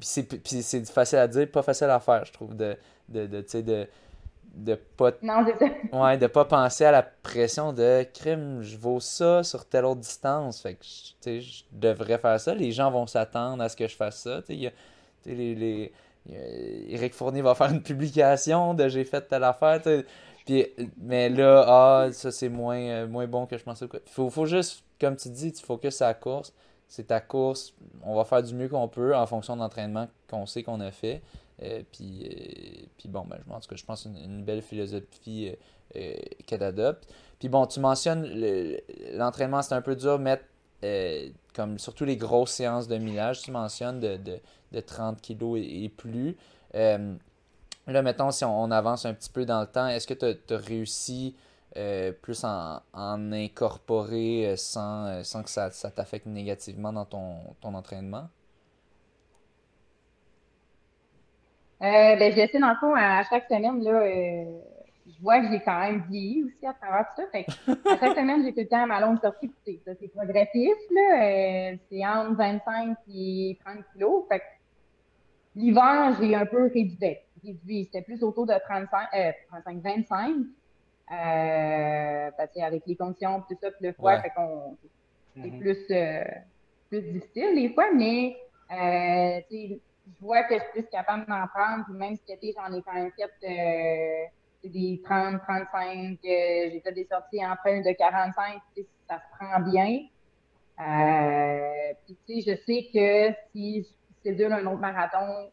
c'est, 0.01 0.89
facile 0.89 1.19
à 1.19 1.27
dire, 1.27 1.51
pas 1.51 1.61
facile 1.61 1.89
à 1.89 1.99
faire, 1.99 2.25
je 2.25 2.33
trouve, 2.33 2.55
de, 2.55 2.75
de, 3.09 3.27
de, 3.27 3.41
tu 3.41 3.49
sais, 3.49 3.63
de, 3.63 3.87
de 4.57 4.75
pas 4.75 5.11
Non. 5.21 5.45
Ouais, 5.93 6.17
de 6.17 6.27
pas 6.27 6.45
penser 6.45 6.83
à 6.85 6.91
la 6.91 7.03
pression 7.03 7.73
de 7.73 8.05
crime, 8.13 8.61
je 8.61 8.77
vaux 8.77 8.99
ça 8.99 9.43
sur 9.43 9.65
telle 9.65 9.85
autre 9.85 10.01
distance. 10.01 10.61
Fait 10.61 10.73
que, 10.75 11.39
je- 11.39 11.63
devrais 11.71 12.17
faire 12.17 12.39
ça. 12.39 12.53
Les 12.53 12.71
gens 12.71 12.89
vont 12.91 13.07
s'attendre 13.07 13.61
à 13.63 13.69
ce 13.69 13.75
que 13.75 13.87
je 13.87 13.95
fasse 13.95 14.21
ça. 14.21 14.41
Tu 14.41 14.57
sais, 14.57 14.73
les, 15.25 15.55
les, 15.55 15.91
Eric 16.89 17.13
Fournier 17.13 17.41
va 17.41 17.55
faire 17.55 17.71
une 17.71 17.81
publication 17.83 18.73
de 18.73 18.87
j'ai 18.89 19.03
fait 19.05 19.21
telle 19.21 19.43
affaire. 19.43 19.81
Puis, 20.45 20.65
mais 20.97 21.29
là, 21.29 21.63
ah, 21.67 22.07
ça 22.11 22.31
c'est 22.31 22.49
moins, 22.49 22.79
euh, 22.79 23.07
moins 23.07 23.27
bon 23.27 23.45
que 23.45 23.57
je 23.57 23.63
pensais. 23.63 23.87
quoi. 23.87 23.99
Faut, 24.05 24.29
faut 24.29 24.45
juste, 24.45 24.83
comme 24.99 25.15
tu 25.15 25.29
dis, 25.29 25.51
tu 25.51 25.63
focuses 25.63 25.95
sur 25.97 26.05
la 26.05 26.13
course. 26.13 26.53
C'est 26.87 27.07
ta 27.07 27.19
course. 27.19 27.73
On 28.03 28.15
va 28.15 28.23
faire 28.23 28.41
du 28.41 28.53
mieux 28.55 28.69
qu'on 28.69 28.87
peut 28.87 29.13
en 29.15 29.25
fonction 29.25 29.55
de 29.55 29.61
l'entraînement 29.61 30.07
qu'on 30.29 30.45
sait 30.45 30.63
qu'on 30.63 30.79
a 30.79 30.91
fait. 30.91 31.21
Euh, 31.63 31.81
puis, 31.91 32.23
euh, 32.25 32.85
puis 32.97 33.09
bon, 33.09 33.25
ben, 33.27 33.37
je, 33.45 33.51
en 33.51 33.59
tout 33.59 33.67
cas, 33.69 33.75
je 33.75 33.85
pense 33.85 34.05
une, 34.05 34.43
belle 34.43 34.61
philosophie 34.61 35.55
euh, 35.95 36.13
qu'elle 36.45 36.63
adopte. 36.63 37.07
Puis 37.39 37.49
bon, 37.49 37.65
tu 37.65 37.79
mentionnes 37.79 38.23
le- 38.25 38.79
l'entraînement, 39.17 39.61
c'est 39.61 39.75
un 39.75 39.81
peu 39.81 39.95
dur, 39.95 40.19
mettre 40.19 40.43
comme 41.55 41.79
surtout 41.79 42.05
les 42.05 42.17
grosses 42.17 42.51
séances 42.51 42.87
de 42.87 42.97
millage, 42.97 43.41
tu 43.41 43.49
mentionnes 43.49 43.99
de, 43.99 44.17
de, 44.17 44.39
de 44.71 44.79
30 44.79 45.19
kilos 45.21 45.59
et, 45.59 45.89
plus. 45.89 46.37
Là, 46.73 48.01
mettons, 48.03 48.31
si 48.31 48.43
on, 48.45 48.69
avance 48.69 49.05
un 49.05 49.13
petit 49.13 49.29
peu 49.29 49.45
dans 49.45 49.61
le 49.61 49.67
temps, 49.67 49.87
est-ce 49.87 50.05
que 50.05 50.13
tu 50.13 50.53
as, 50.53 50.57
réussi 50.57 51.35
plus 52.21 52.43
en, 52.43 52.81
en 52.93 53.31
incorporer 53.31 54.55
sans, 54.55 55.23
sans 55.23 55.41
que 55.41 55.49
ça, 55.49 55.71
ça 55.71 55.89
t'affecte 55.89 56.27
négativement 56.27 56.93
dans 56.93 57.05
ton, 57.05 57.37
ton 57.59 57.73
entraînement? 57.73 58.29
Euh, 61.81 62.15
ben, 62.15 62.33
j'essaie, 62.33 62.59
dans 62.59 62.69
le 62.69 62.75
fond, 62.75 62.93
à 62.95 63.23
chaque 63.23 63.45
semaine, 63.47 63.83
là, 63.83 63.91
euh, 64.01 64.59
je 65.05 65.21
vois 65.21 65.39
que 65.41 65.51
j'ai 65.51 65.59
quand 65.61 65.79
même 65.79 66.03
vieilli 66.09 66.43
aussi 66.43 66.65
à 66.65 66.73
travers 66.73 67.05
tout 67.15 67.21
ça. 67.21 67.27
Fait 67.31 67.43
que, 67.43 67.89
à 67.93 67.97
chaque 67.99 68.17
semaine, 68.17 68.43
j'ai 68.43 68.51
tout 68.53 68.59
le 68.61 68.67
temps 68.67 68.85
ma 68.87 68.99
longue 68.99 69.19
sortie. 69.21 69.51
Ça, 69.85 69.91
c'est 69.99 70.07
progressif, 70.09 70.73
là. 70.91 71.23
Euh, 71.71 71.75
c'est 71.89 72.05
entre 72.05 72.35
25 72.35 72.97
et 73.13 73.57
30 73.63 73.77
kilos. 73.93 74.25
Fait 74.27 74.39
que, 74.39 74.43
l'hiver, 75.55 76.15
j'ai 76.19 76.33
un 76.35 76.45
peu 76.45 76.63
réduit. 76.63 76.97
réduit. 77.43 77.85
C'était 77.85 78.01
plus 78.01 78.23
autour 78.23 78.47
de 78.47 78.53
35, 78.67 79.07
euh, 79.13 79.31
35, 79.49 79.77
25. 79.83 80.35
Euh, 81.09 82.31
parce 82.37 82.51
que 82.53 82.59
avec 82.61 82.83
les 82.85 82.95
conditions, 82.95 83.41
tout 83.47 83.55
ça, 83.61 83.71
puis 83.71 83.85
le 83.87 83.93
froid, 83.93 84.13
Ouais. 84.13 84.21
fait 84.21 84.29
qu'on, 84.35 84.77
c'est 85.35 85.51
Mhm. 85.51 85.59
plus, 85.59 85.77
euh, 85.91 86.23
plus 86.89 87.01
difficile 87.01 87.55
des 87.55 87.69
fois, 87.73 87.85
mais 87.93 88.35
euh, 88.71 89.39
je 90.07 90.19
vois 90.25 90.43
que 90.43 90.55
je 90.55 90.59
suis 90.59 90.71
plus 90.73 90.87
capable 90.91 91.25
d'en 91.27 91.47
prendre, 91.47 91.85
puis 91.85 91.93
même 91.95 92.13
été, 92.27 92.53
j'en 92.57 92.73
ai 92.73 92.81
quand 92.81 92.93
même 92.93 93.11
fait 93.11 93.29
euh, 93.43 94.69
des 94.69 95.01
30, 95.03 95.41
35, 95.41 96.13
euh, 96.13 96.17
j'ai 96.23 96.81
fait 96.83 96.91
des 96.93 97.05
sorties 97.05 97.45
en 97.45 97.55
train 97.57 97.81
de 97.81 97.91
45, 97.97 98.61
tu 98.75 98.83
sais, 98.83 98.89
ça 99.09 99.17
se 99.19 99.37
prend 99.37 99.59
bien. 99.61 99.99
Euh, 100.79 101.93
puis 102.05 102.17
tu 102.27 102.41
sais, 102.41 102.51
je 102.51 102.63
sais 102.65 102.89
que 102.93 103.35
si 103.51 103.83
je 103.83 104.29
cédule 104.29 104.53
un 104.53 104.65
autre 104.67 104.79
marathon, 104.79 105.51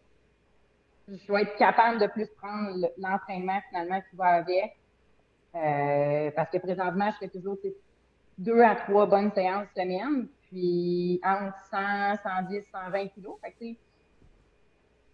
je 1.09 1.33
vais 1.33 1.43
être 1.43 1.57
capable 1.57 2.01
de 2.01 2.07
plus 2.07 2.29
prendre 2.37 2.71
le- 2.77 2.89
l'entraînement 2.99 3.61
finalement 3.69 4.01
qui 4.11 4.17
va 4.17 4.27
avec. 4.43 4.73
Parce 6.35 6.51
que 6.51 6.59
présentement, 6.59 7.11
je 7.13 7.19
fais 7.19 7.29
toujours 7.31 7.57
deux 8.39 8.61
à 8.63 8.75
trois 8.77 9.07
bonnes 9.07 9.33
séances 9.33 9.69
semaine, 9.77 10.29
puis 10.51 11.21
entre 11.25 11.57
100, 11.71 12.17
110, 12.23 12.63
120 12.73 13.09
kilos. 13.09 13.39
Fait 13.43 13.53
que, 13.53 13.79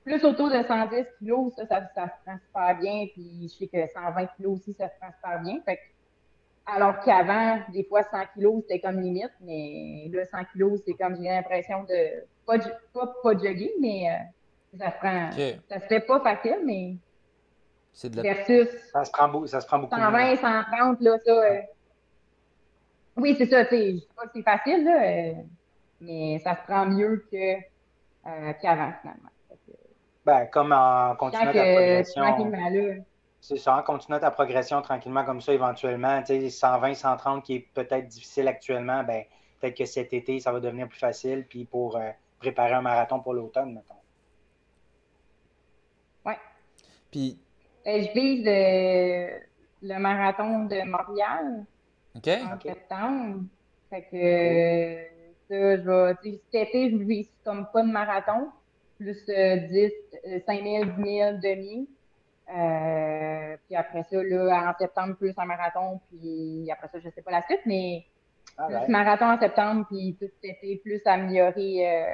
plus 0.05 0.25
autour 0.25 0.49
de 0.51 0.63
110 0.63 1.07
kilos, 1.19 1.53
ça, 1.57 1.67
ça, 1.67 1.87
ça 1.95 2.07
se 2.09 2.13
prend 2.25 2.39
super 2.47 2.79
bien, 2.79 3.07
puis 3.13 3.49
je 3.49 3.57
sais 3.59 3.69
que 3.69 3.87
120 3.93 4.27
kilos 4.37 4.59
aussi, 4.61 4.75
ça 4.75 4.89
se 4.89 4.95
prend 5.01 5.11
super 5.13 5.41
bien. 5.43 5.61
Fait 5.65 5.77
que, 5.77 5.81
alors 6.67 7.01
qu'avant, 7.01 7.61
des 7.73 7.85
fois, 7.85 8.03
100 8.05 8.27
kilos, 8.35 8.63
c'était 8.63 8.81
comme 8.81 9.01
limite, 9.01 9.33
mais 9.41 10.09
là, 10.13 10.25
100 10.27 10.45
kilos, 10.53 10.81
c'est 10.87 10.95
comme 10.95 11.17
j'ai 11.17 11.29
l'impression 11.29 11.83
de 11.85 12.27
pas, 12.47 12.59
de- 12.59 12.73
pas, 12.93 13.13
pas 13.23 13.33
jogger, 13.33 13.73
mais 13.81 14.11
euh, 14.11 14.79
ça 14.79 14.93
se 14.93 14.97
prend. 14.99 15.31
Ça 15.69 15.81
se 15.81 15.87
fait 15.87 16.01
pas 16.01 16.21
facile, 16.21 16.61
mais 16.65 16.97
C'est 17.93 18.11
de 18.11 18.17
la... 18.17 18.23
versus 18.23 18.69
Ça 18.93 19.05
se 19.05 19.11
prend, 19.11 19.29
beau- 19.29 19.47
ça 19.47 19.61
se 19.61 19.67
prend 19.67 19.79
beaucoup. 19.79 19.95
120, 19.95 20.37
130, 20.37 21.01
là, 21.01 21.19
ça. 21.25 21.31
euh, 21.33 21.61
Oui, 23.17 23.35
c'est 23.37 23.47
ça, 23.47 23.65
tu 23.65 23.71
sais. 23.77 23.87
Je 23.89 23.97
dis 23.97 24.09
pas 24.17 24.25
que 24.25 24.31
c'est 24.35 24.43
facile, 24.43 24.85
là, 24.85 25.03
euh, 25.03 25.35
mais 26.01 26.39
ça 26.43 26.57
se 26.57 26.63
prend 26.63 26.87
mieux 26.87 27.27
que 27.31 27.55
euh, 28.27 28.53
qu'avant, 28.61 28.93
finalement. 29.01 29.31
Ben, 30.31 30.47
comme 30.47 30.71
en 30.73 31.17
continuant 31.17 31.53
ta 31.53 31.53
progression. 31.53 32.23
tranquillement, 32.23 32.71
là. 32.71 32.95
C'est 33.41 33.57
ça, 33.57 33.77
en 33.77 33.83
continuant 33.83 34.21
ta 34.21 34.31
progression 34.31 34.81
tranquillement 34.81 35.25
comme 35.25 35.41
ça, 35.41 35.53
éventuellement, 35.53 36.23
tu 36.23 36.39
sais, 36.41 36.51
120, 36.51 36.95
130 36.95 37.43
qui 37.43 37.57
est 37.57 37.67
peut-être 37.75 38.07
difficile 38.07 38.47
actuellement, 38.47 39.03
ben, 39.03 39.25
peut-être 39.61 39.77
que 39.77 39.87
cet 39.87 40.13
été, 40.13 40.39
ça 40.39 40.53
va 40.53 40.61
devenir 40.61 40.89
plus 40.89 41.01
facile, 41.01 41.47
puis 41.49 41.65
pour 41.65 41.97
euh, 41.97 42.11
préparer 42.39 42.75
un 42.75 42.83
marathon 42.83 43.19
pour 43.19 43.35
l'automne, 43.35 43.75
mettons. 43.75 43.95
Ouais. 46.25 46.39
Puis, 47.11 47.39
Euh, 47.89 48.03
je 48.03 48.13
vise 48.13 48.45
le, 48.45 49.41
le 49.83 49.99
marathon 49.99 50.67
de 50.67 50.85
Montréal 50.85 51.65
ok? 52.15 52.29
en 52.29 52.61
septembre. 52.61 53.41
Fait 53.89 54.03
que 54.03 54.17
euh, 54.17 55.03
ça, 55.49 55.83
je 55.83 55.91
vais, 55.91 56.15
tu 56.23 56.31
sais, 56.31 56.41
cet 56.53 56.69
été, 56.69 56.91
je 56.91 56.97
vise 56.99 57.31
comme 57.45 57.67
pas 57.73 57.83
de 57.83 57.91
marathon, 57.91 58.49
plus 59.01 59.19
euh, 59.31 59.57
10, 59.57 59.91
euh, 60.27 60.41
5 60.47 60.63
000, 60.63 60.85
10 60.85 61.03
000, 61.03 61.33
demi. 61.43 61.89
Euh, 62.55 63.57
puis 63.67 63.77
après 63.77 64.03
ça, 64.11 64.23
là, 64.23 64.71
en 64.71 64.79
septembre, 64.79 65.15
plus 65.17 65.33
un 65.37 65.45
marathon, 65.47 66.01
puis 66.11 66.69
après 66.71 66.89
ça, 66.89 66.99
je 66.99 67.09
sais 67.11 67.23
pas 67.23 67.31
la 67.31 67.43
suite, 67.43 67.61
mais 67.65 68.05
plus 68.57 68.67
ben, 68.75 68.89
marathon 68.89 69.27
en 69.27 69.39
septembre, 69.39 69.87
puis 69.89 70.17
tout 70.21 70.27
cet 70.43 70.57
été, 70.57 70.77
plus 70.85 71.01
améliorer, 71.07 71.89
euh, 71.89 72.05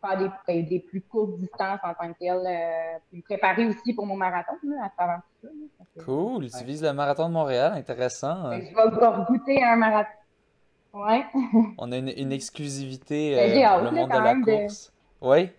faire 0.00 0.18
des, 0.18 0.28
ben, 0.46 0.64
des 0.64 0.78
plus 0.80 1.00
courtes 1.02 1.36
distances 1.38 1.80
en 1.82 1.92
tant 1.94 2.12
que 2.12 2.18
tel, 2.20 2.36
euh, 2.46 2.98
puis 3.08 3.18
me 3.18 3.22
préparer 3.22 3.66
aussi 3.66 3.92
pour 3.94 4.06
mon 4.06 4.16
marathon, 4.16 4.52
là, 4.62 4.84
à 4.86 4.90
travers 4.90 5.20
tout 5.40 5.48
ça. 5.48 5.52
là. 5.52 5.66
Fait 5.94 6.00
que- 6.00 6.04
Cool, 6.04 6.48
tu 6.50 6.56
Ouais. 6.56 6.64
vises 6.64 6.82
le 6.82 6.92
marathon 6.92 7.28
de 7.28 7.32
Montréal, 7.34 7.72
intéressant. 7.76 8.50
fait 8.50 8.60
que 8.60 8.66
je 8.66 8.74
vais, 8.74 8.90
vais 8.90 9.24
goûter 9.28 9.62
un 9.64 9.76
marathon. 9.76 10.10
Ouais. 10.94 11.24
On 11.78 11.90
a 11.90 11.96
une, 11.96 12.12
une 12.16 12.30
exclusivité 12.30 13.34
Ben, 13.34 13.68
pour 13.74 13.84
le 13.84 13.90
monde 13.90 14.08
de 14.08 14.16
la 14.16 14.34
de- 14.34 14.44
course. 14.44 14.92
Oui? 15.20 15.50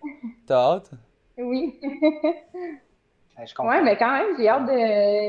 T'as 0.46 0.54
hâte? 0.76 0.90
Oui. 1.38 1.78
Ouais, 3.38 3.46
Je 3.46 3.54
comprends. 3.54 3.70
Ouais, 3.70 3.82
mais 3.82 3.96
quand 3.96 4.10
même, 4.10 4.36
j'ai 4.38 4.48
hâte 4.48 4.66
de, 4.66 5.28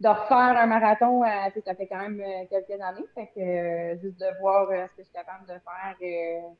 de 0.00 0.08
refaire 0.08 0.56
un 0.58 0.66
marathon. 0.66 1.22
à- 1.22 1.50
ça 1.64 1.74
fait 1.74 1.86
quand 1.86 1.98
même 1.98 2.20
euh, 2.20 2.44
quelques 2.50 2.80
années. 2.80 3.06
Fait 3.14 3.28
que 3.34 3.40
euh, 3.40 3.98
juste 4.02 4.18
de 4.20 4.26
voir 4.40 4.68
euh, 4.70 4.86
ce 4.88 4.96
que 4.96 5.02
je 5.02 5.04
suis 5.04 5.12
capable 5.12 5.46
de 5.46 5.54
faire. 5.54 5.96
euh, 6.02 6.54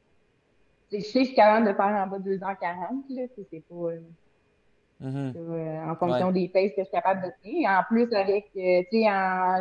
je 0.93 0.99
sais 1.01 1.03
que 1.03 1.21
je 1.21 1.27
suis 1.27 1.35
capable 1.35 1.67
de 1.67 1.73
faire 1.75 1.87
en 1.87 2.07
bas 2.07 2.19
de 2.19 2.25
2h40. 2.25 3.05
Là, 3.11 3.23
tu 3.29 3.43
sais, 3.43 3.49
c'est 3.51 3.65
pas. 3.69 3.93
euh, 5.37 5.85
en 5.91 5.97
fonction 5.97 6.31
des 6.33 6.49
paces 6.49 6.71
que 6.77 6.79
je 6.79 6.83
suis 6.85 6.93
capable 6.93 7.23
de 7.23 7.33
tenir. 7.43 7.71
En 7.71 7.83
plus, 7.89 8.13
avec, 8.15 8.47
euh, 8.57 8.83
tu 8.91 9.03
sais, 9.03 9.05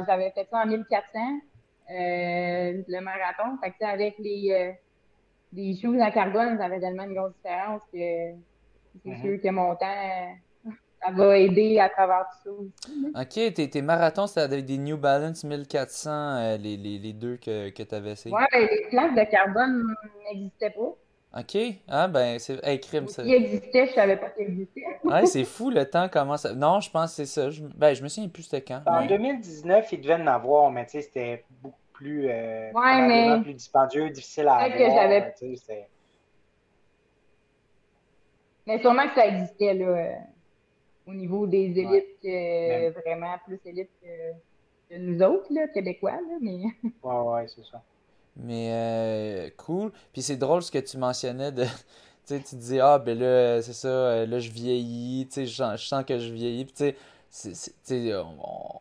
j'avais 0.08 0.32
fait 0.32 0.48
ça 0.50 0.60
en 0.64 0.66
1400, 0.68 1.20
euh, 1.92 2.84
le 2.88 3.00
marathon. 3.02 3.58
Fait 3.64 3.72
que, 3.72 3.86
avec 3.86 4.16
les, 4.20 4.52
euh, 4.52 4.74
les 5.54 5.76
shoes 5.76 6.00
en 6.02 6.12
carbone, 6.12 6.58
ça 6.58 6.66
avait 6.66 6.80
tellement 6.80 7.04
une 7.04 7.14
grosse 7.14 7.34
différence 7.36 7.82
que 7.92 7.98
c'est 7.98 8.36
Mhm. 9.06 9.22
sûr 9.22 9.42
que 9.42 9.50
mon 9.50 9.76
temps, 9.76 9.86
euh, 9.88 10.70
ça 11.04 11.12
va 11.12 11.38
aider 11.38 11.80
à 11.80 11.90
travers 11.90 12.26
tout 12.44 12.50
ça 12.50 12.52
aussi. 12.52 13.12
Ok, 13.50 13.54
tes, 13.54 13.70
tes 13.70 13.82
marathons, 13.82 14.28
c'était 14.28 14.42
avec 14.42 14.66
des 14.66 14.78
New 14.78 14.98
Balance 14.98 15.44
1400, 15.44 16.10
euh, 16.12 16.58
les, 16.58 16.78
les, 16.78 17.00
les 17.00 17.14
deux 17.14 17.38
que, 17.38 17.70
que 17.70 17.84
tu 17.84 17.96
avais 17.96 18.12
essayé. 18.12 18.36
Ouais, 18.36 18.46
ben, 18.52 18.68
les 18.70 18.88
plaques 18.90 19.16
de 19.16 19.32
carbone 19.32 19.96
n'existaient 20.34 20.70
pas. 20.72 20.96
Ok, 21.40 21.58
ah 21.88 22.10
ben, 22.10 22.38
c'est. 22.40 22.60
Hey, 22.62 22.78
crime, 22.82 23.08
ça. 23.08 23.24
S'ils 23.24 23.34
existaient, 23.34 23.88
je 23.88 23.94
savais 23.94 24.18
pas 24.18 24.30
qu'ils 24.32 24.48
existaient. 24.48 24.84
Ouais, 25.06 25.26
c'est 25.26 25.46
fou 25.46 25.70
le 25.72 25.86
temps 25.90 26.08
commence 26.10 26.46
à... 26.46 26.54
Non, 26.54 26.80
je 26.82 26.92
pense 26.92 27.12
que 27.12 27.16
c'est 27.16 27.26
ça. 27.26 27.50
Je... 27.50 27.64
Ben, 27.64 27.94
je 27.94 28.04
me 28.04 28.08
souviens 28.10 28.30
plus 28.30 28.44
c'était 28.44 28.62
quand. 28.62 28.82
En 28.86 29.02
mais- 29.02 29.08
2019, 29.08 29.92
il 29.94 30.02
devait 30.02 30.16
en 30.16 30.28
avoir, 30.28 30.70
mais 30.72 30.86
tu 30.86 30.92
sais, 30.92 31.02
c'était 31.02 31.46
plus, 32.02 32.28
euh, 32.30 32.72
mais- 33.08 33.42
plus 33.44 33.54
dispendieux, 33.54 34.10
difficile 34.10 34.48
à 34.48 34.70
que 34.70 34.74
avoir. 34.84 35.02
j'avais- 35.02 35.34
tu 35.38 35.56
sais, 35.56 35.56
c'était- 35.56 35.88
Mais 38.68 38.80
sûrement 38.80 39.08
que 39.08 39.16
ça 39.16 39.28
existait, 39.28 39.74
là, 39.74 39.86
euh, 39.88 40.14
au 41.08 41.14
niveau 41.14 41.48
des 41.48 41.66
élites, 41.80 42.26
euh, 42.26 42.92
vraiment 43.06 43.36
plus 43.46 43.60
élites 43.66 43.90
que, 44.02 44.32
que 44.94 44.98
nous 45.00 45.22
autres, 45.24 45.48
là, 45.52 45.68
Québécois, 45.68 46.12
là, 46.12 46.38
mais... 46.42 46.58
Ouais, 47.04 47.20
ouais, 47.20 47.48
c'est 47.48 47.66
ça. 47.66 47.82
Mais 48.36 48.70
euh, 48.72 49.50
cool. 49.58 49.92
Puis 50.14 50.22
c'est 50.22 50.38
drôle 50.38 50.62
ce 50.64 50.72
que 50.72 50.80
tu 50.80 50.98
mentionnais 50.98 51.52
de. 51.52 51.64
Tu 52.24 52.38
sais, 52.38 52.44
tu 52.44 52.56
disais, 52.56 52.80
ah, 52.80 53.00
ben 53.00 53.18
là, 53.18 53.64
c'est 53.64 53.74
ça, 53.74 53.88
euh, 53.88 54.26
là, 54.28 54.38
je 54.38 54.52
vieillis, 54.52 55.26
tu 55.28 55.34
sais, 55.34 55.46
je 55.48 55.56
sens, 55.56 55.82
je 55.82 55.88
sens 55.88 56.06
que 56.06 56.20
je 56.20 56.32
vieillis. 56.32 56.66
Puis 56.66 56.74
tu 56.76 56.84
sais, 56.84 56.96
c'est- 57.32 57.56
c'est- 57.56 57.72
tu 57.84 58.10
sais, 58.10 58.16
on- 58.16 58.38
on- 58.40 58.80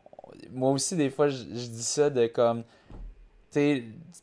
moi 0.52 0.70
aussi, 0.72 0.94
des 0.94 1.08
fois, 1.08 1.28
je, 1.28 1.38
je 1.38 1.44
dis 1.68 1.82
ça 1.82 2.10
de 2.10 2.26
comme. 2.26 2.64
Tu 3.52 3.58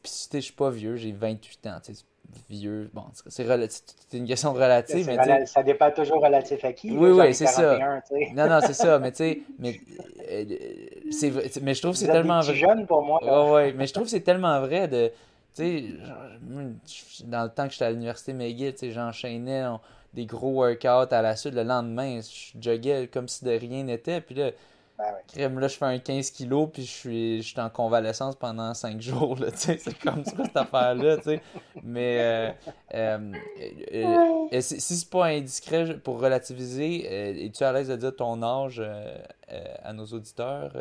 sais, 0.03 0.29
je 0.33 0.39
suis 0.39 0.53
pas 0.53 0.69
vieux, 0.69 0.95
j'ai 0.95 1.11
28 1.11 1.67
ans, 1.67 1.79
tu 1.83 1.93
sais, 1.93 2.03
vieux. 2.49 2.89
Bon, 2.93 3.03
c'est- 3.27 3.43
une 4.13 4.25
question 4.25 4.53
relative, 4.53 5.05
mais 5.07 5.17
rela- 5.17 5.45
ça 5.45 5.63
dépend 5.63 5.91
toujours 5.91 6.21
relatif 6.23 6.63
à 6.63 6.71
qui. 6.73 6.91
Oui, 6.91 7.09
oui, 7.11 7.33
c'est 7.33 7.45
ça. 7.45 7.77
41, 7.77 8.01
tu 8.01 8.15
sais. 8.25 8.33
Non, 8.33 8.47
non, 8.49 8.59
c'est 8.61 8.73
ça, 8.73 8.99
mais 8.99 9.11
tu 9.11 9.17
sais, 9.17 9.41
mais, 9.59 9.79
euh, 10.31 10.45
mais 11.61 11.73
je 11.73 11.81
trouve 11.81 11.91
que 11.93 11.97
c'est 11.97 12.05
des 12.07 12.11
tellement 12.11 12.39
petits 12.39 12.51
vrai. 12.51 12.57
jeunes 12.59 12.85
pour 12.87 13.01
moi. 13.01 13.19
là. 13.23 13.51
Ouais, 13.51 13.73
mais 13.73 13.87
je 13.87 13.93
trouve 13.93 14.05
que 14.05 14.11
c'est 14.11 14.21
tellement 14.21 14.59
vrai 14.61 14.87
de. 14.87 15.11
Tu 15.55 15.63
sais, 15.63 15.83
dans 17.25 17.43
le 17.43 17.49
temps 17.49 17.65
que 17.67 17.73
j'étais 17.73 17.85
à 17.85 17.91
l'université 17.91 18.33
McGill, 18.33 18.73
tu 18.73 18.79
sais, 18.79 18.91
j'enchaînais 18.91 19.63
des 20.13 20.25
gros 20.25 20.51
workouts 20.51 21.13
à 21.13 21.21
la 21.21 21.35
suite. 21.35 21.53
Le 21.53 21.63
lendemain, 21.63 22.19
je 22.21 22.61
joguais 22.61 23.07
comme 23.11 23.27
si 23.27 23.43
de 23.43 23.51
rien 23.51 23.83
n'était. 23.83 24.21
Puis 24.21 24.35
là, 24.35 24.51
Ben 24.97 25.05
ouais. 25.13 25.21
crème, 25.27 25.59
là, 25.59 25.67
je 25.67 25.77
fais 25.77 25.85
un 25.85 25.99
15 25.99 26.31
kilos, 26.31 26.69
puis 26.73 26.83
je 26.83 26.91
suis, 26.91 27.41
je 27.43 27.47
suis 27.49 27.59
en 27.59 27.69
convalescence 27.69 28.35
pendant 28.35 28.73
5 28.73 28.99
jours, 28.99 29.37
là, 29.39 29.51
tu 29.51 29.57
sais. 29.57 29.77
C'est 29.77 29.97
comme 29.99 30.25
ça, 30.25 30.43
cette 30.43 30.57
affaire-là, 30.57 31.17
tu 31.17 31.23
sais. 31.23 31.41
Mais, 31.83 32.17
euh, 32.19 32.51
euh, 32.95 33.33
euh, 33.93 34.61
si, 34.61 34.81
si 34.81 34.95
c'est 34.97 35.09
pas 35.09 35.25
indiscret, 35.25 35.99
pour 35.99 36.19
relativiser, 36.19 37.45
es-tu 37.45 37.63
à 37.63 37.71
l'aise 37.71 37.89
de 37.89 37.95
dire 37.95 38.15
ton 38.15 38.41
âge 38.41 38.81
à 39.83 39.93
nos 39.93 40.05
auditeurs? 40.05 40.73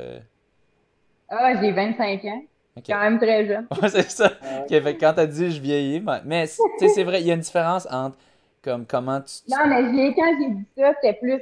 Ah, 1.29 1.61
j'ai 1.61 1.73
25 1.73 2.25
ans. 2.25 2.43
Quand 2.87 3.01
même 3.01 3.19
très 3.19 3.47
jeune. 3.47 3.67
Ouais, 3.83 3.89
c'est 3.89 4.11
ça. 4.11 4.33
Ouais. 4.43 4.61
Ok, 4.79 4.83
fait 4.85 4.95
que 4.95 5.01
quand 5.01 5.15
t'as 5.15 5.27
dit 5.27 5.51
je 5.51 5.61
vieillis, 5.61 6.01
mais, 6.01 6.21
mais 6.25 6.47
tu 6.47 6.55
sais, 6.79 6.89
c'est 6.89 7.05
vrai, 7.05 7.21
il 7.23 7.27
y 7.27 7.31
a 7.31 7.35
une 7.35 7.41
différence 7.41 7.87
entre 7.91 8.17
comme 8.63 8.87
comment 8.87 9.21
tu. 9.21 9.35
tu- 9.47 9.51
Non, 9.51 9.67
mais 9.67 10.15
quand 10.15 10.33
j'ai 10.39 10.51
dit 10.51 10.67
ça, 10.77 10.93
c'était 11.01 11.15
plus 11.15 11.41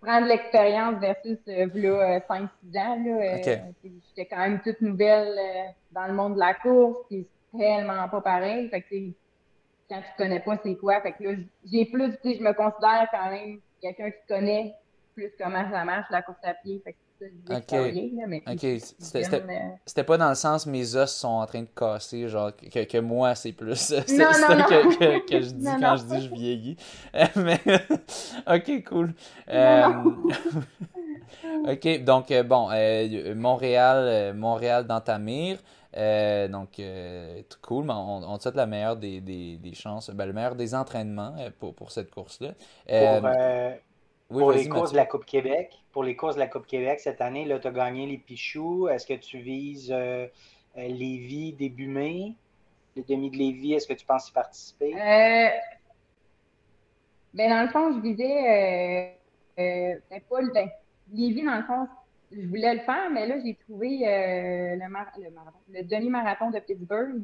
prendre 0.00 0.26
l'expérience 0.26 1.00
versus 1.00 1.38
euh, 1.48 1.66
euh, 1.74 2.20
5-6 2.28 2.46
ans. 2.78 3.04
Là, 3.04 3.38
euh. 3.38 3.58
J'étais 3.82 4.26
quand 4.26 4.38
même 4.38 4.60
toute 4.60 4.80
nouvelle 4.80 5.38
euh, 5.38 5.70
dans 5.92 6.06
le 6.06 6.14
monde 6.14 6.34
de 6.34 6.40
la 6.40 6.54
course, 6.54 6.98
puis 7.08 7.26
c'est 7.52 7.58
tellement 7.58 8.08
pas 8.08 8.20
pareil. 8.20 8.68
Fait 8.68 8.82
que, 8.82 8.94
quand 9.88 10.00
tu 10.00 10.16
connais 10.16 10.40
pas 10.40 10.58
c'est 10.62 10.76
quoi, 10.76 11.00
fait 11.00 11.12
que 11.12 11.24
là, 11.24 11.34
j'ai 11.64 11.84
plus, 11.86 12.10
tu 12.22 12.30
sais, 12.30 12.38
je 12.38 12.42
me 12.42 12.52
considère 12.52 13.08
quand 13.10 13.30
même 13.30 13.60
quelqu'un 13.80 14.10
qui 14.10 14.26
connaît 14.28 14.74
plus 15.14 15.32
comment 15.38 15.70
ça 15.70 15.84
marche, 15.84 16.06
la 16.10 16.22
course 16.22 16.38
à 16.42 16.54
pied. 16.54 16.80
Fait 16.84 16.92
que 16.92 16.98
Ok. 17.50 17.70
c'était- 18.98 19.34
euh, 19.34 19.68
C'était 19.86 20.04
pas 20.04 20.18
dans 20.18 20.28
le 20.28 20.34
sens 20.34 20.66
mes 20.66 20.96
os 20.96 21.10
sont 21.10 21.28
en 21.28 21.46
train 21.46 21.62
de 21.62 21.68
casser, 21.74 22.28
genre 22.28 22.50
que, 22.54 22.84
que 22.84 22.98
moi 22.98 23.34
c'est 23.34 23.52
plus. 23.52 23.74
C'est 23.76 24.06
ça 24.08 24.30
non, 24.48 24.56
non. 24.58 24.64
que, 24.64 24.98
que, 24.98 25.26
que 25.30 25.40
je 25.42 25.50
dis 25.52 25.64
Non, 25.64 25.76
quand 25.80 25.90
non. 25.92 25.96
je 25.96 26.04
dis 26.04 26.20
je 26.28 26.34
vieillis. 26.34 26.76
mais 27.36 27.60
ok, 28.46 28.84
cool. 28.84 29.14
Euh, 29.48 29.88
ok, 31.68 32.04
donc 32.04 32.30
euh, 32.30 32.42
bon, 32.42 32.68
euh, 32.72 33.34
Montréal, 33.34 34.34
Montréal 34.34 34.86
dans 34.86 35.00
ta 35.00 35.18
mire. 35.18 35.58
Euh, 35.96 36.46
donc, 36.48 36.78
euh, 36.78 37.40
tout 37.48 37.58
cool, 37.62 37.84
mais 37.86 37.94
on, 37.94 38.16
on 38.30 38.36
te 38.36 38.42
souhaite 38.42 38.54
la 38.56 38.66
meilleure 38.66 38.96
des, 38.96 39.22
des, 39.22 39.56
des 39.56 39.72
chances, 39.74 40.10
ben, 40.10 40.26
le 40.26 40.34
meilleur 40.34 40.54
des 40.54 40.74
entraînements 40.74 41.34
euh, 41.38 41.48
pour, 41.58 41.74
pour 41.74 41.90
cette 41.90 42.10
course-là. 42.10 42.50
Euh, 42.90 43.20
Pour, 43.20 43.30
euh, 43.34 43.70
oui, 44.30 44.40
pour 44.40 44.52
les 44.52 44.68
courses 44.68 44.80
Mathieu. 44.80 44.92
de 44.92 44.96
la 44.96 45.06
Coupe 45.06 45.24
Québec, 45.24 45.72
pour 45.92 46.04
les 46.04 46.16
courses 46.16 46.34
de 46.34 46.40
la 46.40 46.48
Coupe 46.48 46.66
Québec 46.66 47.00
cette 47.00 47.20
année, 47.20 47.44
là, 47.44 47.58
tu 47.58 47.66
as 47.68 47.70
gagné 47.72 48.06
les 48.06 48.18
Pichoux. 48.18 48.88
Est-ce 48.88 49.06
que 49.06 49.14
tu 49.14 49.38
vises 49.38 49.90
euh, 49.92 50.26
euh, 50.76 50.88
Lévis 50.88 51.52
début 51.52 51.88
mai? 51.88 52.34
Le 52.96 53.02
demi 53.02 53.30
de 53.30 53.36
Lévis, 53.36 53.74
est-ce 53.74 53.86
que 53.86 53.92
tu 53.94 54.06
penses 54.06 54.28
y 54.28 54.32
participer? 54.32 54.94
Euh, 54.94 55.48
ben, 57.34 57.50
dans 57.50 57.62
le 57.62 57.68
fond, 57.68 57.92
je 57.94 58.00
visais, 58.00 59.16
euh, 59.58 59.62
euh, 59.62 60.00
ben, 60.10 60.20
pas 60.28 60.40
le, 60.40 60.50
ben, 60.52 60.68
Lévis, 61.12 61.44
dans 61.44 61.56
le 61.56 61.62
fond, 61.64 61.86
je 62.32 62.46
voulais 62.48 62.74
le 62.74 62.80
faire, 62.80 63.10
mais 63.10 63.26
là, 63.26 63.36
j'ai 63.44 63.54
trouvé 63.54 64.08
euh, 64.08 64.76
le, 64.76 64.88
mar- 64.88 65.12
le, 65.18 65.30
marathon- 65.30 65.60
le 65.70 65.82
demi-marathon 65.82 66.50
de 66.50 66.58
Pittsburgh. 66.58 67.22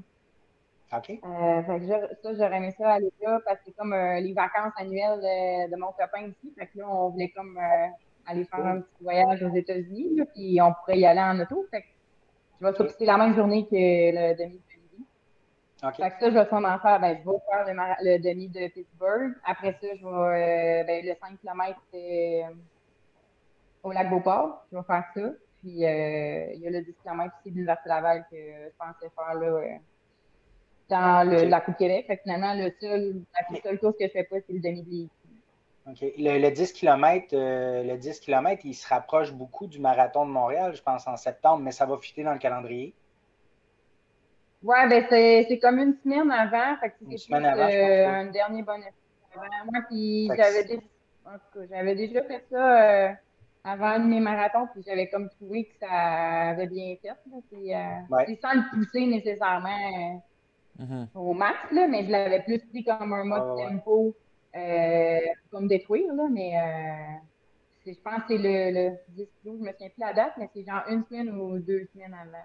OK. 0.95 1.11
Euh, 1.11 1.62
fait 1.62 1.80
que 1.80 1.86
ça, 1.86 2.34
j'aurais 2.34 2.57
aimé 2.59 2.74
ça 2.76 2.93
aller 2.93 3.11
là 3.22 3.40
parce 3.47 3.59
que 3.59 3.64
c'est 3.66 3.72
comme 3.72 3.95
euh, 3.95 4.20
les 4.20 4.34
vacances 4.34 4.74
annuelles 4.76 5.20
de, 5.20 5.70
de 5.70 5.76
mon 5.76 5.90
copain 5.93 6.26
ici. 6.26 6.53
Fait 6.59 6.66
que 6.66 6.78
là, 6.78 6.84
on 6.86 7.09
voulait 7.09 7.30
comme 7.30 7.57
euh, 7.57 7.86
aller 8.26 8.45
faire 8.45 8.66
un 8.66 8.80
petit 8.80 9.03
voyage 9.03 9.43
aux 9.43 9.55
États-Unis, 9.55 10.20
puis 10.34 10.61
on 10.61 10.74
pourrait 10.74 10.99
y 10.99 11.07
aller 11.07 11.20
en 11.20 11.40
auto. 11.40 11.64
Fait 11.70 11.80
que 11.80 11.86
je 12.61 12.66
vais 12.66 12.88
c'est 12.99 13.07
la 13.07 13.16
même 13.16 13.34
journée 13.34 13.64
que 13.64 13.74
le 13.74 14.36
demi 14.36 14.59
de. 14.59 15.86
OK. 15.88 15.97
Fait 15.97 16.11
que 16.11 16.20
ça, 16.20 16.30
je 16.30 16.34
vais 16.34 16.47
sûrement 16.47 16.78
faire, 16.78 17.01
ben, 17.01 17.18
je 17.18 17.28
vais 17.28 17.74
faire 17.74 17.97
le, 18.01 18.18
demi 18.18 18.49
de 18.49 18.68
Pittsburgh. 18.68 19.32
Après 19.45 19.72
ça, 19.72 19.88
je 19.97 20.07
vais, 20.07 20.84
ben, 20.84 21.05
le 21.05 21.14
5 21.14 21.40
km 21.40 21.80
au 23.82 23.90
lac 23.90 24.09
Beauport. 24.11 24.64
Je 24.70 24.76
vais 24.76 24.84
faire 24.84 25.05
ça. 25.12 25.30
Puis, 25.61 25.70
il 25.70 25.78
y 25.78 25.86
a 25.86 26.70
le 26.70 26.82
10 26.82 26.95
km 27.03 27.34
aussi 27.40 27.51
de 27.51 27.55
l'Université 27.55 27.88
Laval 27.88 28.24
que 28.30 28.36
je 28.36 28.76
pensais 28.78 29.11
faire, 29.16 29.34
là, 29.34 29.78
dans 30.93 31.28
le, 31.28 31.45
la 31.49 31.61
Coupe 31.61 31.76
Québec. 31.76 32.07
Fait 32.07 32.16
que 32.16 32.22
finalement, 32.22 32.55
le 32.55 32.72
seul, 32.80 33.22
la 33.51 33.61
seule 33.61 33.78
course 33.78 33.97
que 33.99 34.07
je 34.07 34.12
fais 34.12 34.24
pas, 34.24 34.36
c'est 34.47 34.53
le 34.53 34.61
demi 34.61 34.82
de 34.82 34.90
Lévis. 34.90 35.11
OK. 35.88 36.01
Le, 36.18 36.38
le 36.38 36.51
10 36.51 36.72
km, 36.72 37.28
le 37.32 37.97
10 37.97 38.20
km, 38.20 38.62
il 38.64 38.74
se 38.74 38.86
rapproche 38.88 39.32
beaucoup 39.32 39.66
du 39.66 39.80
marathon 39.80 40.24
de 40.26 40.30
Montréal, 40.30 40.74
je 40.76 40.82
pense, 40.82 41.07
en 41.09 41.16
septembre, 41.16 41.62
mais 41.62 41.72
ça 41.72 41.86
va 41.86 41.99
fitter 41.99 42.22
dans 42.22 42.32
le 42.32 42.38
calendrier. 42.38 42.95
Ouais, 44.62 44.88
ben, 44.88 45.05
c'est, 45.09 45.59
comme 45.61 45.78
une 45.78 45.97
semaine 46.03 46.30
avant. 46.30 46.76
Fait 46.78 46.90
que 46.90 46.95
Une 47.11 47.18
semaine 47.18 47.45
avant, 47.47 47.68
je 47.68 47.74
euh, 47.76 48.05
pense, 48.05 48.14
oui. 48.14 48.20
un 48.20 48.30
dernier. 48.30 48.62
Moi, 48.62 49.80
puis 49.88 50.28
j'avais 50.36 50.64
déjà, 50.64 50.82
en 51.26 51.32
tout 51.32 51.59
cas, 51.59 51.66
j'avais 51.70 51.95
déjà 51.97 52.22
fait 52.22 52.45
ça 52.51 52.82
euh, 52.82 53.12
avant 53.64 53.99
de 53.99 54.05
mes 54.05 54.20
marathons, 54.20 54.68
puis 54.72 54.84
j'avais 54.86 55.09
comme 55.09 55.28
trouvé 55.30 55.64
que 55.64 55.72
ça 55.80 55.90
avait 56.51 56.68
bien 56.68 56.95
fait. 57.03 57.09
Là. 57.09 57.14
C'est, 57.51 57.74
euh, 57.74 58.14
Ouais. 58.14 58.24
c'est 58.28 58.40
sans 58.40 58.55
le 58.55 58.62
pousser 58.70 59.07
nécessairement 59.07 60.22
Au 61.14 61.34
max, 61.34 61.58
là, 61.72 61.88
mais 61.88 62.04
je 62.04 62.10
l'avais 62.10 62.42
plus 62.42 62.58
pris 62.68 62.84
comme 62.84 63.12
un 63.12 63.24
mode 63.24 63.44
Ah 63.44 63.54
ouais. 63.56 63.72
tempo, 63.80 64.16
euh, 64.56 65.20
comme 65.50 65.68
détruire, 65.68 66.12
là, 66.14 66.28
mais 66.30 66.56
euh, 66.58 67.18
c'est, 67.84 67.94
je 67.94 68.00
pense 68.02 68.22
que 68.24 68.28
c'est 68.28 68.38
le, 68.38 68.90
le 68.92 68.96
10 69.08 69.28
kilos, 69.40 69.58
je 69.60 69.64
me 69.64 69.72
souviens 69.72 69.90
plus 69.90 70.00
la 70.00 70.12
date, 70.14 70.34
mais 70.38 70.50
c'est 70.54 70.64
genre 70.64 70.82
une 70.88 71.04
semaine 71.04 71.30
ou 71.30 71.58
deux 71.60 71.86
semaines 71.94 72.14
avant. 72.14 72.44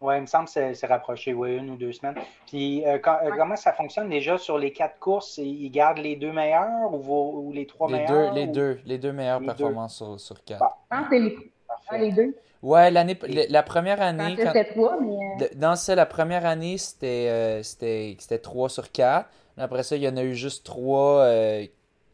Oui, 0.00 0.16
il 0.18 0.20
me 0.22 0.26
semble 0.26 0.44
que 0.46 0.50
c'est 0.52 0.74
c'est 0.74 0.86
rapproché, 0.86 1.32
oui, 1.34 1.56
une 1.56 1.70
ou 1.70 1.76
deux 1.76 1.92
semaines. 1.92 2.14
Puis, 2.46 2.86
euh, 2.86 2.98
quand- 2.98 3.18
euh, 3.24 3.32
comment 3.32 3.56
ça 3.56 3.72
fonctionne 3.72 4.08
déjà 4.08 4.38
sur 4.38 4.56
les 4.58 4.72
quatre 4.72 4.98
courses? 5.00 5.38
Ils 5.38 5.70
gardent 5.70 5.98
les 5.98 6.14
deux 6.16 6.32
meilleurs 6.32 6.92
ou, 6.92 6.98
vos- 7.00 7.40
ou 7.42 7.52
les 7.52 7.66
trois 7.66 7.88
Les 7.88 8.00
deux, 8.00 8.26
meilleurs? 8.28 8.28
les 8.28 8.46
ou- 8.46 8.48
deux, 8.48 8.78
les 8.84 8.98
deux 8.98 9.12
meilleures 9.12 9.42
Les 9.42 9.52
deux? 9.52 9.74
performances 9.74 9.96
sur, 9.96 10.20
sur 10.20 10.44
quatre? 10.44 10.76
Je 10.90 10.96
pense 10.96 11.08
que 11.08 11.16
c'est 11.16 11.20
les, 11.20 11.52
Ah, 11.88 11.98
les 11.98 12.12
deux? 12.12 12.34
Ouais, 12.64 12.90
l'année, 12.90 13.18
la 13.50 13.62
première 13.62 14.00
année. 14.00 14.36
Quand 14.36 14.46
c'était 14.46 14.72
trois, 14.72 14.98
mais. 15.00 15.50
Dans 15.54 15.76
ça, 15.76 15.94
la 15.94 16.06
première 16.06 16.46
année, 16.46 16.78
c'était, 16.78 17.62
c'était, 17.62 18.16
c'était 18.18 18.38
3 18.38 18.70
sur 18.70 18.90
4. 18.90 19.28
Après 19.58 19.82
ça, 19.82 19.96
il 19.96 20.02
y 20.02 20.08
en 20.08 20.16
a 20.16 20.24
eu 20.24 20.34
juste 20.34 20.64
3 20.64 21.28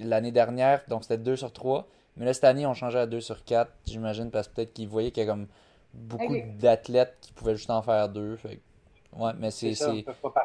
l'année 0.01 0.33
dernière, 0.33 0.83
donc 0.89 1.05
c'était 1.05 1.19
2 1.19 1.37
sur 1.37 1.53
3. 1.53 1.87
Mais 2.17 2.27
là, 2.27 2.35
cette 2.35 2.45
année, 2.45 2.67
on 2.67 2.75
changeait 2.75 2.99
à 2.99 3.07
2 3.07 3.21
sur 3.21 3.45
4, 3.45 3.71
j'imagine, 3.87 4.31
parce 4.31 4.49
que 4.49 4.55
peut-être 4.55 4.73
qu'ils 4.73 4.89
voyaient 4.89 5.11
qu'il 5.11 5.25
y 5.25 5.27
a 5.27 5.31
comme 5.31 5.47
beaucoup 5.95 6.37
d'athlètes 6.59 7.17
qui 7.21 7.33
pouvaient 7.33 7.55
juste 7.57 7.71
en 7.71 7.83
faire 7.83 8.09
2. 8.09 8.37
Fait... 8.37 8.61
Ouais, 9.17 9.33
mais 9.39 9.51
c'est. 9.51 9.75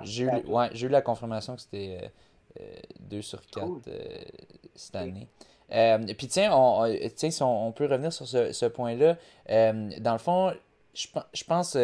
J'ai 0.01 0.23
eu, 0.25 0.29
ouais, 0.47 0.75
eu 0.75 0.87
la 0.87 1.01
confirmation 1.01 1.55
que 1.55 1.61
c'était 1.61 2.11
2 2.99 3.17
euh, 3.17 3.21
sur 3.21 3.41
4 3.47 3.65
euh, 3.87 4.23
cette 4.75 4.95
année. 4.95 5.27
Euh, 5.71 5.97
puis 6.17 6.27
tiens, 6.27 6.51
on, 6.53 6.85
tiens, 7.15 7.31
si 7.31 7.43
on, 7.43 7.71
peut 7.71 7.85
revenir 7.85 8.13
sur 8.13 8.27
ce, 8.27 8.51
ce 8.51 8.65
point-là. 8.65 9.17
dans 9.47 10.13
le 10.13 10.19
fond, 10.19 10.53
je, 10.93 11.07
je 11.33 11.43
pense 11.43 11.77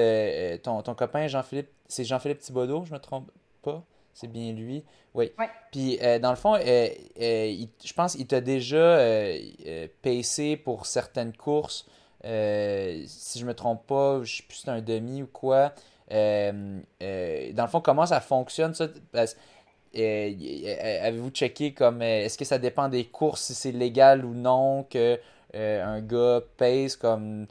ton, 0.63 0.82
ton 0.82 0.95
copain 0.95 1.27
Jean-Philippe, 1.27 1.69
c'est 1.88 2.03
Jean-Philippe 2.03 2.39
Thibodeau, 2.39 2.86
je 2.86 2.93
me 2.93 2.99
trompe 2.99 3.32
pas? 3.61 3.84
C'est 4.13 4.27
bien 4.27 4.51
lui? 4.51 4.84
Oui. 5.13 5.32
Puis, 5.71 5.99
euh, 6.01 6.19
dans 6.19 6.29
le 6.29 6.36
fond, 6.36 6.55
euh, 6.55 6.59
euh, 7.21 7.65
je 7.84 7.93
pense 7.93 8.15
qu'il 8.15 8.27
t'a 8.27 8.41
déjà 8.41 8.99
pacé 10.01 10.57
pour 10.57 10.86
certaines 10.86 11.34
courses. 11.34 11.86
si 12.23 13.39
je 13.39 13.45
me 13.45 13.53
trompe 13.53 13.86
pas, 13.88 14.23
je 14.23 14.38
sais 14.38 14.43
plus 14.43 14.57
si 14.57 14.63
c'est 14.63 14.69
un 14.69 14.82
demi 14.82 15.23
ou 15.23 15.27
quoi. 15.27 15.73
dans 16.09 16.84
le 17.01 17.67
fond, 17.67 17.82
comment 17.82 18.05
ça 18.05 18.21
fonctionne, 18.21 18.73
ça? 18.73 18.88
Avez-vous 19.94 21.30
checké 21.32 21.74
comme 21.74 22.02
est-ce 22.02 22.38
que 22.38 22.46
ça 22.46 22.58
dépend 22.58 22.89
des 22.89 23.06
courses, 23.06 23.42
si 23.42 23.54
c'est 23.54 23.72
légal 23.72 24.26
ou 24.26 24.34
non 24.34 24.84
que 24.89 25.20
un 25.54 26.02
gars 26.02 26.42
pace 26.58 26.96
comme 26.96 27.48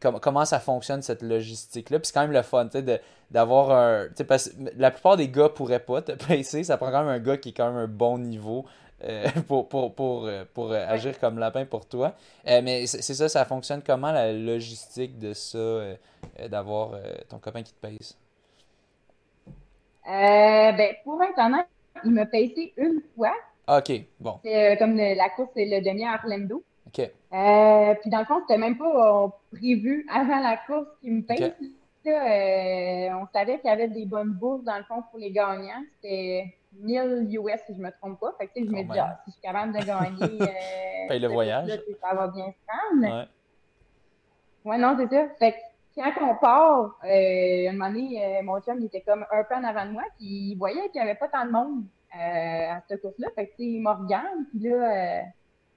comment 0.00 0.44
ça 0.44 0.60
fonctionne 0.60 1.02
cette 1.02 1.22
logistique-là? 1.22 1.98
Puis 1.98 2.08
c'est 2.08 2.12
quand 2.12 2.22
même 2.22 2.32
le 2.32 2.42
fun, 2.42 2.68
tu 2.68 2.78
sais, 2.78 3.00
d'avoir 3.30 3.70
un. 3.70 4.08
Parce 4.26 4.50
la 4.76 4.90
plupart 4.90 5.16
des 5.16 5.28
gars 5.28 5.48
pourraient 5.48 5.80
pas 5.80 6.02
te 6.02 6.12
pacer. 6.28 6.64
Ça 6.64 6.76
prend 6.76 6.90
quand 6.90 7.04
même 7.04 7.08
un 7.08 7.18
gars 7.18 7.36
qui 7.36 7.50
est 7.50 7.52
quand 7.52 7.68
même 7.68 7.82
un 7.82 7.88
bon 7.88 8.18
niveau. 8.18 8.64
Euh, 9.04 9.28
pour, 9.46 9.68
pour, 9.68 9.94
pour, 9.94 10.26
euh, 10.26 10.44
pour 10.52 10.72
euh, 10.72 10.84
agir 10.88 11.18
comme 11.20 11.38
lapin 11.38 11.64
pour 11.64 11.86
toi. 11.86 12.14
mais 12.44 12.86
c'est 12.86 13.14
ça, 13.14 13.28
ça 13.28 13.44
fonctionne 13.44 13.82
comment 13.82 14.10
la 14.10 14.32
logistique 14.32 15.18
de 15.18 15.32
ça, 15.34 15.58
d'avoir 16.48 16.98
ton 17.28 17.38
copain 17.38 17.62
qui 17.62 17.72
te 17.72 17.80
pace? 17.80 18.16
ben, 20.04 20.94
pour 21.04 21.22
être 21.22 21.38
honnête, 21.38 21.66
il 22.04 22.12
m'a 22.12 22.26
pacé 22.26 22.72
une 22.76 23.02
fois. 23.14 23.34
Ok, 23.68 23.92
bon. 24.18 24.38
C'est 24.42 24.76
comme 24.78 24.96
la 24.96 25.28
course, 25.30 25.50
c'est 25.54 25.66
le 25.66 25.80
demi 25.82 26.04
à 26.04 26.14
Orlando. 26.14 26.62
OK. 26.86 27.00
Euh, 27.00 27.94
puis 28.00 28.10
dans 28.10 28.20
le 28.20 28.24
fond, 28.24 28.40
c'était 28.40 28.58
même 28.58 28.78
pas 28.78 29.24
euh, 29.24 29.28
prévu 29.52 30.06
avant 30.10 30.40
la 30.40 30.56
course 30.66 30.88
qui 31.00 31.10
me 31.10 31.22
paye. 31.22 31.52
Euh, 32.06 33.10
on 33.20 33.26
savait 33.34 33.58
qu'il 33.58 33.68
y 33.68 33.72
avait 33.72 33.88
des 33.88 34.06
bonnes 34.06 34.32
bourses 34.32 34.64
dans 34.64 34.78
le 34.78 34.84
fond 34.84 35.02
pour 35.10 35.18
les 35.18 35.30
gagnants. 35.30 35.84
C'était 35.96 36.54
1000 36.80 37.28
US 37.32 37.60
si 37.66 37.74
je 37.74 37.80
me 37.80 37.90
trompe 37.90 38.18
pas. 38.20 38.34
Fait 38.38 38.46
que, 38.46 38.52
je 38.56 38.70
me 38.70 38.82
dis, 38.82 38.98
ah, 38.98 39.20
si 39.24 39.30
je 39.30 39.32
suis 39.32 39.42
capable 39.42 39.72
de 39.78 39.84
gagner. 39.84 40.52
paye 41.08 41.20
le 41.20 41.28
voyage. 41.28 41.68
ça 42.00 42.14
va 42.14 42.28
bien 42.28 42.46
se 42.46 42.56
prendre. 42.66 43.14
Ouais. 43.14 44.70
ouais, 44.70 44.78
non, 44.78 44.96
c'est 44.98 45.14
ça. 45.14 45.28
Fait 45.38 45.52
que 45.52 45.58
quand 45.98 46.30
on 46.30 46.36
part, 46.36 46.98
euh, 47.04 47.68
un 47.68 47.72
moment 47.72 47.90
donné, 47.90 48.40
mon 48.42 48.60
chum 48.60 48.82
était 48.84 49.00
comme 49.02 49.24
un 49.30 49.44
peu 49.44 49.54
en 49.54 49.64
avant 49.64 49.86
de 49.86 49.92
moi, 49.92 50.04
puis 50.16 50.52
il 50.52 50.56
voyait 50.56 50.88
qu'il 50.90 51.02
n'y 51.02 51.08
avait 51.08 51.18
pas 51.18 51.28
tant 51.28 51.44
de 51.44 51.50
monde 51.50 51.84
à 52.12 52.80
cette 52.88 53.02
course-là. 53.02 53.28
Fait 53.34 53.48
que, 53.48 53.54
il 53.58 53.80
me 53.80 54.48
puis 54.50 54.68
là, 54.68 55.22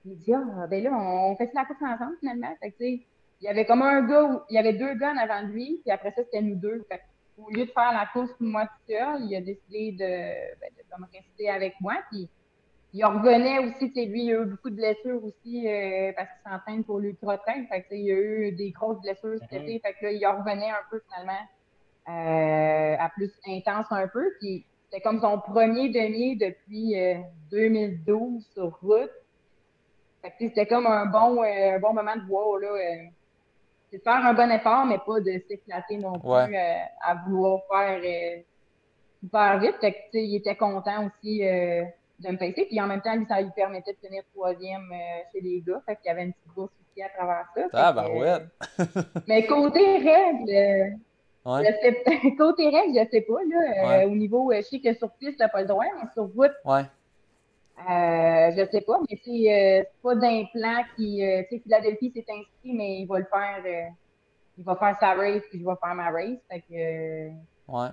il 0.06 0.18
dit, 0.18 0.34
ah, 0.34 0.68
ben 0.68 0.84
là, 0.84 0.92
on 0.94 1.36
fait 1.36 1.52
la 1.54 1.66
course 1.66 1.82
ensemble 1.82 2.18
finalement? 2.20 2.54
Fait 2.60 2.72
que, 2.72 3.02
il 3.42 3.46
y 3.46 3.48
avait 3.48 3.66
comme 3.66 3.82
un 3.82 4.04
gars, 4.04 4.46
il 4.50 4.56
y 4.56 4.60
avait 4.60 4.74
deux 4.74 4.94
gars 4.94 5.14
en 5.14 5.18
avant 5.18 5.42
de 5.42 5.52
lui, 5.52 5.82
puis 5.84 5.92
après 5.92 6.12
ça, 6.12 6.24
c'était 6.24 6.42
nous 6.42 6.56
deux. 6.56 6.86
Au 7.38 7.50
lieu 7.50 7.66
de 7.66 7.72
faire 7.72 7.92
la 7.92 8.06
course 8.14 8.32
pour 8.34 8.46
moi 8.46 8.66
tout 8.66 8.94
seul, 8.94 9.24
il 9.24 9.36
a 9.36 9.42
décidé 9.42 9.94
de, 9.94 10.60
ben, 10.60 10.70
de 10.78 10.84
comme 10.92 11.08
rester 11.12 11.50
avec 11.50 11.74
moi. 11.82 11.96
Puis 12.12 12.30
il 12.94 13.06
revenait 13.06 13.60
aussi, 13.60 13.92
tu 13.92 14.06
lui, 14.06 14.26
il 14.26 14.34
a 14.34 14.42
eu 14.42 14.46
beaucoup 14.46 14.70
de 14.70 14.76
blessures 14.76 15.24
aussi 15.24 15.68
euh, 15.68 16.12
parce 16.16 16.30
qu'il 16.30 16.52
s'entraîne 16.52 16.84
pour 16.84 17.00
l'ultra-train. 17.00 17.66
Fait 17.70 17.84
que, 17.84 17.96
il 17.96 18.12
a 18.12 18.16
eu 18.16 18.52
des 18.52 18.72
grosses 18.72 19.02
blessures 19.02 19.40
cet 19.50 19.62
été. 19.62 19.80
Fait 19.80 19.94
que 19.94 20.06
là, 20.06 20.12
il 20.12 20.26
revenait 20.26 20.70
un 20.70 20.84
peu 20.90 21.02
finalement 21.08 21.42
euh, 22.10 22.96
à 23.00 23.10
plus 23.10 23.32
intense 23.48 23.86
un 23.92 24.08
peu. 24.08 24.26
Puis 24.40 24.66
c'était 24.86 25.02
comme 25.02 25.22
son 25.22 25.40
premier 25.40 25.90
demi 25.90 26.36
depuis 26.36 26.96
2012 27.50 28.10
euh, 28.10 28.40
sur 28.54 28.78
route 28.82 29.12
c'était 30.40 30.66
comme 30.66 30.88
un 30.88 31.06
bon, 31.06 31.44
euh, 31.44 31.80
bon 31.80 31.94
moment 31.94 32.16
de 32.16 32.26
voir, 32.28 32.58
là. 32.60 32.68
Euh, 32.68 33.06
c'est 33.90 33.98
de 33.98 34.04
faire 34.04 34.26
un 34.26 34.34
bon 34.34 34.50
effort, 34.50 34.86
mais 34.86 35.00
pas 35.00 35.20
de 35.20 35.42
s'éclater 35.50 35.98
non 35.98 36.18
plus 36.18 36.56
euh, 36.56 36.74
à 37.02 37.16
vouloir 37.28 37.60
faire 37.70 38.02
super 39.22 39.60
vite. 39.60 39.76
Fait 39.82 39.92
que, 39.92 40.18
il 40.18 40.36
était 40.36 40.56
content 40.56 41.08
aussi 41.08 41.42
de 42.22 42.32
me 42.32 42.38
pacer. 42.38 42.66
Puis 42.66 42.80
en 42.82 42.88
même 42.88 43.02
temps, 43.02 43.16
lui, 43.16 43.26
ça 43.28 43.42
lui 43.42 43.52
permettait 43.56 43.94
de 43.94 44.08
tenir 44.08 44.24
troisième 44.34 44.92
chez 45.32 45.42
les 45.42 45.62
gars. 45.62 45.82
Fait 45.86 45.96
qu'il 45.96 46.06
y 46.06 46.10
avait 46.10 46.24
une 46.24 46.34
petite 46.34 46.54
bourse 46.56 46.72
aussi 46.82 47.04
à 47.04 47.10
travers 47.10 47.46
ça. 47.56 47.68
Ah, 47.74 47.94
ben 47.94 48.10
ouais. 48.10 48.86
mais 49.28 49.46
côté 49.46 49.98
règle, 49.98 50.98
ouais. 51.46 51.66
je 51.66 51.72
sais, 51.82 52.36
côté 52.38 52.70
règle, 52.70 53.00
je 53.00 53.10
sais 53.10 53.22
pas, 53.22 53.40
là. 53.50 54.08
au 54.08 54.16
niveau, 54.16 54.52
je 54.54 54.62
sais 54.62 54.80
que 54.80 54.94
sur 54.94 55.12
piste, 55.14 55.38
t'as 55.38 55.50
pas 55.50 55.62
le 55.62 55.68
droit, 55.68 55.86
mais 56.02 56.10
sur 56.14 56.24
route, 56.34 56.52
ouais. 56.66 56.84
Euh, 57.90 58.52
je 58.56 58.70
sais 58.72 58.82
pas, 58.82 59.00
mais 59.10 59.20
c'est 59.24 59.80
euh, 59.80 59.84
pas 60.04 60.16
d'implant 60.16 60.84
qui. 60.96 61.26
Euh, 61.26 61.42
tu 61.50 61.56
sais, 61.56 61.62
Philadelphie 61.64 62.12
s'est 62.12 62.26
inscrit, 62.30 62.74
mais 62.74 63.00
il 63.00 63.08
va 63.08 63.20
le 63.20 63.26
faire. 63.26 63.64
Euh, 63.66 63.90
il 64.58 64.64
va 64.64 64.76
faire 64.76 64.98
sa 65.00 65.14
race, 65.16 65.42
puis 65.50 65.60
je 65.60 65.66
vais 65.66 65.76
faire 65.82 65.96
ma 65.96 66.12
race. 66.12 66.38
Fait 66.50 66.62
que. 66.62 67.30
ouais. 67.72 67.90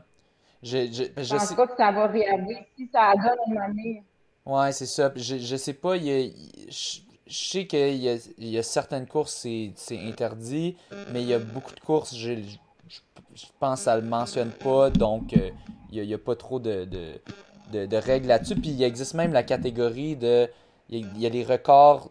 Je, 0.61 0.79
je, 0.91 1.23
je, 1.23 1.35
pense 1.37 1.55
pas 1.55 1.69
que 1.69 1.77
ça 1.77 1.93
va 1.93 2.09
réagir 2.09 2.59
si 2.77 2.89
ça 2.93 3.15
donne 3.15 3.39
une 3.47 3.59
année. 3.59 4.03
Ouais, 4.49 4.73
c'est 4.73 4.87
ça. 4.87 5.13
Je, 5.15 5.39
je 5.39 5.57
sais 5.57 5.75
pas, 5.75 5.97
il 5.97 6.11
a, 6.11 6.31
je, 6.69 7.01
sais 7.29 7.67
qu'il 7.67 7.97
y 7.97 8.09
a, 8.09 8.17
y 8.39 8.59
a 8.59 8.63
certaines 8.63 9.07
courses, 9.07 9.47
c'est 9.77 9.99
interdit, 9.99 10.77
mais 11.13 11.23
il 11.23 11.29
y 11.29 11.35
a 11.35 11.39
beaucoup 11.39 11.75
de 11.75 11.81
courses, 11.81 12.17
je, 12.17 12.35
je 13.35 13.45
pense 13.61 13.81
que 13.81 13.85
ça 13.85 13.97
le 13.97 14.03
mentionne 14.03 14.51
pas, 14.51 14.91
donc 14.91 15.33
il 15.93 16.03
n'y 16.03 16.13
a, 16.13 16.17
a, 16.17 16.19
pas 16.19 16.35
trop 16.35 16.59
de, 16.59 16.85
de 16.85 17.21
de, 17.71 17.97
règles 17.97 18.29
là-dessus. 18.29 18.57
Puis 18.57 18.71
il 18.71 18.83
existe 18.83 19.15
même 19.15 19.33
la 19.33 19.43
catégorie 19.43 20.17
de. 20.17 20.49
Il 20.91 21.19
y 21.19 21.27
a, 21.27 21.29
les 21.29 21.45
records. 21.45 22.11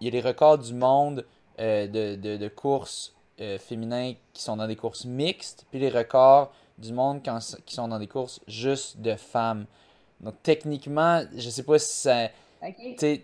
Il 0.00 0.06
y 0.06 0.08
a 0.08 0.10
les 0.10 0.20
records 0.20 0.58
du 0.58 0.74
monde 0.74 1.24
euh, 1.60 1.86
de, 1.86 2.36
de, 2.36 2.48
courses 2.48 3.14
euh, 3.40 3.58
féminins 3.58 4.14
qui 4.32 4.42
sont 4.42 4.56
dans 4.56 4.66
des 4.66 4.76
courses 4.76 5.04
mixtes, 5.04 5.66
puis 5.70 5.78
les 5.78 5.90
records 5.90 6.50
du 6.78 6.92
monde 6.92 7.22
qui 7.66 7.74
sont 7.74 7.88
dans 7.88 7.98
des 7.98 8.06
courses 8.06 8.40
juste 8.48 9.00
de 9.00 9.14
femmes. 9.14 9.66
Donc 10.20 10.34
techniquement, 10.42 11.22
je 11.36 11.48
sais 11.48 11.62
pas 11.62 11.78
si 11.78 12.02
ça. 12.02 12.28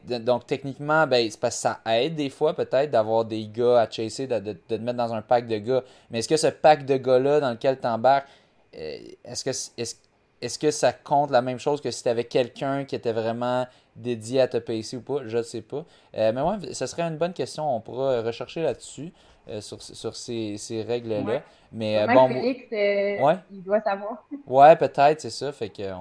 Donc 0.09 0.47
techniquement, 0.47 1.07
ben, 1.07 1.31
c'est 1.31 1.39
parce 1.39 1.57
que 1.57 1.63
ça 1.63 1.81
aide 1.87 2.15
des 2.15 2.31
fois 2.31 2.55
peut-être 2.55 2.91
d'avoir 2.91 3.25
des 3.25 3.47
gars 3.49 3.83
à 3.83 3.91
chasser, 3.91 4.27
de, 4.27 4.39
de, 4.39 4.53
te 4.53 4.75
mettre 4.75 4.97
dans 4.97 5.13
un 5.13 5.21
pack 5.21 5.47
de 5.47 5.59
gars. 5.59 5.85
Mais 6.11 6.21
est-ce 6.21 6.29
que 6.29 6.39
ce 6.39 6.47
pack 6.47 6.87
de 6.87 6.97
gars-là 6.97 7.41
dans 7.41 7.51
lequel 7.51 7.79
tu 7.79 7.87
embarques, 7.87 8.29
euh, 8.77 8.99
est-ce 9.25 9.45
que 9.45 9.81
est 9.81 10.07
est-ce 10.41 10.59
que 10.59 10.71
ça 10.71 10.93
compte 10.93 11.31
la 11.31 11.41
même 11.41 11.59
chose 11.59 11.81
que 11.81 11.91
si 11.91 12.03
tu 12.03 12.09
avais 12.09 12.25
quelqu'un 12.25 12.85
qui 12.85 12.95
était 12.95 13.13
vraiment 13.13 13.67
dédié 13.95 14.43
à 14.43 14.49
te 14.49 14.59
pacer 14.59 14.99
ou 14.99 15.01
pas? 15.01 15.21
Je 15.27 15.39
ne 15.39 15.43
sais 15.43 15.63
pas. 15.63 15.85
Euh, 16.17 16.33
mais 16.33 16.43
ouais, 16.43 16.75
ce 16.75 16.87
serait 16.87 17.03
une 17.03 17.17
bonne 17.17 17.33
question. 17.33 17.75
On 17.75 17.81
pourra 17.81 18.21
rechercher 18.21 18.63
là-dessus, 18.63 19.13
euh, 19.49 19.61
sur, 19.61 19.83
sur 19.83 20.17
ces, 20.17 20.57
ces 20.59 20.83
règles-là. 20.83 21.43
Mais 21.73 21.99
euh, 21.99 22.07
bon. 22.07 22.29
Félix, 22.29 22.71
ouais? 22.71 23.37
il 23.51 23.63
doit 23.63 23.81
savoir. 23.81 24.25
Ouais, 24.47 24.77
peut-être, 24.77 25.21
c'est 25.21 25.31
ça. 25.31 25.51
Fait 25.53 25.69
qu'on 25.69 25.93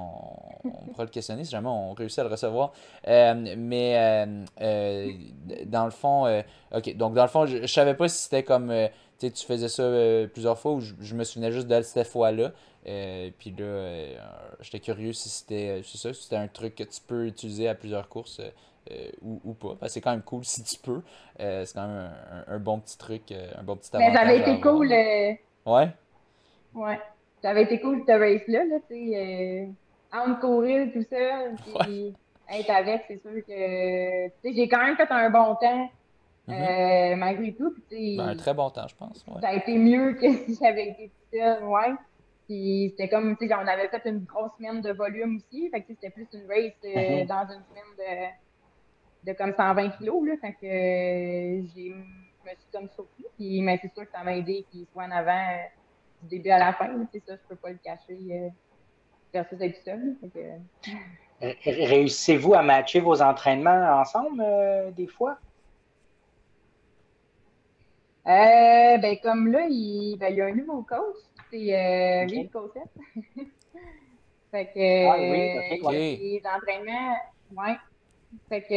on 0.64 0.86
pourra 0.92 1.04
le 1.04 1.10
questionner 1.10 1.44
si 1.44 1.52
jamais 1.52 1.68
on 1.68 1.94
réussit 1.94 2.20
à 2.20 2.24
le 2.24 2.30
recevoir. 2.30 2.74
mais 3.06 4.26
dans 5.66 5.86
le 5.86 5.92
fond, 5.92 6.44
ok. 6.74 6.96
Donc, 6.96 7.14
dans 7.14 7.24
le 7.24 7.30
fond, 7.30 7.46
je, 7.46 7.58
ne 7.58 7.68
savais 7.68 7.96
pas 7.96 8.08
si 8.08 8.24
c'était 8.24 8.44
comme. 8.44 8.72
tu 9.20 9.32
faisais 9.32 9.70
ça 9.70 9.84
plusieurs 10.32 10.60
fois 10.60 10.74
ou 10.74 10.82
je, 10.82 10.94
je 11.00 11.16
me 11.16 11.24
souvenais 11.24 11.52
juste 11.52 11.68
de 11.68 11.82
cette 11.82 12.08
fois-là. 12.08 12.52
Euh, 12.88 13.32
puis 13.38 13.52
là, 13.52 13.66
euh, 13.66 14.16
j'étais 14.62 14.80
curieux 14.80 15.14
si 15.14 15.30
c'était 15.30 15.82
ça, 15.84 16.14
si 16.14 16.24
c'était 16.24 16.36
un 16.36 16.48
truc 16.48 16.76
que 16.76 16.84
tu 16.84 17.02
peux 17.06 17.26
utiliser 17.26 17.68
à 17.68 17.76
plusieurs 17.76 18.08
courses 18.10 18.42
euh, 18.91 19.10
ou, 19.22 19.41
ou, 19.44 19.53
pas. 19.53 19.88
c'est 19.88 20.02
quand 20.02 20.12
même 20.12 20.22
cool 20.22 20.44
si 20.45 20.64
tu 20.64 20.78
peux. 20.80 21.02
c'est 21.38 21.74
quand 21.74 21.88
même 21.88 22.12
un, 22.48 22.60
bon 22.60 22.80
petit 22.80 22.98
truc, 22.98 23.32
un 23.32 23.64
bon 23.64 23.76
petit 23.76 23.95
avantage. 23.95 24.14
Mais 24.14 24.18
ça 24.18 24.26
avait 24.26 24.40
été 24.40 24.62
cool. 24.62 24.88
Ouais? 25.66 25.90
Ouais. 26.74 26.99
Ça 27.41 27.49
avait 27.52 27.64
été 27.64 27.80
cool, 27.80 28.03
cette 28.06 28.20
race-là, 28.20 28.66
là, 28.66 28.78
tu 28.90 29.10
sais. 29.10 29.70
entre 30.12 30.40
courir 30.40 30.91
tout 30.94 31.03
ça, 31.10 31.84
puis 31.84 32.14
être 32.49 32.70
avec, 32.70 33.03
c'est 33.07 33.22
sûr 33.22 33.45
que. 33.45 34.28
Tu 34.28 34.34
sais, 34.44 34.53
j'ai 34.56 34.68
quand 34.68 34.84
même 34.84 34.95
fait 34.95 35.12
un 35.12 35.30
bon 35.30 35.56
temps. 35.56 35.90
Mm-hmm. 36.48 37.16
malgré 37.16 37.53
tout. 37.53 37.74
Ben, 37.90 38.20
un 38.20 38.36
très 38.36 38.53
bon 38.53 38.70
temps, 38.70 38.88
je 38.88 38.95
pense. 38.95 39.26
Ça 39.41 39.48
a 39.48 39.53
été 39.53 39.78
mieux 39.78 40.14
que 40.14 40.32
si 40.45 40.57
j'avais 40.62 40.90
été 40.90 41.10
toute 41.10 41.40
seule, 41.40 41.64
ouais. 41.64 41.95
Puis 42.48 42.90
c'était 42.91 43.10
comme, 43.10 43.36
tu 43.38 43.48
sais, 43.48 43.56
on 43.56 43.68
avait 43.68 43.88
fait 43.88 44.03
une 44.06 44.24
grosse 44.24 44.52
semaine 44.57 44.82
de 44.82 44.91
volume 44.91 45.38
aussi. 45.38 45.70
Fait 45.70 45.82
que 45.82 45.88
c'était 45.90 46.12
plus 46.12 46.28
une 46.34 46.48
race 46.48 46.74
euh, 46.86 47.22
mhm. 47.22 47.28
dans 47.28 47.44
une 47.44 47.64
semaine 47.64 47.94
de, 47.98 48.28
de 49.26 49.34
comme 49.34 49.53
120 49.53 49.89
kilos. 49.97 50.27
Là. 50.27 50.35
Fait 50.41 50.53
que 50.53 50.65
euh, 50.65 51.64
je 51.76 51.89
me 51.89 52.56
suis 52.56 52.72
comme 52.72 52.89
surpris. 52.89 53.26
Puis, 53.38 53.61
mais 53.61 53.80
c'est 53.81 53.93
sûr 53.93 54.06
que 54.06 54.11
ça 54.11 54.23
m'a 54.23 54.35
aidé 54.35 54.65
qu'il 54.72 54.85
soit 54.91 55.06
en 55.06 55.11
avant 55.11 55.31
euh, 55.31 55.64
du 56.23 56.38
début 56.38 56.49
à 56.49 56.60
la 56.60 56.73
fin. 56.73 56.89
C'est 57.11 57.23
ça, 57.26 57.35
je 57.35 57.47
peux 57.47 57.56
pas 57.56 57.69
le 57.69 57.80
cacher 57.84 58.18
euh, 58.31 58.49
versus 59.34 59.60
être 59.61 59.84
seul. 59.84 60.15
Réussissez-vous 61.41 62.53
à 62.53 62.61
matcher 62.61 63.02
vos 63.02 63.22
entraînements 63.22 63.99
ensemble 63.99 64.43
des 64.95 65.07
fois? 65.07 65.38
ben, 68.26 69.18
comme 69.22 69.52
là, 69.52 69.68
il, 69.69 70.18
ben, 70.18 70.30
il 70.30 70.38
y 70.38 70.41
a 70.41 70.45
un 70.45 70.56
nouveau 70.56 70.81
coach. 70.84 71.18
C'est 71.52 71.76
euh, 71.76 72.26
okay. 72.26 72.47
Cosette. 72.47 72.89
fait 74.52 74.65
que 74.68 75.07
ah, 75.07 75.18
oui, 75.19 75.80
okay. 75.80 76.18
les 76.18 76.41
entraînements, 76.45 77.18
ouais. 77.56 77.76
Fait 78.49 78.61
que 78.61 78.73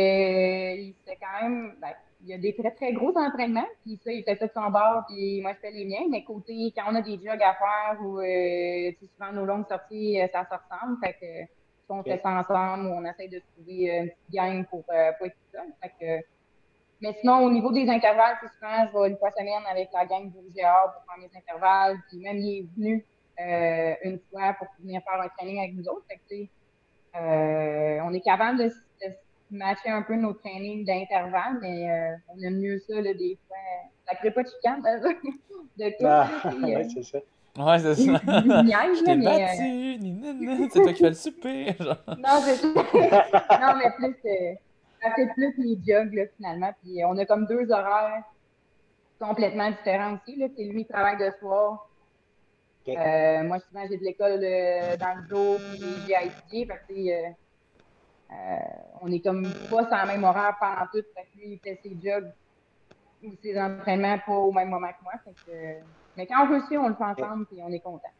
euh, 0.00 0.74
il 0.76 0.94
fait 1.04 1.18
quand 1.20 1.42
même. 1.42 1.74
Ben, 1.80 1.92
il 2.24 2.28
y 2.28 2.34
a 2.34 2.38
des 2.38 2.54
très, 2.54 2.70
très 2.70 2.92
gros 2.92 3.12
entraînements, 3.18 3.66
puis 3.84 3.98
ça, 4.04 4.12
il 4.12 4.22
fait 4.22 4.36
ça 4.36 4.46
de 4.46 4.52
son 4.52 4.70
bord, 4.70 5.02
puis 5.08 5.40
moi, 5.40 5.54
je 5.54 5.58
fais 5.58 5.72
les 5.72 5.84
miens. 5.84 6.06
Mais 6.08 6.22
côté, 6.22 6.72
quand 6.76 6.84
on 6.88 6.94
a 6.94 7.02
des 7.02 7.16
jogs 7.16 7.42
à 7.42 7.54
faire 7.54 7.98
ou 8.00 8.20
euh, 8.20 8.92
souvent 9.16 9.32
nos 9.32 9.44
longues 9.44 9.66
sorties, 9.66 10.20
euh, 10.20 10.28
ça 10.32 10.44
se 10.44 10.54
ressemble. 10.54 10.98
Fait 11.02 11.14
que 11.14 11.52
on 11.92 12.02
fait 12.02 12.18
ça 12.18 12.30
ensemble 12.30 12.86
ou 12.86 12.94
on 12.94 13.04
essaie 13.04 13.28
de 13.28 13.40
trouver 13.52 13.90
une 13.90 14.08
petite 14.08 14.30
gang 14.30 14.66
pour 14.66 14.84
euh, 14.90 15.10
être 15.20 15.34
tout 15.34 15.50
seul. 15.52 15.66
Fait 15.82 15.92
que, 16.00 16.26
mais 17.00 17.12
sinon, 17.20 17.44
au 17.44 17.50
niveau 17.50 17.72
des 17.72 17.88
intervalles, 17.88 18.36
c'est 18.40 18.48
souvent, 18.54 18.86
je 18.86 18.98
vais 18.98 19.10
une 19.10 19.18
fois 19.18 19.30
semaine 19.32 19.62
avec 19.68 19.88
la 19.92 20.06
gang 20.06 20.30
du 20.30 20.54
GA 20.54 20.94
pour 20.94 21.04
faire 21.04 21.18
mes 21.18 21.36
intervalles. 21.36 21.98
Puis 22.08 22.18
même, 22.18 22.38
il 22.38 22.58
est 22.58 22.66
venu 22.76 23.04
euh, 23.40 23.94
une 24.04 24.20
fois 24.30 24.54
pour 24.54 24.68
venir 24.80 25.02
faire 25.02 25.20
un 25.20 25.28
training 25.28 25.58
avec 25.58 25.74
nous 25.74 25.88
autres. 25.88 26.04
Fait 26.08 26.16
que, 26.16 26.48
euh, 27.16 27.98
on 28.04 28.12
est 28.12 28.20
capable 28.20 28.58
de, 28.58 28.64
de, 28.64 29.14
matcher 29.50 29.90
un 29.90 30.02
peu 30.02 30.14
nos 30.16 30.32
trainings 30.32 30.84
d'intervalle, 30.84 31.58
mais 31.60 31.90
euh, 31.90 32.16
on 32.28 32.40
aime 32.42 32.58
mieux 32.58 32.78
ça, 32.78 32.94
là, 33.00 33.12
des 33.14 33.38
fois. 33.46 33.56
Ça 34.06 34.16
crée 34.16 34.30
pas 34.30 34.42
de 34.42 34.48
chicane, 34.48 34.82
de 34.82 35.88
tout. 35.90 36.06
Ah, 36.06 36.28
ouais, 36.62 36.88
c'est 36.92 37.02
ça. 37.02 37.18
Ouais, 37.58 37.78
c'est 37.78 37.94
ça. 37.94 38.20
Je 38.24 39.04
t'ai 39.04 39.16
battu, 39.16 40.70
c'est 40.70 40.80
toi 40.80 40.92
qui 40.92 41.02
fais 41.02 41.08
le 41.08 41.14
souper. 41.14 41.76
non, 41.80 42.40
c'est 42.40 42.56
ça. 42.56 42.68
non, 43.60 43.76
mais 43.76 43.90
plus, 43.96 44.16
euh, 44.24 44.54
ça 45.02 45.10
fait 45.14 45.28
plus 45.34 45.54
les 45.58 45.78
jogs, 45.86 46.14
là, 46.14 46.24
finalement. 46.36 46.72
Puis 46.82 47.04
on 47.04 47.16
a 47.18 47.26
comme 47.26 47.46
deux 47.46 47.70
horaires 47.70 48.22
complètement 49.20 49.70
différents 49.70 50.14
aussi. 50.14 50.36
Là. 50.36 50.46
lui, 50.58 50.80
il 50.80 50.86
travaille 50.86 51.18
de 51.18 51.30
soir. 51.38 51.88
Euh, 52.88 53.42
moi, 53.44 53.58
souvent, 53.60 53.86
j'ai 53.88 53.96
de 53.96 54.04
l'école 54.04 54.40
euh, 54.42 54.96
dans 54.96 55.20
le 55.20 55.28
jour, 55.28 55.56
puis 55.72 55.82
j'ai 56.06 56.14
à 56.14 56.24
étudier. 56.24 56.66
Fait 56.66 56.80
que, 56.88 56.94
euh, 58.32 58.58
on 59.00 59.10
est 59.10 59.20
comme 59.20 59.42
pas 59.70 59.86
sur 59.86 59.96
le 59.96 60.06
même 60.06 60.24
horaire 60.24 60.56
pendant 60.58 60.86
tout. 60.92 61.04
Fait 61.14 61.22
que 61.22 61.38
lui, 61.38 61.52
il 61.52 61.58
fait 61.58 61.78
ses 61.82 61.96
jogs 62.02 62.30
ou 63.22 63.30
ses 63.42 63.60
entraînements 63.60 64.18
pas 64.18 64.32
au 64.32 64.52
même 64.52 64.68
moment 64.68 64.88
que 64.88 65.04
moi. 65.04 65.12
Fait 65.24 65.34
que, 65.46 65.76
mais 66.16 66.26
quand 66.26 66.44
on 66.44 66.46
veut 66.48 66.78
on 66.78 66.88
le 66.88 66.94
fait 66.94 67.04
ensemble, 67.04 67.46
puis 67.46 67.58
on 67.62 67.72
est 67.72 67.80
content. 67.80 68.10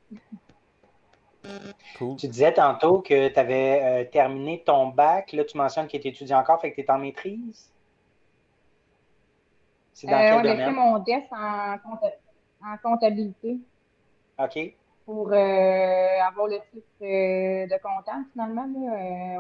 Tu 1.99 2.29
disais 2.29 2.53
tantôt 2.53 3.01
que 3.01 3.29
tu 3.29 3.39
avais 3.39 3.81
euh, 3.83 4.05
terminé 4.11 4.63
ton 4.65 4.89
bac. 4.89 5.33
Là, 5.33 5.45
tu 5.45 5.57
mentionnes 5.57 5.89
que 5.89 5.97
tu 5.97 6.09
étudies 6.09 6.35
encore, 6.35 6.61
fait 6.61 6.71
que 6.71 6.81
tu 6.81 6.87
es 6.87 6.91
en 6.91 6.99
maîtrise. 6.99 7.71
C'est 9.93 10.07
dans 10.07 10.17
euh, 10.17 10.41
quel 10.43 10.57
fait 10.57 10.71
mon 10.71 10.99
DES 11.01 11.27
en, 11.33 11.77
en, 12.63 12.77
comptabilité. 12.83 13.59
OK. 14.45 14.75
Pour 15.05 15.33
euh, 15.33 16.21
avoir 16.27 16.47
le 16.47 16.59
titre 16.71 16.87
de 17.01 17.83
comptable, 17.83 18.25
finalement. 18.33 18.69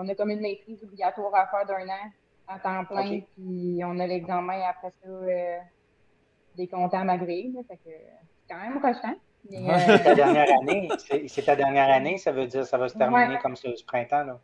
on 0.00 0.08
a 0.08 0.14
comme 0.14 0.30
une 0.30 0.40
maîtrise 0.40 0.82
obligatoire 0.82 1.34
à 1.34 1.46
faire 1.46 1.66
d'un 1.66 1.88
an 1.88 2.10
à 2.48 2.58
temps 2.58 2.84
plein, 2.84 3.20
puis 3.36 3.80
on 3.84 3.98
a 4.00 4.06
l'examen 4.06 4.60
après 4.68 4.90
ça 5.02 5.08
des 6.56 6.66
comptables 6.66 7.10
agréés. 7.10 7.52
Fait 7.68 7.76
que 7.76 7.80
c'est 7.86 8.54
quand 8.54 8.60
même. 8.60 8.80
Euh, 9.50 9.78
c'est 9.86 10.02
ta 10.04 10.14
dernière 10.14 10.58
année. 10.60 10.88
C'est 11.26 11.42
ta 11.42 11.56
dernière 11.56 11.90
année, 11.90 12.18
ça 12.18 12.32
veut 12.32 12.46
dire 12.46 12.62
que 12.62 12.66
ça 12.66 12.78
va 12.78 12.88
se 12.88 12.96
terminer 12.96 13.38
comme 13.42 13.56
ce, 13.56 13.68
printemps. 13.84 14.24
Là. 14.24 14.38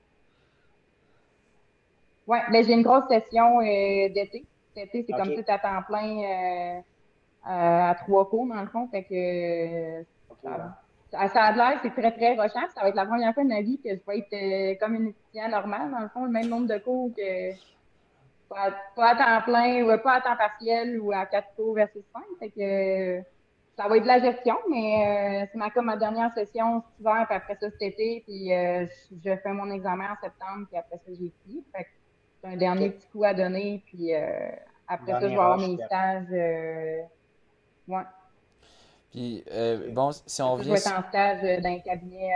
Oui, 2.26 2.39
mais 2.51 2.62
j'ai 2.64 2.74
une 2.74 2.82
grosse 2.82 3.06
session 3.09 3.60
euh, 3.60 4.09
d'été. 4.09 4.44
L'été, 4.76 5.05
c'est 5.06 5.12
comme 5.12 5.35
ça 5.35 5.55
à 5.55 5.59
temps 5.59 5.82
plein 5.86 6.18
euh, 6.18 6.80
à 7.44 7.94
trois 7.98 8.28
cours, 8.28 8.47
dans 8.47 8.60
le 8.60 8.68
fond. 8.68 8.89
Fait 8.89 9.02
que 9.05 10.05
ça, 10.43 11.28
ça, 11.28 11.43
a 11.43 11.52
l'air, 11.52 11.81
c'est 11.82 11.90
très, 11.90 12.12
très 12.12 12.35
rochant. 12.36 12.66
Ça 12.74 12.82
va 12.82 12.89
être 12.89 12.94
la 12.94 13.06
première 13.06 13.32
fois 13.35 13.43
de 13.43 13.48
ma 13.48 13.62
vie 13.62 13.81
que 13.82 13.90
je 13.90 14.01
vais 14.06 14.19
être 14.19 14.78
comme 14.78 14.94
une 14.94 15.09
étudiante 15.09 15.51
normale, 15.51 15.90
dans 15.90 16.01
le 16.01 16.09
fond, 16.09 16.24
le 16.24 16.31
même 16.31 16.48
nombre 16.48 16.66
de 16.69 16.78
cours 16.78 17.10
que 17.16 17.52
pas, 18.48 18.74
pas 18.97 19.10
à 19.10 19.16
temps 19.16 19.44
plein 19.44 19.82
ou 19.82 19.98
pas 20.02 20.15
à 20.15 20.20
temps 20.20 20.36
partiel 20.36 21.01
ou 21.01 21.12
à 21.12 21.27
quatre 21.27 21.55
cours 21.55 21.74
versus 21.74 22.02
cinq. 22.12 22.24
Fait 22.39 22.51
que 22.51 23.23
ça 23.77 23.86
va 23.86 23.97
être 23.97 24.02
de 24.02 24.09
la 24.09 24.20
gestion, 24.20 24.56
mais 24.69 25.43
euh, 25.44 25.47
c'est 25.51 25.59
ma, 25.59 25.70
comme 25.70 25.86
ma 25.86 25.97
dernière 25.97 26.32
session 26.35 26.82
cet 26.82 27.01
hiver, 27.01 27.27
puis 27.28 27.36
après 27.36 27.55
ça 27.60 27.70
cet 27.70 27.82
été, 27.82 28.23
puis 28.27 28.52
euh, 28.52 28.86
je 29.24 29.36
fais 29.36 29.52
mon 29.52 29.70
examen 29.70 30.12
en 30.12 30.16
septembre, 30.20 30.66
puis 30.69 30.78
après 30.78 30.97
ça 30.97 31.12
j'ai 31.12 31.32
fini. 31.44 31.65
Fait 31.73 31.85
que 31.85 31.89
c'est 32.40 32.48
un 32.48 32.56
dernier 32.56 32.90
petit 32.90 33.06
coup 33.09 33.23
à 33.23 33.35
donner, 33.35 33.82
puis 33.86 34.15
euh, 34.15 34.51
après 34.89 35.12
ça 35.12 35.20
je 35.20 35.27
vais 35.27 35.32
avoir 35.32 35.59
mes 35.59 35.77
stages. 35.77 36.31
ouais. 37.89 38.02
Puis 39.10 39.44
bon, 39.90 40.10
si 40.26 40.43
on 40.43 40.52
revient. 40.52 40.64
Je 40.64 40.70
vais 40.70 40.78
être 40.78 40.98
en 40.98 41.09
stage 41.09 41.62
dans 41.62 41.68
un 41.68 41.78
cabinet. 41.78 42.30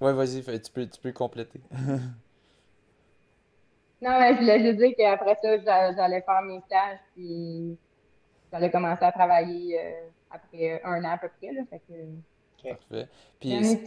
Ouais, 0.00 0.12
vas-y, 0.12 0.42
tu 0.42 0.72
peux, 0.72 0.86
tu 0.86 1.00
peux 1.00 1.12
compléter. 1.12 1.60
non, 1.72 2.00
mais 4.02 4.34
je 4.34 4.40
voulais 4.40 4.60
juste 4.62 4.78
dire 4.78 4.92
qu'après 4.96 5.38
ça, 5.42 5.92
j'allais 5.92 6.20
faire 6.22 6.42
mes 6.42 6.60
stages, 6.66 6.98
puis 7.14 7.78
j'allais 8.52 8.70
commencer 8.70 9.04
à 9.04 9.12
travailler 9.12 9.80
après 10.30 10.82
un 10.84 11.02
an 11.04 11.12
à 11.12 11.18
peu 11.18 11.28
près. 11.40 11.52
Là, 11.52 11.62
fait 11.70 11.80
que, 11.88 11.94
Parfait. 12.62 13.08
Puis, 13.40 13.78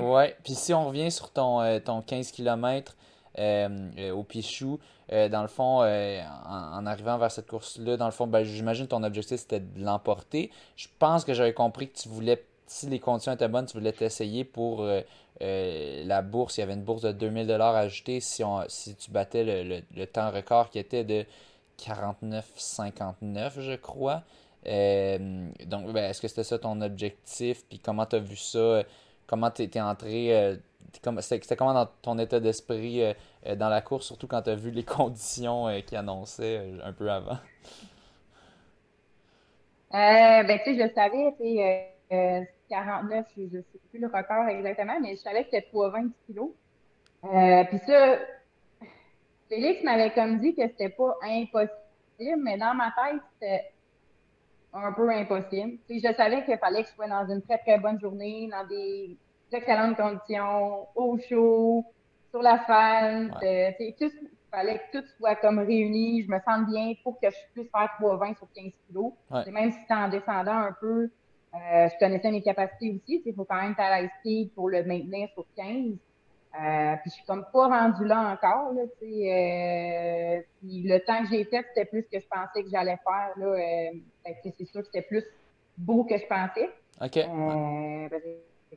ouais. 0.00 0.36
Puis 0.44 0.54
si 0.54 0.74
on 0.74 0.86
revient 0.88 1.10
sur 1.10 1.30
ton, 1.32 1.60
euh, 1.60 1.78
ton 1.78 2.02
15 2.02 2.30
km 2.32 2.96
euh, 2.96 3.00
euh, 3.00 3.17
au 3.38 4.22
Pichou, 4.24 4.78
dans 5.10 5.42
le 5.42 5.48
fond, 5.48 5.80
en, 5.80 6.86
arrivant 6.86 7.18
vers 7.18 7.30
cette 7.30 7.46
course-là, 7.46 7.96
dans 7.96 8.06
le 8.06 8.12
fond, 8.12 8.26
ben, 8.26 8.42
j'imagine 8.42 8.86
ton 8.86 9.02
objectif 9.02 9.40
c'était 9.40 9.60
de 9.60 9.84
l'emporter. 9.84 10.50
Je 10.76 10.88
pense 10.98 11.24
que 11.24 11.34
j'avais 11.34 11.54
compris 11.54 11.88
que 11.88 11.98
tu 11.98 12.08
voulais, 12.08 12.44
si 12.66 12.86
les 12.86 12.98
conditions 12.98 13.32
étaient 13.32 13.48
bonnes, 13.48 13.66
tu 13.66 13.78
voulais 13.78 13.92
t'essayer 13.92 14.44
pour 14.44 14.86
la 15.40 16.22
bourse. 16.22 16.58
Il 16.58 16.60
y 16.60 16.64
avait 16.64 16.74
une 16.74 16.84
bourse 16.84 17.02
de 17.02 17.12
2000 17.12 17.50
ajoutée 17.50 18.20
si, 18.20 18.42
on, 18.44 18.64
si 18.68 18.94
tu 18.96 19.10
battais 19.10 19.44
le, 19.44 20.06
temps 20.06 20.30
record 20.30 20.70
qui 20.70 20.78
était 20.78 21.04
de 21.04 21.24
49,59, 21.78 23.60
je 23.60 23.76
crois. 23.76 24.22
Euh, 24.66 25.48
donc, 25.66 25.92
ben, 25.92 26.10
est-ce 26.10 26.20
que 26.20 26.28
c'était 26.28 26.44
ça 26.44 26.58
ton 26.58 26.80
objectif? 26.80 27.64
Puis 27.68 27.78
comment 27.78 28.06
tu 28.06 28.16
as 28.16 28.20
vu 28.20 28.36
ça? 28.36 28.82
Comment 29.26 29.50
tu 29.50 29.62
étais 29.62 29.80
entré? 29.80 30.36
Euh, 30.36 30.56
c'était 31.20 31.56
comment 31.56 31.74
dans 31.74 31.88
ton 32.02 32.18
état 32.18 32.40
d'esprit 32.40 33.02
euh, 33.02 33.12
dans 33.56 33.68
la 33.68 33.80
course, 33.80 34.06
surtout 34.06 34.26
quand 34.26 34.42
tu 34.42 34.50
as 34.50 34.54
vu 34.54 34.70
les 34.70 34.84
conditions 34.84 35.66
qui 35.86 35.96
annonçaient 35.96 36.72
un 36.82 36.92
peu 36.92 37.10
avant? 37.10 37.38
ben, 39.90 40.58
tu 40.64 40.76
sais, 40.76 40.88
je 40.88 40.94
savais, 40.94 41.34
tu 41.40 42.48
49, 42.68 43.26
je 43.36 43.42
ne 43.42 43.48
sais 43.48 43.78
plus 43.90 43.98
le 43.98 44.06
record 44.06 44.46
exactement, 44.48 45.00
mais 45.00 45.16
je 45.16 45.20
savais 45.20 45.44
que 45.44 45.50
c'était 45.50 45.68
320 45.68 46.10
kilos. 46.26 46.50
Puis 47.22 47.78
ça, 47.86 48.18
Félix 49.48 49.82
m'avait 49.82 50.10
comme 50.12 50.38
dit 50.38 50.54
que 50.54 50.62
c'était 50.62 50.90
pas 50.90 51.16
impossible, 51.22 52.42
mais 52.42 52.58
dans 52.58 52.74
ma 52.74 52.92
tête, 52.92 53.22
c'était 53.34 53.72
un 54.72 54.92
peu 54.92 55.10
impossible. 55.10 55.78
je 55.88 56.14
savais 56.14 56.44
qu'il 56.44 56.58
fallait 56.58 56.82
que 56.82 56.88
je 56.88 56.94
sois 56.94 57.08
dans 57.08 57.26
une 57.28 57.42
très, 57.42 57.58
très 57.58 57.78
bonne 57.78 57.98
journée, 58.00 58.48
dans 58.50 58.66
des 58.66 59.16
excellentes 59.52 59.96
conditions, 59.96 60.86
au 60.94 61.18
chaud, 61.18 61.84
sur 62.30 62.42
l'asphalte. 62.42 63.34
Ouais. 63.42 63.76
il 63.78 64.10
fallait 64.50 64.80
que 64.92 64.98
tout 64.98 65.06
soit 65.18 65.36
comme 65.36 65.58
réuni. 65.58 66.22
Je 66.22 66.30
me 66.30 66.38
sens 66.40 66.66
bien 66.66 66.94
pour 67.02 67.18
que 67.20 67.28
je 67.30 67.36
puisse 67.54 67.70
faire 67.70 67.90
3,20 68.00 68.36
sur 68.36 68.48
15 68.54 68.72
kilos. 68.86 69.12
Même 69.52 69.72
si 69.72 69.78
c'est 69.86 69.94
en 69.94 70.08
descendant 70.08 70.52
un 70.52 70.72
peu, 70.80 71.10
euh, 71.54 71.88
je 71.88 71.98
connaissais 71.98 72.30
mes 72.30 72.42
capacités 72.42 72.90
aussi. 72.90 73.22
Il 73.24 73.34
faut 73.34 73.44
quand 73.44 73.60
même 73.60 73.74
faire 73.74 73.90
la 73.90 74.08
speed 74.18 74.52
pour 74.54 74.68
le 74.68 74.84
maintenir 74.84 75.28
sur 75.34 75.44
15. 75.56 75.96
Euh, 76.54 76.96
puis 77.02 77.10
je 77.10 77.10
suis 77.10 77.24
comme 77.26 77.44
pas 77.52 77.68
rendue 77.68 78.06
là 78.06 78.32
encore. 78.32 78.72
Là, 78.72 78.82
euh, 78.82 80.40
puis 80.60 80.82
le 80.82 80.98
temps 81.04 81.22
que 81.22 81.28
j'ai 81.30 81.44
fait, 81.44 81.64
c'était 81.68 81.84
plus 81.84 82.02
que 82.10 82.18
je 82.18 82.26
pensais 82.26 82.62
que 82.62 82.70
j'allais 82.70 82.98
faire. 83.04 83.32
Là, 83.36 83.46
euh, 83.46 83.98
c'est 84.42 84.64
sûr 84.64 84.80
que 84.80 84.86
c'était 84.86 85.02
plus 85.02 85.24
beau 85.76 86.04
que 86.04 86.16
je 86.16 86.26
pensais. 86.26 86.70
OK. 87.00 87.16
Euh, 87.16 88.08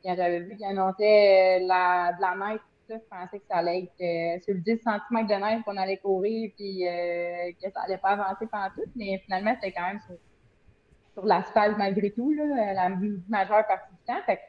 quand 0.02 0.16
j'avais 0.16 0.40
vu 0.40 0.56
qu'il 0.56 0.64
annonçait 0.64 1.60
euh, 1.60 1.66
la, 1.66 2.12
de 2.12 2.20
la 2.20 2.36
neige, 2.36 2.60
je 2.94 3.08
pensais 3.08 3.38
que 3.38 3.44
ça 3.48 3.56
allait 3.56 3.90
être 3.98 4.42
sur 4.42 4.54
le 4.54 4.60
10 4.60 4.78
cm 4.78 5.26
de 5.26 5.34
neige 5.34 5.62
qu'on 5.64 5.76
allait 5.76 5.98
courir 5.98 6.50
puis 6.56 6.84
que 7.62 7.70
ça 7.70 7.82
allait 7.82 7.98
pas 7.98 8.10
avancer 8.10 8.46
pendant 8.50 8.70
tout. 8.74 8.90
Mais 8.96 9.20
finalement, 9.24 9.54
c'était 9.54 9.72
quand 9.72 9.86
même 9.86 10.00
sur, 11.14 11.24
l'asphalte 11.24 11.76
malgré 11.76 12.10
tout, 12.10 12.32
là, 12.32 12.74
la 12.74 12.88
majeure 13.28 13.66
partie 13.66 13.92
du 13.92 14.04
temps. 14.06 14.22
Fait 14.26 14.40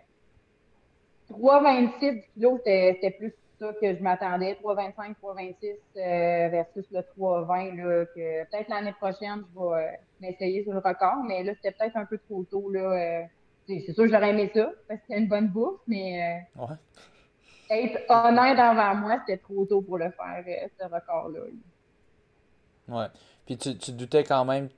3,26 1.29 2.23
kilos, 2.33 2.59
c'était 2.65 3.11
plus 3.17 3.33
ça 3.59 3.73
que 3.79 3.95
je 3.95 4.01
m'attendais. 4.01 4.57
3,25, 4.63 5.15
3,26 5.21 6.49
versus 6.49 6.85
le 6.91 6.99
3,20. 7.17 7.75
Là, 7.75 8.05
que 8.05 8.43
peut-être 8.49 8.69
l'année 8.69 8.93
prochaine, 8.93 9.43
je 9.53 9.59
vais 9.59 9.75
euh, 9.75 9.91
m'essayer 10.21 10.63
sur 10.63 10.73
le 10.73 10.79
record, 10.79 11.23
mais 11.27 11.43
là, 11.43 11.53
c'était 11.55 11.71
peut-être 11.71 11.97
un 11.97 12.05
peu 12.05 12.17
trop 12.17 12.43
tôt. 12.43 12.69
Là, 12.71 13.27
c'est 13.67 13.93
sûr 13.93 14.03
que 14.03 14.09
j'aurais 14.09 14.31
aimé 14.31 14.51
ça, 14.53 14.71
parce 14.87 14.99
que 14.99 15.05
c'était 15.07 15.19
une 15.19 15.29
bonne 15.29 15.47
bourse, 15.47 15.81
mais 15.87 16.41
ouais. 16.55 16.65
Être 17.73 17.99
honnête 18.09 18.59
envers 18.59 18.95
moi, 18.95 19.19
c'était 19.25 19.41
trop 19.41 19.65
tôt 19.65 19.81
pour 19.81 19.97
le 19.97 20.11
faire, 20.11 20.43
ce 20.79 20.85
record-là. 20.85 21.39
Ouais. 22.87 23.07
Puis 23.45 23.57
tu, 23.57 23.77
tu 23.77 23.91
doutais 23.91 24.23
quand 24.23 24.45
même 24.45 24.69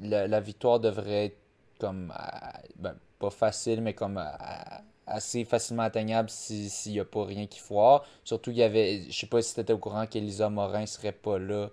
la, 0.00 0.26
la 0.26 0.40
victoire 0.40 0.80
devrait 0.80 1.26
être 1.26 1.38
comme 1.78 2.12
ben, 2.76 2.94
pas 3.18 3.30
facile, 3.30 3.80
mais 3.80 3.94
comme 3.94 4.22
assez 5.06 5.44
facilement 5.44 5.82
atteignable 5.82 6.30
s'il 6.30 6.92
n'y 6.92 7.00
a 7.00 7.04
pas 7.04 7.24
rien 7.24 7.46
qui 7.46 7.58
foire. 7.60 8.04
Surtout, 8.24 8.50
il 8.50 8.56
y 8.56 8.62
avait, 8.62 9.02
je 9.08 9.18
sais 9.18 9.26
pas 9.26 9.42
si 9.42 9.54
tu 9.54 9.60
étais 9.60 9.72
au 9.72 9.78
courant 9.78 10.06
qu'Elisa 10.06 10.48
Morin 10.48 10.86
serait 10.86 11.12
pas 11.12 11.38
là. 11.38 11.70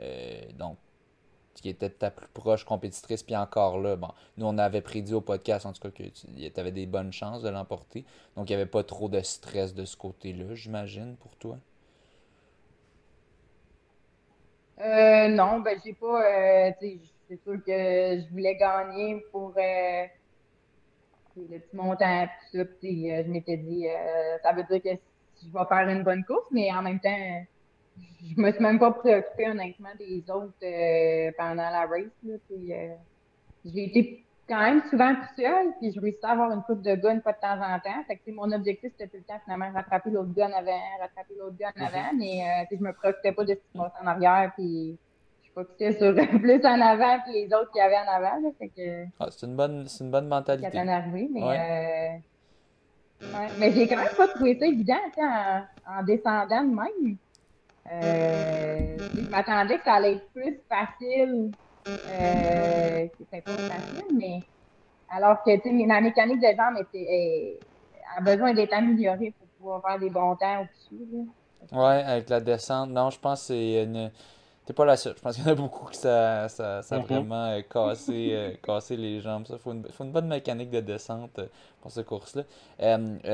Euh, 0.00 0.40
donc, 0.58 0.76
qui 1.64 1.70
était 1.70 1.88
ta 1.88 2.10
plus 2.10 2.28
proche 2.28 2.62
compétitrice, 2.64 3.22
puis 3.22 3.34
encore 3.34 3.80
là, 3.80 3.96
bon, 3.96 4.10
nous 4.36 4.44
on 4.44 4.58
avait 4.58 4.82
prédit 4.82 5.14
au 5.14 5.22
podcast 5.22 5.64
en 5.64 5.72
tout 5.72 5.80
cas 5.80 5.88
que 5.88 6.02
tu 6.02 6.60
avais 6.60 6.72
des 6.72 6.84
bonnes 6.84 7.10
chances 7.10 7.40
de 7.40 7.48
l'emporter. 7.48 8.04
Donc 8.36 8.50
il 8.50 8.52
n'y 8.52 8.60
avait 8.60 8.70
pas 8.70 8.84
trop 8.84 9.08
de 9.08 9.18
stress 9.22 9.72
de 9.72 9.86
ce 9.86 9.96
côté-là, 9.96 10.54
j'imagine, 10.54 11.16
pour 11.16 11.34
toi? 11.36 11.56
Euh, 14.78 15.28
non, 15.28 15.60
ben 15.60 15.80
j'ai 15.82 15.94
pas. 15.94 16.22
Euh, 16.22 16.70
c'est 16.80 17.42
sûr 17.42 17.54
que 17.64 18.20
je 18.20 18.30
voulais 18.30 18.56
gagner 18.56 19.24
pour 19.32 19.54
euh, 19.56 20.04
le 21.34 21.58
petit 21.60 21.76
montant, 21.76 22.26
tout 22.26 22.58
ça. 22.58 22.64
Puis, 22.78 23.10
euh, 23.10 23.22
je 23.24 23.30
m'étais 23.30 23.56
dit, 23.56 23.86
ça 24.42 24.52
veut 24.52 24.64
dire 24.64 24.82
que 24.82 25.00
je 25.42 25.50
vais 25.50 25.64
faire 25.66 25.88
une 25.88 26.02
bonne 26.02 26.24
course, 26.26 26.46
mais 26.50 26.70
en 26.70 26.82
même 26.82 27.00
temps, 27.00 27.46
je 28.24 28.40
me 28.40 28.50
suis 28.50 28.62
même 28.62 28.78
pas 28.78 28.92
préoccupée 28.92 29.48
honnêtement 29.50 29.90
des 29.98 30.24
autres 30.30 30.52
pendant 31.36 31.70
la 31.70 31.86
race. 31.86 32.10
Là, 32.24 32.34
j'ai 33.64 33.84
été 33.84 34.24
quand 34.48 34.60
même 34.60 34.82
souvent 34.90 35.14
tout 35.14 35.42
seul, 35.42 35.72
puis 35.80 35.92
je 35.92 36.00
réussis 36.00 36.18
à 36.22 36.32
avoir 36.32 36.52
une 36.52 36.62
coupe 36.62 36.82
de 36.82 36.94
gun 36.96 37.18
pas 37.20 37.32
de 37.32 37.40
temps 37.40 37.60
en 37.60 37.78
temps. 37.80 38.04
Fait 38.06 38.16
que, 38.16 38.30
mon 38.30 38.50
objectif, 38.52 38.92
c'était 38.92 39.08
tout 39.08 39.16
le 39.16 39.22
temps 39.22 39.40
finalement 39.44 39.72
rattraper 39.72 40.10
l'autre 40.10 40.34
gun 40.34 40.50
avant, 40.52 40.80
rattraper 41.00 41.34
l'autre 41.38 41.56
gun 41.58 41.70
mm-hmm. 41.76 41.86
avant, 41.86 42.16
mais 42.18 42.66
je 42.70 42.76
me 42.82 42.92
préoccupais 42.92 43.32
pas 43.32 43.44
de 43.44 43.54
ce 43.54 43.54
qui 43.54 43.72
se 43.72 43.78
passait 43.78 44.02
en 44.02 44.06
arrière, 44.06 44.52
puis 44.54 44.98
focusais 45.54 45.92
sur 45.92 46.14
plus 46.40 46.66
en 46.66 46.80
avant 46.80 47.18
que 47.20 47.32
les 47.32 47.46
autres 47.46 47.70
qui 47.72 47.80
avaient 47.80 47.96
en 47.96 48.12
avant. 48.12 48.40
Là, 48.40 48.48
fait 48.58 48.68
que, 48.68 49.04
ah, 49.20 49.28
c'est 49.30 49.46
une 49.46 49.56
bonne, 49.56 49.86
c'est 49.86 50.04
une 50.04 50.10
bonne 50.10 50.28
mentalité. 50.28 50.76
Arrivé, 50.76 51.28
mais, 51.32 51.42
ouais. 51.42 52.20
euh, 53.22 53.26
ouais. 53.26 53.48
mais 53.58 53.72
j'ai 53.72 53.88
quand 53.88 53.96
même 53.96 54.14
pas 54.16 54.28
trouvé 54.28 54.58
ça 54.58 54.66
évident 54.66 54.94
en, 55.16 55.62
en 55.86 56.02
descendant 56.02 56.64
de 56.64 56.74
même. 56.74 57.16
Euh, 57.92 58.96
je 59.14 59.30
m'attendais 59.30 59.78
que 59.78 59.84
ça 59.84 59.94
allait 59.94 60.14
être 60.14 60.32
plus 60.32 60.60
facile. 60.68 61.50
Euh, 61.86 63.06
c'était 63.18 63.42
pas 63.42 63.52
facile, 63.52 64.16
mais 64.18 64.40
alors 65.10 65.42
que 65.42 65.86
ma 65.86 66.00
mécanique 66.00 66.40
de 66.40 66.56
jambes 66.56 66.78
était, 66.80 67.58
a 68.16 68.20
besoin 68.22 68.54
d'être 68.54 68.72
améliorée 68.72 69.34
pour 69.38 69.48
pouvoir 69.58 69.82
faire 69.82 69.98
des 69.98 70.10
bons 70.10 70.34
temps 70.36 70.62
au-dessus. 70.62 71.28
Ouais, 71.72 72.02
avec 72.06 72.28
la 72.30 72.40
descente. 72.40 72.90
Non, 72.90 73.10
je 73.10 73.18
pense 73.18 73.40
que 73.40 73.46
c'est 73.48 73.84
une 73.84 74.10
T'es 74.66 74.72
pas 74.72 74.86
la 74.86 74.96
seule. 74.96 75.14
Je 75.14 75.20
pense 75.20 75.34
qu'il 75.34 75.44
y 75.44 75.48
en 75.48 75.52
a 75.52 75.54
beaucoup 75.54 75.90
qui 75.90 75.98
ça, 75.98 76.48
ça, 76.48 76.80
ça 76.80 76.94
a 76.94 76.98
mhm. 76.98 77.04
vraiment 77.04 77.48
euh, 77.50 77.60
cassé, 77.60 78.30
euh, 78.32 78.54
cassé 78.62 78.96
les 78.96 79.20
jambes. 79.20 79.44
Il 79.50 79.58
faut 79.58 79.72
une, 79.72 79.86
faut 79.92 80.04
une 80.04 80.12
bonne 80.12 80.26
mécanique 80.26 80.70
de 80.70 80.80
descente 80.80 81.38
euh, 81.38 81.46
pour 81.82 81.90
ce 81.90 82.00
course-là. 82.00 82.44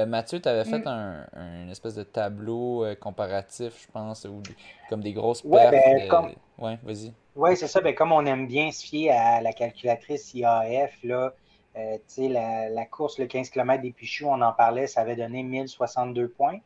Mathieu, 0.07 0.40
tu 0.40 0.48
avais 0.48 0.65
fait 0.65 0.81
mm. 0.81 0.89
un, 0.89 1.27
un, 1.35 1.69
espèce 1.69 1.94
de 1.94 2.02
tableau 2.02 2.85
comparatif, 2.98 3.86
je 3.86 3.93
pense, 3.93 4.24
ou 4.24 4.43
comme 4.89 5.02
des 5.02 5.12
grosses 5.12 5.44
ouais, 5.44 5.70
Ben, 5.70 6.09
comme... 6.09 6.32
Ouais, 6.59 6.78
vas-y. 6.82 7.12
Oui, 7.36 7.57
c'est 7.57 7.69
ça. 7.69 7.81
Ben, 7.81 7.94
comme 7.94 8.11
on 8.11 8.27
aime 8.27 8.48
bien 8.48 8.73
se 8.73 8.85
fier 8.85 9.11
à 9.12 9.40
la 9.40 9.52
calculatrice 9.52 10.35
IAF, 10.35 10.98
là, 11.05 11.32
la, 11.77 12.69
la, 12.69 12.86
course, 12.86 13.20
le 13.20 13.27
15 13.27 13.51
km 13.51 13.81
des 13.81 13.93
Pichoux, 13.93 14.27
on 14.27 14.43
en 14.43 14.52
parlait, 14.52 14.89
ça 14.89 15.02
avait 15.02 15.15
donné 15.15 15.44
1062 15.44 16.27
points. 16.27 16.59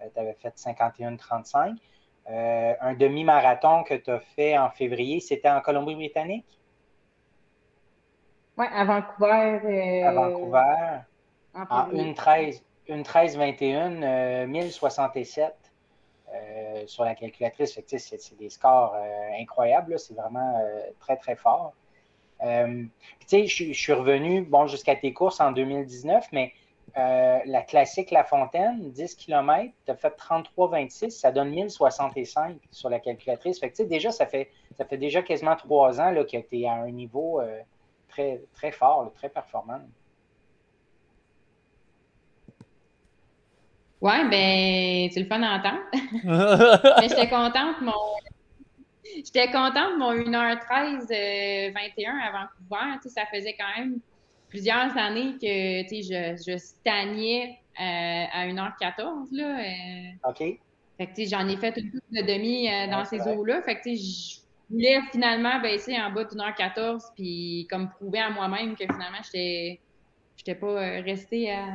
tu 0.00 0.18
avais 0.18 0.36
fait 0.40 0.54
51-35. 0.56 1.76
Euh, 2.28 2.74
un 2.80 2.94
demi-marathon 2.94 3.84
que 3.84 3.94
tu 3.94 4.10
as 4.10 4.18
fait 4.18 4.58
en 4.58 4.70
février, 4.70 5.20
c'était 5.20 5.48
en 5.48 5.60
Colombie-Britannique? 5.60 6.58
Oui, 8.58 8.66
à 8.72 8.84
Vancouver. 8.84 9.60
Euh, 9.64 10.08
à 10.08 10.12
Vancouver. 10.12 11.00
En, 11.70 11.90
une 11.92 12.14
13, 12.14 12.64
une 12.88 13.02
13 13.02 13.36
21, 13.36 14.46
1067 14.46 15.54
sur 16.86 17.04
la 17.04 17.14
calculatrice. 17.14 17.80
C'est 17.86 18.38
des 18.38 18.50
scores 18.50 18.94
euh, 18.94 19.40
incroyables. 19.40 19.98
C'est 19.98 20.14
vraiment 20.14 20.60
très, 21.00 21.16
très 21.16 21.36
fort. 21.36 21.74
je 22.42 23.72
suis 23.72 23.92
revenu 23.92 24.42
bon, 24.42 24.66
jusqu'à 24.66 24.96
tes 24.96 25.12
courses 25.12 25.40
en 25.40 25.52
2019, 25.52 26.26
mais 26.32 26.52
euh, 26.96 27.40
la 27.44 27.62
classique 27.62 28.10
La 28.10 28.24
Fontaine, 28.24 28.90
10 28.90 29.16
km, 29.16 29.70
tu 29.84 29.92
as 29.92 29.96
fait 29.96 30.16
33,26, 30.16 31.10
ça 31.10 31.30
donne 31.30 31.50
1065 31.50 32.56
sur 32.70 32.88
la 32.88 33.00
calculatrice. 33.00 33.60
Déjà, 33.80 34.10
ça 34.10 34.24
fait, 34.24 34.50
ça 34.78 34.86
fait 34.86 34.96
déjà 34.96 35.20
quasiment 35.20 35.56
trois 35.56 36.00
ans 36.00 36.14
que 36.14 36.38
tu 36.38 36.60
es 36.60 36.66
à 36.66 36.72
un 36.72 36.90
niveau 36.90 37.40
euh, 37.40 37.60
très, 38.08 38.40
très 38.54 38.72
fort, 38.72 39.12
très 39.14 39.28
performant. 39.28 39.80
Ouais, 44.00 44.28
ben, 44.30 45.10
c'est 45.10 45.20
le 45.20 45.26
fun 45.26 45.38
d'entendre. 45.38 45.82
Mais 47.00 47.08
j'étais 47.08 47.28
contente, 47.28 47.80
mon. 47.82 47.92
J'étais 49.16 49.50
contente, 49.50 49.98
mon 49.98 50.14
1h13 50.14 51.72
21 51.72 52.16
à 52.16 52.30
Vancouver. 52.32 53.08
Ça 53.08 53.26
faisait 53.26 53.54
quand 53.54 53.82
même 53.82 54.00
plusieurs 54.48 54.96
années 54.96 55.34
que 55.40 55.46
je, 55.46 56.42
je 56.46 56.58
stagnais 56.58 57.58
euh, 57.80 58.24
à 58.32 58.46
1h14. 58.46 59.28
Là, 59.32 59.60
euh. 59.60 60.30
OK. 60.30 60.58
Fait 60.98 61.06
que 61.06 61.24
j'en 61.26 61.46
ai 61.46 61.56
fait 61.56 61.76
une 61.76 61.90
coupe 61.90 62.10
de 62.10 62.22
demi 62.22 62.70
euh, 62.70 62.90
dans 62.90 63.04
ces 63.04 63.20
eaux-là. 63.20 63.60
Fait 63.62 63.76
que 63.76 63.94
je 63.94 64.38
voulais 64.70 64.98
finalement 65.12 65.60
baisser 65.60 65.94
en 65.98 66.10
bas 66.10 66.24
d'une 66.24 66.40
heure 66.40 66.54
14 66.54 67.04
puis 67.14 67.66
comme 67.70 67.90
prouver 67.90 68.20
à 68.20 68.30
moi-même 68.30 68.74
que 68.76 68.84
finalement 68.84 69.18
j'étais 69.24 69.80
j'étais 70.38 70.54
pas 70.54 70.74
restée 71.02 71.52
à, 71.52 71.66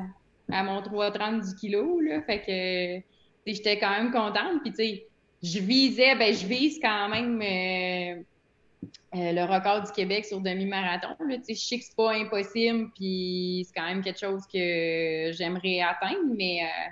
à 0.52 0.64
mon 0.64 0.81
3,30 0.81 1.48
du 1.48 1.56
kilo. 1.56 1.99
Là. 1.99 2.22
Fait 2.23 2.41
que 2.41 3.52
j'étais 3.52 3.77
quand 3.77 3.91
même 3.91 4.11
contente. 4.11 4.61
Puis 4.64 4.72
tu 4.72 4.77
sais, 4.77 5.07
je 5.43 5.60
visais, 5.60 6.15
ben 6.15 6.34
je 6.34 6.48
vise 6.48 6.80
quand 6.81 7.10
même 7.10 8.23
euh, 9.13 9.31
le 9.33 9.43
record 9.43 9.83
du 9.83 9.91
Québec 9.91 10.25
sur 10.25 10.39
demi-marathon. 10.39 11.09
Je 11.19 11.53
sais 11.53 11.77
que 11.77 11.83
c'est 11.83 11.95
pas 11.95 12.13
impossible, 12.13 12.89
puis 12.95 13.65
c'est 13.67 13.79
quand 13.79 13.85
même 13.85 14.01
quelque 14.01 14.19
chose 14.19 14.43
que 14.51 15.31
j'aimerais 15.33 15.81
atteindre, 15.81 16.33
mais 16.35 16.61
euh, 16.63 16.91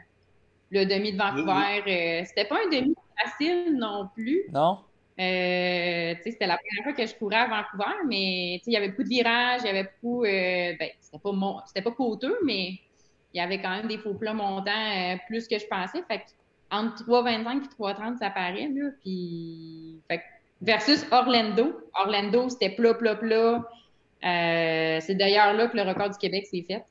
le 0.72 0.86
demi 0.86 1.14
de 1.14 1.18
Vancouver, 1.18 1.82
euh, 1.88 2.26
c'était 2.26 2.46
pas 2.46 2.58
un 2.66 2.70
demi 2.70 2.94
facile 3.24 3.76
non 3.78 4.10
plus. 4.14 4.46
Non? 4.54 4.80
c'était 5.22 6.48
la 6.48 6.58
première 6.58 6.84
fois 6.84 6.94
que 6.94 7.06
je 7.06 7.14
courais 7.14 7.36
à 7.36 7.48
Vancouver, 7.48 8.06
mais 8.08 8.62
il 8.66 8.72
y 8.72 8.78
avait 8.78 8.88
beaucoup 8.88 9.04
de 9.04 9.10
virages, 9.10 9.62
il 9.64 9.68
y 9.68 9.70
avait 9.70 9.84
beaucoup. 9.84 10.22
ben, 10.24 10.90
c'était 11.02 11.20
pas, 11.22 11.32
mon, 11.34 11.58
pas 11.58 11.92
coûteux, 11.92 12.38
mais 12.46 12.80
il 13.34 13.38
y 13.38 13.42
avait 13.42 13.62
quand 13.62 13.70
même 13.70 13.88
des 13.88 13.98
faux 13.98 14.14
plats 14.14 14.34
montants 14.34 15.18
plus 15.28 15.46
que 15.50 15.60
je 15.60 15.68
pensais. 15.68 16.02
Fait 16.08 16.24
entre 16.72 17.04
3,25 17.04 17.64
et 17.64 17.84
3,30, 17.84 18.18
ça 18.18 18.30
paraît. 18.30 18.70
Là, 18.74 18.92
puis, 19.02 20.00
fait 20.08 20.22
versus 20.62 21.06
Orlando. 21.12 21.80
Orlando, 21.94 22.50
c'était 22.50 22.72
plat, 22.72 22.94
plat, 22.94 23.16
plat. 23.16 23.64
Euh, 24.24 25.00
c'est 25.02 25.16
d'ailleurs 25.16 25.54
là 25.54 25.68
que 25.68 25.78
le 25.78 25.84
record 25.84 26.10
du 26.10 26.18
Québec 26.18 26.46
s'est 26.46 26.66
fait 26.68 26.84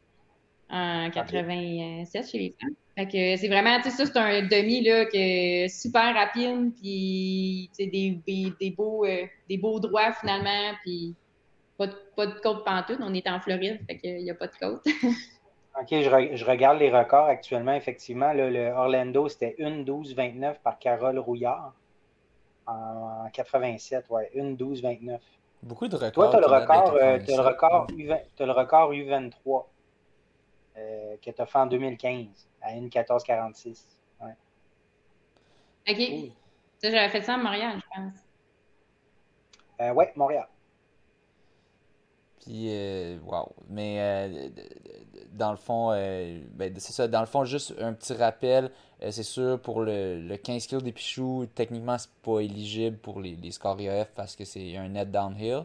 en 0.70 1.10
87 1.10 2.30
chez 2.30 2.38
les 2.38 2.54
femmes. 2.60 2.74
Fait 2.96 3.06
que 3.06 3.40
c'est 3.40 3.48
vraiment, 3.48 3.76
tu 3.76 3.90
sais, 3.90 3.90
ça, 3.90 4.06
c'est 4.06 4.18
un 4.18 4.42
demi 4.42 4.82
là, 4.82 5.04
que 5.04 5.68
super 5.68 6.14
rapide, 6.14 6.72
puis 6.80 7.70
des, 7.78 8.18
des, 8.26 8.52
des, 8.58 8.70
beaux, 8.70 9.04
euh, 9.04 9.24
des 9.48 9.56
beaux 9.56 9.78
droits 9.78 10.12
finalement, 10.12 10.72
puis 10.82 11.14
pas 11.76 11.86
de, 11.86 11.94
pas 12.16 12.26
de 12.26 12.32
côte 12.40 12.64
pantoute. 12.64 12.98
On 13.00 13.14
est 13.14 13.28
en 13.28 13.40
Floride, 13.40 13.78
fait 13.86 13.98
qu'il 13.98 14.24
n'y 14.24 14.30
a 14.30 14.34
pas 14.34 14.48
de 14.48 14.56
côte. 14.60 14.84
OK, 15.80 15.86
je, 15.90 16.36
je, 16.36 16.44
regarde 16.44 16.80
les 16.80 16.90
records 16.90 17.26
actuellement. 17.26 17.74
Effectivement, 17.74 18.32
le 18.32 18.70
Orlando, 18.70 19.28
c'était 19.28 19.54
1-12-29 19.60 20.56
par 20.64 20.80
Carole 20.80 21.20
Rouillard 21.20 21.74
en 22.68 23.28
87, 23.32 24.08
ouais, 24.10 24.30
1 24.36 24.52
12 24.52 24.82
29. 24.82 25.20
Beaucoup 25.62 25.88
de 25.88 25.96
records. 25.96 26.12
Toi, 26.12 26.30
tu 26.30 26.36
as, 26.36 26.40
le 26.40 26.46
record, 26.46 26.94
euh, 26.94 27.18
as 27.18 27.26
le 27.26 27.40
record, 27.40 27.86
as 28.38 28.46
le 28.46 28.52
record 28.52 28.92
U23 28.92 29.64
euh, 30.76 31.16
que 31.20 31.30
tu 31.30 31.42
as 31.42 31.46
fait 31.46 31.58
en 31.58 31.66
2015 31.66 32.26
à 32.62 32.72
1 32.72 32.88
14 32.88 33.24
46. 33.24 33.98
Ouais. 34.20 34.30
OK. 35.88 36.32
Ça, 36.80 36.90
j'avais 36.90 37.08
fait 37.08 37.22
ça 37.22 37.34
à 37.34 37.38
Montréal, 37.38 37.80
je 37.80 38.00
pense. 38.00 38.14
Euh, 39.80 39.92
ouais, 39.94 40.12
Montréal. 40.14 40.46
Puis, 42.48 42.70
wow. 43.26 43.52
Mais 43.68 44.50
dans 45.32 45.50
le 45.50 45.58
fond, 45.58 45.90
ben, 45.90 46.72
c'est 46.78 46.94
ça. 46.94 47.06
Dans 47.06 47.20
le 47.20 47.26
fond, 47.26 47.44
juste 47.44 47.74
un 47.78 47.92
petit 47.92 48.14
rappel. 48.14 48.70
c'est 49.10 49.22
sûr, 49.22 49.60
pour 49.60 49.82
le, 49.82 50.18
le 50.20 50.36
15 50.38 50.66
kg 50.66 50.82
des 50.82 50.92
Pichou, 50.92 51.46
techniquement, 51.54 51.98
c'est 51.98 52.10
pas 52.22 52.40
éligible 52.40 52.96
pour 52.96 53.20
les, 53.20 53.36
les 53.36 53.50
scores 53.50 53.80
IAF 53.80 54.08
parce 54.14 54.34
que 54.34 54.46
c'est 54.46 54.76
un 54.78 54.88
net 54.88 55.10
downhill. 55.10 55.64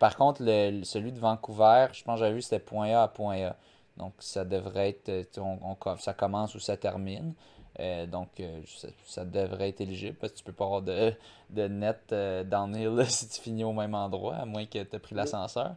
par 0.00 0.16
contre, 0.16 0.42
le, 0.42 0.82
celui 0.84 1.12
de 1.12 1.18
Vancouver, 1.18 1.88
je 1.92 2.02
pense 2.04 2.14
que 2.14 2.20
j'avais 2.20 2.34
vu, 2.34 2.42
c'était 2.42 2.58
point 2.58 2.88
A 2.94 3.02
à 3.02 3.08
point 3.08 3.48
A. 3.48 3.56
Donc, 3.96 4.14
ça 4.18 4.44
devrait 4.44 4.88
être. 4.90 5.38
On, 5.38 5.76
ça 5.98 6.14
commence 6.14 6.54
ou 6.54 6.60
ça 6.60 6.76
termine. 6.76 7.34
Euh, 7.80 8.06
donc, 8.06 8.28
euh, 8.40 8.60
ça, 9.04 9.24
devrait 9.24 9.70
être 9.70 9.80
éligible 9.80 10.16
parce 10.20 10.32
que 10.32 10.38
tu 10.38 10.44
peux 10.44 10.52
pas 10.52 10.64
avoir 10.64 10.82
de, 10.82 11.12
de 11.50 11.66
net 11.66 12.00
euh, 12.12 12.44
downhill 12.44 13.04
si 13.08 13.28
tu 13.28 13.40
finis 13.40 13.64
au 13.64 13.72
même 13.72 13.94
endroit, 13.94 14.36
à 14.36 14.44
moins 14.44 14.64
que 14.64 14.82
tu 14.82 14.96
aies 14.96 14.98
pris 14.98 15.14
l'ascenseur. 15.14 15.74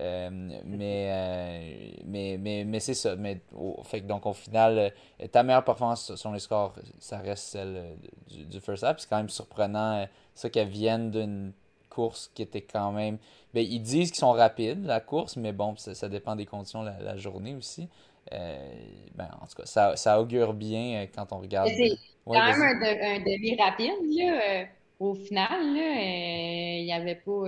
Mais, 0.00 1.96
mais, 2.04 2.36
mais, 2.38 2.64
mais 2.64 2.80
c'est 2.80 2.94
ça. 2.94 3.16
Mais, 3.16 3.40
fait, 3.84 4.00
donc, 4.00 4.26
au 4.26 4.32
final, 4.32 4.92
ta 5.30 5.42
meilleure 5.42 5.64
performance 5.64 6.14
sur 6.14 6.32
les 6.32 6.38
scores, 6.38 6.74
ça 6.98 7.18
reste 7.18 7.44
celle 7.44 7.96
du, 8.28 8.44
du 8.44 8.60
first 8.60 8.84
half. 8.84 8.98
C'est 8.98 9.08
quand 9.08 9.18
même 9.18 9.28
surprenant 9.28 10.06
ça 10.34 10.48
qu'elle 10.48 10.68
vienne 10.68 11.10
d'une 11.10 11.52
course 11.90 12.30
qui 12.34 12.42
était 12.42 12.62
quand 12.62 12.92
même. 12.92 13.18
Ben, 13.52 13.66
ils 13.68 13.82
disent 13.82 14.10
qu'ils 14.10 14.20
sont 14.20 14.32
rapides, 14.32 14.86
la 14.86 15.00
course, 15.00 15.36
mais 15.36 15.52
bon, 15.52 15.74
ça, 15.76 16.08
dépend 16.08 16.36
des 16.36 16.46
conditions 16.46 16.82
la, 16.82 16.98
la 17.00 17.16
journée 17.16 17.54
aussi. 17.54 17.88
Euh, 18.32 18.72
ben, 19.14 19.28
en 19.40 19.46
tout 19.46 19.56
cas, 19.56 19.66
ça, 19.66 19.96
ça 19.96 20.20
augure 20.20 20.54
bien 20.54 21.02
euh, 21.02 21.06
quand 21.12 21.32
on 21.32 21.40
regarde. 21.40 21.68
C'est 21.68 21.96
quand 22.24 22.32
même 22.32 22.62
un, 22.62 23.18
demi 23.20 23.56
rapide. 23.60 23.92
Là, 24.16 24.40
euh, 24.40 24.64
au 25.00 25.14
final, 25.14 25.60
il 25.62 26.84
n'y 26.84 26.92
avait 26.92 27.16
pas. 27.16 27.44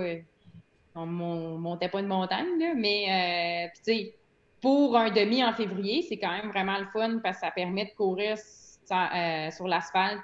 On 0.95 1.05
montait 1.05 1.89
pas 1.89 1.99
une 1.99 2.07
montagne, 2.07 2.59
là, 2.59 2.73
mais 2.75 3.71
tu 3.75 3.81
sais, 3.83 4.15
pour 4.61 4.97
un 4.97 5.09
demi 5.11 5.43
en 5.43 5.53
février, 5.53 6.03
c'est 6.07 6.17
quand 6.17 6.31
même 6.31 6.49
vraiment 6.49 6.77
le 6.77 6.85
fun 6.93 7.19
parce 7.21 7.37
que 7.37 7.45
ça 7.45 7.51
permet 7.51 7.85
de 7.85 7.91
courir 7.91 8.37
sur 8.37 9.67
l'asphalte. 9.67 10.23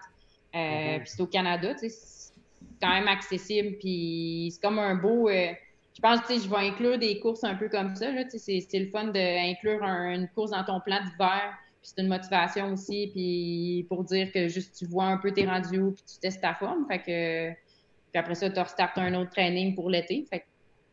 Mm-hmm. 0.54 1.00
Puis 1.00 1.10
c'est 1.10 1.22
au 1.22 1.28
Canada, 1.28 1.74
tu 1.74 1.90
sais, 1.90 1.90
c'est 1.90 2.34
quand 2.82 2.94
même 2.94 3.08
accessible. 3.08 3.78
Puis 3.80 4.50
c'est 4.54 4.62
comme 4.62 4.80
un 4.80 4.96
beau 4.96 5.30
je 5.30 6.02
pense 6.02 6.22
que 6.22 6.40
je 6.40 6.48
vais 6.48 6.70
inclure 6.70 6.98
des 6.98 7.20
courses 7.20 7.44
un 7.44 7.56
peu 7.56 7.68
comme 7.68 7.94
ça. 7.94 8.06
C'est 8.38 8.66
le 8.74 8.90
fun 8.90 9.06
d'inclure 9.06 9.84
une 9.84 10.30
course 10.30 10.52
dans 10.52 10.64
ton 10.64 10.80
plan 10.80 11.00
d'hiver. 11.04 11.54
Puis 11.82 11.92
c'est 11.94 12.02
une 12.02 12.08
motivation 12.08 12.72
aussi. 12.72 13.10
Puis 13.12 13.86
pour 13.90 14.06
dire 14.06 14.32
que 14.32 14.48
juste 14.48 14.78
tu 14.78 14.86
vois 14.86 15.06
un 15.06 15.18
peu 15.18 15.34
tes 15.34 15.46
rendus 15.46 15.92
puis 15.94 16.04
tu 16.08 16.20
testes 16.22 16.40
ta 16.40 16.54
forme. 16.54 16.86
Fait 16.88 17.00
que, 17.00 17.52
puis 17.52 18.20
après 18.20 18.36
ça, 18.36 18.50
tu 18.50 18.58
restartes 18.58 18.98
un 18.98 19.14
autre 19.16 19.32
training 19.32 19.76
pour 19.76 19.90
l'été. 19.90 20.26
Fait 20.30 20.40
que 20.40 20.46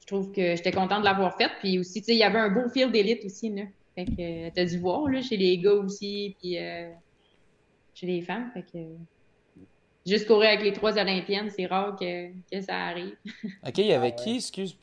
je 0.06 0.14
trouve 0.14 0.30
que 0.32 0.54
j'étais 0.54 0.70
contente 0.70 1.00
de 1.00 1.04
l'avoir 1.04 1.36
fait. 1.36 1.50
Puis 1.58 1.78
aussi, 1.78 2.02
il 2.06 2.14
y 2.14 2.22
avait 2.22 2.38
un 2.38 2.48
beau 2.48 2.68
fil 2.68 2.90
d'élite 2.92 3.24
aussi. 3.24 3.50
Là. 3.50 3.62
Fait 3.96 4.04
que 4.04 4.50
tu 4.50 4.60
as 4.60 4.64
dû 4.64 4.78
voir 4.78 5.08
là, 5.08 5.20
chez 5.20 5.36
les 5.36 5.58
gars 5.58 5.72
aussi. 5.72 6.36
Puis 6.40 6.58
euh, 6.58 6.90
chez 7.94 8.06
les 8.06 8.22
femmes. 8.22 8.50
Fait 8.54 8.62
que 8.62 8.78
juste 10.06 10.26
courir 10.26 10.50
avec 10.50 10.62
les 10.62 10.72
trois 10.72 10.96
Olympiennes, 10.96 11.50
c'est 11.50 11.66
rare 11.66 11.96
que, 11.98 12.28
que, 12.52 12.60
ça 12.60 12.76
arrive. 12.76 13.16
OK, 13.66 13.78
il 13.78 13.86
y 13.86 13.92
avait 13.92 14.14
ah 14.16 14.22
qui, 14.22 14.36
excuse, 14.36 14.78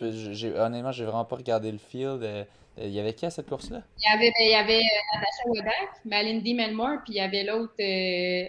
honnêtement, 0.57 0.91
j'ai 0.91 1.05
vraiment 1.05 1.25
pas 1.25 1.37
regardé 1.37 1.71
le 1.71 1.77
field. 1.77 2.23
Euh, 2.23 2.43
il 2.77 2.89
y 2.89 2.99
avait 2.99 3.13
qui 3.13 3.25
à 3.25 3.29
cette 3.29 3.47
course-là? 3.47 3.83
Il 3.99 4.11
y 4.11 4.15
avait, 4.15 4.31
ben, 4.31 4.45
il 4.45 4.51
y 4.51 4.55
avait 4.55 4.79
euh, 4.79 5.15
Natasha 5.15 5.43
Wodak, 5.47 6.05
Malindy 6.05 6.53
Melmore, 6.55 6.97
puis 7.05 7.13
il 7.13 7.17
y 7.17 7.21
avait 7.21 7.43
l'autre 7.43 7.73
euh, 7.79 8.47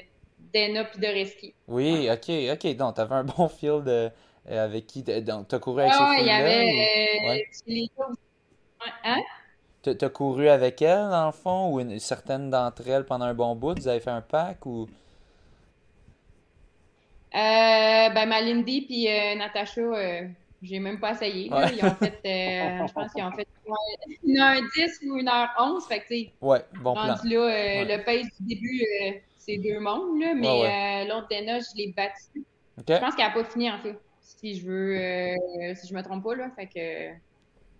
Dana 0.53 0.85
Pidoreski. 0.85 1.55
Oui, 1.69 2.09
OK, 2.11 2.31
OK. 2.53 2.77
Donc, 2.77 2.95
tu 2.95 3.01
avais 3.03 3.15
un 3.15 3.25
bon 3.25 3.49
field 3.49 4.13
euh, 4.51 4.65
avec 4.65 4.87
qui? 4.87 5.03
Donc, 5.03 5.49
tu 5.49 5.55
as 5.55 5.59
couru 5.59 5.83
avec 5.83 5.93
ah, 5.95 6.11
ces 6.11 6.17
filles-là? 6.17 6.23
il 6.23 6.27
y 6.27 6.31
avait 6.31 7.29
ouais. 7.29 7.49
les 7.67 7.91
Hein? 9.05 9.21
Tu 9.83 9.91
as 9.91 10.09
couru 10.09 10.49
avec 10.49 10.81
elle, 10.81 11.11
dans 11.11 11.27
le 11.27 11.33
fond, 11.33 11.71
ou 11.71 11.81
une, 11.81 11.99
certaines 11.99 12.51
d'entre 12.51 12.89
elles 12.89 13.05
pendant 13.05 13.27
un 13.27 13.35
bon 13.35 13.55
bout? 13.55 13.79
Vous 13.79 13.89
avez 13.89 14.01
fait 14.01 14.11
un 14.11 14.23
pack 14.23 14.65
ou... 14.67 14.89
Euh, 17.35 18.09
ben, 18.11 18.27
Malindy 18.27 18.83
puis 18.83 19.09
euh, 19.09 19.35
Natacha, 19.35 19.81
euh, 19.81 20.29
j'ai 20.63 20.79
même 20.79 21.01
pas 21.01 21.13
essayé. 21.13 21.47
Ils 21.47 21.85
ont 21.85 21.95
fait, 21.97 22.21
euh, 22.25 22.87
je 22.87 22.93
pense 22.93 23.13
qu'ils 23.13 23.25
ont 23.25 23.33
fait 23.33 23.49
une 24.23 24.39
heure 24.39 24.63
10 24.75 25.01
ou 25.09 25.17
une 25.17 25.29
heure 25.29 25.49
11. 25.59 25.85
Fait 25.87 26.01
que, 26.01 26.45
ouais, 26.47 26.65
bon 26.81 26.95
plan. 26.95 27.07
là, 27.07 27.17
le 27.25 28.05
pace 28.05 28.29
du 28.39 28.55
début, 28.55 28.85
c'est 29.37 29.59
deux 29.59 29.81
mondes, 29.81 30.21
là, 30.21 30.35
mais 30.35 31.07
l'autre 31.07 31.27
Dena, 31.29 31.59
je 31.59 31.77
l'ai 31.77 31.93
battu. 31.93 32.45
Je 32.89 32.99
pense 32.99 33.15
qu'elle 33.17 33.27
n'a 33.27 33.33
pas 33.33 33.45
fini, 33.45 33.71
en 33.71 33.79
fait. 33.81 33.99
Si 34.45 34.57
je 34.57 34.67
veux, 34.67 35.75
si 35.75 35.89
je 35.89 35.95
me 35.95 36.03
trompe 36.03 36.23
pas, 36.23 36.35
là. 36.35 36.51
Fait 36.55 36.67
que 36.67 37.15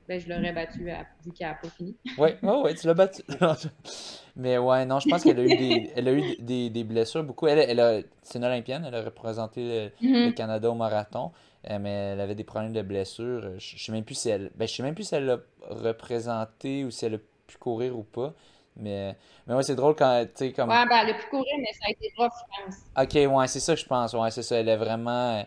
ben, 0.09 0.21
je 0.21 0.29
l'aurais 0.29 0.53
battu 0.53 0.81
vu 0.81 1.33
qu'elle 1.33 1.49
n'a 1.49 1.55
pas 1.55 1.69
fini. 1.69 1.95
Oui, 2.19 2.31
ouais, 2.43 2.63
ouais, 2.63 2.75
tu 2.75 2.87
l'as 2.87 2.95
battu. 2.95 3.23
Mais 4.37 4.59
ouais, 4.59 4.85
non, 4.85 4.99
je 4.99 5.09
pense 5.09 5.23
qu'elle 5.23 5.39
a 5.39 5.45
eu 5.45 5.57
des, 5.57 5.91
elle 5.97 6.09
a 6.09 6.13
eu 6.13 6.37
des, 6.41 6.71
des 6.71 6.85
blessures 6.85 7.23
beaucoup. 7.23 7.47
Elle, 7.47 7.59
elle 7.59 7.81
a, 7.81 8.01
c'est 8.23 8.39
une 8.39 8.45
Olympienne, 8.45 8.85
elle 8.87 8.95
a 8.95 9.03
représenté 9.03 9.93
le, 10.03 10.07
mm-hmm. 10.07 10.35
Canada 10.35 10.71
au 10.71 10.75
marathon, 10.75 11.33
euh, 11.71 11.79
mais 11.79 11.91
elle 11.91 12.21
avait 12.21 12.35
des 12.35 12.45
problèmes 12.45 12.73
de 12.73 12.83
blessures. 12.83 13.59
Je, 13.59 13.75
ne 13.75 13.79
sais 13.79 13.93
même 13.93 14.05
plus 14.05 14.17
si 14.17 14.29
elle, 14.31 14.51
ben, 14.57 14.67
je 14.67 14.75
sais 14.75 14.83
même 14.83 14.95
plus 14.95 15.05
si 15.05 15.15
elle 15.15 15.27
l'a 15.27 15.41
représenté 15.69 16.85
ou 16.85 16.91
si 16.91 17.05
elle 17.07 17.15
a 17.15 17.19
pu 17.47 17.57
courir 17.59 17.97
ou 17.99 18.03
pas. 18.03 18.35
Mais, 18.77 19.17
mais 19.47 19.55
ouais, 19.55 19.63
c'est 19.63 19.77
drôle 19.77 19.95
quand, 19.95 20.25
tu 20.27 20.31
sais, 20.35 20.53
comme... 20.53 20.69
Ouais, 20.69 20.85
ben, 20.87 20.99
elle 21.03 21.11
a 21.11 21.15
pu 21.15 21.27
courir, 21.29 21.55
mais 21.59 21.73
ça 21.73 21.87
a 21.87 21.91
été 21.91 22.13
rough, 22.17 22.31
je 22.33 22.65
pense. 22.65 22.77
Ok, 23.01 23.37
ouais, 23.37 23.47
c'est 23.47 23.61
ça 23.61 23.75
que 23.75 23.81
je 23.81 23.87
pense. 23.87 24.13
Ouais, 24.15 24.31
c'est 24.31 24.43
ça. 24.43 24.57
Elle 24.57 24.69
a 24.69 24.77
vraiment 24.77 25.45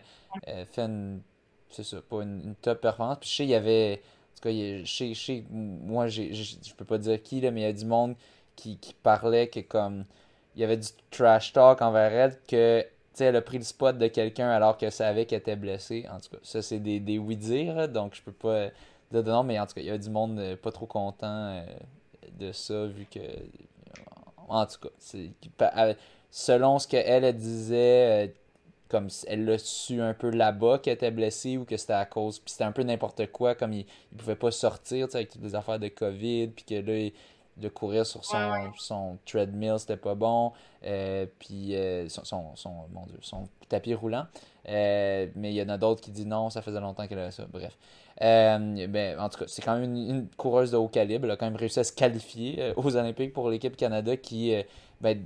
euh, 0.48 0.64
fait 0.72 0.82
une, 0.82 1.20
c'est 1.68 1.84
ça, 1.84 1.98
pas 2.00 2.22
une, 2.22 2.40
une, 2.42 2.54
top 2.54 2.80
performance. 2.80 3.18
Puis 3.20 3.28
je 3.28 3.36
sais, 3.36 3.44
il 3.44 3.50
y 3.50 3.54
avait 3.54 4.00
tout 4.38 4.48
cas, 4.48 4.84
chez, 4.84 5.14
chez 5.14 5.44
moi, 5.50 6.06
j'ai, 6.06 6.32
je 6.34 6.74
peux 6.76 6.84
pas 6.84 6.98
dire 6.98 7.22
qui, 7.22 7.40
là, 7.40 7.50
mais 7.50 7.62
il 7.62 7.64
y 7.64 7.66
a 7.66 7.72
du 7.72 7.84
monde 7.84 8.14
qui, 8.56 8.78
qui 8.78 8.94
parlait 8.94 9.48
que 9.48 9.60
comme 9.60 10.04
il 10.54 10.60
y 10.60 10.64
avait 10.64 10.76
du 10.76 10.88
trash 11.10 11.52
talk 11.52 11.82
envers 11.82 12.12
elle, 12.12 12.38
que 12.48 12.84
elle 13.20 13.34
a 13.34 13.42
pris 13.42 13.58
le 13.58 13.64
spot 13.64 13.98
de 13.98 14.06
quelqu'un 14.06 14.48
alors 14.48 14.76
qu'elle 14.76 14.92
savait 14.92 15.26
qu'elle 15.26 15.40
était 15.40 15.56
blessée. 15.56 16.06
En 16.08 16.20
tout 16.20 16.30
cas, 16.30 16.36
ça, 16.42 16.62
c'est 16.62 16.78
des, 16.78 17.00
des 17.00 17.18
oui-dire, 17.18 17.88
donc 17.88 18.14
je 18.14 18.22
peux 18.22 18.32
pas 18.32 18.68
dire 19.10 19.24
de 19.24 19.30
nom, 19.30 19.42
mais 19.42 19.58
en 19.58 19.66
tout 19.66 19.74
cas, 19.74 19.80
il 19.80 19.86
y 19.86 19.90
avait 19.90 19.98
du 19.98 20.10
monde 20.10 20.38
euh, 20.38 20.56
pas 20.56 20.70
trop 20.70 20.86
content 20.86 21.26
euh, 21.26 21.64
de 22.38 22.52
ça, 22.52 22.86
vu 22.86 23.06
que. 23.10 23.20
En 24.48 24.64
tout 24.66 24.78
cas, 24.80 24.88
c'est, 24.98 25.30
selon 26.30 26.78
ce 26.78 26.88
qu'elle 26.88 27.24
elle 27.24 27.36
disait, 27.36 28.26
euh, 28.26 28.32
comme 28.88 29.08
elle 29.26 29.44
l'a 29.44 29.58
su 29.58 30.00
un 30.00 30.14
peu 30.14 30.30
là-bas 30.30 30.78
qu'elle 30.78 30.94
était 30.94 31.10
blessée 31.10 31.58
ou 31.58 31.64
que 31.64 31.76
c'était 31.76 31.92
à 31.92 32.06
cause. 32.06 32.38
Puis 32.38 32.52
c'était 32.52 32.64
un 32.64 32.72
peu 32.72 32.82
n'importe 32.82 33.30
quoi, 33.30 33.54
comme 33.54 33.72
il, 33.74 33.84
il 34.12 34.16
pouvait 34.16 34.36
pas 34.36 34.50
sortir 34.50 35.08
avec 35.12 35.30
toutes 35.30 35.42
les 35.42 35.54
affaires 35.54 35.78
de 35.78 35.88
COVID, 35.88 36.48
puis 36.48 36.64
que 36.64 36.74
là, 36.76 37.10
de 37.58 37.68
courir 37.68 38.06
sur 38.06 38.24
son, 38.24 38.72
son 38.76 39.18
treadmill, 39.26 39.74
c'était 39.78 39.96
pas 39.96 40.14
bon. 40.14 40.52
Euh, 40.84 41.26
puis 41.38 41.74
euh, 41.74 42.08
son, 42.08 42.54
son, 42.54 42.72
mon 42.92 43.06
Dieu, 43.06 43.18
son 43.20 43.48
tapis 43.68 43.94
roulant. 43.94 44.26
Euh, 44.68 45.26
mais 45.34 45.52
il 45.52 45.56
y 45.56 45.62
en 45.62 45.68
a 45.68 45.76
d'autres 45.76 46.00
qui 46.00 46.10
disent 46.10 46.26
non, 46.26 46.50
ça 46.50 46.62
faisait 46.62 46.80
longtemps 46.80 47.06
qu'elle 47.06 47.18
avait 47.18 47.30
ça. 47.30 47.46
Bref. 47.50 47.76
Ben, 48.20 49.16
en 49.18 49.28
tout 49.28 49.40
cas, 49.40 49.44
c'est 49.46 49.62
quand 49.62 49.78
même 49.78 49.94
une, 49.94 50.28
coureuse 50.36 50.70
de 50.70 50.76
haut 50.76 50.88
calibre. 50.88 51.26
Elle 51.26 51.30
a 51.32 51.36
quand 51.36 51.46
même 51.46 51.56
réussi 51.56 51.80
à 51.80 51.84
se 51.84 51.92
qualifier 51.92 52.72
aux 52.76 52.96
Olympiques 52.96 53.32
pour 53.32 53.50
l'équipe 53.50 53.76
Canada 53.76 54.16
qui, 54.16 54.54
ben, 55.00 55.22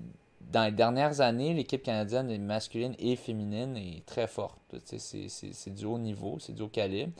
dans 0.52 0.64
les 0.64 0.72
dernières 0.72 1.20
années, 1.20 1.54
l'équipe 1.54 1.82
canadienne 1.82 2.44
masculine 2.44 2.94
et 2.98 3.16
féminine 3.16 3.76
est 3.76 4.04
très 4.04 4.26
forte. 4.26 4.58
C'est 4.84 5.74
du 5.74 5.86
haut 5.86 5.98
niveau, 5.98 6.38
c'est 6.38 6.52
du 6.52 6.62
haut 6.62 6.68
calibre. 6.68 7.12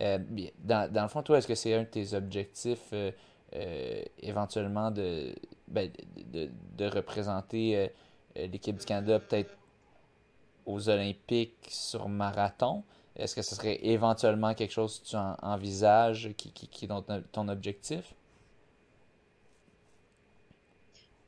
Euh, 0.00 0.18
dans, 0.62 0.92
dans, 0.92 1.02
le 1.02 1.08
fond, 1.08 1.22
toi, 1.22 1.38
est-ce 1.38 1.48
que 1.48 1.54
c'est 1.54 1.74
un 1.74 1.82
de 1.82 1.88
tes 1.88 2.14
objectifs 2.14 2.90
euh, 2.92 3.10
euh, 3.54 4.02
éventuellement 4.20 4.90
de, 4.90 5.34
ben, 5.68 5.90
de, 6.32 6.50
de, 6.76 6.86
représenter 6.86 7.90
l'équipe 8.36 8.76
du 8.76 8.84
Canada 8.84 9.18
peut-être 9.18 9.50
aux 10.66 10.88
Olympiques 10.88 11.66
sur 11.68 12.08
marathon? 12.08 12.82
Est-ce 13.18 13.34
que 13.34 13.42
ce 13.42 13.54
serait 13.54 13.78
éventuellement 13.82 14.54
quelque 14.54 14.72
chose 14.72 15.00
que 15.00 15.08
tu 15.10 15.16
envisages 15.42 16.30
qui, 16.36 16.52
qui, 16.52 16.68
qui 16.68 16.84
est 16.84 16.88
ton 17.32 17.48
objectif? 17.48 18.14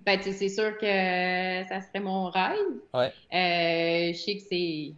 Ben, 0.01 0.21
c'est 0.23 0.49
sûr 0.49 0.79
que 0.79 0.87
ça 1.69 1.81
serait 1.83 2.01
mon 2.01 2.31
rêve. 2.31 2.57
Ouais. 2.95 3.13
Euh, 3.33 4.13
je 4.13 4.19
sais 4.19 4.37
que 4.37 4.43
c'est. 4.43 4.95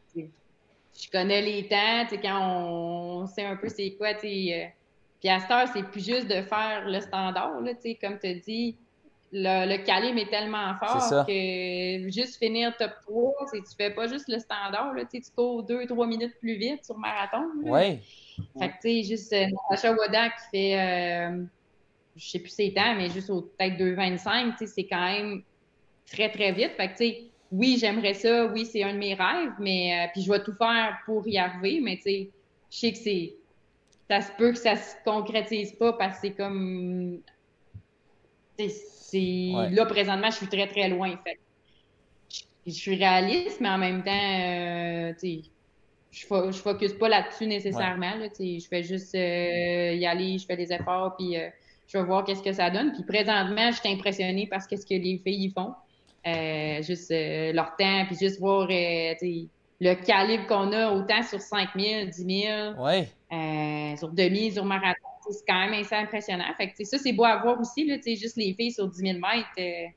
Je 1.03 1.11
connais 1.11 1.43
les 1.43 1.67
temps, 1.67 2.07
quand 2.23 2.67
on 3.23 3.27
sait 3.27 3.45
un 3.45 3.57
peu 3.57 3.69
c'est 3.69 3.93
quoi, 3.93 4.15
tu 4.15 4.21
sais. 4.21 4.55
Euh, 4.55 4.69
puis 5.19 5.29
à 5.29 5.41
cette 5.41 5.51
heure, 5.51 5.69
c'est 5.73 5.83
plus 5.83 6.05
juste 6.05 6.29
de 6.29 6.43
faire 6.43 6.85
le 6.87 7.01
standard, 7.01 7.61
là, 7.61 7.75
tu 7.75 7.81
sais, 7.83 7.95
comme 7.95 8.19
tu 8.19 8.35
dis. 8.41 8.77
Le, 9.33 9.77
le 9.77 9.85
calibre 9.85 10.19
est 10.19 10.31
tellement 10.31 10.75
fort 10.75 11.25
que 11.25 12.11
juste 12.11 12.37
finir 12.39 12.77
top 12.77 12.91
3, 13.07 13.33
tu 13.53 13.77
fais 13.77 13.91
pas 13.91 14.09
juste 14.09 14.27
le 14.29 14.41
standard, 14.41 14.93
là, 14.93 15.05
tu 15.05 15.21
cours 15.37 15.65
2-3 15.65 16.09
minutes 16.09 16.35
plus 16.41 16.57
vite 16.57 16.85
sur 16.85 16.99
marathon. 16.99 17.45
Oui. 17.63 18.01
Fait 18.59 18.69
que, 18.69 18.75
tu 18.75 18.81
sais, 18.83 19.03
juste 19.05 19.33
euh, 19.33 19.95
Wada 19.97 20.31
qui 20.31 20.51
fait 20.51 20.81
euh, 20.81 21.45
je 22.17 22.29
sais 22.29 22.39
plus 22.41 22.51
ses 22.51 22.73
temps, 22.73 22.95
mais 22.97 23.09
juste 23.11 23.31
au 23.31 23.43
peut-être 23.43 23.77
2,25, 23.77 24.67
c'est 24.67 24.85
quand 24.85 25.05
même 25.05 25.43
très, 26.11 26.31
très 26.31 26.53
vite. 26.53 26.73
Fait 26.77 26.89
que, 26.89 26.93
tu 26.93 27.05
sais, 27.05 27.23
oui, 27.53 27.79
j'aimerais 27.81 28.15
ça, 28.15 28.47
oui, 28.47 28.67
c'est 28.67 28.83
un 28.83 28.95
de 28.95 28.99
mes 28.99 29.15
rêves, 29.15 29.53
mais 29.59 30.07
euh, 30.07 30.11
puis 30.13 30.23
je 30.23 30.31
vais 30.31 30.43
tout 30.43 30.55
faire 30.55 30.99
pour 31.05 31.27
y 31.29 31.39
arriver, 31.39 31.81
mais 31.81 31.97
tu 31.97 32.03
sais, 32.03 32.31
je 32.71 32.79
sais 32.79 32.93
que 32.93 32.99
c'est 32.99 33.35
ça 34.11 34.21
se 34.21 34.33
peut 34.33 34.51
que 34.51 34.59
ça 34.59 34.75
se 34.75 34.97
concrétise 35.05 35.73
pas 35.73 35.93
parce 35.93 36.17
que 36.17 36.29
c'est 36.29 36.35
comme. 36.35 37.21
Là, 39.71 39.87
présentement, 39.87 40.31
je 40.31 40.37
suis 40.37 40.47
très, 40.47 40.67
très 40.67 40.89
loin. 40.89 41.17
Fait. 41.25 41.39
Je, 42.67 42.73
suis 42.73 42.95
réaliste, 42.97 43.61
mais 43.61 43.69
en 43.69 43.79
même 43.79 44.03
temps, 44.03 44.11
euh, 44.11 45.13
je, 45.23 46.51
je 46.51 46.59
focus 46.59 46.93
pas 46.93 47.09
là-dessus 47.09 47.47
nécessairement. 47.47 48.13
je 48.39 48.67
fais 48.69 48.83
juste 48.83 49.15
euh, 49.15 49.95
y 49.95 50.07
aller, 50.07 50.39
je 50.39 50.47
fais 50.47 50.57
des 50.57 50.73
efforts, 50.73 51.17
puis 51.17 51.37
euh, 51.37 51.49
je 51.89 51.99
vais 51.99 52.05
voir 52.05 52.25
qu'est-ce 52.25 52.43
que 52.43 52.53
ça 52.53 52.71
donne. 52.71 52.93
Puis 52.93 53.03
présentement, 53.05 53.71
je 53.71 53.81
suis 53.81 53.89
impressionnée 53.89 54.47
par 54.47 54.63
ce 54.63 54.69
que 54.69 54.95
les 54.95 55.21
filles 55.25 55.47
y 55.47 55.51
font. 55.51 55.75
juste 56.83 57.11
leur 57.11 57.75
temps, 57.77 58.05
puis 58.07 58.17
juste 58.21 58.39
voir 58.39 58.69
le 58.69 59.95
calibre 60.05 60.47
qu'on 60.47 60.73
a, 60.73 60.93
autant 60.93 61.23
sur 61.23 61.41
5 61.41 61.71
000, 61.75 62.05
10 62.07 62.13
000, 62.13 63.97
sur 63.97 64.11
demi, 64.11 64.53
sur 64.53 64.65
marathon. 64.65 65.10
C'est 65.31 65.45
quand 65.47 65.69
même 65.69 65.81
assez 65.81 65.95
impressionnant. 65.95 66.45
Fait 66.57 66.71
que, 66.71 66.85
ça, 66.85 66.99
c'est 66.99 67.13
beau 67.13 67.25
à 67.25 67.37
voir 67.37 67.61
aussi, 67.61 67.87
là, 67.87 67.97
juste 68.05 68.37
les 68.37 68.55
filles 68.55 68.73
sur 68.73 68.89
10 68.89 68.99
000 68.99 69.19
mètres. 69.19 69.93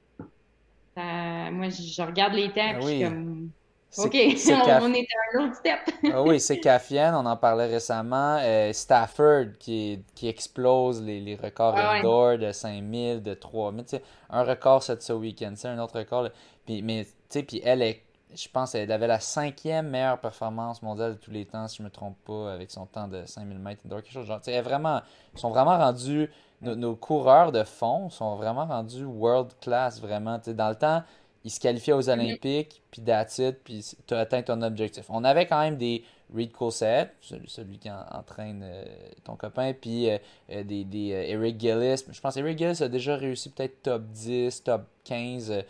Euh, 0.97 1.51
moi, 1.51 1.69
je, 1.69 2.01
regarde 2.01 2.33
les 2.33 2.49
temps, 2.49 2.73
ah 2.75 2.79
je 2.79 2.87
suis 2.87 3.03
comme... 3.03 3.49
OK, 3.95 4.11
on, 4.15 4.93
est 4.93 5.07
à 5.07 5.37
un 5.37 5.45
autre 5.45 5.55
step. 5.55 5.79
ah 6.11 6.23
oui, 6.23 6.39
c'est 6.39 6.59
Cafienne, 6.61 7.13
on 7.13 7.25
en 7.27 7.37
parlait 7.37 7.67
récemment. 7.67 8.37
Euh, 8.41 8.73
Stafford 8.73 9.57
qui, 9.59 9.99
qui 10.15 10.27
explose 10.27 11.01
les, 11.01 11.19
les 11.19 11.35
records 11.35 11.75
ah 11.77 11.93
indoor 11.93 12.39
de 12.39 12.51
5000, 12.51 13.21
de 13.21 13.33
3000. 13.35 14.01
Un 14.31 14.43
record 14.43 14.81
cette 14.81 15.03
ce 15.03 15.13
week-end, 15.13 15.53
c'est 15.55 15.67
un 15.67 15.77
autre 15.77 15.99
record. 15.99 16.29
Puis, 16.65 16.81
mais, 16.81 17.05
puis 17.29 17.61
elle 17.63 17.83
est 17.83 18.01
je 18.35 18.47
pense 18.49 18.71
qu'elle 18.71 18.91
avait 18.91 19.07
la 19.07 19.19
cinquième 19.19 19.89
meilleure 19.89 20.19
performance 20.19 20.81
mondiale 20.81 21.13
de 21.13 21.17
tous 21.17 21.31
les 21.31 21.45
temps, 21.45 21.67
si 21.67 21.77
je 21.77 21.83
ne 21.83 21.87
me 21.87 21.91
trompe 21.91 22.17
pas, 22.25 22.53
avec 22.53 22.71
son 22.71 22.85
temps 22.85 23.07
de 23.07 23.23
5000 23.25 23.59
mètres 23.59 23.81
quelque 23.87 24.11
chose 24.11 24.25
genre. 24.25 24.41
vraiment, 24.63 25.01
ils 25.33 25.39
sont 25.39 25.49
vraiment 25.49 25.77
rendus, 25.77 26.29
nos, 26.61 26.95
coureurs 26.95 27.51
de 27.51 27.63
fond 27.63 28.09
sont 28.09 28.35
vraiment 28.35 28.65
rendus 28.65 29.05
world 29.05 29.51
class, 29.61 29.99
vraiment. 29.99 30.39
dans 30.45 30.69
le 30.69 30.75
temps, 30.75 31.03
ils 31.43 31.51
se 31.51 31.59
qualifiaient 31.59 31.93
aux 31.93 32.09
Olympiques, 32.09 32.81
puis 32.89 33.01
that's 33.01 33.41
puis 33.63 33.85
tu 34.07 34.13
as 34.13 34.19
atteint 34.19 34.41
ton 34.41 34.61
objectif. 34.61 35.05
On 35.09 35.23
avait 35.23 35.45
quand 35.45 35.59
même 35.59 35.77
des 35.77 36.03
Reed 36.33 36.51
Coulset, 36.51 37.11
celui, 37.21 37.77
qui 37.77 37.89
entraîne 37.91 38.61
euh, 38.63 38.85
ton 39.23 39.35
copain, 39.35 39.73
puis 39.73 40.09
euh, 40.09 40.17
euh, 40.51 40.63
des, 40.63 40.83
des 40.83 41.09
Eric 41.09 41.59
Gillis. 41.59 42.03
Je 42.11 42.21
pense 42.21 42.33
que 42.35 42.39
Eric 42.39 42.57
Gillis 42.57 42.81
a 42.81 42.87
déjà 42.87 43.15
réussi 43.15 43.49
peut-être 43.49 43.83
top 43.83 44.03
10, 44.05 44.63
top 44.63 44.83
15 45.03 45.63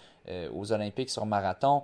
aux 0.53 0.71
Olympiques 0.71 1.09
sur 1.09 1.25
marathon. 1.25 1.83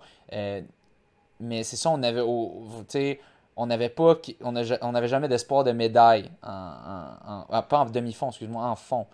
mais 1.40 1.64
c'est 1.64 1.76
ça, 1.76 1.90
on 1.90 2.02
avait, 2.04 2.22
on 2.22 3.66
n'avait 3.66 3.90
pas, 3.90 4.18
on 4.42 4.52
n'avait 4.52 5.08
jamais 5.08 5.28
d'espoir 5.28 5.64
de 5.64 5.72
médaille, 5.72 6.30
en, 6.44 7.46
ah, 7.50 7.66
pas 7.68 7.80
en 7.80 7.86
demi-fond, 7.86 8.30
excuse-moi, 8.30 8.66
en 8.66 8.76
fond. 8.76 9.08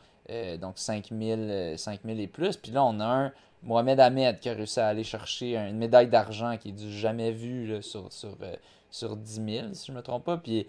donc 0.60 0.78
5000, 0.78 1.76
5000 1.78 2.20
et 2.20 2.28
plus. 2.28 2.58
Puis 2.58 2.72
là, 2.72 2.84
on 2.84 3.00
a 3.00 3.06
un 3.06 3.32
Mohamed 3.64 4.00
Ahmed 4.00 4.40
qui 4.40 4.50
a 4.50 4.54
réussi 4.54 4.80
à 4.80 4.88
aller 4.88 5.04
chercher 5.04 5.58
une 5.58 5.78
médaille 5.78 6.08
d'argent 6.08 6.56
qui 6.58 6.70
est 6.70 6.72
du 6.72 6.92
jamais 6.92 7.32
vu 7.32 7.82
sur 7.82 8.10
10 8.10 9.34
000, 9.34 9.74
si 9.74 9.88
je 9.88 9.92
ne 9.92 9.98
me 9.98 10.04
trompe 10.04 10.24
pas. 10.24 10.38
Puis 10.38 10.68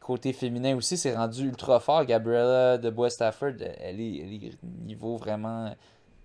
côté 0.00 0.32
féminin 0.32 0.76
aussi, 0.76 0.96
c'est 0.96 1.14
rendu 1.14 1.44
ultra 1.44 1.80
fort. 1.80 2.04
Gabriella 2.04 2.76
de 2.76 2.90
Bois 2.90 3.08
Stafford, 3.10 3.54
elle 3.60 4.00
est, 4.00 4.58
niveau 4.62 5.16
vraiment. 5.16 5.74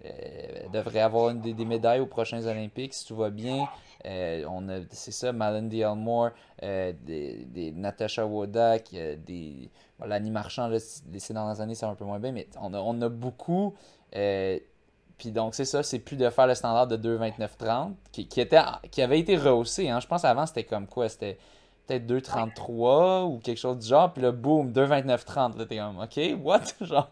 Euh, 0.07 0.69
devrait 0.69 0.99
avoir 0.99 1.33
des, 1.33 1.65
médailles 1.65 1.99
aux 1.99 2.07
prochains 2.07 2.45
Olympiques 2.45 2.93
si 2.93 3.05
tout 3.05 3.15
va 3.15 3.29
bien. 3.29 3.67
Euh, 4.05 4.45
on 4.49 4.67
a, 4.69 4.79
c'est 4.91 5.11
ça, 5.11 5.31
Malin 5.31 5.69
Elmore, 5.69 6.29
euh, 6.63 6.93
des, 7.03 7.73
Natasha 7.75 8.25
Wodak, 8.25 8.91
des 8.91 9.69
Lani 10.05 10.31
Marchand, 10.31 10.67
là, 10.67 10.79
ces 10.79 11.33
dernières 11.33 11.59
années, 11.61 11.75
c'est 11.75 11.85
un 11.85 11.95
peu 11.95 12.05
moins 12.05 12.19
bien, 12.19 12.31
mais 12.31 12.47
on 12.61 12.73
a, 12.73 12.79
on 12.79 13.01
a 13.01 13.09
beaucoup. 13.09 13.73
Puis 14.11 15.31
donc, 15.31 15.55
c'est 15.55 15.65
ça, 15.65 15.81
c'est 15.81 15.99
plus 15.99 16.15
de 16.15 16.29
faire 16.29 16.47
le 16.47 16.53
standard 16.53 16.87
de 16.87 16.97
2,29,30 16.97 17.93
qui, 18.11 18.27
qui, 18.27 18.39
était, 18.39 18.61
qui 18.91 19.01
avait 19.01 19.19
été 19.19 19.35
rehaussé. 19.35 19.89
Hein. 19.89 19.99
Je 19.99 20.07
pense 20.07 20.23
avant, 20.25 20.45
c'était 20.45 20.63
comme 20.63 20.85
quoi 20.85 21.09
C'était 21.09 21.39
peut-être 21.87 22.05
2,33 22.05 23.23
ou 23.25 23.39
quelque 23.39 23.57
chose 23.57 23.79
du 23.79 23.87
genre. 23.87 24.13
Puis 24.13 24.21
là, 24.21 24.31
boum, 24.31 24.71
2,29,30. 24.71 25.57
Là, 25.57 25.65
t'es 25.65 25.77
comme, 25.77 25.99
OK, 25.99 26.19
what? 26.43 26.61
Genre, 26.81 27.09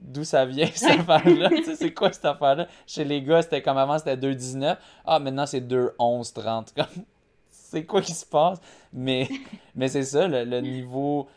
d'où 0.00 0.24
ça 0.24 0.44
vient 0.44 0.68
cette 0.74 1.00
affaire-là 1.00 1.50
C'est 1.76 1.94
quoi 1.94 2.12
cette 2.12 2.24
affaire-là? 2.24 2.66
Chez 2.86 3.04
les 3.04 3.22
gars, 3.22 3.42
c'était 3.42 3.62
comme 3.62 3.78
avant, 3.78 3.98
c'était 3.98 4.16
2,19. 4.16 4.76
Ah, 5.06 5.18
maintenant, 5.18 5.46
c'est 5.46 5.60
2,11,30. 5.60 6.72
Comme, 6.76 7.04
c'est 7.50 7.84
quoi 7.84 8.02
qui 8.02 8.12
se 8.12 8.26
passe? 8.26 8.60
Mais, 8.92 9.28
mais 9.76 9.88
c'est 9.88 10.02
ça, 10.02 10.26
le 10.26 10.60
niveau 10.60 11.28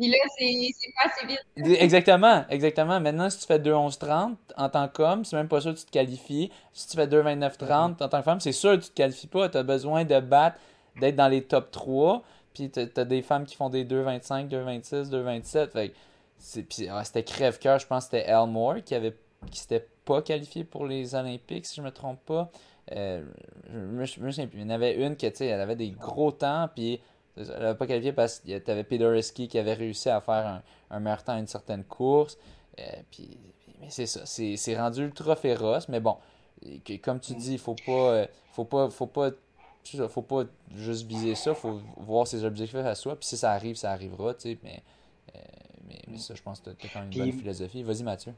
puis 0.00 0.08
là, 0.08 0.16
c'est 0.38 0.92
pas 0.94 1.10
assez 1.10 1.26
vite. 1.26 1.78
Exactement, 1.78 2.46
exactement. 2.48 2.98
Maintenant, 3.00 3.28
si 3.28 3.38
tu 3.38 3.46
fais 3.46 3.58
2-11-30 3.58 4.34
en 4.56 4.68
tant 4.70 4.88
qu'homme, 4.88 5.26
c'est 5.26 5.36
même 5.36 5.48
pas 5.48 5.60
sûr 5.60 5.74
que 5.74 5.78
tu 5.78 5.84
te 5.84 5.90
qualifies. 5.90 6.50
Si 6.72 6.88
tu 6.88 6.96
fais 6.96 7.06
2-29-30 7.06 8.02
en 8.02 8.08
tant 8.08 8.08
que 8.08 8.22
femme, 8.22 8.40
c'est 8.40 8.52
sûr 8.52 8.78
que 8.78 8.84
tu 8.84 8.88
te 8.88 8.94
qualifies 8.94 9.26
pas. 9.26 9.50
Tu 9.50 9.58
as 9.58 9.62
besoin 9.62 10.06
de 10.06 10.18
battre, 10.20 10.56
d'être 10.98 11.16
dans 11.16 11.28
les 11.28 11.42
top 11.42 11.70
3. 11.70 12.22
Puis 12.54 12.70
tu 12.70 12.80
as 12.80 13.04
des 13.04 13.20
femmes 13.20 13.44
qui 13.44 13.56
font 13.56 13.68
des 13.68 13.84
2-25, 13.84 14.48
2-26, 14.48 15.10
2-27. 15.10 15.70
Fait 15.72 15.92
ah, 16.90 17.04
c'était 17.04 17.24
crève-cœur, 17.24 17.78
je 17.78 17.86
pense 17.86 18.06
que 18.08 18.16
c'était 18.16 18.30
Elmore 18.30 18.82
qui 18.84 18.94
avait 18.94 19.14
qui 19.50 19.60
s'était 19.60 19.86
pas 20.04 20.22
qualifié 20.22 20.64
pour 20.64 20.86
les 20.86 21.14
Olympiques, 21.14 21.66
si 21.66 21.76
je 21.76 21.82
me 21.82 21.90
trompe 21.90 22.20
pas. 22.26 22.50
Euh. 22.92 23.24
Il 23.72 24.60
y 24.60 24.64
en 24.64 24.70
avait 24.70 24.94
une 24.94 25.16
qui, 25.16 25.26
elle 25.26 25.60
avait 25.60 25.76
des 25.76 25.90
gros 25.90 26.32
temps, 26.32 26.68
puis 26.74 27.00
elle 27.36 27.46
n'avait 27.46 27.74
pas 27.74 27.86
qualifié 27.86 28.12
parce 28.12 28.40
que 28.40 28.58
tu 28.58 28.70
avais 28.70 28.84
Pedoreski 28.84 29.48
qui 29.48 29.58
avait 29.58 29.74
réussi 29.74 30.10
à 30.10 30.20
faire 30.20 30.46
un, 30.46 30.62
un 30.90 31.00
meilleur 31.00 31.22
temps 31.22 31.34
à 31.34 31.38
une 31.38 31.46
certaine 31.46 31.84
course. 31.84 32.36
Euh, 32.78 32.82
puis, 33.10 33.38
mais 33.80 33.90
c'est 33.90 34.06
ça, 34.06 34.26
c'est 34.26 34.76
rendu 34.76 35.02
ultra 35.02 35.36
féroce. 35.36 35.88
Mais 35.88 36.00
bon, 36.00 36.16
comme 37.02 37.20
tu 37.20 37.34
dis, 37.34 37.52
il 37.52 37.58
faut 37.58 37.76
pas, 37.86 37.92
euh, 37.92 38.26
faut 38.52 38.64
pas, 38.64 38.90
faut 38.90 39.06
pas, 39.06 39.30
faut 40.08 40.22
pas 40.22 40.44
juste 40.74 41.06
viser 41.06 41.34
ça. 41.34 41.54
Faut 41.54 41.80
voir 41.96 42.26
ses 42.26 42.44
objectifs 42.44 42.76
à 42.76 42.94
soi. 42.94 43.16
Puis 43.16 43.26
si 43.26 43.36
ça 43.36 43.52
arrive, 43.52 43.76
ça 43.76 43.92
arrivera. 43.92 44.34
Tu 44.34 44.50
sais, 44.50 44.58
mais, 44.62 44.82
mais, 46.08 46.18
ça, 46.18 46.34
je 46.34 46.42
pense 46.42 46.60
que 46.60 46.70
tu 46.70 46.86
as 46.86 46.90
quand 46.90 47.00
même 47.00 47.10
une 47.12 47.18
bonne 47.18 47.32
philosophie. 47.32 47.82
Vas-y, 47.82 48.02
Mathieu. 48.02 48.32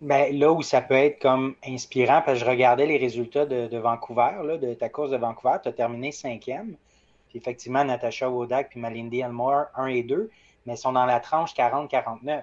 Ben, 0.00 0.36
là 0.36 0.52
où 0.52 0.62
ça 0.62 0.80
peut 0.80 0.94
être 0.94 1.20
comme 1.20 1.54
inspirant, 1.64 2.22
parce 2.24 2.38
que 2.38 2.44
je 2.44 2.50
regardais 2.50 2.86
les 2.86 2.96
résultats 2.96 3.46
de, 3.46 3.68
de 3.68 3.78
Vancouver, 3.78 4.32
là, 4.44 4.56
de 4.56 4.74
ta 4.74 4.88
course 4.88 5.10
de 5.10 5.16
Vancouver, 5.16 5.58
tu 5.62 5.68
as 5.68 5.72
terminé 5.72 6.10
cinquième 6.10 6.76
effectivement, 7.34 7.84
Natasha 7.84 8.28
Wodak 8.28 8.70
puis 8.70 8.80
Malindi 8.80 9.20
Elmore, 9.20 9.66
1 9.76 9.86
et 9.86 10.02
2, 10.02 10.30
mais 10.66 10.74
ils 10.74 10.78
sont 10.78 10.92
dans 10.92 11.06
la 11.06 11.20
tranche 11.20 11.54
40-49. 11.54 12.42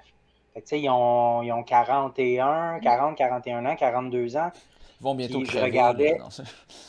Fait 0.54 0.62
que, 0.62 0.76
ils 0.76 0.90
ont, 0.90 1.44
ils 1.44 1.52
ont 1.52 1.64
41, 1.64 2.80
40, 2.80 3.18
41 3.18 3.66
ans, 3.66 3.76
42 3.76 4.38
ans. 4.38 4.52
Ils 5.00 5.04
vont 5.04 5.16
bientôt 5.16 5.41
crever, 5.41 5.66
regardais... 5.66 6.18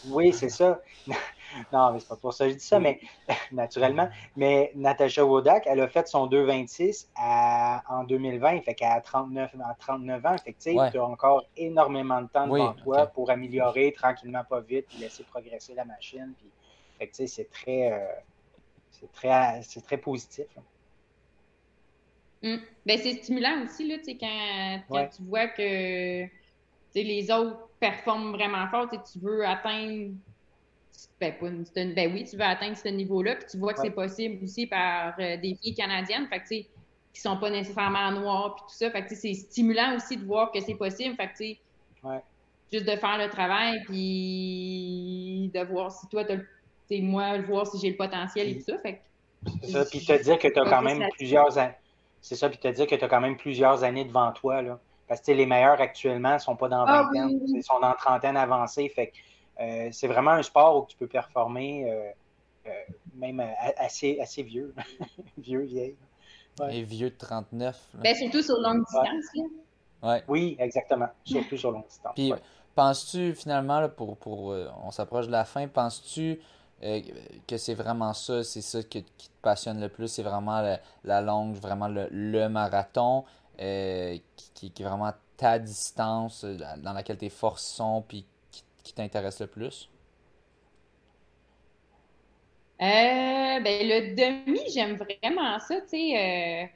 oui, 0.09 0.33
c'est 0.33 0.49
ça. 0.49 0.81
Non, 1.73 1.93
mais 1.93 2.01
c'est 2.01 2.09
pas 2.09 2.17
pour 2.17 2.33
ça 2.33 2.47
que 2.47 2.53
je 2.53 2.57
dis 2.57 2.65
ça, 2.65 2.79
mais 2.79 3.01
naturellement. 3.53 4.09
Mais 4.37 4.73
Natasha 4.75 5.25
Wodak, 5.25 5.67
elle 5.67 5.81
a 5.81 5.89
fait 5.89 6.07
son 6.09 6.29
2,26 6.29 7.07
en 7.17 8.05
2020, 8.05 8.63
fait 8.63 8.75
qu'elle 8.75 8.93
a 8.93 9.01
39, 9.01 9.55
39 9.79 10.27
ans. 10.27 10.37
Fait 10.45 10.53
que 10.53 10.91
tu 10.91 10.99
as 10.99 11.05
encore 11.05 11.45
énormément 11.57 12.23
de 12.23 12.29
temps 12.29 12.47
devant 12.47 12.75
toi 12.75 13.07
pour 13.07 13.31
améliorer 13.31 13.93
tranquillement, 13.93 14.45
pas 14.45 14.61
vite, 14.61 14.87
puis 14.89 14.99
laisser 14.99 15.25
progresser 15.25 15.75
la 15.75 15.85
machine. 15.85 16.33
Puis 16.39 17.09
c'est 17.27 17.51
très, 17.51 17.93
euh, 17.93 18.07
c'est 18.91 19.11
très, 19.13 19.63
c'est 19.63 19.83
très 19.83 19.97
positif. 19.97 20.47
Hum. 22.43 22.61
Ben, 22.87 22.99
c'est 22.99 23.15
stimulant 23.23 23.65
aussi, 23.65 23.87
là, 23.87 23.97
quand, 24.19 24.83
quand 24.89 25.09
tu 25.15 25.23
vois 25.25 25.49
que 25.49 26.27
les 26.95 27.31
autres 27.31 27.69
performent 27.79 28.33
vraiment 28.33 28.67
fort, 28.69 28.89
tu 28.91 29.19
veux 29.19 29.47
atteindre 29.47 30.13
ben, 31.21 31.35
ben, 31.41 32.13
oui, 32.13 32.25
tu 32.25 32.37
veux 32.37 32.43
atteindre 32.43 32.77
ce 32.77 32.89
niveau-là, 32.89 33.37
puis 33.37 33.47
tu 33.51 33.59
vois 33.59 33.75
que 33.75 33.81
c'est 33.81 33.91
possible 33.91 34.43
aussi 34.45 34.67
par 34.67 35.15
euh, 35.19 35.37
des 35.37 35.57
filles 35.61 35.75
canadiennes, 35.75 36.27
fait 36.29 36.41
que, 36.41 36.49
qui 36.49 37.21
sont 37.21 37.37
pas 37.39 37.51
nécessairement 37.51 38.11
noires, 38.13 38.57
puis 38.57 38.65
tout 38.69 38.75
ça. 38.75 38.91
Fait 38.91 39.05
que, 39.05 39.15
c'est 39.15 39.35
stimulant 39.35 39.97
aussi 39.97 40.17
de 40.17 40.25
voir 40.25 40.53
que 40.53 40.61
c'est 40.61 40.75
possible. 40.75 41.17
Fait 41.17 41.29
que, 41.29 42.09
ouais. 42.09 42.21
juste 42.73 42.87
de 42.87 42.97
faire 42.97 43.19
le 43.19 43.29
travail, 43.29 43.83
puis 43.85 45.51
de 45.53 45.61
voir 45.65 45.93
si 45.93 46.07
toi, 46.09 46.25
tu 46.25 47.03
moi, 47.03 47.39
voir 47.43 47.67
si 47.67 47.79
j'ai 47.79 47.91
le 47.91 47.97
potentiel 47.97 48.49
et 48.49 48.59
tout 48.59 48.65
ça. 48.65 48.79
Fait 48.79 49.01
c'est 49.63 49.71
ça, 49.71 49.85
puis 49.85 50.05
te 50.05 50.23
dire 50.23 50.39
que 50.39 50.49
tu 50.49 50.59
as 50.59 50.65
quand 50.65 50.83
même 50.83 51.03
plusieurs 51.17 51.57
années. 51.57 51.75
C'est 52.21 52.37
ça, 52.37 52.49
puis 52.49 52.59
te 52.59 52.69
dire 52.69 52.87
que 52.87 52.95
tu 52.95 53.05
as 53.05 53.09
quand 53.09 53.21
même 53.21 53.37
plusieurs 53.37 53.85
années 53.85 54.05
devant 54.05 54.33
toi. 54.33 54.61
Là. 54.61 54.79
Parce 55.09 55.21
que 55.21 55.33
les 55.33 55.47
meilleurs 55.47 55.81
actuellement 55.81 56.35
ne 56.35 56.39
sont 56.39 56.57
pas 56.57 56.69
dans 56.69 56.85
ah, 56.87 57.09
vingtaine, 57.13 57.41
ils 57.49 57.65
sont 57.65 57.81
dans 57.81 57.93
trentaine 57.95 58.37
avancée. 58.37 58.89
Fait 58.89 59.13
euh, 59.61 59.89
c'est 59.93 60.07
vraiment 60.07 60.33
un 60.33 60.43
sport 60.43 60.83
où 60.83 60.87
tu 60.87 60.97
peux 60.97 61.07
performer 61.07 61.91
euh, 61.91 62.11
euh, 62.67 62.71
même 63.15 63.43
assez, 63.77 64.19
assez 64.21 64.43
vieux. 64.43 64.75
vieux, 65.39 65.63
vieille. 65.63 65.97
Et 66.71 66.83
vieux 66.83 67.11
de 67.11 67.17
39. 67.17 67.89
Ben, 67.95 68.15
surtout 68.15 68.43
sur 68.43 68.57
longue 68.61 68.85
distance. 68.85 69.49
Ouais. 70.03 70.23
Oui, 70.29 70.57
exactement. 70.59 71.09
Surtout 71.25 71.57
sur 71.57 71.73
longue 71.73 71.87
distance. 71.87 72.13
Puis, 72.15 72.33
penses-tu 72.75 73.35
finalement, 73.35 73.89
pour, 73.89 74.17
pour 74.17 74.55
on 74.85 74.91
s'approche 74.91 75.27
de 75.27 75.33
la 75.33 75.45
fin, 75.45 75.69
penses-tu 75.69 76.41
euh, 76.83 77.03
que 77.47 77.59
c'est 77.59 77.75
vraiment 77.75 78.15
ça, 78.15 78.43
c'est 78.43 78.63
ça 78.63 78.83
qui 78.83 79.03
te 79.05 79.11
passionne 79.43 79.81
le 79.81 79.91
plus, 79.91 80.09
c'est 80.09 80.23
vraiment 80.23 80.63
la 81.05 81.21
longue, 81.21 81.55
vraiment 81.57 81.89
le, 81.89 82.49
marathon, 82.49 83.25
euh, 83.61 84.17
qui, 84.55 84.71
qui, 84.71 84.83
est 84.83 84.87
vraiment 84.87 85.13
ta 85.37 85.59
distance 85.59 86.45
dans 86.45 86.95
laquelle 86.95 87.19
tes 87.19 87.29
forces 87.29 87.67
sont, 87.67 88.03
puis 88.09 88.25
qui, 88.91 88.95
t'intéresse 88.95 89.41
le 89.41 89.47
plus? 89.47 89.89
ben, 92.79 93.63
le 93.65 94.15
demi, 94.15 94.61
j'aime 94.73 94.97
vraiment 94.97 95.59
ça, 95.59 95.81
tu 95.83 95.89
sais 95.89 96.71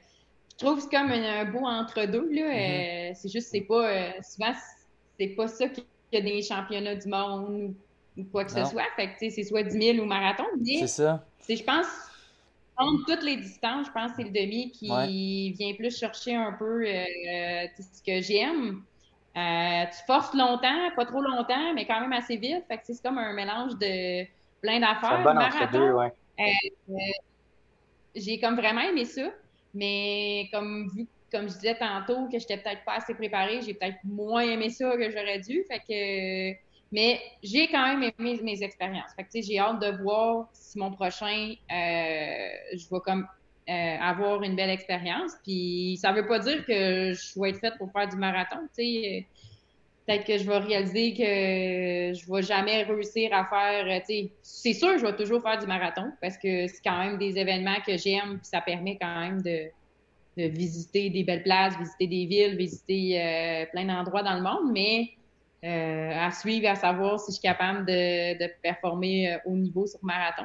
je 0.57 0.65
trouve 0.65 0.77
que 0.77 0.83
c'est 0.83 0.97
comme 0.97 1.11
un, 1.11 1.45
beau 1.45 1.65
entre-deux. 1.65 2.29
là. 2.31 2.41
Euh, 2.41 3.11
c'est 3.13 3.29
juste, 3.29 3.49
c'est 3.51 3.61
pas. 3.61 3.89
Euh, 3.89 4.11
souvent, 4.21 4.53
c'est 5.19 5.27
pas 5.29 5.47
ça 5.47 5.67
qu'il 5.67 5.83
y 6.13 6.17
a 6.17 6.21
des 6.21 6.41
championnats 6.41 6.95
du 6.95 7.07
monde 7.09 7.73
ou 8.17 8.23
quoi 8.25 8.45
que 8.45 8.51
ce 8.51 8.63
soit. 8.65 8.83
Fait 8.95 9.07
que, 9.07 9.29
c'est 9.29 9.43
soit 9.43 9.63
10 9.63 9.95
000 9.95 9.97
ou 9.99 10.05
marathon. 10.05 10.45
C'est 10.63 10.87
ça. 10.87 11.25
Je 11.47 11.61
pense, 11.63 11.87
entre 12.77 13.05
toutes 13.05 13.23
les 13.23 13.37
distances, 13.37 13.87
je 13.87 13.91
pense 13.91 14.11
que 14.11 14.17
c'est 14.17 14.23
le 14.23 14.29
demi 14.29 14.71
qui 14.71 15.51
vient 15.51 15.73
plus 15.73 15.97
chercher 15.97 16.35
un 16.35 16.53
peu 16.53 16.85
euh, 16.85 17.03
ce 17.77 18.01
que 18.05 18.21
j'aime. 18.21 18.83
Tu 19.35 20.05
forces 20.07 20.33
longtemps, 20.33 20.89
pas 20.95 21.05
trop 21.05 21.21
longtemps, 21.21 21.73
mais 21.73 21.85
quand 21.85 21.99
même 22.01 22.13
assez 22.13 22.37
vite. 22.37 22.63
Fait 22.67 22.77
que 22.77 22.83
c'est 22.85 23.01
comme 23.01 23.17
un 23.17 23.33
mélange 23.33 23.75
de 23.75 24.25
plein 24.61 24.79
d'affaires. 24.79 25.23
Bon 25.23 25.33
marathon, 25.33 25.91
ouais. 25.91 26.13
j'ai 28.15 28.39
comme 28.39 28.55
vraiment 28.55 28.81
aimé 28.81 29.05
ça. 29.05 29.23
Mais 29.73 30.47
comme 30.53 30.89
vu, 30.95 31.05
comme 31.31 31.49
je 31.49 31.55
disais 31.55 31.75
tantôt, 31.75 32.27
que 32.29 32.39
j'étais 32.39 32.57
peut-être 32.57 32.83
pas 32.85 32.93
assez 32.93 33.13
préparée, 33.13 33.61
j'ai 33.61 33.73
peut-être 33.73 33.97
moins 34.05 34.43
aimé 34.43 34.69
ça 34.69 34.95
que 34.95 35.11
j'aurais 35.11 35.39
dû. 35.39 35.65
Fait 35.67 35.79
que, 35.79 36.57
mais 36.93 37.19
j'ai 37.43 37.67
quand 37.67 37.85
même 37.85 38.09
aimé 38.17 38.39
mes 38.41 38.63
expériences. 38.63 39.11
Fait 39.15 39.23
que, 39.23 39.45
j'ai 39.45 39.59
hâte 39.59 39.81
de 39.81 40.01
voir 40.01 40.47
si 40.53 40.79
mon 40.79 40.91
prochain, 40.91 41.53
euh, 41.71 42.47
je 42.73 42.89
vais 42.89 43.01
comme 43.03 43.27
euh, 43.69 43.97
avoir 43.99 44.43
une 44.43 44.55
belle 44.55 44.69
expérience. 44.69 45.33
Puis 45.43 45.97
ça 46.01 46.11
veut 46.11 46.27
pas 46.27 46.39
dire 46.39 46.65
que 46.65 47.13
je 47.13 47.39
vais 47.39 47.49
être 47.49 47.59
faite 47.59 47.77
pour 47.77 47.91
faire 47.91 48.07
du 48.07 48.17
marathon. 48.17 48.59
sais 48.73 49.25
peut-être 50.05 50.25
que 50.25 50.37
je 50.37 50.43
vais 50.43 50.57
réaliser 50.57 51.13
que 51.13 52.17
je 52.17 52.31
vais 52.31 52.41
jamais 52.41 52.83
réussir 52.83 53.31
à 53.33 53.45
faire. 53.45 54.01
C'est 54.41 54.73
sûr, 54.73 54.97
je 54.97 55.05
vais 55.05 55.15
toujours 55.15 55.41
faire 55.41 55.57
du 55.57 55.67
marathon 55.67 56.11
parce 56.21 56.37
que 56.37 56.67
c'est 56.67 56.81
quand 56.83 56.99
même 56.99 57.17
des 57.17 57.37
événements 57.37 57.77
que 57.85 57.97
j'aime, 57.97 58.37
puis 58.37 58.45
ça 58.45 58.61
permet 58.61 58.97
quand 58.99 59.19
même 59.19 59.41
de, 59.41 59.69
visiter 60.37 61.09
des 61.09 61.23
belles 61.23 61.43
places, 61.43 61.77
visiter 61.77 62.07
des 62.07 62.25
villes, 62.25 62.57
visiter 62.57 63.21
euh, 63.21 63.65
plein 63.71 63.85
d'endroits 63.85 64.21
dans 64.21 64.35
le 64.35 64.41
monde, 64.41 64.71
mais 64.73 65.11
euh, 65.63 66.11
à 66.13 66.29
suivre, 66.31 66.67
à 66.67 66.75
savoir 66.75 67.19
si 67.19 67.31
je 67.31 67.37
suis 67.37 67.41
capable 67.41 67.85
de, 67.85 68.47
performer 68.61 69.33
euh, 69.33 69.37
au 69.45 69.51
niveau 69.51 69.87
sur 69.87 69.99
marathon. 70.03 70.43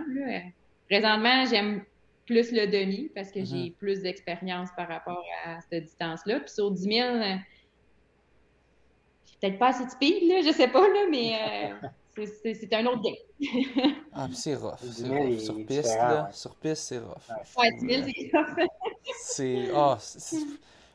Présentement, 0.88 1.44
j'aime 1.50 1.82
plus 2.30 2.52
le 2.52 2.68
demi 2.68 3.10
parce 3.12 3.32
que 3.32 3.44
j'ai 3.44 3.56
mm-hmm. 3.56 3.74
plus 3.74 4.02
d'expérience 4.02 4.68
par 4.76 4.86
rapport 4.86 5.24
à 5.44 5.60
cette 5.68 5.82
distance-là. 5.82 6.38
Puis 6.38 6.50
sur 6.50 6.70
10 6.70 6.80
000, 6.80 7.18
peut-être 9.40 9.58
pas 9.58 9.70
assez 9.70 9.84
de 9.84 9.90
speed, 9.90 10.28
là, 10.28 10.40
je 10.46 10.52
sais 10.52 10.68
pas, 10.68 10.86
là, 10.86 11.06
mais 11.10 11.74
euh, 12.16 12.24
c'est 12.54 12.72
un 12.72 12.86
autre 12.86 13.02
game. 13.02 13.96
ah, 14.12 14.28
c'est 14.32 14.54
rough. 14.54 14.78
C'est 14.80 15.38
Sur 15.40 15.66
piste, 15.66 15.96
là, 15.96 16.28
sur 16.32 16.54
piste, 16.54 16.82
c'est 16.84 16.98
rough. 16.98 17.28
Ouais, 17.58 17.72
10 17.80 17.86
000, 17.86 18.02
c'est 18.06 18.38
rough. 18.38 18.68
c'est. 19.18 19.68
Oh, 19.74 19.94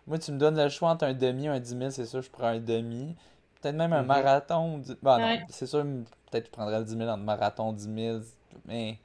moi, 0.08 0.18
tu 0.18 0.32
me 0.32 0.38
donnes 0.38 0.58
le 0.58 0.70
choix 0.70 0.92
entre 0.92 1.04
un 1.04 1.14
demi 1.14 1.48
et 1.48 1.50
un 1.50 1.60
10 1.60 1.78
000, 1.78 1.90
c'est 1.90 2.06
sûr, 2.06 2.22
je 2.22 2.30
prends 2.30 2.48
un 2.48 2.60
demi. 2.62 3.14
Peut-être 3.62 3.76
même 3.76 3.92
un 3.92 4.04
mm-hmm. 4.04 4.06
marathon. 4.06 4.82
Bon, 5.02 5.20
non, 5.20 5.38
c'est 5.50 5.68
sûr, 5.68 5.84
peut-être 6.32 6.46
que 6.46 6.48
je 6.48 6.52
prendrais 6.52 6.80
le 6.80 6.86
10 6.86 6.98
000 6.98 7.10
entre 7.10 7.24
marathon 7.24 7.74
10 7.74 7.94
000, 7.94 8.20
mais 8.66 9.00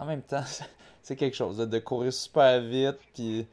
en 0.00 0.06
même 0.06 0.22
temps, 0.22 0.42
c'est 1.02 1.16
quelque 1.16 1.36
chose 1.36 1.58
de 1.58 1.78
courir 1.78 2.12
super 2.12 2.60
vite, 2.60 2.98
puis 3.14 3.46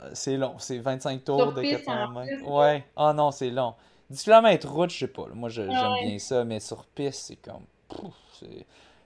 euh, 0.00 0.10
c'est 0.12 0.36
long. 0.36 0.56
C'est 0.58 0.78
25 0.78 1.24
tours 1.24 1.52
de 1.52 1.62
400 1.62 2.08
mètres. 2.08 2.50
Ouais. 2.50 2.84
Ah 2.96 3.10
oh, 3.10 3.12
non, 3.14 3.30
c'est 3.30 3.50
long. 3.50 3.74
10 4.10 4.22
km 4.24 4.68
route, 4.68 4.90
je 4.90 4.98
sais 4.98 5.06
pas. 5.06 5.26
Moi, 5.32 5.48
j'aime 5.48 5.68
bien 5.68 6.18
ça, 6.18 6.44
mais 6.44 6.60
sur 6.60 6.84
piste, 6.84 7.26
c'est 7.26 7.36
comme. 7.36 7.64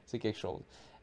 C'est 0.07 0.19
quelque 0.19 0.39
chose. 0.39 0.61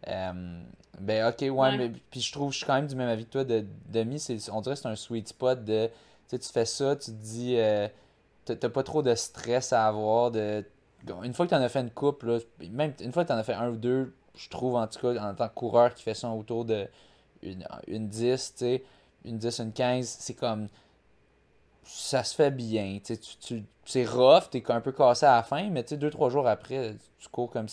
Euh, 0.08 0.62
ben, 1.00 1.28
ok, 1.28 1.41
ouais, 1.41 1.78
mais 1.78 1.91
puis 2.12 2.22
je 2.22 2.32
trouve, 2.32 2.52
je 2.52 2.58
suis 2.58 2.66
quand 2.66 2.76
même 2.76 2.88
du 2.88 2.96
même 2.96 3.10
avis 3.10 3.26
que 3.26 3.32
toi. 3.32 3.44
De, 3.44 3.66
demi, 3.88 4.24
on 4.52 4.62
dirait 4.62 4.76
que 4.76 4.82
c'est 4.82 4.88
un 4.88 4.96
sweet 4.96 5.30
spot 5.30 5.64
de. 5.64 5.88
Tu 5.88 5.91
sais, 6.28 6.40
tu 6.40 6.50
fais 6.52 6.66
ça, 6.66 6.96
tu 6.96 7.12
te 7.12 7.18
dis. 7.18 7.56
Euh, 7.58 7.88
T'as 8.46 8.70
pas 8.70 8.82
trop 8.82 9.04
de 9.04 9.14
stress 9.14 9.74
à 9.74 9.86
avoir. 9.86 10.32
De, 10.32 10.66
une 11.24 11.34
fois 11.36 11.46
que 11.46 11.52
tu 11.52 11.56
en 11.56 11.62
as 11.62 11.70
fait 11.70 11.82
une 11.82 11.91
coupe, 11.91 12.24
là, 12.24 12.40
même 12.72 12.94
une 13.00 13.12
fois 13.12 13.24
que 13.24 13.28
tu 13.28 13.34
en 13.34 13.38
as 13.38 13.44
fait 13.44 13.54
un 13.54 13.70
ou 13.70 13.76
deux, 13.76 14.12
je 14.40 14.49
trouve 14.49 14.76
en 14.76 14.88
tout 14.88 14.99
cas, 14.99 15.30
en 15.30 15.36
tant 15.36 15.49
que 15.49 15.53
coureur 15.53 15.94
qui 15.94 16.03
fait 16.03 16.14
ça 16.14 16.30
autour 16.30 16.66
de 16.66 16.88
une, 17.41 17.66
une 17.88 18.07
10, 18.07 18.53
tu 18.53 18.60
sais, 18.60 18.84
une 19.26 19.38
10, 19.38 19.60
une 19.60 19.74
15, 19.74 20.07
c'est 20.20 20.34
comme 20.34 20.68
ça 21.84 22.24
se 22.24 22.36
fait 22.36 22.52
bien. 22.52 22.99
Tu, 23.03 23.18
tu, 23.18 23.64
c'est 23.86 24.06
rough, 24.06 24.49
t'es 24.52 24.64
un 24.72 24.82
peu 24.82 24.91
cassé 24.91 25.26
à 25.26 25.36
la 25.36 25.44
fin, 25.44 25.70
mais 25.70 25.84
deux, 25.84 26.10
trois 26.10 26.30
jours 26.30 26.48
après, 26.48 26.95
tu 27.18 27.28
cours 27.30 27.49
comme 27.49 27.68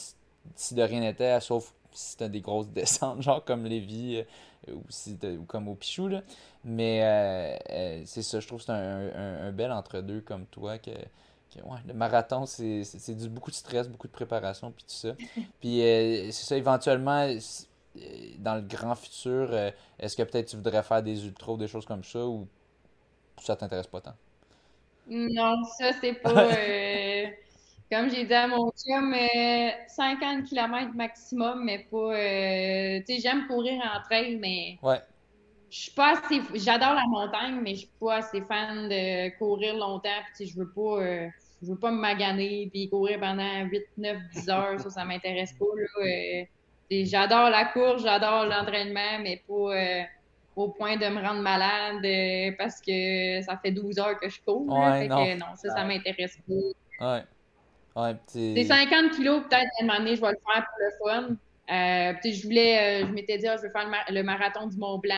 si, 0.54 0.74
de 0.74 0.82
rien 0.82 1.00
n'était, 1.00 1.40
sauf 1.40 1.74
si 1.92 2.16
t'as 2.16 2.28
des 2.28 2.40
grosses 2.40 2.68
descentes, 2.70 3.22
genre 3.22 3.44
comme 3.44 3.64
Lévis 3.64 4.24
euh, 4.68 4.74
ou, 4.74 4.82
si 4.88 5.18
comme 5.46 5.68
au 5.68 5.74
Pichou. 5.74 6.08
Là. 6.08 6.22
Mais 6.64 7.00
euh, 7.02 7.56
euh, 7.70 8.02
c'est 8.06 8.22
ça, 8.22 8.40
je 8.40 8.46
trouve 8.46 8.60
que 8.60 8.66
c'est 8.66 8.72
un, 8.72 9.52
bel 9.52 9.70
entre-deux 9.70 10.20
comme 10.20 10.46
toi. 10.46 10.78
que, 10.78 10.90
ouais, 11.56 11.78
Le 11.86 11.94
marathon, 11.94 12.46
c'est, 12.46 12.82
beaucoup 13.28 13.50
de 13.50 13.56
stress, 13.56 13.88
beaucoup 13.88 14.06
de 14.06 14.12
préparation, 14.12 14.70
puis 14.70 14.84
tout 14.84 14.94
ça. 14.94 15.14
puis 15.60 15.78
c'est 15.80 16.44
ça, 16.44 16.56
éventuellement, 16.56 17.28
dans 18.38 18.54
le 18.56 18.62
grand 18.62 18.94
futur, 18.94 19.54
est-ce 19.98 20.16
que 20.16 20.22
peut-être 20.22 20.48
tu 20.48 20.56
voudrais 20.56 20.82
faire 20.82 21.02
des 21.02 21.26
ultras 21.26 21.52
ou 21.52 21.56
des 21.56 21.68
choses 21.68 21.86
comme 21.86 22.04
ça, 22.04 22.26
ou 22.26 22.46
ça 23.42 23.56
t'intéresse 23.56 23.86
pas 23.86 24.00
tant? 24.00 24.14
Non, 25.08 25.62
ça, 25.78 25.92
c'est 26.00 26.14
pas. 26.14 26.48
Euh, 26.56 27.26
comme 27.90 28.10
j'ai 28.10 28.24
dit 28.24 28.34
à 28.34 28.48
mon 28.48 28.72
chum, 28.72 29.14
50 29.86 30.22
euh, 30.22 30.42
km 30.42 30.92
maximum, 30.94 31.64
mais 31.64 31.86
pas. 31.88 31.96
Euh, 31.96 32.98
tu 33.06 33.14
sais, 33.14 33.20
j'aime 33.20 33.46
courir 33.46 33.80
en 33.80 34.02
trail, 34.02 34.36
mais. 34.36 34.76
Ouais. 34.82 35.00
Je 35.70 35.78
suis 35.78 35.90
pas 35.90 36.12
assez. 36.12 36.40
J'adore 36.54 36.94
la 36.94 37.06
montagne, 37.08 37.60
mais 37.62 37.74
je 37.74 37.80
suis 37.80 37.90
pas 38.00 38.16
assez 38.16 38.40
fan 38.42 38.88
de 38.88 39.36
courir 39.38 39.76
longtemps. 39.76 40.08
Puis, 40.34 40.46
je 40.46 40.56
veux 40.58 40.70
pas. 40.70 41.30
je 41.62 41.68
veux 41.68 41.78
pas 41.78 41.90
me 41.90 41.98
maganer 41.98 42.68
puis 42.70 42.88
courir 42.88 43.20
pendant 43.20 43.64
8, 43.64 43.82
9, 43.98 44.16
10 44.34 44.48
heures. 44.48 44.80
ça, 44.80 44.90
ça 44.90 45.04
m'intéresse 45.04 45.54
pas. 45.54 45.64
j'adore 46.90 47.50
la 47.50 47.64
course, 47.66 48.02
j'adore 48.02 48.46
l'entraînement, 48.46 49.18
mais 49.22 49.42
pas 49.48 50.06
au 50.56 50.68
point 50.68 50.96
de 50.96 51.06
me 51.06 51.20
rendre 51.20 51.42
malade 51.42 52.04
euh, 52.04 52.56
parce 52.56 52.80
que 52.80 53.42
ça 53.42 53.58
fait 53.58 53.70
12 53.70 53.98
heures 53.98 54.18
que 54.18 54.28
je 54.28 54.40
cours. 54.40 54.66
Ouais, 54.66 55.06
non. 55.06 55.24
Que, 55.24 55.38
non. 55.38 55.46
ça, 55.54 55.68
ça 55.74 55.84
m'intéresse 55.84 56.38
pas. 56.48 57.06
Ouais. 57.06 57.22
Ouais, 57.94 58.14
c'est 58.26 58.64
50 58.64 59.12
kilos, 59.12 59.42
peut-être, 59.48 59.70
à 59.80 59.82
un 59.82 59.86
moment 59.86 59.98
donné, 59.98 60.16
je 60.16 60.20
vais 60.20 60.30
le 60.30 60.38
faire 60.52 60.66
pour 60.66 60.78
le 60.78 60.90
fun. 61.02 61.36
Euh, 61.68 62.12
je 62.24 62.42
voulais, 62.42 63.02
euh, 63.02 63.06
je 63.06 63.12
m'étais 63.12 63.38
dit, 63.38 63.46
ah, 63.46 63.56
je 63.56 63.62
vais 63.62 63.70
faire 63.70 63.88
le, 64.10 64.22
marathon 64.22 64.66
du 64.66 64.76
Mont 64.76 64.98
Blanc, 64.98 65.14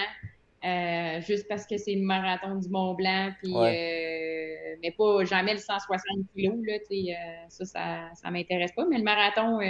euh, 0.64 1.20
juste 1.20 1.46
parce 1.48 1.66
que 1.66 1.78
c'est 1.78 1.94
le 1.94 2.02
marathon 2.02 2.56
du 2.56 2.68
Mont 2.68 2.94
Blanc, 2.94 3.30
puis, 3.42 3.54
mais 3.54 4.90
pas 4.96 5.24
jamais 5.24 5.54
le 5.54 5.60
160 5.60 6.00
kilos, 6.34 6.56
là, 6.66 6.74
ça, 7.48 7.64
ça, 7.64 8.08
ça 8.14 8.30
m'intéresse 8.30 8.72
pas. 8.72 8.84
Mais 8.86 8.98
le 8.98 9.04
marathon, 9.04 9.60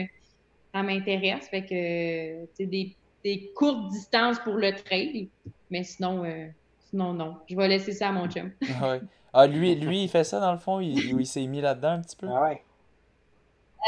ça 0.72 0.82
m'intéresse. 0.82 1.48
Fait 1.48 1.64
que, 1.64 2.64
des, 2.64 2.96
des 3.24 3.52
courtes 3.54 3.88
distances 3.90 4.38
pour 4.40 4.54
le 4.54 4.72
trail, 4.74 5.28
mais 5.70 5.82
sinon, 5.84 6.24
euh, 6.24 6.46
sinon, 6.90 7.12
non. 7.12 7.36
Je 7.48 7.56
vais 7.56 7.68
laisser 7.68 7.92
ça 7.92 8.08
à 8.08 8.12
mon 8.12 8.28
chum. 8.28 8.50
ah, 8.82 8.98
ah 9.32 9.46
lui, 9.46 9.74
lui, 9.74 10.04
il 10.04 10.08
fait 10.08 10.24
ça 10.24 10.40
dans 10.40 10.52
le 10.52 10.58
fond? 10.58 10.80
Il, 10.80 10.98
il 10.98 11.26
s'est 11.26 11.46
mis 11.46 11.60
là-dedans 11.60 11.90
un 11.90 12.00
petit 12.00 12.16
peu? 12.16 12.28
Ah 12.28 12.42
ouais. 12.42 12.62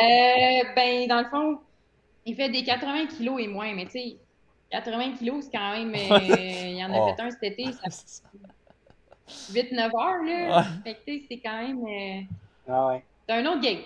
Euh, 0.03 0.75
ben, 0.75 1.09
dans 1.09 1.21
le 1.21 1.29
fond, 1.29 1.59
il 2.25 2.35
fait 2.35 2.49
des 2.49 2.63
80 2.63 3.07
kilos 3.07 3.41
et 3.41 3.49
moins, 3.49 3.75
mais 3.75 3.87
tu 3.87 3.93
sais, 3.93 4.17
80 4.71 5.13
kilos, 5.19 5.45
c'est 5.45 5.57
quand 5.57 5.73
même. 5.73 5.95
Euh, 5.95 6.19
il 6.19 6.85
en 6.85 6.93
a 6.93 6.99
oh. 6.99 7.15
fait 7.15 7.23
un 7.23 7.31
cet 7.31 7.43
été, 7.43 7.73
ça 7.73 7.89
8-9 9.53 9.79
heures, 9.85 10.25
là. 10.25 10.65
C'est 10.85 11.39
quand 11.39 11.63
même. 11.63 11.85
Euh, 11.85 12.21
ah 12.69 12.89
ouais. 12.89 13.05
C'est 13.29 13.35
un 13.35 13.47
autre 13.47 13.61
game. 13.61 13.83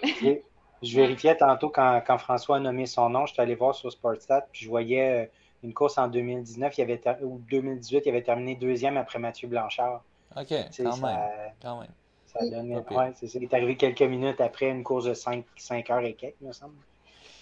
je 0.83 0.97
vérifiais 0.97 1.37
tantôt 1.37 1.69
quand, 1.69 2.03
quand, 2.07 2.19
François 2.19 2.57
a 2.57 2.61
nommé 2.61 2.87
son 2.87 3.11
nom, 3.11 3.27
je 3.27 3.35
suis 3.35 3.43
allé 3.43 3.55
voir 3.55 3.75
sur 3.75 3.93
Sportstat, 3.93 4.47
puis 4.53 4.65
je 4.65 4.69
voyais 4.69 5.31
une 5.63 5.73
course 5.73 5.99
en 5.99 6.09
2019 6.09 6.77
il 6.79 6.83
avait 6.83 7.01
ou 7.23 7.41
2018, 7.51 8.03
il 8.05 8.09
avait 8.11 8.23
terminé 8.23 8.55
deuxième 8.55 8.97
après 8.97 9.19
Mathieu 9.19 9.49
Blanchard. 9.49 10.03
OK, 10.37 10.49
quand, 10.77 10.97
même. 10.99 11.19
quand 11.61 11.81
même. 11.81 11.91
Ça 12.27 12.49
donne, 12.49 12.73
ouais, 12.73 13.13
c'est 13.15 13.29
ça. 13.29 13.39
Il 13.39 13.45
est 13.45 13.55
arrivé 13.55 13.77
quelques 13.77 14.03
minutes 14.03 14.41
après 14.41 14.69
une 14.69 14.83
course 14.83 15.05
de 15.05 15.15
5, 15.15 15.45
5 15.57 15.91
heures 15.91 16.05
et 16.05 16.15
quelques, 16.15 16.35
il 16.41 16.49
me 16.49 16.53
semble. 16.53 16.75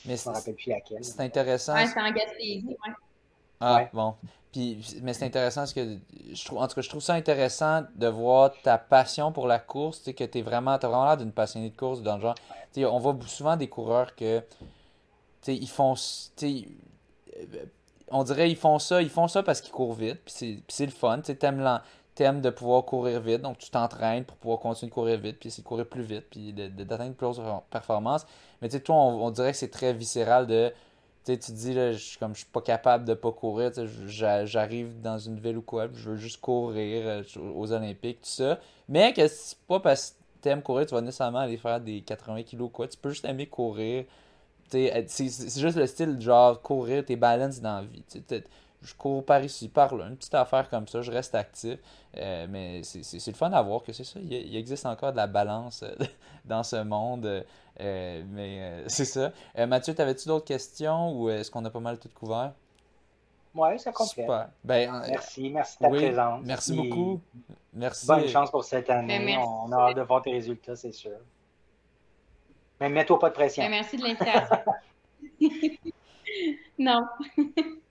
Mais 0.04 0.16
je 0.16 0.28
ne 0.28 0.32
me 0.32 0.38
rappelle 0.38 0.54
plus 0.54 0.70
laquelle. 0.70 1.04
C'est 1.04 1.20
intéressant. 1.20 1.74
Ouais, 1.74 1.86
c'est 1.86 2.00
en 2.00 2.10
Gaspésie, 2.10 2.64
ouais. 2.66 2.92
Ah, 3.62 3.88
bon. 3.92 4.14
Puis, 4.52 5.00
mais 5.02 5.14
c'est 5.14 5.24
intéressant 5.24 5.62
parce 5.62 5.72
que 5.72 5.96
je 6.32 6.44
trouve, 6.44 6.58
en 6.58 6.68
tout 6.68 6.74
cas, 6.74 6.82
je 6.82 6.88
trouve 6.88 7.00
ça 7.00 7.14
intéressant 7.14 7.84
de 7.94 8.06
voir 8.06 8.52
ta 8.62 8.76
passion 8.76 9.32
pour 9.32 9.46
la 9.46 9.58
course, 9.58 10.00
que 10.00 10.24
tu 10.24 10.38
es 10.38 10.42
vraiment, 10.42 10.72
as 10.72 10.78
vraiment 10.78 11.06
l'air 11.06 11.16
d'une 11.16 11.32
passionnée 11.32 11.70
de 11.70 11.76
course 11.76 12.02
dans 12.02 12.16
le 12.16 12.22
genre. 12.22 12.34
on 12.76 12.98
voit 12.98 13.16
souvent 13.26 13.56
des 13.56 13.68
coureurs 13.68 14.14
que 14.14 14.42
ils 15.46 15.68
font. 15.68 15.94
On 18.10 18.24
dirait 18.24 18.50
ils 18.50 18.56
font 18.56 18.78
ça, 18.78 19.00
ils 19.00 19.08
font 19.08 19.26
ça 19.26 19.42
parce 19.42 19.62
qu'ils 19.62 19.72
courent 19.72 19.94
vite, 19.94 20.20
puis 20.24 20.62
c'est 20.68 20.86
le 20.86 20.92
fun. 20.92 21.20
Tu 21.22 21.34
t'aimes 21.34 22.40
de 22.42 22.50
pouvoir 22.50 22.84
courir 22.84 23.20
vite, 23.22 23.40
donc 23.40 23.56
tu 23.56 23.70
t'entraînes 23.70 24.24
pour 24.24 24.36
pouvoir 24.36 24.58
continuer 24.60 24.90
de 24.90 24.94
courir 24.94 25.18
vite, 25.18 25.38
puis 25.40 25.48
essayer 25.48 25.62
de 25.62 25.68
courir 25.68 25.86
plus 25.86 26.02
vite, 26.02 26.26
puis 26.30 26.52
d'atteindre 26.52 27.14
plus 27.14 27.38
de 27.38 27.42
performances. 27.70 28.26
Mais 28.60 28.68
tu 28.68 28.76
sais, 28.76 28.82
toi, 28.82 28.96
on, 28.96 29.30
dirait 29.30 29.52
que 29.52 29.58
c'est 29.58 29.70
très 29.70 29.94
viscéral 29.94 30.46
de. 30.46 30.72
Tu 31.24 31.38
te 31.38 31.52
dis, 31.52 31.72
là, 31.74 31.92
je, 31.92 32.18
comme 32.18 32.34
je 32.34 32.40
suis 32.40 32.50
pas 32.50 32.60
capable 32.60 33.04
de 33.04 33.14
pas 33.14 33.30
courir, 33.30 33.70
j'arrive 34.06 35.00
dans 35.00 35.18
une 35.18 35.38
ville 35.38 35.58
ou 35.58 35.62
quoi, 35.62 35.88
je 35.94 36.10
veux 36.10 36.16
juste 36.16 36.40
courir 36.40 37.06
euh, 37.06 37.22
aux 37.54 37.70
Olympiques, 37.72 38.22
tout 38.22 38.28
ça. 38.28 38.58
Mais 38.88 39.12
que 39.12 39.28
c'est 39.28 39.58
pas 39.68 39.78
parce 39.78 40.10
que 40.10 40.16
t'aimes 40.40 40.62
courir, 40.62 40.86
tu 40.86 40.94
vas 40.94 41.00
nécessairement 41.00 41.38
aller 41.40 41.58
faire 41.58 41.80
des 41.80 42.00
80 42.00 42.42
kilos 42.42 42.70
quoi. 42.72 42.88
Tu 42.88 42.98
peux 42.98 43.10
juste 43.10 43.24
aimer 43.24 43.46
courir. 43.46 44.04
C'est 44.70 45.06
juste 45.60 45.76
le 45.76 45.86
style, 45.86 46.20
genre, 46.20 46.60
courir, 46.60 47.04
tes 47.04 47.16
balances 47.16 47.60
dans 47.60 47.76
la 47.76 47.82
vie 47.82 48.02
je 48.82 48.94
cours 48.94 49.24
par 49.24 49.42
ici, 49.44 49.68
par 49.68 49.94
là, 49.94 50.06
une 50.06 50.16
petite 50.16 50.34
affaire 50.34 50.68
comme 50.68 50.88
ça, 50.88 51.02
je 51.02 51.10
reste 51.10 51.34
actif. 51.34 51.78
Euh, 52.16 52.46
mais 52.48 52.82
c'est 52.82 53.26
le 53.26 53.36
fun 53.36 53.50
à 53.52 53.62
voir 53.62 53.82
que 53.82 53.92
c'est 53.92 54.04
ça. 54.04 54.20
Il, 54.20 54.56
existe 54.56 54.86
encore 54.86 55.12
de 55.12 55.16
la 55.16 55.26
balance 55.26 55.82
euh, 55.82 55.94
dans 56.44 56.62
ce 56.62 56.82
monde. 56.82 57.44
Euh, 57.82 58.22
mais 58.30 58.84
c'est 58.86 59.04
ça. 59.04 59.32
Mathieu, 59.66 59.94
t'avais-tu 59.94 60.28
d'autres 60.28 60.46
questions 60.46 61.12
ou 61.12 61.30
est-ce 61.30 61.50
qu'on 61.50 61.64
a 61.64 61.70
pas 61.70 61.80
mal 61.80 61.98
tout 61.98 62.08
couvert? 62.14 62.52
Oui, 63.54 63.78
ça 63.78 63.92
complète. 63.92 64.24
Super. 64.24 64.48
Ben, 64.64 65.02
merci, 65.08 65.50
merci 65.50 65.76
de 65.78 65.82
ta 65.82 65.90
présence. 65.90 66.40
Merci 66.44 66.74
beaucoup. 66.74 67.20
Merci. 67.74 68.06
Bonne 68.06 68.28
chance 68.28 68.50
pour 68.50 68.64
cette 68.64 68.88
année. 68.88 69.18
Ben, 69.18 69.38
On 69.38 69.70
a 69.72 69.76
hâte 69.76 69.96
de 69.96 70.02
voir 70.02 70.22
tes 70.22 70.32
résultats, 70.32 70.74
c'est 70.74 70.92
sûr. 70.92 71.18
Mais 72.80 72.88
mets-toi 72.88 73.18
pas 73.18 73.28
de 73.28 73.34
pression. 73.34 73.62
Ben, 73.62 73.70
merci 73.70 73.96
de 73.96 74.02
l'invitation. 74.02 74.56
non. 76.78 77.06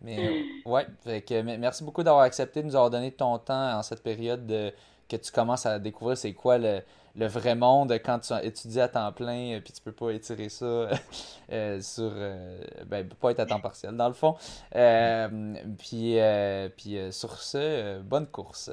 Mais 0.01 0.45
ouais, 0.65 0.87
merci 1.59 1.83
beaucoup 1.83 2.01
d'avoir 2.01 2.23
accepté 2.23 2.61
de 2.61 2.67
nous 2.67 2.75
avoir 2.75 2.89
donné 2.89 3.11
ton 3.11 3.37
temps 3.37 3.77
en 3.77 3.83
cette 3.83 4.01
période 4.01 4.47
de, 4.47 4.73
que 5.07 5.15
tu 5.15 5.31
commences 5.31 5.65
à 5.67 5.77
découvrir 5.77 6.17
c'est 6.17 6.33
quoi 6.33 6.57
le, 6.57 6.81
vrai 7.15 7.55
monde 7.55 7.91
quand 8.03 8.19
tu 8.19 8.33
étudies 8.43 8.79
à 8.79 8.87
temps 8.87 9.11
plein 9.11 9.59
puis 9.63 9.73
tu 9.73 9.81
peux 9.81 9.91
pas 9.91 10.11
étirer 10.11 10.49
ça 10.49 10.65
euh, 11.51 11.81
sur 11.81 12.11
euh, 12.15 12.59
ben 12.85 13.07
pas 13.07 13.31
être 13.31 13.39
à 13.39 13.45
temps 13.45 13.59
partiel 13.59 13.95
dans 13.95 14.07
le 14.07 14.13
fond. 14.13 14.35
Euh, 14.75 15.55
puis 15.77 16.17
puis 16.77 16.97
sur 17.11 17.41
ce, 17.41 17.99
bonne 18.01 18.27
course. 18.27 18.71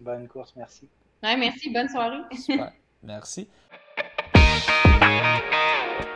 Bonne 0.00 0.28
course, 0.28 0.52
merci. 0.56 0.88
Ouais, 1.22 1.36
merci, 1.36 1.70
bonne 1.70 1.88
soirée. 1.88 2.22
Super. 2.32 2.72
Merci. 3.02 3.48